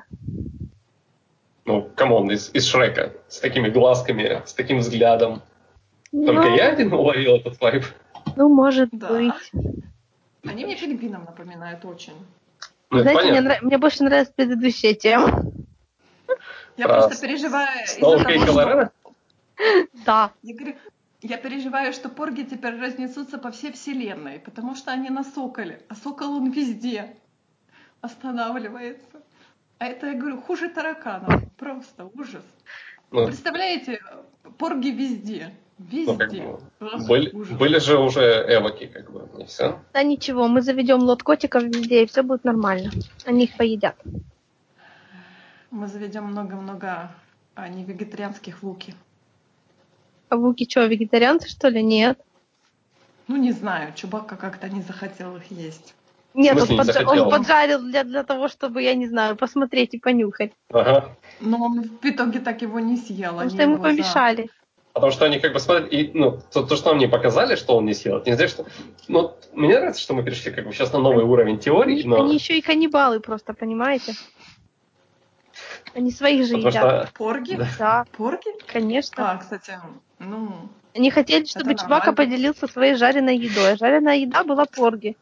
Ну, 1.66 1.91
come 1.95 2.15
on, 2.15 2.31
из, 2.30 2.51
из 2.55 2.64
Шрека. 2.66 3.12
С 3.28 3.41
такими 3.41 3.68
глазками, 3.68 4.43
с 4.47 4.53
таким 4.55 4.78
взглядом. 4.78 5.43
Только 6.12 6.49
ну, 6.49 6.57
я 6.57 6.68
один 6.70 6.93
уловил 6.93 7.36
этот 7.36 7.61
вайб. 7.61 7.84
Ну, 8.36 8.49
может 8.49 8.88
Да. 8.93 9.09
быть. 9.09 9.53
Они 10.45 10.64
мне 10.64 10.76
пингвинов 10.76 11.26
напоминают 11.26 11.84
очень. 11.84 12.14
Ну, 12.91 13.01
Знаете, 13.01 13.30
мне, 13.30 13.41
нрав- 13.41 13.62
мне 13.62 13.78
больше 13.78 14.03
нравится 14.03 14.32
предыдущая 14.34 14.95
тема. 14.95 15.45
Я 16.76 16.86
Про 16.86 17.07
просто 17.07 17.20
переживаю 17.20 17.84
из-за 17.84 18.01
того, 18.01 18.18
что... 18.18 18.93
Да. 20.07 20.32
Я 20.43 20.55
говорю, 20.55 20.76
я 21.20 21.36
переживаю, 21.36 21.93
что 21.93 22.09
порги 22.09 22.43
теперь 22.43 22.80
разнесутся 22.80 23.38
по 23.38 23.50
всей 23.50 23.72
вселенной, 23.72 24.38
потому 24.38 24.75
что 24.75 24.91
они 24.91 25.11
на 25.11 25.22
соколе, 25.22 25.83
а 25.88 25.95
сокол 25.95 26.37
он 26.37 26.50
везде 26.50 27.14
останавливается. 28.00 29.22
А 29.79 29.87
это, 29.87 30.08
я 30.08 30.14
говорю, 30.14 30.41
хуже 30.41 30.68
тараканов. 30.68 31.42
Просто 31.57 32.11
ужас. 32.14 32.45
Ну, 33.11 33.26
Представляете, 33.26 34.00
порги 34.58 34.88
везде. 34.88 35.54
Ну, 35.91 36.17
как 36.17 36.31
Везде. 36.33 36.43
бы, 36.47 37.07
были, 37.09 37.31
ужас. 37.31 37.57
были 37.57 37.79
же 37.79 37.99
уже 37.99 38.21
эвоки, 38.49 38.87
как 38.87 39.11
бы, 39.11 39.27
и 39.43 39.47
все. 39.47 39.81
Да 39.95 40.03
ничего, 40.03 40.47
мы 40.47 40.61
заведем 40.61 40.99
лот 40.99 41.23
котиков 41.23 41.63
везде, 41.63 42.03
и 42.03 42.07
все 42.07 42.23
будет 42.23 42.45
нормально. 42.45 42.91
Они 43.25 43.45
их 43.45 43.57
поедят. 43.57 43.97
Мы 45.71 45.87
заведем 45.87 46.25
много-много 46.25 47.11
а, 47.55 47.69
не 47.69 47.85
вегетарианских 47.85 48.63
луки. 48.63 48.95
А 50.29 50.37
Вуки 50.37 50.69
что, 50.69 50.85
вегетарианцы, 50.85 51.49
что 51.49 51.69
ли? 51.69 51.83
Нет. 51.83 52.21
Ну, 53.27 53.37
не 53.37 53.53
знаю, 53.53 53.93
Чубака 53.95 54.37
как-то 54.37 54.69
не 54.69 54.83
захотел 54.83 55.37
их 55.37 55.51
есть. 55.51 55.95
Нет, 56.35 56.61
он, 56.61 56.69
не 56.69 56.79
подж- 56.79 56.85
захотел? 56.93 57.25
он 57.25 57.31
поджарил 57.31 57.81
для, 57.83 58.05
для 58.05 58.23
того, 58.23 58.49
чтобы, 58.49 58.83
я 58.83 58.95
не 58.95 59.09
знаю, 59.09 59.35
посмотреть 59.35 59.95
и 59.95 59.99
понюхать. 59.99 60.53
Ага. 60.71 61.17
Но 61.41 61.65
он 61.65 61.83
в 61.83 62.05
итоге 62.05 62.39
так 62.41 62.63
его 62.63 62.79
не 62.81 62.97
съел. 62.97 63.33
Потому 63.33 63.51
что 63.51 63.63
ему 63.63 63.75
его 63.75 63.83
за- 63.85 63.91
помешали. 63.91 64.51
Потому 64.92 65.12
что 65.12 65.25
они 65.25 65.38
как 65.38 65.53
бы 65.53 65.61
смотрят, 65.61 65.92
и, 65.92 66.11
ну, 66.14 66.41
то, 66.53 66.62
то, 66.64 66.76
что 66.76 66.91
нам 66.91 66.99
не 66.99 67.07
показали, 67.07 67.54
что 67.54 67.76
он 67.76 67.84
не 67.87 67.95
съел, 67.95 68.17
это 68.18 68.29
не 68.29 68.34
значит, 68.37 68.54
что... 68.54 68.67
Ну, 69.07 69.34
мне 69.53 69.76
нравится, 69.79 70.00
что 70.03 70.14
мы 70.14 70.25
перешли 70.25 70.50
как 70.50 70.67
бы 70.67 70.72
сейчас 70.72 70.92
на 70.92 70.99
новый 70.99 71.25
уровень 71.25 71.58
теории, 71.58 72.00
Они, 72.00 72.04
но... 72.08 72.25
они 72.25 72.34
еще 72.34 72.58
и 72.58 72.61
каннибалы 72.61 73.21
просто, 73.21 73.54
понимаете? 73.54 74.14
Они 75.95 76.11
своих 76.11 76.46
же 76.46 76.54
Потому 76.57 76.68
едят. 76.68 77.08
что 77.08 77.12
Порги? 77.17 77.54
Да. 77.57 77.68
Да, 77.79 78.04
Порги? 78.17 78.49
конечно. 78.67 79.30
А, 79.33 79.37
кстати, 79.37 79.79
ну, 80.18 80.53
Они 80.95 81.11
хотели, 81.11 81.45
чтобы 81.45 81.75
нормально. 81.75 82.12
поделился 82.12 82.67
своей 82.67 82.95
жареной 82.95 83.37
едой. 83.37 83.72
А 83.72 83.76
жареная 83.76 84.17
еда 84.17 84.45
была 84.45 84.64
порги. 84.67 85.17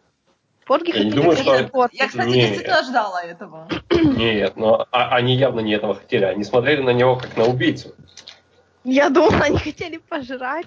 Порги 0.66 0.88
Я 0.88 0.92
хотели 0.94 1.10
думаю, 1.10 1.36
что- 1.36 1.68
порги. 1.68 1.96
я, 1.96 2.08
кстати, 2.08 2.28
Не. 2.28 2.40
действительно 2.42 2.82
ждала 2.84 3.22
этого. 3.22 3.68
нет, 3.90 4.56
но 4.56 4.86
а- 4.90 5.14
они 5.16 5.34
явно 5.36 5.60
не 5.60 5.72
этого 5.74 5.94
хотели, 5.94 6.24
они 6.24 6.44
смотрели 6.44 6.82
на 6.82 6.90
него 6.90 7.16
как 7.16 7.36
на 7.36 7.44
убийцу. 7.44 7.94
Я 8.90 9.10
думала, 9.10 9.44
они 9.44 9.58
хотели 9.58 9.98
пожрать. 9.98 10.66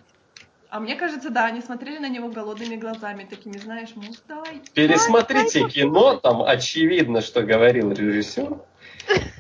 А 0.70 0.80
мне 0.80 0.96
кажется, 0.96 1.32
да, 1.32 1.46
они 1.46 1.60
смотрели 1.60 1.98
на 1.98 2.08
него 2.08 2.30
голодными 2.30 2.76
глазами, 2.76 3.26
такими, 3.28 3.58
знаешь, 3.58 3.90
мол, 3.96 4.16
дай. 4.28 4.62
Пересмотрите 4.76 5.62
дай, 5.62 5.62
дай, 5.64 5.72
кино, 5.72 6.18
там 6.18 6.44
очевидно, 6.44 7.22
что 7.22 7.42
говорил 7.42 7.92
режиссер. 7.92 8.60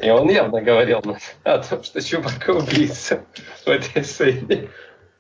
И 0.02 0.10
он 0.10 0.30
явно 0.30 0.62
говорил 0.62 1.00
о 1.44 1.60
том, 1.60 1.84
что 1.84 2.02
Чубака 2.02 2.50
убийца 2.50 3.24
в 3.64 3.68
этой 3.68 4.04
сцене. 4.04 4.70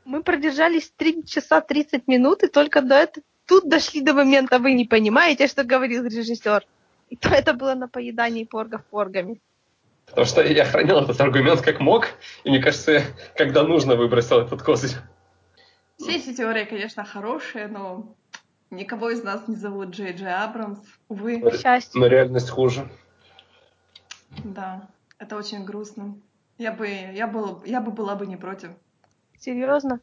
Мы 0.05 0.23
продержались 0.23 0.91
3 0.97 1.23
часа 1.27 1.61
30 1.61 2.07
минут, 2.07 2.41
и 2.41 2.47
только 2.47 2.81
до 2.81 2.95
этого 2.95 3.23
тут 3.45 3.69
дошли 3.69 4.01
до 4.01 4.15
момента, 4.15 4.57
вы 4.57 4.73
не 4.73 4.85
понимаете, 4.85 5.45
что 5.45 5.63
говорил 5.63 6.03
режиссер. 6.05 6.65
И 7.09 7.15
то 7.15 7.29
это 7.29 7.53
было 7.53 7.75
на 7.75 7.87
поедании 7.87 8.43
поргов 8.43 8.83
поргами. 8.85 9.39
Потому 10.11 10.27
что 10.27 10.43
я 10.43 10.65
хранил 10.65 10.99
этот 10.99 11.19
аргумент 11.21 11.61
как 11.61 11.79
мог, 11.79 12.07
и 12.43 12.49
мне 12.49 12.61
кажется, 12.61 12.91
я, 12.91 13.01
когда 13.37 13.63
нужно, 13.63 13.95
выбросил 13.95 14.41
этот 14.41 14.61
козырь. 14.61 14.91
Все 15.97 16.17
эти 16.17 16.35
теории, 16.35 16.65
конечно, 16.65 17.05
хорошие, 17.05 17.67
но 17.67 18.13
никого 18.71 19.09
из 19.09 19.23
нас 19.23 19.47
не 19.47 19.55
зовут 19.55 19.91
Джей 19.91 20.11
Джей 20.11 20.33
Абрамс. 20.33 20.79
Увы. 21.07 21.39
К 21.41 21.55
счастью. 21.55 22.01
Но 22.01 22.07
реальность 22.07 22.49
хуже. 22.49 22.89
Да, 24.43 24.89
это 25.17 25.37
очень 25.37 25.63
грустно. 25.63 26.17
Я 26.57 26.73
бы, 26.73 26.87
я, 26.87 27.27
была, 27.27 27.61
я 27.65 27.79
бы 27.79 27.91
была 27.91 28.15
бы 28.15 28.27
не 28.27 28.35
против. 28.35 28.71
Серьезно? 29.39 30.01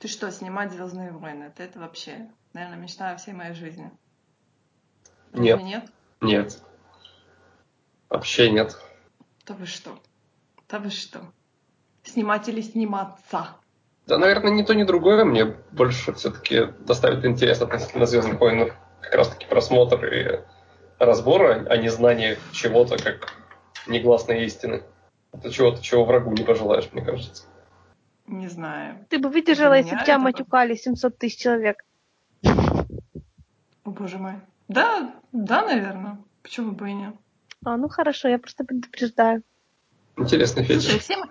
Ты 0.00 0.08
что, 0.08 0.32
снимать 0.32 0.72
Звездные 0.72 1.12
войны? 1.12 1.44
Это, 1.44 1.62
это 1.62 1.78
вообще, 1.78 2.28
наверное, 2.54 2.78
мечта 2.78 3.14
всей 3.16 3.34
моей 3.34 3.54
жизни. 3.54 3.90
Нет. 5.32 5.58
Разве 5.58 5.70
нет? 5.70 5.92
Нет. 6.20 6.62
Вообще 8.12 8.50
нет. 8.50 8.76
Да 9.46 9.54
вы 9.54 9.64
что? 9.64 9.98
Да 10.68 10.78
вы 10.78 10.90
что? 10.90 11.20
Снимать 12.02 12.46
или 12.46 12.60
сниматься? 12.60 13.56
Да, 14.06 14.18
наверное, 14.18 14.50
ни 14.52 14.62
то, 14.62 14.74
ни 14.74 14.84
другое 14.84 15.24
мне 15.24 15.46
больше 15.70 16.12
все-таки 16.12 16.66
доставит 16.80 17.24
интерес 17.24 17.62
относительно 17.62 18.04
Звездных 18.04 18.38
войн. 18.38 18.70
Как 19.00 19.14
раз 19.14 19.30
таки 19.30 19.46
просмотр 19.46 20.04
и 20.04 20.40
разбор, 20.98 21.66
а 21.70 21.76
не 21.78 21.88
знание 21.88 22.36
чего-то 22.52 23.02
как 23.02 23.32
негласной 23.86 24.44
истины. 24.44 24.82
Это 25.32 25.50
чего-то, 25.50 25.82
чего 25.82 26.04
врагу 26.04 26.32
не 26.32 26.44
пожелаешь, 26.44 26.90
мне 26.92 27.02
кажется. 27.02 27.44
Не 28.26 28.48
знаю. 28.48 29.06
Ты 29.08 29.20
бы 29.20 29.30
выдержала, 29.30 29.72
если 29.72 29.96
бы 29.96 30.02
тебя 30.02 30.14
это- 30.16 30.22
матюкали 30.22 30.74
700 30.74 31.16
тысяч 31.16 31.38
человек. 31.38 31.82
О, 32.44 33.90
боже 33.90 34.18
мой. 34.18 34.34
Да, 34.68 35.14
да, 35.32 35.62
наверное. 35.62 36.18
Почему 36.42 36.72
бы 36.72 36.90
и 36.90 36.92
нет? 36.92 37.14
А, 37.64 37.76
ну 37.76 37.88
хорошо, 37.88 38.28
я 38.28 38.38
просто 38.38 38.64
предупреждаю. 38.64 39.42
Интересный 40.16 40.64
Слушай, 40.64 40.80
фетиш. 40.80 41.02
все 41.02 41.16
мы, 41.16 41.28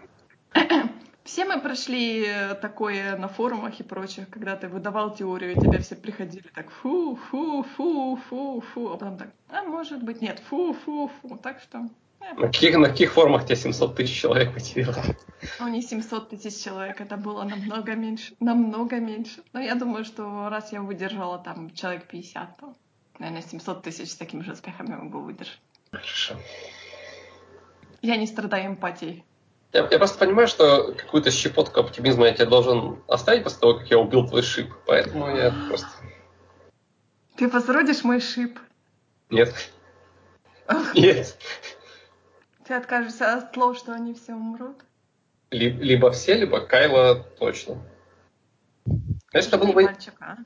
все 1.23 1.45
мы 1.45 1.59
прошли 1.61 2.25
э, 2.25 2.55
такое 2.55 3.17
на 3.17 3.27
форумах 3.27 3.79
и 3.79 3.83
прочих, 3.83 4.29
когда 4.29 4.55
ты 4.55 4.67
выдавал 4.69 5.13
теорию, 5.13 5.51
и 5.51 5.59
тебе 5.59 5.79
все 5.79 5.95
приходили 5.95 6.47
так 6.55 6.71
фу, 6.71 7.15
фу, 7.29 7.63
фу, 7.75 8.17
фу, 8.29 8.63
фу, 8.73 8.89
а 8.91 8.97
потом 8.97 9.17
так, 9.17 9.29
а 9.49 9.63
может 9.63 10.03
быть 10.03 10.21
нет, 10.21 10.41
фу, 10.49 10.73
фу, 10.73 11.11
фу. 11.21 11.37
Так 11.37 11.59
что, 11.59 11.89
э, 12.21 12.33
На 12.35 12.47
каких, 12.47 12.77
на 12.77 12.89
каких 12.89 13.11
форумах 13.11 13.45
тебе 13.45 13.55
700 13.57 13.95
тысяч 13.95 14.19
человек 14.19 14.53
мотивировали? 14.53 15.17
ну 15.59 15.67
не 15.67 15.81
700 15.81 16.29
тысяч 16.29 16.63
человек, 16.63 17.01
это 17.01 17.17
было 17.17 17.43
намного 17.43 17.93
меньше, 17.95 18.33
намного 18.39 18.99
меньше. 18.99 19.43
Но 19.53 19.59
я 19.59 19.75
думаю, 19.75 20.05
что 20.05 20.47
раз 20.49 20.71
я 20.71 20.81
выдержала 20.81 21.37
там 21.39 21.71
человек 21.71 22.07
50, 22.07 22.57
то, 22.57 22.73
наверное, 23.19 23.43
700 23.43 23.83
тысяч 23.83 24.11
с 24.11 24.15
таким 24.15 24.43
же 24.43 24.53
успехом 24.53 24.87
я 24.89 24.97
могу 24.97 25.19
выдержать. 25.19 25.59
Хорошо. 25.91 26.35
Я 28.01 28.15
не 28.17 28.25
страдаю 28.25 28.67
эмпатией. 28.67 29.25
Я, 29.73 29.87
я 29.89 29.97
просто 29.97 30.17
понимаю, 30.17 30.47
что 30.47 30.93
какую-то 30.93 31.31
щепотку 31.31 31.79
оптимизма 31.79 32.27
я 32.27 32.33
тебе 32.33 32.45
должен 32.45 33.03
оставить 33.07 33.43
после 33.43 33.59
того, 33.59 33.79
как 33.79 33.89
я 33.89 33.99
убил 33.99 34.27
твой 34.27 34.41
шип. 34.41 34.73
Поэтому 34.85 35.35
я 35.35 35.53
просто... 35.67 35.87
Ты 37.35 37.47
возродишь 37.47 38.03
мой 38.03 38.19
шип. 38.19 38.59
Нет. 39.29 39.53
Нет. 40.95 41.37
Ты 42.65 42.73
откажешься 42.73 43.33
от 43.33 43.53
слов, 43.53 43.77
что 43.77 43.93
они 43.93 44.13
все 44.13 44.33
умрут. 44.33 44.77
Ли- 45.51 45.71
либо 45.71 46.11
все, 46.11 46.35
либо 46.35 46.61
Кайла 46.61 47.15
точно. 47.39 47.81
Знаешь, 48.85 49.47
это 49.47 49.57
было 49.57 49.71
бы, 49.73 49.83
мальчик, 49.83 50.13
а? 50.19 50.37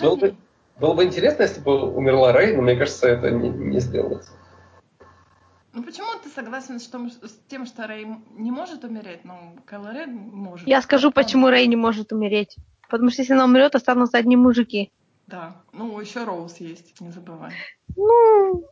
было, 0.00 0.16
бы, 0.16 0.36
было 0.78 0.94
бы 0.94 1.04
интересно, 1.04 1.42
если 1.42 1.60
бы 1.60 1.90
умерла 1.90 2.32
Рэй, 2.32 2.56
но 2.56 2.62
мне 2.62 2.76
кажется, 2.76 3.08
это 3.08 3.30
не, 3.30 3.48
не 3.48 3.80
сделать. 3.80 4.26
Ну 5.72 5.82
почему 5.84 6.08
ты 6.22 6.28
согласен 6.28 6.80
что, 6.80 7.08
с 7.08 7.38
тем, 7.48 7.64
что 7.64 7.86
Рэй 7.86 8.06
не 8.32 8.50
может 8.50 8.84
умереть, 8.84 9.24
но 9.24 9.54
Кайло 9.66 9.92
может? 10.06 10.66
Я 10.66 10.82
скажу, 10.82 11.12
почему 11.12 11.48
Рэй 11.48 11.66
не 11.68 11.76
может 11.76 12.12
умереть. 12.12 12.56
Потому 12.88 13.10
что 13.10 13.22
если 13.22 13.34
она 13.34 13.44
умрет, 13.44 13.76
останутся 13.76 14.18
одни 14.18 14.36
мужики. 14.36 14.90
Да. 15.28 15.62
Ну, 15.72 16.00
еще 16.00 16.24
Роуз 16.24 16.56
есть, 16.56 17.00
не 17.00 17.12
забывай. 17.12 17.52
Ну, 17.96 18.64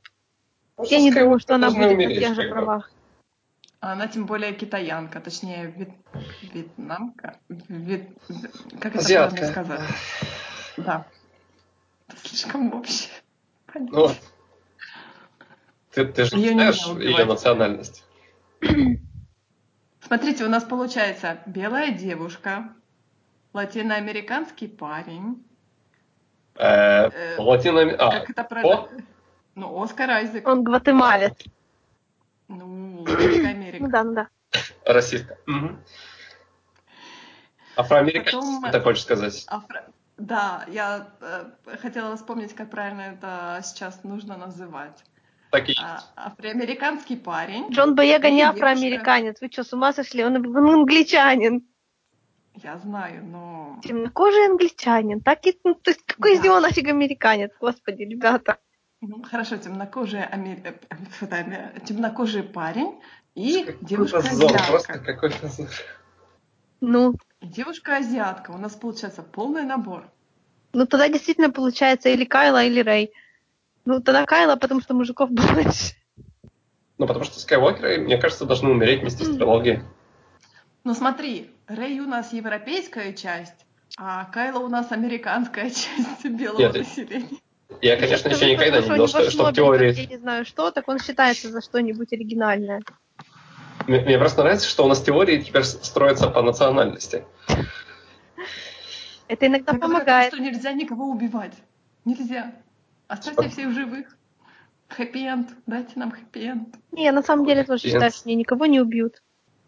я 0.85 1.01
не 1.01 1.13
думаю, 1.13 1.39
что 1.39 1.55
она 1.55 1.71
будет 1.71 1.81
на 1.81 1.93
умереть, 1.93 2.19
тех 2.19 2.35
же 2.35 2.49
правах. 2.49 2.91
А 3.81 3.93
она 3.93 4.09
тем 4.09 4.27
более 4.27 4.53
китаянка, 4.53 5.21
точнее, 5.21 5.73
вет... 5.77 5.91
вьетнамка. 6.43 7.39
Вет... 7.49 8.11
Как 8.81 8.97
это 8.97 8.99
Азиатка. 8.99 9.37
правильно 9.37 9.53
сказать? 9.53 9.81
Да. 10.79 11.07
Это 12.09 12.29
слишком 12.29 12.75
общее. 12.75 13.11
Ну, 13.75 14.09
Понятно. 14.09 14.15
Ты, 15.99 16.13
ты 16.13 16.25
же 16.25 16.37
Её 16.37 16.53
не 16.55 16.73
знаешь 16.73 16.87
ее 17.01 17.25
национальность. 17.25 18.05
Смотрите, 20.01 20.45
у 20.45 20.49
нас 20.49 20.63
получается 20.65 21.39
белая 21.47 21.91
девушка, 21.93 22.73
латиноамериканский 23.53 24.69
парень. 24.69 25.45
Э, 26.55 27.09
Э, 27.11 27.37
Латино... 27.39 27.81
А, 27.99 28.11
как 28.21 28.31
это 28.31 28.45
правильно? 28.45 28.89
Ну, 29.55 29.83
Оскар 29.83 30.11
Айзек. 30.11 30.47
Он 30.47 30.63
гватемалец. 30.65 31.35
Ну, 32.49 33.03
Латинская 33.03 33.49
Америка. 33.51 33.85
Ну 33.85 33.91
да, 33.91 34.05
ну 34.05 34.15
да. 34.15 34.29
расистка. 34.85 35.37
Афроамериканец, 37.77 38.33
Потом- 38.35 38.71
ты 38.73 38.81
хочешь 38.81 39.03
сказать. 39.03 39.47
Афро- 39.49 39.85
Да, 40.17 40.65
я 40.69 41.09
э, 41.21 41.45
хотела 41.81 42.17
вспомнить, 42.17 42.55
как 42.55 42.71
правильно 42.71 43.03
это 43.03 43.61
сейчас 43.63 44.03
нужно 44.03 44.37
называть. 44.37 45.05
Так 45.51 45.65
и 45.69 45.73
есть. 45.73 45.81
А, 45.83 46.03
афроамериканский 46.17 47.17
парень. 47.17 47.71
Джон 47.71 47.95
Боега 47.95 48.31
не 48.31 48.43
афроамериканец. 48.43 49.41
Вы 49.41 49.49
что, 49.51 49.65
с 49.65 49.73
ума 49.73 49.93
сошли? 49.93 50.25
Он, 50.25 50.37
он 50.37 50.71
англичанин. 50.81 51.67
Я 52.55 52.77
знаю, 52.79 53.25
но... 53.25 53.81
Темнокожий 53.85 54.47
англичанин. 54.47 55.21
Так 55.21 55.47
и, 55.47 55.59
ну, 55.65 55.75
то 55.75 55.91
есть 55.91 56.03
какой 56.05 56.35
из 56.35 56.41
Да. 56.41 56.47
него 56.47 56.61
нафиг 56.61 56.89
американец? 56.89 57.51
Господи, 57.61 58.03
ребята. 58.03 58.59
Ну, 59.01 59.23
хорошо, 59.23 59.57
темнокожий, 59.57 60.25
аме- 60.25 60.61
э, 60.65 60.75
э, 61.31 61.81
темнокожий 61.87 62.43
парень 62.43 63.01
и 63.37 63.63
Какой 63.65 63.87
девушка 63.87 64.17
позор, 64.23 64.51
просто 64.51 64.93
азиатка. 64.93 64.99
какой 64.99 65.31
позор. 65.31 65.69
Ну, 66.81 67.15
И 67.41 67.47
Девушка 67.47 67.97
азиатка. 67.99 68.51
У 68.51 68.59
нас 68.59 68.75
получается 68.75 69.23
полный 69.23 69.63
набор. 69.63 70.11
ну 70.73 70.85
тогда 70.87 71.09
действительно 71.09 71.51
получается 71.51 72.09
или 72.09 72.25
Кайла, 72.25 72.65
или 72.65 72.81
Рэй. 72.83 73.13
Ну, 73.89 74.03
тогда 74.03 74.27
Кайла, 74.27 74.57
потому 74.57 74.83
что 74.83 74.93
мужиков 74.93 75.31
больше. 75.31 75.95
Ну, 76.99 77.07
потому 77.07 77.25
что 77.25 77.41
Скайуокеры, 77.41 77.97
мне 77.97 78.19
кажется, 78.19 78.45
должны 78.45 78.69
умереть 78.69 79.01
вместе 79.01 79.25
с 79.25 79.35
трилогией. 79.35 79.81
Ну 80.85 80.93
смотри, 80.93 81.51
Рэй 81.69 81.99
у 82.01 82.07
нас 82.07 82.35
европейская 82.35 83.15
часть, 83.15 83.65
а 83.97 84.27
Кайла 84.27 84.59
у 84.59 84.69
нас 84.69 84.93
американская 84.93 85.71
часть 85.71 86.23
белого 86.23 86.59
Нет, 86.59 86.75
населения. 86.75 87.39
Я, 87.81 87.97
конечно, 87.97 88.29
еще 88.29 88.53
никогда 88.53 88.83
не 88.83 88.91
видел, 88.91 89.09
что 89.09 89.31
что, 89.31 89.47
в 89.47 89.55
теории... 89.55 89.95
Я 89.99 90.07
не 90.07 90.19
знаю 90.19 90.45
что, 90.45 90.71
так 90.71 90.87
он 90.87 90.99
считается 90.99 91.51
за 91.51 91.63
что-нибудь 91.63 92.13
оригинальное. 92.13 92.83
Мне, 93.87 94.01
мне 94.01 94.19
просто 94.19 94.43
нравится, 94.43 94.69
что 94.69 94.85
у 94.85 94.89
нас 94.89 95.01
теории 95.01 95.41
теперь 95.41 95.65
строятся 95.65 96.29
по 96.29 96.43
национальности. 96.43 97.25
Это 99.29 99.47
иногда 99.47 99.73
помогает. 99.73 100.35
что 100.35 100.43
нельзя 100.43 100.75
никого 100.75 101.07
убивать. 101.07 101.55
Нельзя. 102.05 102.53
Оставьте 103.09 103.49
всех 103.49 103.73
живых. 103.73 104.17
Хэппи-энд. 104.89 105.49
Дайте 105.67 105.93
нам 105.97 106.11
хэппи-энд. 106.13 106.77
Не, 106.93 107.05
я 107.05 107.13
на 107.13 107.23
самом 107.23 107.45
деле 107.47 107.65
тоже 107.65 107.89
считаю, 107.89 108.11
что 108.11 108.23
они 108.27 108.37
никого 108.37 108.67
не 108.67 108.81
убьют. 108.81 109.23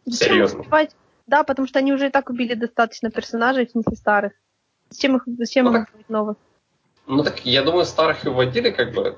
Зачем 0.04 0.26
их 0.28 0.32
Серьезно? 0.34 0.60
убивать? 0.60 0.96
Да, 1.26 1.42
потому 1.44 1.68
что 1.68 1.78
они 1.78 1.92
уже 1.92 2.06
и 2.08 2.10
так 2.10 2.30
убили 2.30 2.54
достаточно 2.54 3.10
персонажей, 3.10 3.66
в 3.66 3.70
смысле 3.70 3.96
старых. 3.96 4.32
Зачем 4.88 5.16
их, 5.16 5.22
зачем 5.26 5.66
Ну 5.66 5.72
им 5.72 5.78
так- 5.84 5.88
убивать 5.94 6.08
новых? 6.08 6.36
Ну 7.06 7.22
так, 7.24 7.44
я 7.44 7.62
думаю, 7.62 7.84
старых 7.84 8.24
и 8.24 8.28
вводили 8.28 8.70
как 8.70 8.92
бы... 8.92 9.16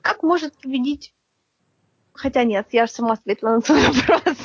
Как 0.00 0.22
может 0.22 0.54
победить... 0.60 1.14
Хотя 2.12 2.44
нет, 2.44 2.68
я 2.72 2.86
же 2.86 2.92
сама 2.92 3.14
ответила 3.14 3.50
на 3.56 3.60
свой 3.60 3.80
вопрос. 3.86 4.36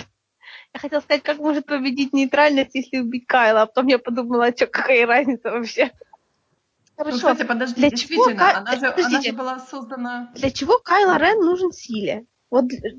Я 0.73 0.79
хотела 0.79 1.01
сказать, 1.01 1.23
как 1.23 1.37
может 1.37 1.65
победить 1.65 2.13
нейтральность, 2.13 2.73
если 2.75 2.97
убить 2.99 3.25
Кайла, 3.27 3.63
а 3.63 3.65
потом 3.65 3.87
я 3.87 3.99
подумала, 3.99 4.45
а 4.45 4.55
что, 4.55 4.67
какая 4.67 5.05
разница 5.05 5.51
вообще? 5.51 5.91
Ну, 6.99 7.05
Хорошо. 7.05 7.17
кстати, 7.17 7.47
подожди, 7.47 7.75
Для 7.75 7.89
действительно, 7.91 8.33
чего 8.33 8.57
она, 8.57 8.75
же, 8.75 8.87
она 8.87 9.21
же 9.21 9.31
была 9.31 9.59
создана... 9.59 10.31
Для 10.35 10.51
чего 10.51 10.79
Кайло 10.79 11.17
Рен 11.17 11.39
нужен 11.39 11.71
силе? 11.71 12.25
Вот 12.51 12.67
для- 12.67 12.91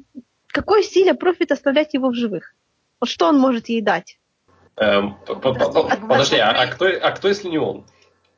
какой 0.47 0.83
силе 0.83 1.13
профит 1.13 1.53
оставлять 1.53 1.93
его 1.93 2.09
в 2.09 2.15
живых? 2.15 2.55
Вот 2.99 3.11
что 3.11 3.29
он 3.29 3.39
может 3.39 3.69
ей 3.69 3.83
дать? 3.83 4.19
Эм, 4.77 5.19
подожди, 5.27 6.37
а, 6.39 6.63
а, 6.63 6.67
кто, 6.69 6.87
а 6.87 7.11
кто, 7.11 7.29
если 7.29 7.49
не 7.49 7.59
он? 7.59 7.85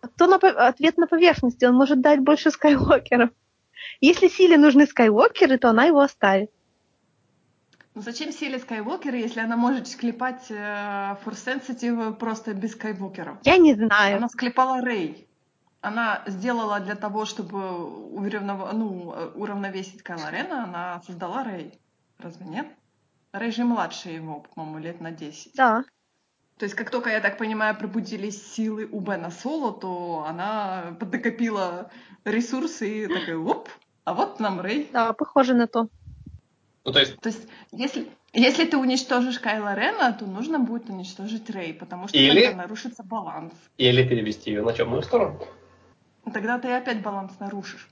Кто 0.01 0.27
на, 0.27 0.37
ответ 0.37 0.97
на 0.97 1.07
поверхности? 1.07 1.65
Он 1.65 1.77
может 1.77 2.01
дать 2.01 2.19
больше 2.19 2.51
скайуокеров. 2.51 3.31
Если 4.01 4.27
Силе 4.27 4.59
нужны 4.59 4.87
скайуокеры, 4.87 5.59
то 5.59 5.71
она 5.71 5.85
его 5.85 6.01
оставит. 6.01 6.51
Ну 7.95 8.03
зачем 8.03 8.33
Силе 8.33 8.59
скайуокеры, 8.59 9.19
если 9.19 9.39
она 9.39 9.57
может 9.57 9.87
склепать 9.87 10.51
э, 10.51 10.55
Force 11.25 11.47
Sensitive 11.47 12.15
просто 12.15 12.53
без 12.53 12.73
скайуокеров? 12.73 13.37
Я 13.45 13.59
не 13.59 13.75
знаю. 13.75 14.17
Она 14.17 14.29
склепала 14.29 14.81
Рэй. 14.81 15.29
Она 15.83 16.23
сделала 16.27 16.79
для 16.79 16.95
того, 16.95 17.25
чтобы 17.25 17.85
уравнов... 18.15 18.73
ну, 18.73 19.15
уравновесить 19.35 20.03
Кайла 20.03 20.31
Рена, 20.31 20.63
она 20.65 21.03
создала 21.05 21.43
Рэй. 21.43 21.77
Разве 22.19 22.47
нет? 22.47 22.67
Рэй 23.33 23.51
же 23.51 23.65
младше 23.65 24.11
его, 24.11 24.45
по-моему, 24.55 24.79
лет 24.79 25.01
на 25.01 25.11
10. 25.11 25.55
Да. 25.55 25.85
То 26.57 26.65
есть, 26.65 26.77
как 26.77 26.91
только, 26.91 27.11
я 27.11 27.21
так 27.21 27.37
понимаю, 27.37 27.77
пробудились 27.77 28.55
силы 28.55 28.89
у 28.93 29.01
Бена 29.01 29.33
Соло, 29.33 29.73
то 29.73 30.25
она 30.29 30.97
поднакопила 31.01 31.91
ресурсы 32.25 33.05
и 33.05 33.07
такая, 33.09 33.37
оп, 33.37 33.69
а 34.05 34.15
вот 34.15 34.39
нам 34.39 34.61
Рэй. 34.61 34.89
Да, 34.93 35.13
похоже 35.13 35.55
на 35.55 35.67
то. 35.67 35.89
Ну, 36.85 36.93
то 36.93 37.01
есть... 37.01 37.19
То 37.19 37.29
есть, 37.29 37.49
если, 37.73 38.09
если 38.33 38.67
ты 38.67 38.77
уничтожишь 38.77 39.41
Кайла 39.41 39.75
Рена, 39.75 40.13
то 40.13 40.27
нужно 40.27 40.61
будет 40.61 40.89
уничтожить 40.89 41.51
Рэй, 41.51 41.75
потому 41.75 42.07
что 42.07 42.17
Или... 42.17 42.45
тогда 42.45 42.63
нарушится 42.63 43.03
баланс. 43.03 43.53
Или 43.79 44.07
перевести 44.07 44.53
ее 44.53 44.63
на 44.63 44.73
темную 44.73 45.03
сторону. 45.03 45.41
Тогда 46.31 46.59
ты 46.59 46.71
опять 46.71 47.03
баланс 47.03 47.33
нарушишь. 47.41 47.89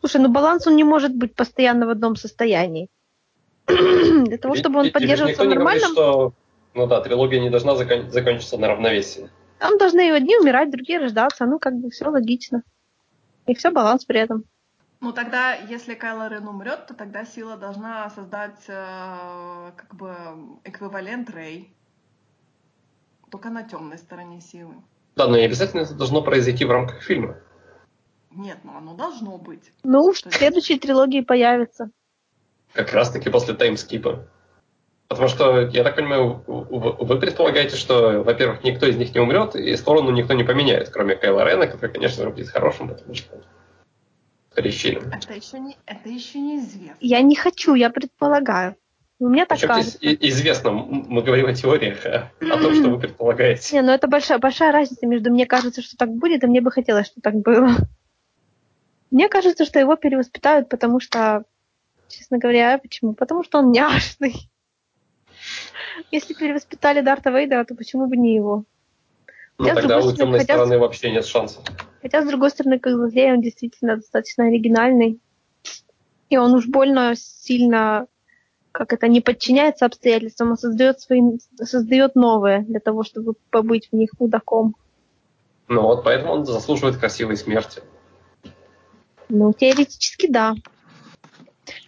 Слушай, 0.00 0.20
ну 0.20 0.28
баланс 0.28 0.66
он 0.66 0.76
не 0.76 0.84
может 0.84 1.14
быть 1.14 1.34
постоянно 1.34 1.86
в 1.86 1.90
одном 1.90 2.16
состоянии. 2.16 2.88
Для 3.66 4.38
того, 4.38 4.54
чтобы 4.54 4.80
он 4.80 4.90
поддерживался 4.90 5.42
в 5.42 5.48
нормальном... 5.48 5.92
что, 5.92 6.32
ну 6.74 6.86
да, 6.86 7.00
трилогия 7.00 7.40
не 7.40 7.50
должна 7.50 7.74
закон... 7.74 8.10
закончиться 8.10 8.58
на 8.58 8.68
равновесии. 8.68 9.30
Там 9.58 9.78
должны 9.78 10.12
одни 10.12 10.36
умирать, 10.36 10.70
другие 10.70 10.98
рождаться. 10.98 11.46
Ну, 11.46 11.58
как 11.58 11.74
бы 11.74 11.90
все 11.90 12.08
логично. 12.08 12.62
И 13.46 13.54
все 13.54 13.70
баланс 13.70 14.04
при 14.04 14.20
этом. 14.20 14.44
Ну 15.00 15.12
тогда, 15.12 15.54
если 15.54 15.94
Кайло 15.94 16.28
Рен 16.28 16.48
умрет, 16.48 16.86
то 16.86 16.94
тогда 16.94 17.24
сила 17.24 17.56
должна 17.56 18.08
создать 18.10 18.64
э, 18.66 19.72
как 19.76 19.94
бы 19.94 20.14
эквивалент 20.64 21.30
Рэй. 21.30 21.72
Только 23.30 23.50
на 23.50 23.62
темной 23.62 23.98
стороне 23.98 24.40
силы. 24.40 24.74
Да, 25.16 25.26
но 25.28 25.36
не 25.36 25.44
обязательно 25.44 25.82
это 25.82 25.94
должно 25.94 26.22
произойти 26.22 26.64
в 26.64 26.70
рамках 26.70 27.02
фильма. 27.02 27.36
Нет, 28.36 28.58
ну 28.64 28.76
оно 28.76 28.94
должно 28.94 29.38
быть. 29.38 29.72
Ну, 29.82 30.12
в 30.12 30.18
следующей 30.18 30.78
трилогии 30.78 31.22
появится. 31.22 31.90
Как 32.72 32.92
раз 32.92 33.10
таки 33.10 33.30
после 33.30 33.54
таймскипа. 33.54 34.28
Потому 35.08 35.28
что, 35.28 35.60
я 35.68 35.84
так 35.84 35.96
понимаю, 35.96 36.42
вы 36.46 37.18
предполагаете, 37.18 37.76
что, 37.76 38.22
во-первых, 38.22 38.64
никто 38.64 38.86
из 38.86 38.96
них 38.96 39.14
не 39.14 39.20
умрет, 39.20 39.54
и 39.54 39.76
сторону 39.76 40.10
никто 40.10 40.34
не 40.34 40.42
поменяет, 40.42 40.90
кроме 40.90 41.14
Кайла 41.14 41.48
Рена, 41.48 41.68
который, 41.68 41.92
конечно, 41.92 42.28
будет 42.28 42.48
хорошим, 42.48 42.88
потому 42.88 43.14
что 43.14 43.40
причинам. 44.54 45.12
Это 45.12 45.34
еще, 45.34 45.60
не, 45.60 45.76
это 45.86 46.08
еще 46.08 46.40
неизвестно. 46.40 46.96
Я 47.00 47.20
не 47.22 47.36
хочу, 47.36 47.74
я 47.74 47.90
предполагаю. 47.90 48.76
У 49.18 49.28
меня 49.28 49.46
так 49.46 49.60
кажется. 49.60 49.96
Известно, 50.00 50.72
мы 50.72 51.22
говорим 51.22 51.46
о 51.46 51.54
теориях, 51.54 52.04
а 52.04 52.30
о 52.40 52.58
том, 52.58 52.74
что 52.74 52.90
вы 52.90 52.98
предполагаете. 53.00 53.76
Не, 53.76 53.82
ну 53.82 53.92
это 53.92 54.08
большая, 54.08 54.38
большая 54.38 54.72
разница 54.72 55.06
между 55.06 55.30
мне 55.30 55.46
кажется, 55.46 55.82
что 55.82 55.96
так 55.96 56.10
будет, 56.10 56.42
и 56.42 56.46
мне 56.46 56.60
бы 56.60 56.70
хотелось, 56.70 57.06
чтобы 57.06 57.22
так 57.22 57.36
было. 57.36 57.76
Мне 59.10 59.28
кажется, 59.28 59.64
что 59.64 59.78
его 59.78 59.96
перевоспитают, 59.96 60.68
потому 60.68 61.00
что, 61.00 61.44
честно 62.08 62.38
говоря, 62.38 62.78
почему? 62.78 63.14
Потому 63.14 63.44
что 63.44 63.58
он 63.58 63.70
няшный. 63.70 64.50
Если 66.10 66.34
перевоспитали 66.34 67.00
Дарта 67.00 67.30
Вейдера, 67.30 67.64
то 67.64 67.74
почему 67.74 68.06
бы 68.06 68.16
не 68.16 68.34
его? 68.34 68.64
Ну, 69.58 69.68
хотя, 69.68 69.80
тогда 69.80 69.98
у 70.00 70.12
темной 70.12 70.40
хотя, 70.40 70.54
стороны 70.54 70.78
вообще 70.78 71.10
нет 71.10 71.24
шансов. 71.24 71.64
Хотя, 72.02 72.22
с 72.22 72.26
другой 72.26 72.50
стороны, 72.50 72.78
как 72.78 72.92
злодей, 72.92 73.32
он 73.32 73.40
действительно 73.40 73.96
достаточно 73.96 74.46
оригинальный. 74.46 75.18
И 76.28 76.36
он 76.36 76.52
уж 76.54 76.66
больно 76.66 77.14
сильно, 77.16 78.06
как 78.72 78.92
это, 78.92 79.08
не 79.08 79.20
подчиняется 79.20 79.86
обстоятельствам, 79.86 80.52
а 80.52 80.56
создает, 80.56 81.00
свои, 81.00 81.22
создает 81.62 82.16
новые 82.16 82.60
для 82.60 82.80
того, 82.80 83.04
чтобы 83.04 83.34
побыть 83.50 83.88
в 83.90 83.94
них 83.94 84.10
мудаком. 84.18 84.76
Ну 85.68 85.82
вот, 85.82 86.04
поэтому 86.04 86.32
он 86.32 86.44
заслуживает 86.44 86.96
красивой 86.98 87.36
смерти. 87.36 87.82
Ну, 89.28 89.52
теоретически, 89.52 90.28
да. 90.28 90.54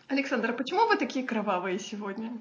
Александр, 0.08 0.50
а 0.50 0.52
почему 0.54 0.86
вы 0.86 0.96
такие 0.96 1.24
кровавые 1.24 1.78
сегодня? 1.78 2.32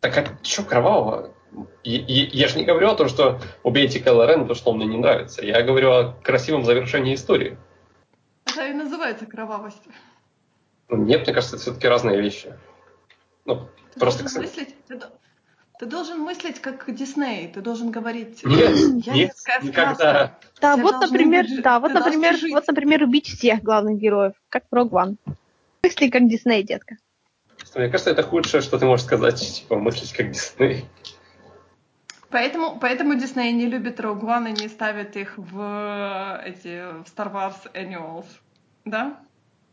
Так 0.00 0.18
а 0.18 0.38
что 0.42 0.62
кровавого? 0.62 1.34
Я, 1.82 2.26
я 2.26 2.48
же 2.48 2.58
не 2.58 2.64
говорю 2.64 2.88
о 2.88 2.94
том, 2.94 3.08
что 3.08 3.40
убейте 3.62 4.00
Кэлла 4.00 4.26
Рен, 4.26 4.40
потому 4.40 4.54
что 4.54 4.70
он 4.70 4.76
мне 4.76 4.86
не 4.86 4.98
нравится. 4.98 5.44
Я 5.44 5.62
говорю 5.62 5.90
о 5.90 6.12
красивом 6.22 6.64
завершении 6.64 7.14
истории. 7.14 7.58
Это 8.46 8.66
и 8.66 8.72
называется 8.72 9.26
кровавость. 9.26 9.82
Ну, 10.88 10.98
нет, 10.98 11.26
мне 11.26 11.34
кажется, 11.34 11.56
это 11.56 11.62
все-таки 11.62 11.88
разные 11.88 12.20
вещи. 12.20 12.54
Ну, 13.44 13.68
ты 13.94 14.00
просто... 14.00 14.24
Мыслить, 14.24 14.76
ты, 14.86 15.00
ты 15.80 15.86
должен 15.86 16.20
мыслить 16.20 16.60
как 16.60 16.94
Дисней. 16.94 17.48
Ты 17.48 17.62
должен 17.62 17.90
говорить. 17.90 18.44
Нет, 18.44 19.06
я 19.06 19.14
нет, 19.14 19.32
никогда. 19.62 20.38
Да, 20.60 20.76
вот, 20.76 21.00
например, 21.00 21.46
быть, 21.46 21.62
да, 21.62 21.80
вот, 21.80 21.94
например, 21.94 22.36
вот, 22.52 22.66
например, 22.66 23.02
убить 23.02 23.28
всех 23.28 23.62
главных 23.62 23.96
героев, 23.98 24.34
как 24.50 24.64
One. 24.70 25.16
Мысли 25.82 26.10
как 26.10 26.28
Дисней, 26.28 26.62
детка. 26.62 26.96
Мне 27.74 27.88
кажется, 27.88 28.10
это 28.10 28.22
худшее, 28.22 28.60
что 28.60 28.78
ты 28.78 28.84
можешь 28.84 29.06
сказать, 29.06 29.40
типа, 29.40 29.78
мыслить 29.78 30.12
как 30.12 30.30
Дисней. 30.30 30.84
Поэтому, 32.28 32.78
поэтому 32.78 33.14
Дисней 33.14 33.50
не 33.52 33.64
любит 33.64 34.00
Rogue 34.00 34.20
One 34.20 34.50
и 34.50 34.60
не 34.60 34.68
ставит 34.68 35.16
их 35.16 35.32
в 35.38 36.42
эти 36.44 36.84
в 36.92 37.06
Star 37.06 37.32
Wars 37.32 37.72
Annuals, 37.72 38.26
да? 38.84 39.18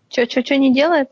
Чё, 0.08 0.26
чё, 0.26 0.42
чё 0.42 0.56
не 0.56 0.74
делает? 0.74 1.10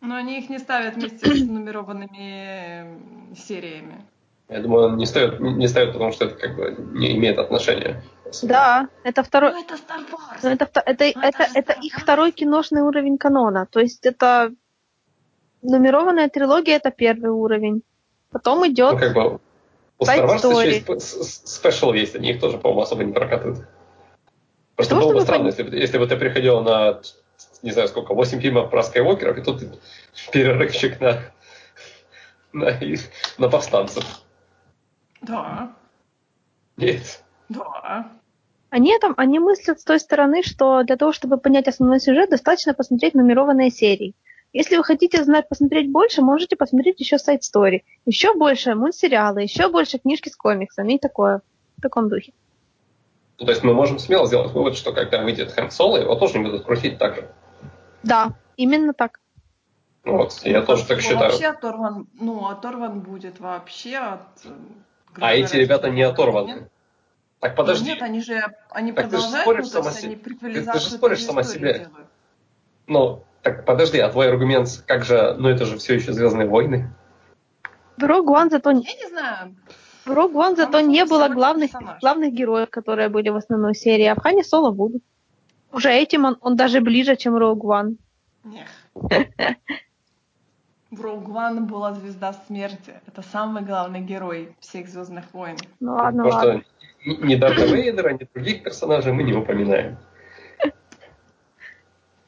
Но 0.00 0.16
они 0.16 0.38
их 0.38 0.48
не 0.48 0.58
ставят 0.58 0.96
вместе 0.96 1.34
с 1.34 1.46
нумерованными 1.46 3.34
сериями. 3.34 4.04
Я 4.48 4.60
думаю, 4.60 4.88
он 4.88 4.96
не 4.96 5.06
ставит, 5.06 5.38
не 5.38 5.68
ставит, 5.68 5.92
потому 5.92 6.10
что 6.12 6.24
это 6.24 6.34
как 6.34 6.56
бы 6.56 6.74
не 6.92 7.16
имеет 7.16 7.38
отношения. 7.38 8.02
Да, 8.42 8.88
это 9.04 9.22
второй. 9.22 9.52
Ну, 9.52 9.60
это 9.62 9.74
Star 9.74 10.00
Wars. 10.10 10.38
Но 10.42 10.50
это, 10.50 10.64
это, 10.64 11.04
это, 11.04 11.04
это, 11.04 11.46
это 11.54 11.72
их 11.80 11.94
второй 11.94 12.32
киношный 12.32 12.82
уровень 12.82 13.18
канона. 13.18 13.66
То 13.70 13.80
есть 13.80 14.06
это 14.06 14.52
нумерованная 15.62 16.28
трилогия 16.28 16.76
это 16.76 16.90
первый 16.90 17.30
уровень. 17.30 17.82
Потом 18.30 18.66
идет. 18.66 18.94
Ну, 18.94 18.98
как 18.98 19.14
бы 19.14 19.40
у 19.98 20.04
Star 20.04 20.26
Wars 20.26 20.60
еще 20.60 20.94
есть 20.96 21.48
спешл 21.48 21.92
есть, 21.92 22.16
они 22.16 22.30
их 22.30 22.40
тоже, 22.40 22.58
по-моему, 22.58 22.82
особо 22.82 23.04
не 23.04 23.12
прокатывают. 23.12 23.66
Просто 24.74 24.96
Что, 24.96 25.04
было 25.04 25.14
бы 25.14 25.20
странно, 25.20 25.48
если, 25.48 25.76
если 25.76 25.98
бы 25.98 26.06
ты 26.06 26.16
приходил 26.16 26.62
на, 26.62 27.02
не 27.62 27.72
знаю 27.72 27.88
сколько, 27.88 28.14
8 28.14 28.40
фильмов 28.40 28.70
про 28.70 28.82
Скайуокеров, 28.82 29.38
и 29.38 29.42
тут 29.42 29.62
перерывчик 30.32 31.00
на, 31.00 31.22
на, 32.52 32.78
на 33.38 33.48
повстанцев. 33.48 34.04
Да. 35.22 35.72
Нет. 36.76 37.22
Да. 37.48 38.10
Они, 38.70 38.96
там, 38.98 39.14
они 39.16 39.38
мыслят 39.40 39.80
с 39.80 39.84
той 39.84 39.98
стороны, 39.98 40.42
что 40.42 40.82
для 40.84 40.96
того, 40.96 41.12
чтобы 41.12 41.38
понять 41.38 41.68
основной 41.68 42.00
сюжет, 42.00 42.30
достаточно 42.30 42.72
посмотреть 42.72 43.14
нумерованные 43.14 43.70
серии. 43.70 44.14
Если 44.52 44.76
вы 44.76 44.84
хотите 44.84 45.22
знать, 45.22 45.48
посмотреть 45.48 45.90
больше, 45.90 46.22
можете 46.22 46.56
посмотреть 46.56 47.00
еще 47.00 47.18
сайт 47.18 47.42
Story. 47.42 47.82
Еще 48.04 48.34
больше 48.34 48.74
мультсериалы, 48.74 49.42
еще 49.42 49.68
больше 49.68 49.98
книжки 49.98 50.28
с 50.28 50.36
комиксами 50.36 50.94
и 50.94 50.98
такое. 50.98 51.42
В 51.76 51.82
таком 51.82 52.08
духе. 52.08 52.32
Ну, 53.38 53.46
то 53.46 53.52
есть 53.52 53.64
мы 53.64 53.74
можем 53.74 53.98
смело 53.98 54.26
сделать 54.26 54.52
вывод, 54.52 54.76
что 54.76 54.92
когда 54.92 55.22
выйдет 55.22 55.52
Хэн 55.52 55.70
Соло, 55.70 55.96
его 55.96 56.14
тоже 56.14 56.38
не 56.38 56.44
будут 56.44 56.64
крутить 56.64 56.98
так 56.98 57.16
же. 57.16 57.30
Да, 58.02 58.32
именно 58.56 58.92
так. 58.92 59.20
Ну, 60.04 60.16
вот, 60.16 60.40
я 60.44 60.60
ну, 60.60 60.66
тоже 60.66 60.86
так 60.86 61.00
считаю. 61.00 61.30
Вообще 61.30 61.46
оторван, 61.48 62.06
ну, 62.14 62.48
оторван 62.48 63.00
будет 63.00 63.38
вообще 63.40 63.96
от... 63.96 64.46
А 65.20 65.34
эти 65.34 65.56
ребята 65.56 65.90
не 65.90 66.02
оторваны. 66.02 66.70
Так 67.40 67.56
подожди. 67.56 67.88
Ну, 67.88 67.94
нет, 67.94 68.02
они 68.02 68.20
же 68.20 68.42
они 68.70 68.92
так 68.92 69.08
продолжают, 69.08 69.32
ты 69.32 69.38
же 69.38 69.42
споришь 69.42 69.64
ну, 69.64 69.70
сама 69.70 69.90
себе. 69.90 70.16
Ты, 70.16 70.62
ты 70.62 70.78
же 70.78 70.90
споришь 70.90 71.24
сама 71.24 71.42
себе. 71.42 71.88
Ну, 72.86 73.24
так, 73.42 73.64
подожди, 73.64 73.98
а 73.98 74.10
твой 74.10 74.28
аргумент, 74.28 74.84
как 74.86 75.04
же, 75.04 75.34
ну 75.38 75.48
это 75.48 75.64
же 75.64 75.78
все 75.78 75.94
еще 75.94 76.12
Звездные 76.12 76.48
войны? 76.48 76.92
В 77.96 78.02
Rogue 78.02 78.26
One 78.26 78.50
зато... 78.50 78.70
Я 78.70 78.78
не 78.78 79.08
знаю. 79.08 79.56
В 80.04 80.10
Rogue 80.10 80.34
One 80.34 80.56
зато 80.56 80.72
Там 80.72 80.88
не 80.88 81.04
было 81.04 81.28
главных, 81.28 81.70
главных 82.00 82.32
героев, 82.32 82.68
которые 82.70 83.08
были 83.08 83.30
в 83.30 83.36
основной 83.36 83.74
серии, 83.74 84.06
а 84.06 84.14
в 84.14 84.20
Хане 84.20 84.44
Соло 84.44 84.70
будут. 84.70 85.02
Уже 85.72 85.90
этим 85.90 86.24
он, 86.24 86.38
он 86.40 86.56
даже 86.56 86.80
ближе, 86.80 87.16
чем 87.16 87.36
Rogue 87.36 87.60
One. 87.60 87.96
Нет. 88.44 88.66
В 90.90 91.00
Rogue 91.00 91.26
One 91.26 91.60
была 91.60 91.94
звезда 91.94 92.32
смерти. 92.32 93.00
Это 93.06 93.22
самый 93.22 93.62
главный 93.62 94.00
герой 94.00 94.56
всех 94.60 94.88
Звездных 94.88 95.32
войн. 95.32 95.56
Ну 95.78 95.94
ладно, 95.94 96.24
Потому 96.24 96.46
ладно. 96.46 96.62
Что 96.62 97.26
ни 97.26 97.34
Дарта 97.36 97.64
Вейдера, 97.66 98.12
ни 98.12 98.28
других 98.34 98.62
персонажей 98.62 99.12
мы 99.12 99.22
не 99.22 99.32
упоминаем. 99.32 99.96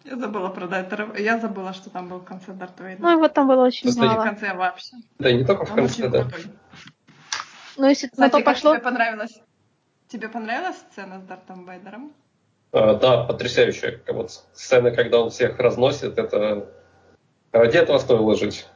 Я 0.04 0.16
забыла 0.16 0.48
про 0.48 0.66
Дайтера. 0.66 1.16
Я 1.16 1.38
забыла, 1.38 1.72
что 1.72 1.90
там 1.90 2.08
был 2.08 2.18
в 2.18 2.24
конце 2.24 2.52
Дарт 2.52 2.78
Вейдер. 2.80 3.00
Ну, 3.00 3.10
его 3.10 3.28
там 3.28 3.48
было 3.48 3.64
очень 3.64 3.84
Просто 3.84 4.04
мало. 4.04 4.20
в 4.20 4.24
конце 4.24 4.54
вообще. 4.54 4.96
Да, 5.18 5.32
не 5.32 5.44
только 5.44 5.64
в 5.64 5.70
Он 5.70 5.76
конце, 5.76 6.08
да. 6.08 6.26
Ну, 7.76 7.88
если 7.88 8.06
на 8.06 8.10
Кстати, 8.10 8.30
то 8.30 8.36
как 8.38 8.44
пошло... 8.44 8.74
тебе 8.74 8.82
понравилась? 8.84 9.40
Тебе 10.08 10.28
понравилась 10.28 10.76
сцена 10.90 11.20
с 11.20 11.22
Дартом 11.24 11.64
Вейдером? 11.64 12.12
А, 12.72 12.94
да, 12.94 13.24
потрясающая. 13.24 14.00
Как 14.04 14.14
вот 14.14 14.30
сцена, 14.54 14.90
когда 14.90 15.20
он 15.20 15.30
всех 15.30 15.58
разносит, 15.58 16.18
это 16.18 16.66
ради 17.52 17.76
этого 17.76 17.98
стоило 17.98 18.34
жить. 18.34 18.66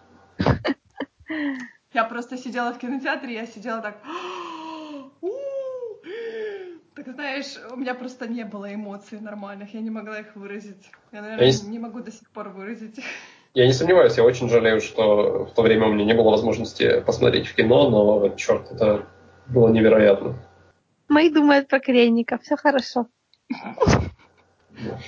Я 1.94 2.05
просто 2.05 2.36
сидела 2.36 2.74
в 2.74 2.78
кинотеатре, 2.78 3.35
я 3.35 3.47
сидела 3.47 3.81
так... 3.81 3.97
«У, 5.23 5.31
Так 6.94 7.09
знаешь, 7.14 7.56
у 7.73 7.77
меня 7.77 7.94
просто 7.94 8.28
не 8.28 8.44
было 8.44 8.74
эмоций 8.74 9.18
нормальных, 9.18 9.73
я 9.73 9.81
не 9.81 9.89
могла 9.89 10.20
их 10.20 10.36
выразить. 10.36 10.90
Я, 11.10 11.23
наверное, 11.23 11.47
Есть- 11.47 11.66
не 11.66 11.78
могу 11.78 12.01
до 12.01 12.12
сих 12.12 12.28
пор 12.31 12.51
выразить 12.51 12.98
их. 12.98 13.05
Я 13.55 13.66
не 13.66 13.73
сомневаюсь, 13.73 14.18
я 14.18 14.24
очень 14.24 14.51
жалею, 14.51 14.82
что 14.82 15.47
в 15.47 15.55
то 15.55 15.62
время 15.62 15.86
у 15.86 15.93
меня 15.94 16.05
не 16.05 16.12
было 16.12 16.31
возможности 16.31 17.01
посмотреть 17.01 17.47
в 17.47 17.55
кино, 17.55 17.89
но 17.89 18.28
черт, 18.36 18.70
это 18.70 19.06
было 19.47 19.68
невероятно. 19.68 20.35
Мои 21.09 21.31
думают 21.31 21.68
про 21.68 21.81
Крейника, 21.81 22.36
все 22.36 22.56
хорошо. 22.56 23.06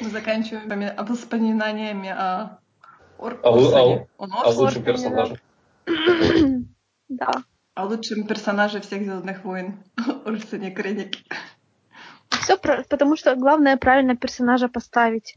Мы 0.00 0.10
заканчиваем 0.10 1.06
воспоминаниями 1.06 2.08
о 2.10 2.58
Ор- 3.18 3.40
О 3.42 3.50
лу- 3.50 3.66
Орсоне. 3.66 4.08
о- 4.16 4.22
Он 4.24 4.32
А 4.32 4.40
Орсон? 4.42 4.64
лучшим 4.64 4.82
персонажем. 4.84 5.36
Да. 7.08 7.30
О 7.74 7.84
лучшем 7.84 8.26
персонаже 8.26 8.80
всех 8.80 9.02
Звездных 9.02 9.44
войн. 9.44 9.82
Орсоне 10.24 10.72
Кrennic. 10.72 11.16
Все 12.30 12.56
потому 12.56 13.16
что 13.16 13.34
главное 13.36 13.76
правильно 13.76 14.16
персонажа 14.16 14.68
поставить. 14.68 15.34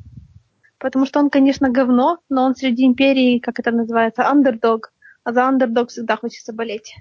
Потому 0.77 1.05
что 1.05 1.19
он, 1.19 1.29
конечно, 1.29 1.69
говно, 1.69 2.19
но 2.29 2.43
он 2.43 2.55
среди 2.55 2.85
империи, 2.85 3.39
как 3.39 3.59
это 3.59 3.71
называется, 3.71 4.27
андердог. 4.27 4.91
А 5.23 5.33
за 5.33 5.45
андердог 5.47 5.89
всегда 5.89 6.17
хочется 6.17 6.53
болеть. 6.53 6.95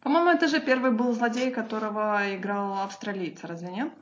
По-моему, 0.00 0.30
это 0.30 0.48
же 0.48 0.60
первый 0.60 0.90
был 0.90 1.12
злодей, 1.12 1.50
которого 1.52 2.20
играл 2.34 2.80
австралийца, 2.82 3.46
разве 3.46 3.68
нет? 3.70 3.92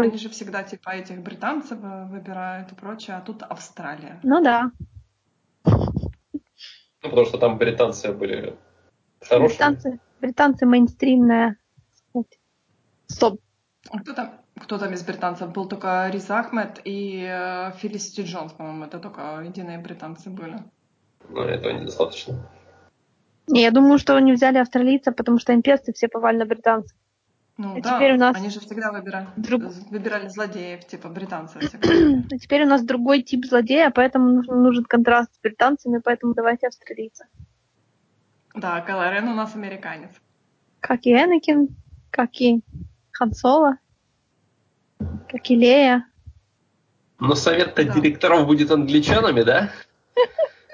Они 0.00 0.18
же 0.18 0.28
всегда 0.28 0.62
типа 0.62 0.90
этих 0.90 1.22
британцев 1.22 1.78
э, 1.82 2.06
выбирают 2.06 2.72
и 2.72 2.74
прочее, 2.74 3.16
а 3.16 3.20
тут 3.20 3.42
Австралия. 3.42 4.20
Ну 4.22 4.42
да. 4.42 4.70
Ну, 5.64 7.10
потому 7.10 7.26
что 7.26 7.38
там 7.38 7.58
британцы 7.58 8.12
были 8.12 8.56
хорошие. 9.20 9.48
Британцы, 9.48 10.00
британцы 10.20 10.66
мейнстримная. 10.66 11.56
Стоп. 13.06 13.40
Кто 14.00 14.14
там, 14.14 14.40
кто 14.58 14.78
там 14.78 14.92
из 14.94 15.02
британцев? 15.02 15.52
Был 15.52 15.68
только 15.68 16.08
Риз 16.10 16.30
Ахмед 16.30 16.80
и 16.84 17.26
э, 17.28 17.72
Фелисити 17.78 18.22
Джонс, 18.22 18.52
по-моему, 18.52 18.84
это 18.84 18.98
только 18.98 19.42
единые 19.44 19.78
британцы 19.78 20.30
были. 20.30 20.58
Но 21.28 21.44
этого 21.44 21.72
недостаточно. 21.72 22.50
Не, 23.46 23.62
я 23.62 23.70
думаю, 23.70 23.98
что 23.98 24.18
не 24.20 24.32
взяли 24.32 24.58
австралийца, 24.58 25.12
потому 25.12 25.38
что 25.38 25.52
имперцы 25.52 25.92
все 25.92 26.08
повально 26.08 26.46
британцы. 26.46 26.94
Ну 27.56 27.76
А 27.76 27.80
да, 27.80 27.96
теперь 27.96 28.14
у 28.14 28.18
нас 28.18 28.36
они 28.36 28.50
же 28.50 28.58
всегда 28.60 28.90
выбирали, 28.90 29.28
друг- 29.36 29.62
выбирали 29.90 30.26
злодеев, 30.28 30.84
типа 30.86 31.08
британцев. 31.08 31.62
А 32.32 32.38
теперь 32.38 32.64
у 32.64 32.68
нас 32.68 32.82
другой 32.82 33.22
тип 33.22 33.44
злодея, 33.46 33.90
поэтому 33.90 34.28
нужен, 34.30 34.62
нужен 34.62 34.84
контраст 34.84 35.32
с 35.34 35.38
британцами, 35.40 35.98
поэтому 35.98 36.34
давайте 36.34 36.66
австралийца. 36.66 37.26
Да, 38.54 38.80
Кайло 38.80 39.12
Рен 39.12 39.28
у 39.28 39.34
нас 39.34 39.54
американец. 39.54 40.10
Как 40.80 41.06
и 41.06 41.12
Энакин, 41.12 41.68
как 42.10 42.40
и 42.40 42.60
Хан 43.12 43.32
Соло, 43.32 43.78
как 45.28 45.48
и 45.50 45.54
Лея. 45.56 46.06
Но 47.20 47.36
совет-то 47.36 47.84
Да. 47.84 47.92
директоров 47.92 48.46
будет 48.46 48.70
англичанами, 48.72 49.42
да? 49.42 49.70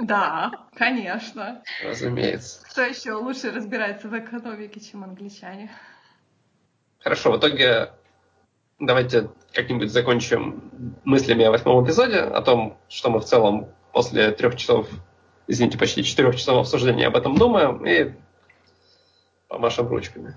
Да, 0.01 0.51
конечно. 0.75 1.63
Разумеется. 1.85 2.63
Кто 2.71 2.81
еще 2.83 3.13
лучше 3.13 3.51
разбирается 3.51 4.09
в 4.09 4.19
экономике, 4.19 4.81
чем 4.81 5.05
англичане? 5.05 5.71
Хорошо, 7.01 7.33
в 7.33 7.39
итоге 7.39 7.91
давайте 8.79 9.31
как-нибудь 9.53 9.91
закончим 9.91 10.71
мыслями 11.05 11.45
о 11.45 11.51
восьмом 11.51 11.85
эпизоде, 11.85 12.19
о 12.21 12.41
том, 12.43 12.79
что 12.89 13.11
мы 13.11 13.21
в 13.21 13.25
целом 13.25 13.69
после 13.93 14.31
трех 14.33 14.57
часов, 14.57 14.89
извините, 15.47 15.79
почти 15.79 16.05
четырех 16.05 16.37
часов 16.37 16.59
обсуждения 16.59 17.07
об 17.07 17.17
этом 17.17 17.37
думаем, 17.37 17.85
и 17.87 18.13
помашем 19.49 19.89
ручками. 19.89 20.37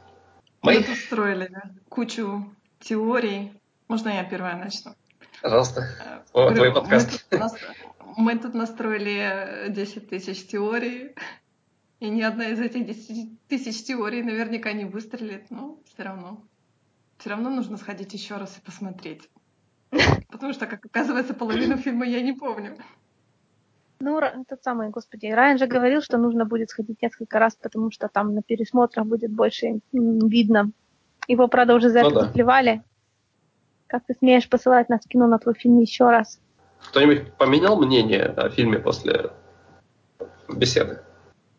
Мы 0.62 0.76
Мы, 0.76 0.84
тут 0.84 0.96
строили 0.98 1.52
кучу 1.90 2.54
теорий. 2.80 3.54
Можно 3.90 4.10
я 4.10 4.24
первая 4.24 4.56
начну? 4.56 4.94
пожалуйста, 5.42 5.82
Э, 6.00 6.20
О, 6.32 6.40
говорю, 6.50 6.56
твой 6.56 6.70
мы 6.70 6.76
подкаст. 6.76 7.30
тут 7.30 7.40
нас- 7.40 7.56
Мы 8.16 8.38
тут 8.38 8.54
настроили 8.54 9.66
10 9.70 10.10
тысяч 10.10 10.48
теорий, 10.48 11.16
и 12.00 12.10
ни 12.10 12.22
одна 12.22 12.48
из 12.50 12.62
этих 12.62 12.86
10 12.86 13.40
тысяч 13.50 13.84
теорий 13.84 14.24
наверняка 14.24 14.72
не 14.72 14.86
выстрелит, 14.86 15.50
но 15.52 15.80
все 15.94 16.04
равно. 16.04 16.42
Все 17.24 17.30
равно 17.30 17.50
нужно 17.50 17.78
сходить 17.78 18.14
еще 18.14 18.36
раз 18.36 18.58
и 18.58 18.62
посмотреть. 18.62 19.30
Потому 20.30 20.52
что, 20.52 20.66
как 20.68 20.86
оказывается, 20.86 21.34
половину 21.34 21.78
фильма 21.78 22.06
я 22.06 22.22
не 22.22 22.34
помню. 22.34 22.76
Ну, 24.02 24.20
Ра- 24.20 24.42
этот 24.42 24.62
самый, 24.62 24.90
господи, 24.90 25.28
Райан 25.28 25.58
же 25.58 25.66
говорил, 25.66 26.02
что 26.02 26.18
нужно 26.18 26.44
будет 26.44 26.70
сходить 26.72 27.02
несколько 27.02 27.40
раз, 27.40 27.56
потому 27.56 27.92
что 27.92 28.10
там 28.10 28.36
на 28.36 28.42
пересмотрах 28.42 29.06
будет 29.06 29.32
больше 29.32 29.80
видно. 29.94 30.72
Его, 31.30 31.48
правда, 31.48 31.76
уже 31.76 31.92
за 31.92 32.02
Ну 32.02 32.08
это 32.10 32.20
да. 32.20 32.26
заплевали. 32.26 32.84
Как 33.88 34.06
ты 34.06 34.16
смеешь 34.16 34.50
посылать 34.50 34.90
нас 34.90 35.06
в 35.06 35.08
кино 35.08 35.26
на 35.26 35.40
твой 35.40 35.56
фильм 35.56 35.80
еще 35.80 36.10
раз? 36.10 36.42
кто-нибудь 36.90 37.32
поменял 37.38 37.82
мнение 37.82 38.26
о 38.26 38.50
фильме 38.50 38.80
после 38.80 39.32
беседы? 40.50 41.00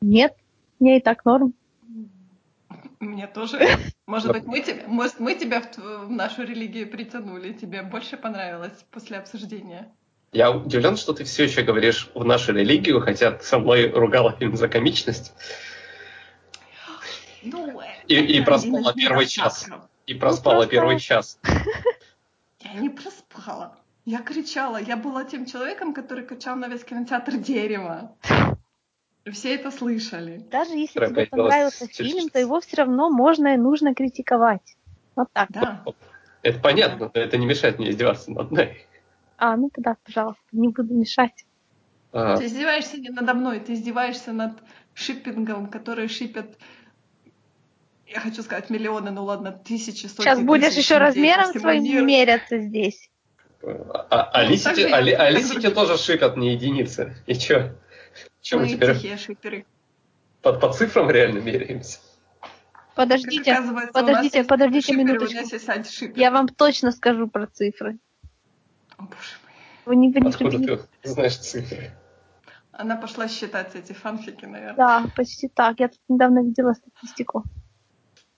Нет, 0.03 0.35
мне 0.78 0.99
и 0.99 1.01
так 1.01 1.24
норм. 1.24 1.55
Мне 3.01 3.27
тоже. 3.27 3.59
Может 4.07 4.33
быть, 4.33 4.45
мы 4.45 4.61
тебя, 4.61 4.83
может, 4.87 5.19
мы 5.19 5.35
тебя 5.35 5.61
в, 5.62 5.77
в 6.07 6.11
нашу 6.11 6.43
религию 6.43 6.89
притянули, 6.91 7.53
тебе 7.53 7.83
больше 7.83 8.16
понравилось 8.16 8.85
после 8.91 9.16
обсуждения. 9.19 9.91
Я 10.33 10.51
удивлен, 10.51 10.97
что 10.97 11.12
ты 11.12 11.25
все 11.25 11.45
еще 11.45 11.62
говоришь 11.62 12.11
в 12.15 12.25
нашу 12.25 12.53
религию, 12.53 13.01
хотя 13.01 13.31
ты 13.33 13.45
со 13.45 13.59
мной 13.59 13.89
ругала 13.91 14.33
фильм 14.33 14.57
за 14.57 14.69
комичность 14.69 15.33
Ну, 17.43 17.81
И- 18.09 18.15
и 18.16 18.41
проспала 18.43 18.93
первый 18.95 19.27
час. 19.27 19.66
и 20.07 20.15
проспала 20.15 20.57
просто- 20.57 20.71
первый 20.71 20.99
час. 21.01 21.39
Я 22.61 22.73
не 22.75 22.89
проспала. 22.91 23.79
Я 24.07 24.19
кричала. 24.19 24.79
Я 24.79 24.97
была 24.97 25.25
тем 25.25 25.47
человеком, 25.47 25.95
который 25.95 26.27
кричал 26.27 26.57
на 26.57 26.69
весь 26.69 26.85
кинотеатр 26.85 27.37
дерево. 27.39 28.15
Все 29.32 29.55
это 29.55 29.70
слышали. 29.70 30.42
Даже 30.51 30.72
если 30.74 30.98
Которая 30.98 31.26
тебе 31.26 31.30
понравился 31.30 31.86
фильм, 31.86 32.28
то 32.28 32.38
его 32.38 32.60
все 32.60 32.76
равно 32.76 33.09
можно 33.10 33.55
и 33.55 33.56
нужно 33.56 33.94
критиковать. 33.94 34.76
Вот 35.16 35.28
так. 35.32 35.51
Да. 35.51 35.82
Это 36.42 36.59
понятно, 36.60 37.10
но 37.14 37.20
это 37.20 37.38
не 37.38 37.46
мешает 37.46 37.78
мне 37.78 37.90
издеваться 37.90 38.30
над 38.30 38.51
мной. 38.51 38.84
А, 39.38 39.56
ну 39.56 39.70
тогда, 39.72 39.96
пожалуйста, 40.05 40.42
не 40.52 40.68
буду 40.68 40.92
мешать. 40.94 41.46
А, 42.12 42.36
Ты 42.36 42.46
издеваешься 42.46 42.98
не 42.98 43.09
надо 43.09 43.32
мной, 43.34 43.60
ты 43.60 43.72
издеваешься 43.72 44.32
над 44.32 44.52
шиппингом, 44.92 45.68
который 45.68 46.06
шипят, 46.09 46.46
я 48.06 48.20
хочу 48.20 48.42
сказать 48.42 48.70
миллионы, 48.70 49.10
ну 49.10 49.24
ладно, 49.24 49.51
тысячи, 49.52 50.06
сотни 50.06 50.22
Сейчас 50.24 50.40
будешь 50.40 50.66
тысяч 50.66 50.84
еще 50.84 50.94
людей 50.94 51.06
размером 51.06 51.60
своим 51.60 51.82
миру. 51.82 52.05
меряться 52.05 52.59
здесь. 52.60 53.10
а, 53.62 54.30
а 54.32 54.42
Ну, 54.48 54.55
же, 54.56 54.70
Али- 54.92 55.12
как 55.12 55.20
Алисите 55.20 55.52
другие. 55.55 55.70
тоже 55.74 55.96
шипят 55.98 56.36
не 56.36 56.52
единицы. 56.52 57.16
И 57.26 57.34
чё? 57.34 57.72
Чё 58.45 58.59
мы 58.59 58.65
Мы 58.65 58.69
теперь 58.73 58.95
тихие 58.95 59.16
шиперы. 59.16 59.65
по, 60.43 60.53
по 60.53 60.71
цифрам 60.71 61.11
реально 61.11 61.39
меряемся? 61.39 61.99
Подождите, 62.95 63.57
подождите, 63.91 64.45
подождите 64.45 64.93
шиперы, 64.93 65.05
минуточку. 65.15 66.12
Я 66.15 66.31
вам 66.31 66.49
точно 66.49 66.93
скажу 66.93 67.27
про 67.27 67.47
цифры. 67.47 67.99
О, 68.99 69.05
боже 69.05 69.16
мой. 69.47 69.53
Вы 69.87 69.97
не, 69.97 70.09
не- 70.09 70.29
Откуда 70.29 70.87
ты 71.01 71.09
знаешь 71.09 71.39
цифры? 71.39 71.91
Она 72.71 72.97
пошла 72.97 73.29
считать 73.29 73.75
эти 73.77 73.95
фанфики, 73.95 74.45
наверное. 74.45 74.77
Да, 74.77 75.07
почти 75.16 75.49
так. 75.49 75.81
Я 75.81 75.89
тут 75.89 76.01
недавно 76.09 76.41
видела 76.45 76.75
статистику. 76.75 77.45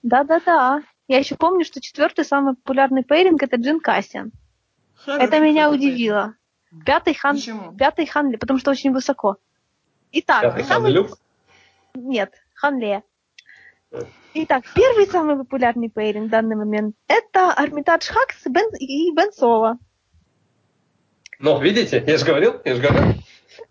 Да-да-да. 0.03 0.83
Я 1.09 1.17
еще 1.17 1.35
помню, 1.35 1.65
что 1.65 1.81
четвертый 1.81 2.23
самый 2.23 2.55
популярный 2.55 3.03
пейринг 3.03 3.43
это 3.43 3.57
Джин 3.57 3.81
Кассиан. 3.81 4.31
Это 5.05 5.41
меня 5.41 5.69
удивило. 5.69 6.35
Пятый 6.85 7.13
хан, 7.13 7.35
Почему? 7.35 7.75
пятый 7.75 8.05
Ханли, 8.05 8.37
потому 8.37 8.59
что 8.59 8.71
очень 8.71 8.93
высоко. 8.93 9.35
Итак, 10.19 10.41
Пятый 10.41 10.63
самый... 10.63 10.93
Хан 10.93 10.93
Люк? 10.93 11.19
Нет, 11.93 12.33
Ханле. 12.55 13.03
Итак, 14.33 14.63
первый 14.73 15.05
самый 15.05 15.37
популярный 15.37 15.89
пейринг 15.89 16.27
в 16.27 16.29
данный 16.31 16.55
момент 16.55 16.95
это 17.07 17.53
Армитадж 17.53 18.07
Хакс 18.07 18.47
и 18.47 18.49
Бен, 18.49 18.67
и 18.79 19.11
Бен 19.13 19.31
Соло. 19.31 19.77
Ну, 21.37 21.61
видите, 21.61 22.03
я 22.05 22.17
же 22.17 22.25
говорил, 22.25 22.59
я 22.65 22.75
же 22.75 22.81
говорил. 22.81 23.13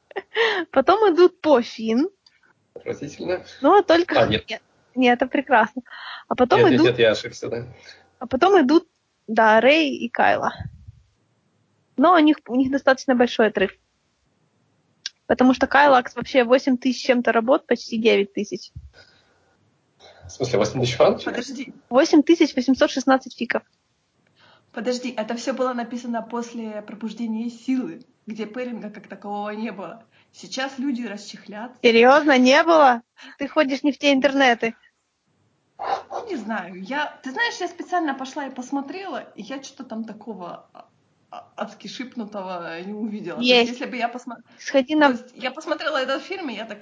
Потом 0.70 1.12
идут 1.12 1.40
по 1.40 1.60
Фин, 1.62 2.10
Отвратительно. 2.74 3.44
но 3.60 3.82
только... 3.82 4.20
А, 4.20 4.26
нет. 4.28 4.62
Нет, 4.94 5.20
это 5.20 5.26
прекрасно. 5.26 5.82
А 6.28 6.36
потом 6.36 6.60
Нет, 6.60 6.70
нет, 6.70 6.76
идут 6.76 6.86
нет, 6.86 6.98
я 7.00 7.10
ошибся, 7.10 7.48
да. 7.48 7.66
А 8.20 8.26
потом 8.28 8.64
идут, 8.64 8.88
да, 9.26 9.60
Рэй 9.60 9.96
и 9.96 10.08
Кайла. 10.08 10.54
Но 11.96 12.14
у 12.14 12.18
них, 12.18 12.36
у 12.46 12.54
них 12.54 12.70
достаточно 12.70 13.16
большой 13.16 13.48
отрыв. 13.48 13.76
Потому 15.26 15.54
что 15.54 15.66
Кайлакс 15.66 16.14
вообще 16.14 16.44
8 16.44 16.78
тысяч 16.78 17.04
чем-то 17.04 17.32
работ, 17.32 17.66
почти 17.66 17.98
9 17.98 18.32
тысяч. 18.32 18.70
В 20.26 20.30
смысле, 20.30 20.58
8 20.58 20.80
тысяч 20.80 20.94
фанатов? 20.94 21.24
Подожди, 21.24 21.72
8816 21.88 23.36
фиков. 23.36 23.62
подожди, 24.72 25.10
это 25.16 25.34
все 25.36 25.52
было 25.52 25.72
написано 25.72 26.22
после 26.22 26.82
пробуждения 26.82 27.48
силы, 27.50 28.04
где 28.26 28.46
пэринга 28.46 28.90
как 28.90 29.08
такового 29.08 29.50
не 29.50 29.72
было. 29.72 30.04
Сейчас 30.32 30.78
люди 30.78 31.02
расчехлятся. 31.02 31.78
Серьезно, 31.82 32.36
не 32.38 32.62
было? 32.62 33.02
Ты 33.38 33.48
ходишь 33.48 33.82
не 33.82 33.92
в 33.92 33.98
те 33.98 34.12
интернеты. 34.12 34.74
Ну, 35.78 36.26
не 36.28 36.36
знаю, 36.36 36.82
я... 36.82 37.18
Ты 37.22 37.30
знаешь, 37.30 37.56
я 37.60 37.68
специально 37.68 38.14
пошла 38.14 38.46
и 38.46 38.54
посмотрела, 38.54 39.32
и 39.34 39.42
я 39.42 39.62
что-то 39.62 39.84
там 39.84 40.04
такого 40.04 40.68
адски 41.30 41.88
шипнутого 41.88 42.80
не 42.82 42.92
увидела. 42.92 43.36
То 43.36 43.42
Есть. 43.42 43.72
если 43.72 43.86
бы 43.86 43.96
я 43.96 44.08
посмотрела... 44.08 44.48
Сходи 44.58 44.94
на... 44.94 45.16
Я 45.34 45.50
посмотрела 45.50 45.96
этот 45.98 46.22
фильм, 46.22 46.48
и 46.50 46.54
я 46.54 46.64
так... 46.64 46.78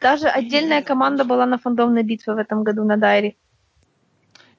Даже 0.00 0.28
отдельная 0.28 0.82
команда 0.82 1.24
была 1.24 1.46
на 1.46 1.58
фандомной 1.58 2.02
битве 2.02 2.34
в 2.34 2.38
этом 2.38 2.64
году 2.64 2.84
на 2.84 2.96
Дайре. 2.96 3.36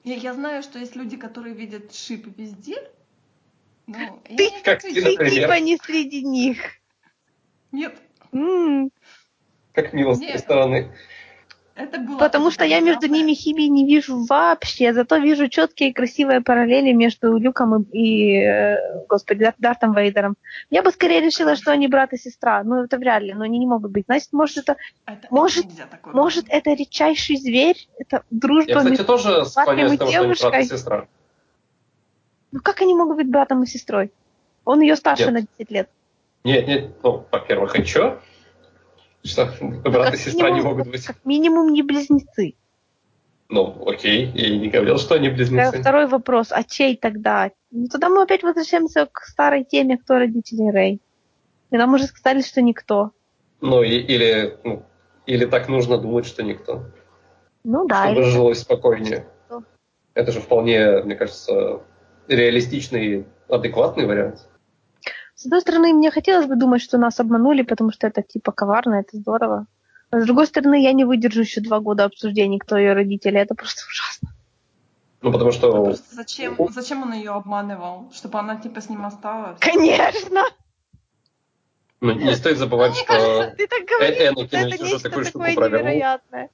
Я, 0.04 0.14
я 0.16 0.34
знаю, 0.34 0.62
что 0.62 0.78
есть 0.78 0.96
люди, 0.96 1.16
которые 1.16 1.54
видят 1.54 1.94
шип 1.94 2.26
везде. 2.36 2.76
Я 3.86 4.14
Ты- 4.24 4.50
не 4.50 4.62
как 4.62 4.82
хочу. 4.82 4.94
ты, 4.94 5.30
типа 5.30 5.60
не 5.60 5.76
среди 5.76 6.22
них. 6.22 6.58
Нет, 7.72 7.94
М, 8.32 8.90
Как 9.72 9.92
мило 9.92 10.14
с 10.14 10.18
твоей 10.18 10.38
стороны. 10.38 10.92
Это 11.78 12.00
было... 12.00 12.18
Потому 12.18 12.50
что 12.50 12.64
я 12.64 12.80
между 12.80 13.06
ними 13.06 13.32
химии 13.34 13.66
не 13.66 13.86
вижу 13.86 14.24
вообще, 14.24 14.92
зато 14.92 15.16
вижу 15.18 15.48
четкие 15.48 15.90
и 15.90 15.92
красивые 15.92 16.40
параллели 16.40 16.92
между 16.92 17.36
Люком 17.38 17.82
и, 17.82 17.86
и, 17.92 18.42
э, 18.42 19.04
господи, 19.08 19.44
Дар- 19.44 19.54
Дартом 19.58 19.94
Вейдером. 19.94 20.36
Я 20.70 20.82
бы 20.82 20.90
скорее 20.90 21.20
решила, 21.20 21.56
что 21.56 21.70
они 21.72 21.88
брат 21.88 22.12
и 22.12 22.16
сестра. 22.18 22.62
Ну, 22.64 22.84
это 22.84 22.98
вряд 22.98 23.22
ли, 23.22 23.32
но 23.34 23.44
они 23.44 23.58
не 23.58 23.66
могут 23.66 23.92
быть. 23.92 24.04
Значит, 24.06 24.32
может, 24.32 24.58
это, 24.58 24.76
Это- 25.06 25.28
может- 25.30 25.66
это 25.66 25.98
может, 26.12 26.46
это 26.48 26.72
редчайший 26.72 27.36
зверь, 27.36 27.88
это 27.98 28.22
дружба 28.30 28.70
Я, 28.70 28.76
кстати, 28.76 28.90
между... 28.90 29.04
тоже 29.04 29.44
склоняюсь 29.46 29.92
что 29.94 30.04
брат 30.04 30.10
и 30.10 30.12
девушкой. 30.12 30.64
сестра. 30.64 31.06
Ну, 32.52 32.60
как 32.60 32.80
они 32.80 32.94
могут 32.94 33.16
быть 33.16 33.28
братом 33.28 33.62
и 33.62 33.66
сестрой? 33.66 34.10
Он 34.64 34.80
ее 34.80 34.96
старше 34.96 35.24
Нет. 35.24 35.32
на 35.32 35.40
10 35.58 35.70
лет. 35.70 35.88
Нет, 36.44 36.66
нет, 36.66 36.90
ну, 37.02 37.24
во-первых, 37.30 37.78
и 37.78 37.84
чё? 37.84 38.20
Что, 39.24 39.48
брат 39.84 40.14
и 40.14 40.16
сестра 40.16 40.50
не 40.50 40.60
могут 40.60 40.88
быть? 40.88 41.04
Как 41.06 41.24
минимум 41.24 41.72
не 41.72 41.82
близнецы. 41.82 42.54
Ну, 43.50 43.82
окей, 43.88 44.26
я 44.34 44.48
и 44.48 44.58
не 44.58 44.68
говорил, 44.68 44.98
что 44.98 45.14
они 45.14 45.28
Э, 45.28 45.30
близнецы. 45.34 45.80
Второй 45.80 46.06
вопрос, 46.06 46.48
а 46.50 46.62
чей 46.64 46.96
тогда? 46.96 47.50
Ну, 47.70 47.86
тогда 47.88 48.08
мы 48.10 48.22
опять 48.22 48.42
возвращаемся 48.42 49.06
к 49.10 49.22
старой 49.24 49.64
теме, 49.64 49.96
кто 49.98 50.18
родители 50.18 50.70
Рэй. 50.70 51.00
И 51.70 51.76
нам 51.76 51.94
уже 51.94 52.04
сказали, 52.04 52.42
что 52.42 52.60
никто. 52.62 53.12
Ну, 53.60 53.82
и- 53.82 53.98
или, 53.98 54.58
ну, 54.64 54.82
или 55.26 55.44
так 55.46 55.68
нужно 55.68 55.98
думать, 55.98 56.26
что 56.26 56.42
никто. 56.42 56.84
Ну 57.64 57.86
да, 57.86 58.04
чтобы 58.06 58.20
или- 58.20 58.30
жилось 58.30 58.60
спокойнее. 58.60 59.26
Что? 59.46 59.64
Это 60.14 60.32
же 60.32 60.40
вполне, 60.40 61.02
мне 61.02 61.16
кажется, 61.16 61.80
реалистичный, 62.28 63.26
адекватный 63.48 64.06
вариант. 64.06 64.47
С 65.38 65.44
одной 65.46 65.60
стороны, 65.60 65.92
мне 65.92 66.10
хотелось 66.10 66.46
бы 66.46 66.56
думать, 66.56 66.82
что 66.82 66.98
нас 66.98 67.20
обманули, 67.20 67.62
потому 67.62 67.92
что 67.92 68.08
это 68.08 68.22
типа 68.22 68.50
коварно, 68.50 68.96
это 68.96 69.16
здорово. 69.16 69.66
А 70.10 70.18
с 70.20 70.24
другой 70.24 70.48
стороны, 70.48 70.82
я 70.82 70.92
не 70.92 71.04
выдержу 71.04 71.42
еще 71.42 71.60
два 71.60 71.78
года 71.78 72.02
обсуждений, 72.04 72.58
кто 72.58 72.76
ее 72.76 72.92
родители. 72.92 73.38
Это 73.38 73.54
просто 73.54 73.82
ужасно. 73.88 74.30
Ну, 75.22 75.30
потому 75.30 75.50
Ну, 75.50 75.52
что 75.52 75.84
просто 75.84 76.14
зачем, 76.16 76.56
зачем 76.70 77.02
он 77.04 77.12
ее 77.12 77.30
обманывал? 77.30 78.10
Чтобы 78.12 78.40
она 78.40 78.56
типа 78.56 78.80
с 78.80 78.88
ним 78.88 79.06
осталась? 79.06 79.58
Конечно! 79.60 80.42
ну, 82.00 82.12
не 82.14 82.34
стоит 82.34 82.58
забывать, 82.58 82.90
Мне 82.90 82.98
что 82.98 83.06
кажется, 83.06 83.54
Ты 83.56 83.68
так 83.68 83.82
Э- 83.82 83.84
говоришь, 83.84 84.18
Энакин 84.18 84.58
это 84.58 84.84
нечто 84.84 85.10
такое 85.10 85.54
невероятное. 85.54 86.50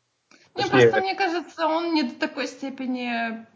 Не, 0.56 0.62
Точнее, 0.62 0.80
просто 0.82 1.00
мне 1.00 1.14
кажется, 1.14 1.66
он 1.66 1.94
не 1.94 2.02
до 2.02 2.14
такой 2.16 2.46
степени... 2.48 3.46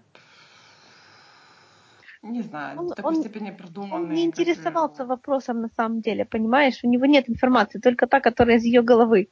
Не 2.22 2.42
знаю, 2.42 2.78
Он- 2.80 2.88
до 2.88 2.94
такой 2.94 3.14
он- 3.14 3.20
степени 3.20 3.50
продуманный. 3.50 4.08
Он 4.08 4.12
не 4.14 4.30
как 4.30 4.40
интересовался 4.40 5.04
вопросом 5.06 5.60
на 5.62 5.68
самом 5.76 6.00
деле, 6.00 6.24
понимаешь? 6.24 6.80
У 6.82 6.88
него 6.88 7.06
нет 7.06 7.28
информации, 7.30 7.78
только 7.78 8.06
та, 8.06 8.20
которая 8.20 8.56
из 8.56 8.64
ее 8.64 8.82
головы. 8.82 9.28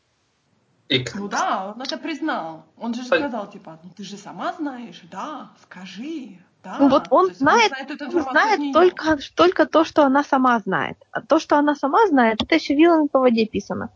и 0.88 1.04
Ну 1.16 1.26
да, 1.28 1.74
он 1.74 1.82
это 1.82 1.98
признал. 1.98 2.62
Он 2.78 2.94
же 2.94 3.02
сказал, 3.02 3.50
типа, 3.50 3.80
ну 3.82 3.90
ты 3.96 4.04
же 4.04 4.16
сама 4.16 4.52
знаешь, 4.52 5.02
да, 5.10 5.50
скажи, 5.64 6.38
да. 6.62 6.76
Ну 6.78 6.88
вот 6.88 7.08
он 7.10 7.30
То 7.30 7.34
знает, 7.34 7.72
Он 8.14 8.22
знает 8.22 8.60
неё. 8.60 8.72
только, 8.72 9.18
только 9.34 9.66
то, 9.66 9.84
что 9.84 10.04
она 10.04 10.22
сама 10.22 10.60
знает. 10.60 10.96
А 11.10 11.22
то, 11.22 11.40
что 11.40 11.56
она 11.58 11.74
сама 11.74 12.06
знает, 12.06 12.40
это 12.40 12.54
еще 12.54 12.76
вилами 12.76 13.08
по 13.08 13.18
воде 13.18 13.46
писано. 13.46 13.88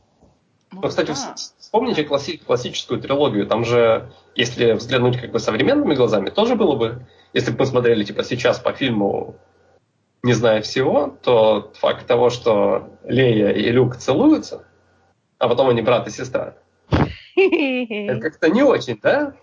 Ну 0.73 0.81
кстати, 0.83 1.09
да. 1.09 1.13
вс- 1.13 1.53
вспомните 1.59 2.03
класси- 2.03 2.39
классическую 2.45 3.01
трилогию. 3.01 3.47
Там 3.47 3.65
же, 3.65 4.11
если 4.35 4.73
взглянуть 4.73 5.21
как 5.21 5.31
бы 5.31 5.39
современными 5.39 5.95
глазами, 5.95 6.31
тоже 6.31 6.57
было 6.57 6.75
бы, 6.75 7.07
если 7.33 7.51
бы 7.53 7.61
мы 7.61 7.67
смотрели 7.67 8.05
типа 8.05 8.25
сейчас 8.25 8.59
по 8.59 8.73
фильму, 8.73 9.37
не 10.23 10.33
зная 10.33 10.61
всего, 10.63 11.17
то 11.23 11.73
факт 11.77 12.07
того, 12.07 12.31
что 12.31 12.91
Лея 13.05 13.51
и 13.51 13.71
Люк 13.71 13.97
целуются, 13.97 14.65
а 15.39 15.49
потом 15.49 15.69
они 15.69 15.83
брат 15.83 16.07
и 16.07 16.11
сестра, 16.11 16.55
это 17.37 18.21
как-то 18.21 18.49
не 18.49 18.63
очень, 18.63 18.99
да? 19.03 19.35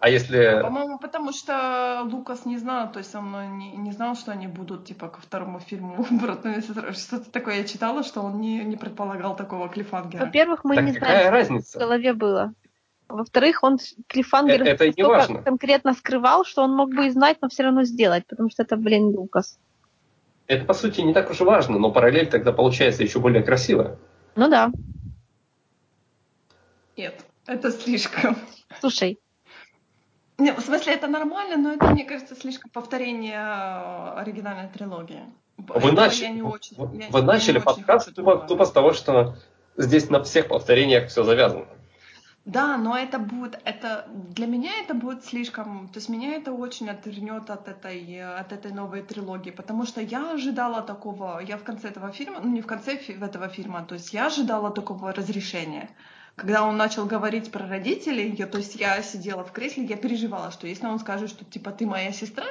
А 0.00 0.08
если... 0.08 0.60
По-моему, 0.60 0.98
потому 0.98 1.32
что 1.32 2.00
Лукас 2.10 2.44
не 2.44 2.58
знал, 2.58 2.90
то 2.90 2.98
есть 2.98 3.14
он 3.14 3.56
не, 3.56 3.76
не 3.76 3.92
знал, 3.92 4.16
что 4.16 4.32
они 4.32 4.48
будут, 4.48 4.84
типа, 4.84 5.06
ко 5.08 5.20
второму 5.20 5.60
фильму 5.60 6.04
братными 6.10 6.60
сестрами. 6.60 6.90
Что-то 6.90 7.30
такое 7.30 7.58
я 7.58 7.64
читала, 7.64 8.02
что 8.02 8.20
он 8.22 8.40
не, 8.40 8.64
не 8.64 8.76
предполагал 8.76 9.36
такого 9.36 9.68
клифангера. 9.68 10.24
Во-первых, 10.24 10.64
мы 10.64 10.74
Так 10.74 10.84
не 10.86 10.92
какая 10.94 11.28
знаем, 11.28 11.28
что 11.28 11.30
в 11.30 11.34
разница? 11.34 11.78
голове 11.78 12.12
было. 12.14 12.52
Во-вторых, 13.12 13.62
он 13.62 13.78
Клифангер 14.08 14.62
Э, 14.62 14.66
это 14.70 14.88
не 14.88 15.02
важно. 15.02 15.42
конкретно 15.42 15.92
скрывал, 15.94 16.44
что 16.44 16.62
он 16.62 16.74
мог 16.74 16.94
бы 16.94 17.06
и 17.06 17.10
знать, 17.10 17.38
но 17.42 17.48
все 17.48 17.62
равно 17.64 17.84
сделать, 17.84 18.26
потому 18.26 18.50
что 18.50 18.62
это, 18.62 18.76
блин, 18.76 19.08
Лукас. 19.16 19.58
Это, 20.46 20.64
по 20.64 20.74
сути, 20.74 21.00
не 21.02 21.12
так 21.14 21.30
уж 21.30 21.40
и 21.40 21.44
важно, 21.44 21.78
но 21.78 21.90
параллель 21.92 22.28
тогда 22.28 22.52
получается 22.52 23.02
еще 23.02 23.18
более 23.20 23.42
красивая. 23.42 23.96
Ну 24.34 24.48
да. 24.48 24.70
Нет, 26.96 27.24
это 27.46 27.70
слишком. 27.70 28.36
Слушай, 28.80 29.18
Не, 30.38 30.52
в 30.52 30.60
смысле, 30.60 30.94
это 30.94 31.06
нормально, 31.06 31.56
но 31.56 31.72
это, 31.74 31.90
мне 31.92 32.04
кажется, 32.04 32.34
слишком 32.34 32.70
повторение 32.70 33.34
э, 33.36 34.18
оригинальной 34.20 34.68
трилогии. 34.70 35.22
Вы, 35.58 35.74
Этого 35.76 35.92
начали, 35.92 36.22
я 36.24 36.30
не 36.30 36.42
очень, 36.42 36.76
вы, 36.76 36.96
я- 36.98 37.08
вы 37.10 37.18
я 37.20 37.24
начали 37.24 37.58
не 37.58 37.60
подкаст 37.60 38.14
тупо, 38.14 38.38
тупо 38.38 38.64
с 38.64 38.72
того, 38.72 38.92
что 38.94 39.36
здесь 39.76 40.10
на 40.10 40.22
всех 40.24 40.48
повторениях 40.48 41.08
все 41.10 41.22
завязано. 41.22 41.66
Да, 42.44 42.76
но 42.76 42.98
это 42.98 43.20
будет, 43.20 43.60
это 43.64 44.08
для 44.08 44.46
меня 44.46 44.72
это 44.82 44.94
будет 44.94 45.24
слишком, 45.24 45.88
то 45.88 45.98
есть 46.00 46.08
меня 46.08 46.34
это 46.34 46.52
очень 46.52 46.90
отвернет 46.90 47.48
от 47.50 47.68
этой, 47.68 48.20
от 48.20 48.52
этой 48.52 48.72
новой 48.72 49.02
трилогии, 49.02 49.50
потому 49.50 49.86
что 49.86 50.00
я 50.00 50.32
ожидала 50.32 50.82
такого, 50.82 51.38
я 51.38 51.56
в 51.56 51.62
конце 51.62 51.90
этого 51.90 52.10
фильма, 52.10 52.40
ну 52.42 52.50
не 52.50 52.60
в 52.60 52.66
конце 52.66 52.96
этого 52.96 53.48
фильма, 53.48 53.84
то 53.84 53.94
есть 53.94 54.12
я 54.12 54.26
ожидала 54.26 54.72
такого 54.72 55.12
разрешения. 55.12 55.88
Когда 56.34 56.64
он 56.64 56.76
начал 56.76 57.06
говорить 57.06 57.52
про 57.52 57.68
родителей, 57.68 58.34
я, 58.36 58.48
то 58.48 58.58
есть 58.58 58.74
я 58.74 59.00
сидела 59.02 59.44
в 59.44 59.52
кресле, 59.52 59.84
я 59.84 59.96
переживала, 59.96 60.50
что 60.50 60.66
если 60.66 60.86
он 60.86 60.98
скажет, 60.98 61.30
что 61.30 61.44
типа 61.44 61.70
ты 61.70 61.86
моя 61.86 62.10
сестра, 62.10 62.46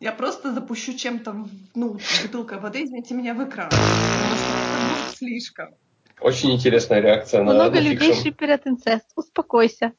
я 0.00 0.12
просто 0.12 0.54
запущу 0.54 0.94
чем-то, 0.94 1.46
ну, 1.74 1.98
бутылкой 2.22 2.60
воды, 2.60 2.84
извините 2.84 3.14
меня, 3.14 3.34
в 3.34 3.46
экран. 3.46 3.68
Потому 3.68 4.36
что 4.36 4.48
это 4.48 4.78
будет 4.78 5.16
слишком. 5.16 5.74
Очень 6.20 6.54
интересная 6.54 7.00
реакция 7.00 7.42
на 7.42 7.52
много 7.52 7.76
на 7.76 7.80
людей 7.80 8.12
фикшн. 8.12 8.22
шиперят 8.22 8.66
инцест. 8.66 9.06
Успокойся. 9.16 9.92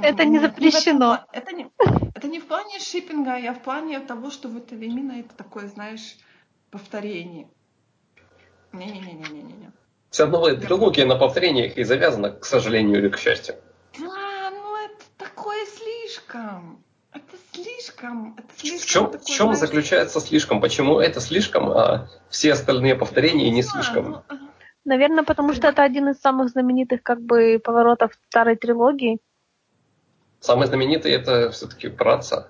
Это 0.00 0.24
не 0.24 0.38
в 0.38 0.44
этом 0.44 0.54
запрещено. 0.54 1.20
Это 1.32 1.52
не, 1.52 1.68
это 2.14 2.28
не 2.28 2.40
в 2.40 2.46
плане 2.46 2.78
шиппинга, 2.78 3.36
а 3.36 3.54
в 3.54 3.62
плане 3.62 4.00
того, 4.00 4.30
что 4.30 4.48
вот 4.48 4.72
это 4.72 4.84
именно 4.84 5.12
это 5.20 5.34
такое, 5.36 5.68
знаешь, 5.68 6.16
повторение. 6.70 7.48
Не-не-не-не-не-не. 8.72 9.72
Вся 10.10 10.26
новая 10.26 10.56
трилогия 10.56 11.06
на 11.06 11.16
повторениях 11.16 11.76
и 11.76 11.84
завязана, 11.84 12.30
к 12.30 12.44
сожалению 12.44 12.98
или 12.98 13.08
к 13.08 13.18
счастью. 13.18 13.56
Да, 13.98 14.50
ну 14.50 14.76
это 14.76 15.04
такое 15.18 15.66
слишком. 15.66 16.84
Это 17.12 17.36
слишком. 17.52 18.36
Это 18.36 18.48
В 18.54 18.60
слишком 18.60 18.86
чем, 18.86 19.06
в 19.06 19.10
такое, 19.12 19.26
чем 19.26 19.46
знаешь, 19.46 19.58
заключается 19.58 20.20
слишком? 20.20 20.60
Почему 20.60 21.00
это 21.00 21.20
слишком, 21.20 21.70
а 21.70 22.08
все 22.28 22.52
остальные 22.52 22.94
повторения 22.94 23.50
не 23.50 23.62
знаю, 23.62 23.84
слишком? 23.84 24.10
ну, 24.10 24.22
а, 24.28 24.34
Наверное, 24.84 25.24
потому 25.24 25.52
что 25.54 25.68
это 25.68 25.82
один 25.82 26.08
из 26.08 26.20
самых 26.20 26.50
знаменитых 26.50 27.02
как 27.02 27.20
бы 27.20 27.60
поворотов 27.62 28.12
старой 28.28 28.56
трилогии. 28.56 29.18
Самый 30.40 30.66
знаменитый 30.66 31.12
это 31.12 31.50
все-таки 31.50 31.88
про 31.88 32.16
отца. 32.16 32.48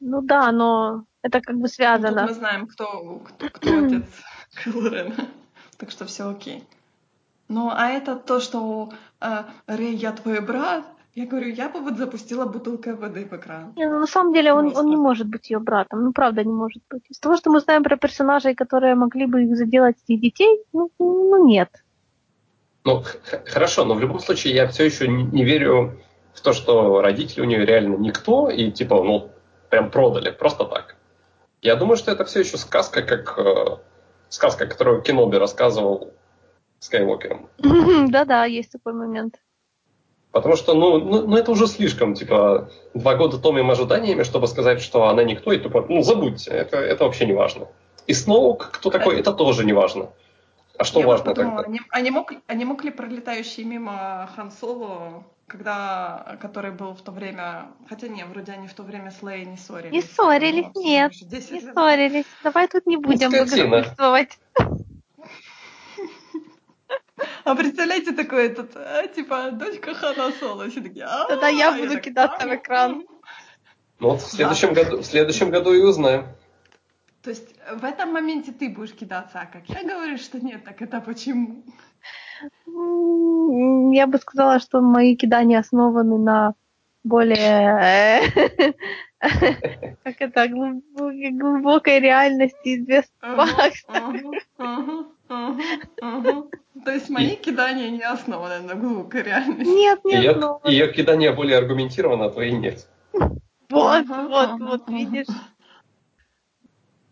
Ну 0.00 0.20
да, 0.20 0.50
но 0.50 1.04
это 1.22 1.40
как 1.40 1.54
бы 1.54 1.62
ну, 1.62 1.66
тут 1.66 1.74
связано. 1.74 2.26
мы 2.26 2.34
знаем, 2.34 2.66
кто, 2.66 3.20
кто, 3.20 3.48
кто 3.50 3.78
отец 3.86 4.04
Кайло 4.54 4.88
Рена. 4.88 5.28
Так 5.78 5.90
что 5.90 6.06
все 6.06 6.28
окей. 6.28 6.64
Ну, 7.48 7.70
а 7.70 7.88
это 7.88 8.16
то, 8.16 8.40
что 8.40 8.92
э, 9.20 9.44
Рэй, 9.66 9.94
я 9.94 10.12
твой 10.12 10.40
брат, 10.40 10.86
я 11.14 11.26
говорю, 11.26 11.48
я 11.48 11.68
бы 11.68 11.80
вот 11.80 11.98
запустила 11.98 12.46
бутылкой 12.46 12.94
воды 12.94 13.26
в 13.26 13.32
экран. 13.32 13.74
Не, 13.76 13.88
ну, 13.88 13.98
на 13.98 14.06
самом 14.06 14.32
деле 14.32 14.52
он, 14.54 14.74
он 14.76 14.86
не 14.86 14.96
может 14.96 15.26
быть 15.26 15.50
ее 15.50 15.58
братом. 15.58 16.04
Ну, 16.04 16.12
правда, 16.12 16.42
не 16.42 16.52
может 16.52 16.82
быть. 16.88 17.02
Из 17.10 17.18
того, 17.18 17.36
что 17.36 17.50
мы 17.50 17.60
знаем 17.60 17.82
про 17.82 17.96
персонажей, 17.96 18.54
которые 18.54 18.94
могли 18.94 19.26
бы 19.26 19.42
их 19.42 19.56
заделать 19.56 19.96
этих 20.04 20.20
детей, 20.22 20.60
ну, 20.72 20.90
ну 20.98 21.46
нет. 21.46 21.68
Ну, 22.84 23.02
х- 23.02 23.42
хорошо, 23.44 23.84
но 23.84 23.94
в 23.94 24.00
любом 24.00 24.20
случае 24.20 24.54
я 24.54 24.66
все 24.68 24.84
еще 24.84 25.06
не, 25.06 25.24
не 25.24 25.44
верю 25.44 26.00
в 26.32 26.40
то, 26.40 26.54
что 26.54 27.02
родители 27.02 27.42
у 27.42 27.44
нее 27.44 27.66
реально 27.66 27.96
никто, 27.96 28.48
и 28.48 28.70
типа, 28.70 29.02
ну, 29.02 29.30
прям 29.68 29.90
продали, 29.90 30.30
просто 30.30 30.64
так. 30.64 30.96
Я 31.60 31.76
думаю, 31.76 31.96
что 31.96 32.10
это 32.10 32.24
все 32.24 32.40
еще 32.40 32.56
сказка, 32.56 33.02
как 33.02 33.38
э, 33.38 33.76
сказка, 34.30 34.66
которую 34.66 35.02
Кеноби 35.02 35.36
рассказывал 35.36 36.12
Скайуокером. 36.80 37.48
Да-да, 38.10 38.46
есть 38.46 38.72
такой 38.72 38.94
момент. 38.94 39.36
Потому 40.32 40.56
что, 40.56 40.74
ну, 40.74 40.98
ну, 40.98 41.26
ну, 41.26 41.36
это 41.36 41.50
уже 41.50 41.66
слишком, 41.66 42.14
типа, 42.14 42.70
два 42.94 43.14
года 43.16 43.38
томим 43.38 43.70
ожиданиями, 43.70 44.22
чтобы 44.22 44.48
сказать, 44.48 44.80
что 44.80 45.08
она 45.08 45.22
никто, 45.24 45.52
и 45.52 45.58
тупо, 45.58 45.84
ну, 45.86 46.02
забудьте, 46.02 46.50
это, 46.50 46.78
это 46.78 47.04
вообще 47.04 47.26
не 47.26 47.34
важно. 47.34 47.68
И 48.06 48.14
Сноук, 48.14 48.70
кто 48.72 48.90
такой, 48.90 49.20
это 49.20 49.32
тоже 49.32 49.64
не 49.64 49.74
важно. 49.74 50.08
А 50.78 50.84
что 50.84 51.00
Я 51.00 51.06
важно 51.06 51.26
вот 51.26 51.36
подумала, 51.36 51.62
тогда? 51.62 51.68
они, 51.68 51.80
они, 51.90 52.10
мог, 52.10 52.32
они 52.46 52.64
мог 52.64 52.82
ли 52.82 52.90
пролетающий 52.90 53.62
мимо 53.62 54.28
Хан 54.34 54.50
Соло, 54.50 55.24
когда, 55.46 56.38
который 56.40 56.70
был 56.70 56.94
в 56.94 57.02
то 57.02 57.12
время, 57.12 57.66
хотя 57.88 58.08
не, 58.08 58.24
вроде 58.24 58.52
они 58.52 58.68
в 58.68 58.74
то 58.74 58.82
время 58.82 59.10
с 59.10 59.22
Лей 59.22 59.44
не 59.44 59.58
ссорились. 59.58 59.92
Не 59.92 60.00
ссорились, 60.00 60.66
Ну, 60.74 60.82
нет, 60.82 61.12
уже 61.12 61.26
10 61.26 61.50
Не 61.50 61.60
ссорились. 61.60 62.24
Давай 62.42 62.68
тут 62.68 62.86
не 62.86 62.96
будем 62.96 63.30
скотина. 63.30 63.84
А 67.44 67.54
представляете, 67.54 68.12
такой 68.12 68.46
этот, 68.46 68.76
а, 68.76 69.06
типа, 69.06 69.50
дочка 69.52 69.94
Хана 69.94 70.32
Соло, 70.38 70.68
все 70.68 70.80
такие, 70.80 71.04
«А, 71.04 71.26
Тогда 71.26 71.48
я 71.48 71.70
а 71.70 71.78
буду 71.78 71.94
так, 71.94 72.02
кидаться 72.02 72.38
«А, 72.40 72.46
в 72.48 72.54
экран». 72.54 73.04
Ну, 73.98 74.10
вот 74.10 74.20
в 74.20 74.26
следующем, 74.30 74.74
году, 74.74 74.98
в 74.98 75.04
следующем 75.04 75.50
году 75.50 75.72
и 75.72 75.80
узнаем. 75.80 76.26
То 77.22 77.30
есть 77.30 77.54
в 77.72 77.84
этом 77.84 78.12
моменте 78.12 78.52
ты 78.52 78.68
будешь 78.68 78.92
кидаться, 78.94 79.40
а 79.40 79.46
как 79.46 79.68
я 79.68 79.84
говорю, 79.88 80.18
что 80.18 80.44
нет, 80.44 80.64
так 80.64 80.82
это 80.82 81.00
почему? 81.00 81.62
Я 83.94 84.06
бы 84.08 84.18
сказала, 84.18 84.58
что 84.58 84.80
мои 84.80 85.14
кидания 85.14 85.60
основаны 85.60 86.18
на 86.18 86.54
более 87.04 88.22
как 89.20 90.16
это 90.18 90.48
глубокой, 90.48 91.30
глубокой 91.30 92.00
реальности 92.00 92.68
и 92.70 92.80
без 92.80 93.04
То 96.84 96.90
есть 96.90 97.10
мои 97.10 97.36
кидания 97.36 97.90
не 97.90 98.02
основаны 98.02 98.60
на 98.66 98.74
глубокой 98.74 99.22
реальности. 99.22 99.70
Нет, 99.70 100.04
не 100.04 100.14
Ее, 100.16 100.30
основаны. 100.32 100.70
ее 100.70 100.92
кидание 100.92 101.32
более 101.32 101.58
аргументировано, 101.58 102.26
а 102.26 102.30
твои 102.30 102.52
нет. 102.52 102.86
Вот, 103.12 104.06
вот, 104.06 104.50
вот, 104.60 104.88
видишь. 104.88 105.26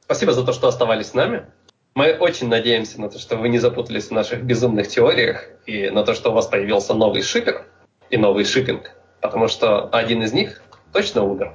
Спасибо 0.04 0.32
за 0.32 0.44
то, 0.44 0.52
что 0.52 0.68
оставались 0.68 1.08
с 1.08 1.14
нами. 1.14 1.46
Мы 1.94 2.12
очень 2.14 2.48
надеемся 2.48 3.00
на 3.00 3.08
то, 3.10 3.18
что 3.18 3.36
вы 3.36 3.48
не 3.48 3.58
запутались 3.58 4.08
в 4.08 4.10
наших 4.12 4.42
безумных 4.44 4.88
теориях 4.88 5.44
и 5.66 5.90
на 5.90 6.04
то, 6.04 6.14
что 6.14 6.30
у 6.30 6.34
вас 6.34 6.46
появился 6.46 6.94
новый 6.94 7.22
шипер 7.22 7.66
и 8.10 8.16
новый 8.16 8.44
шиппинг, 8.44 8.90
потому 9.20 9.48
что 9.48 9.88
один 9.88 10.22
из 10.22 10.32
них 10.32 10.62
точно 10.92 11.22
умер. 11.24 11.52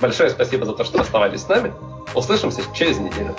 Большое 0.00 0.30
спасибо 0.30 0.64
за 0.66 0.74
то, 0.74 0.84
что 0.84 1.00
оставались 1.00 1.42
с 1.42 1.48
нами. 1.48 1.72
Услышимся 2.14 2.62
через 2.74 2.98
неделю. 2.98 3.34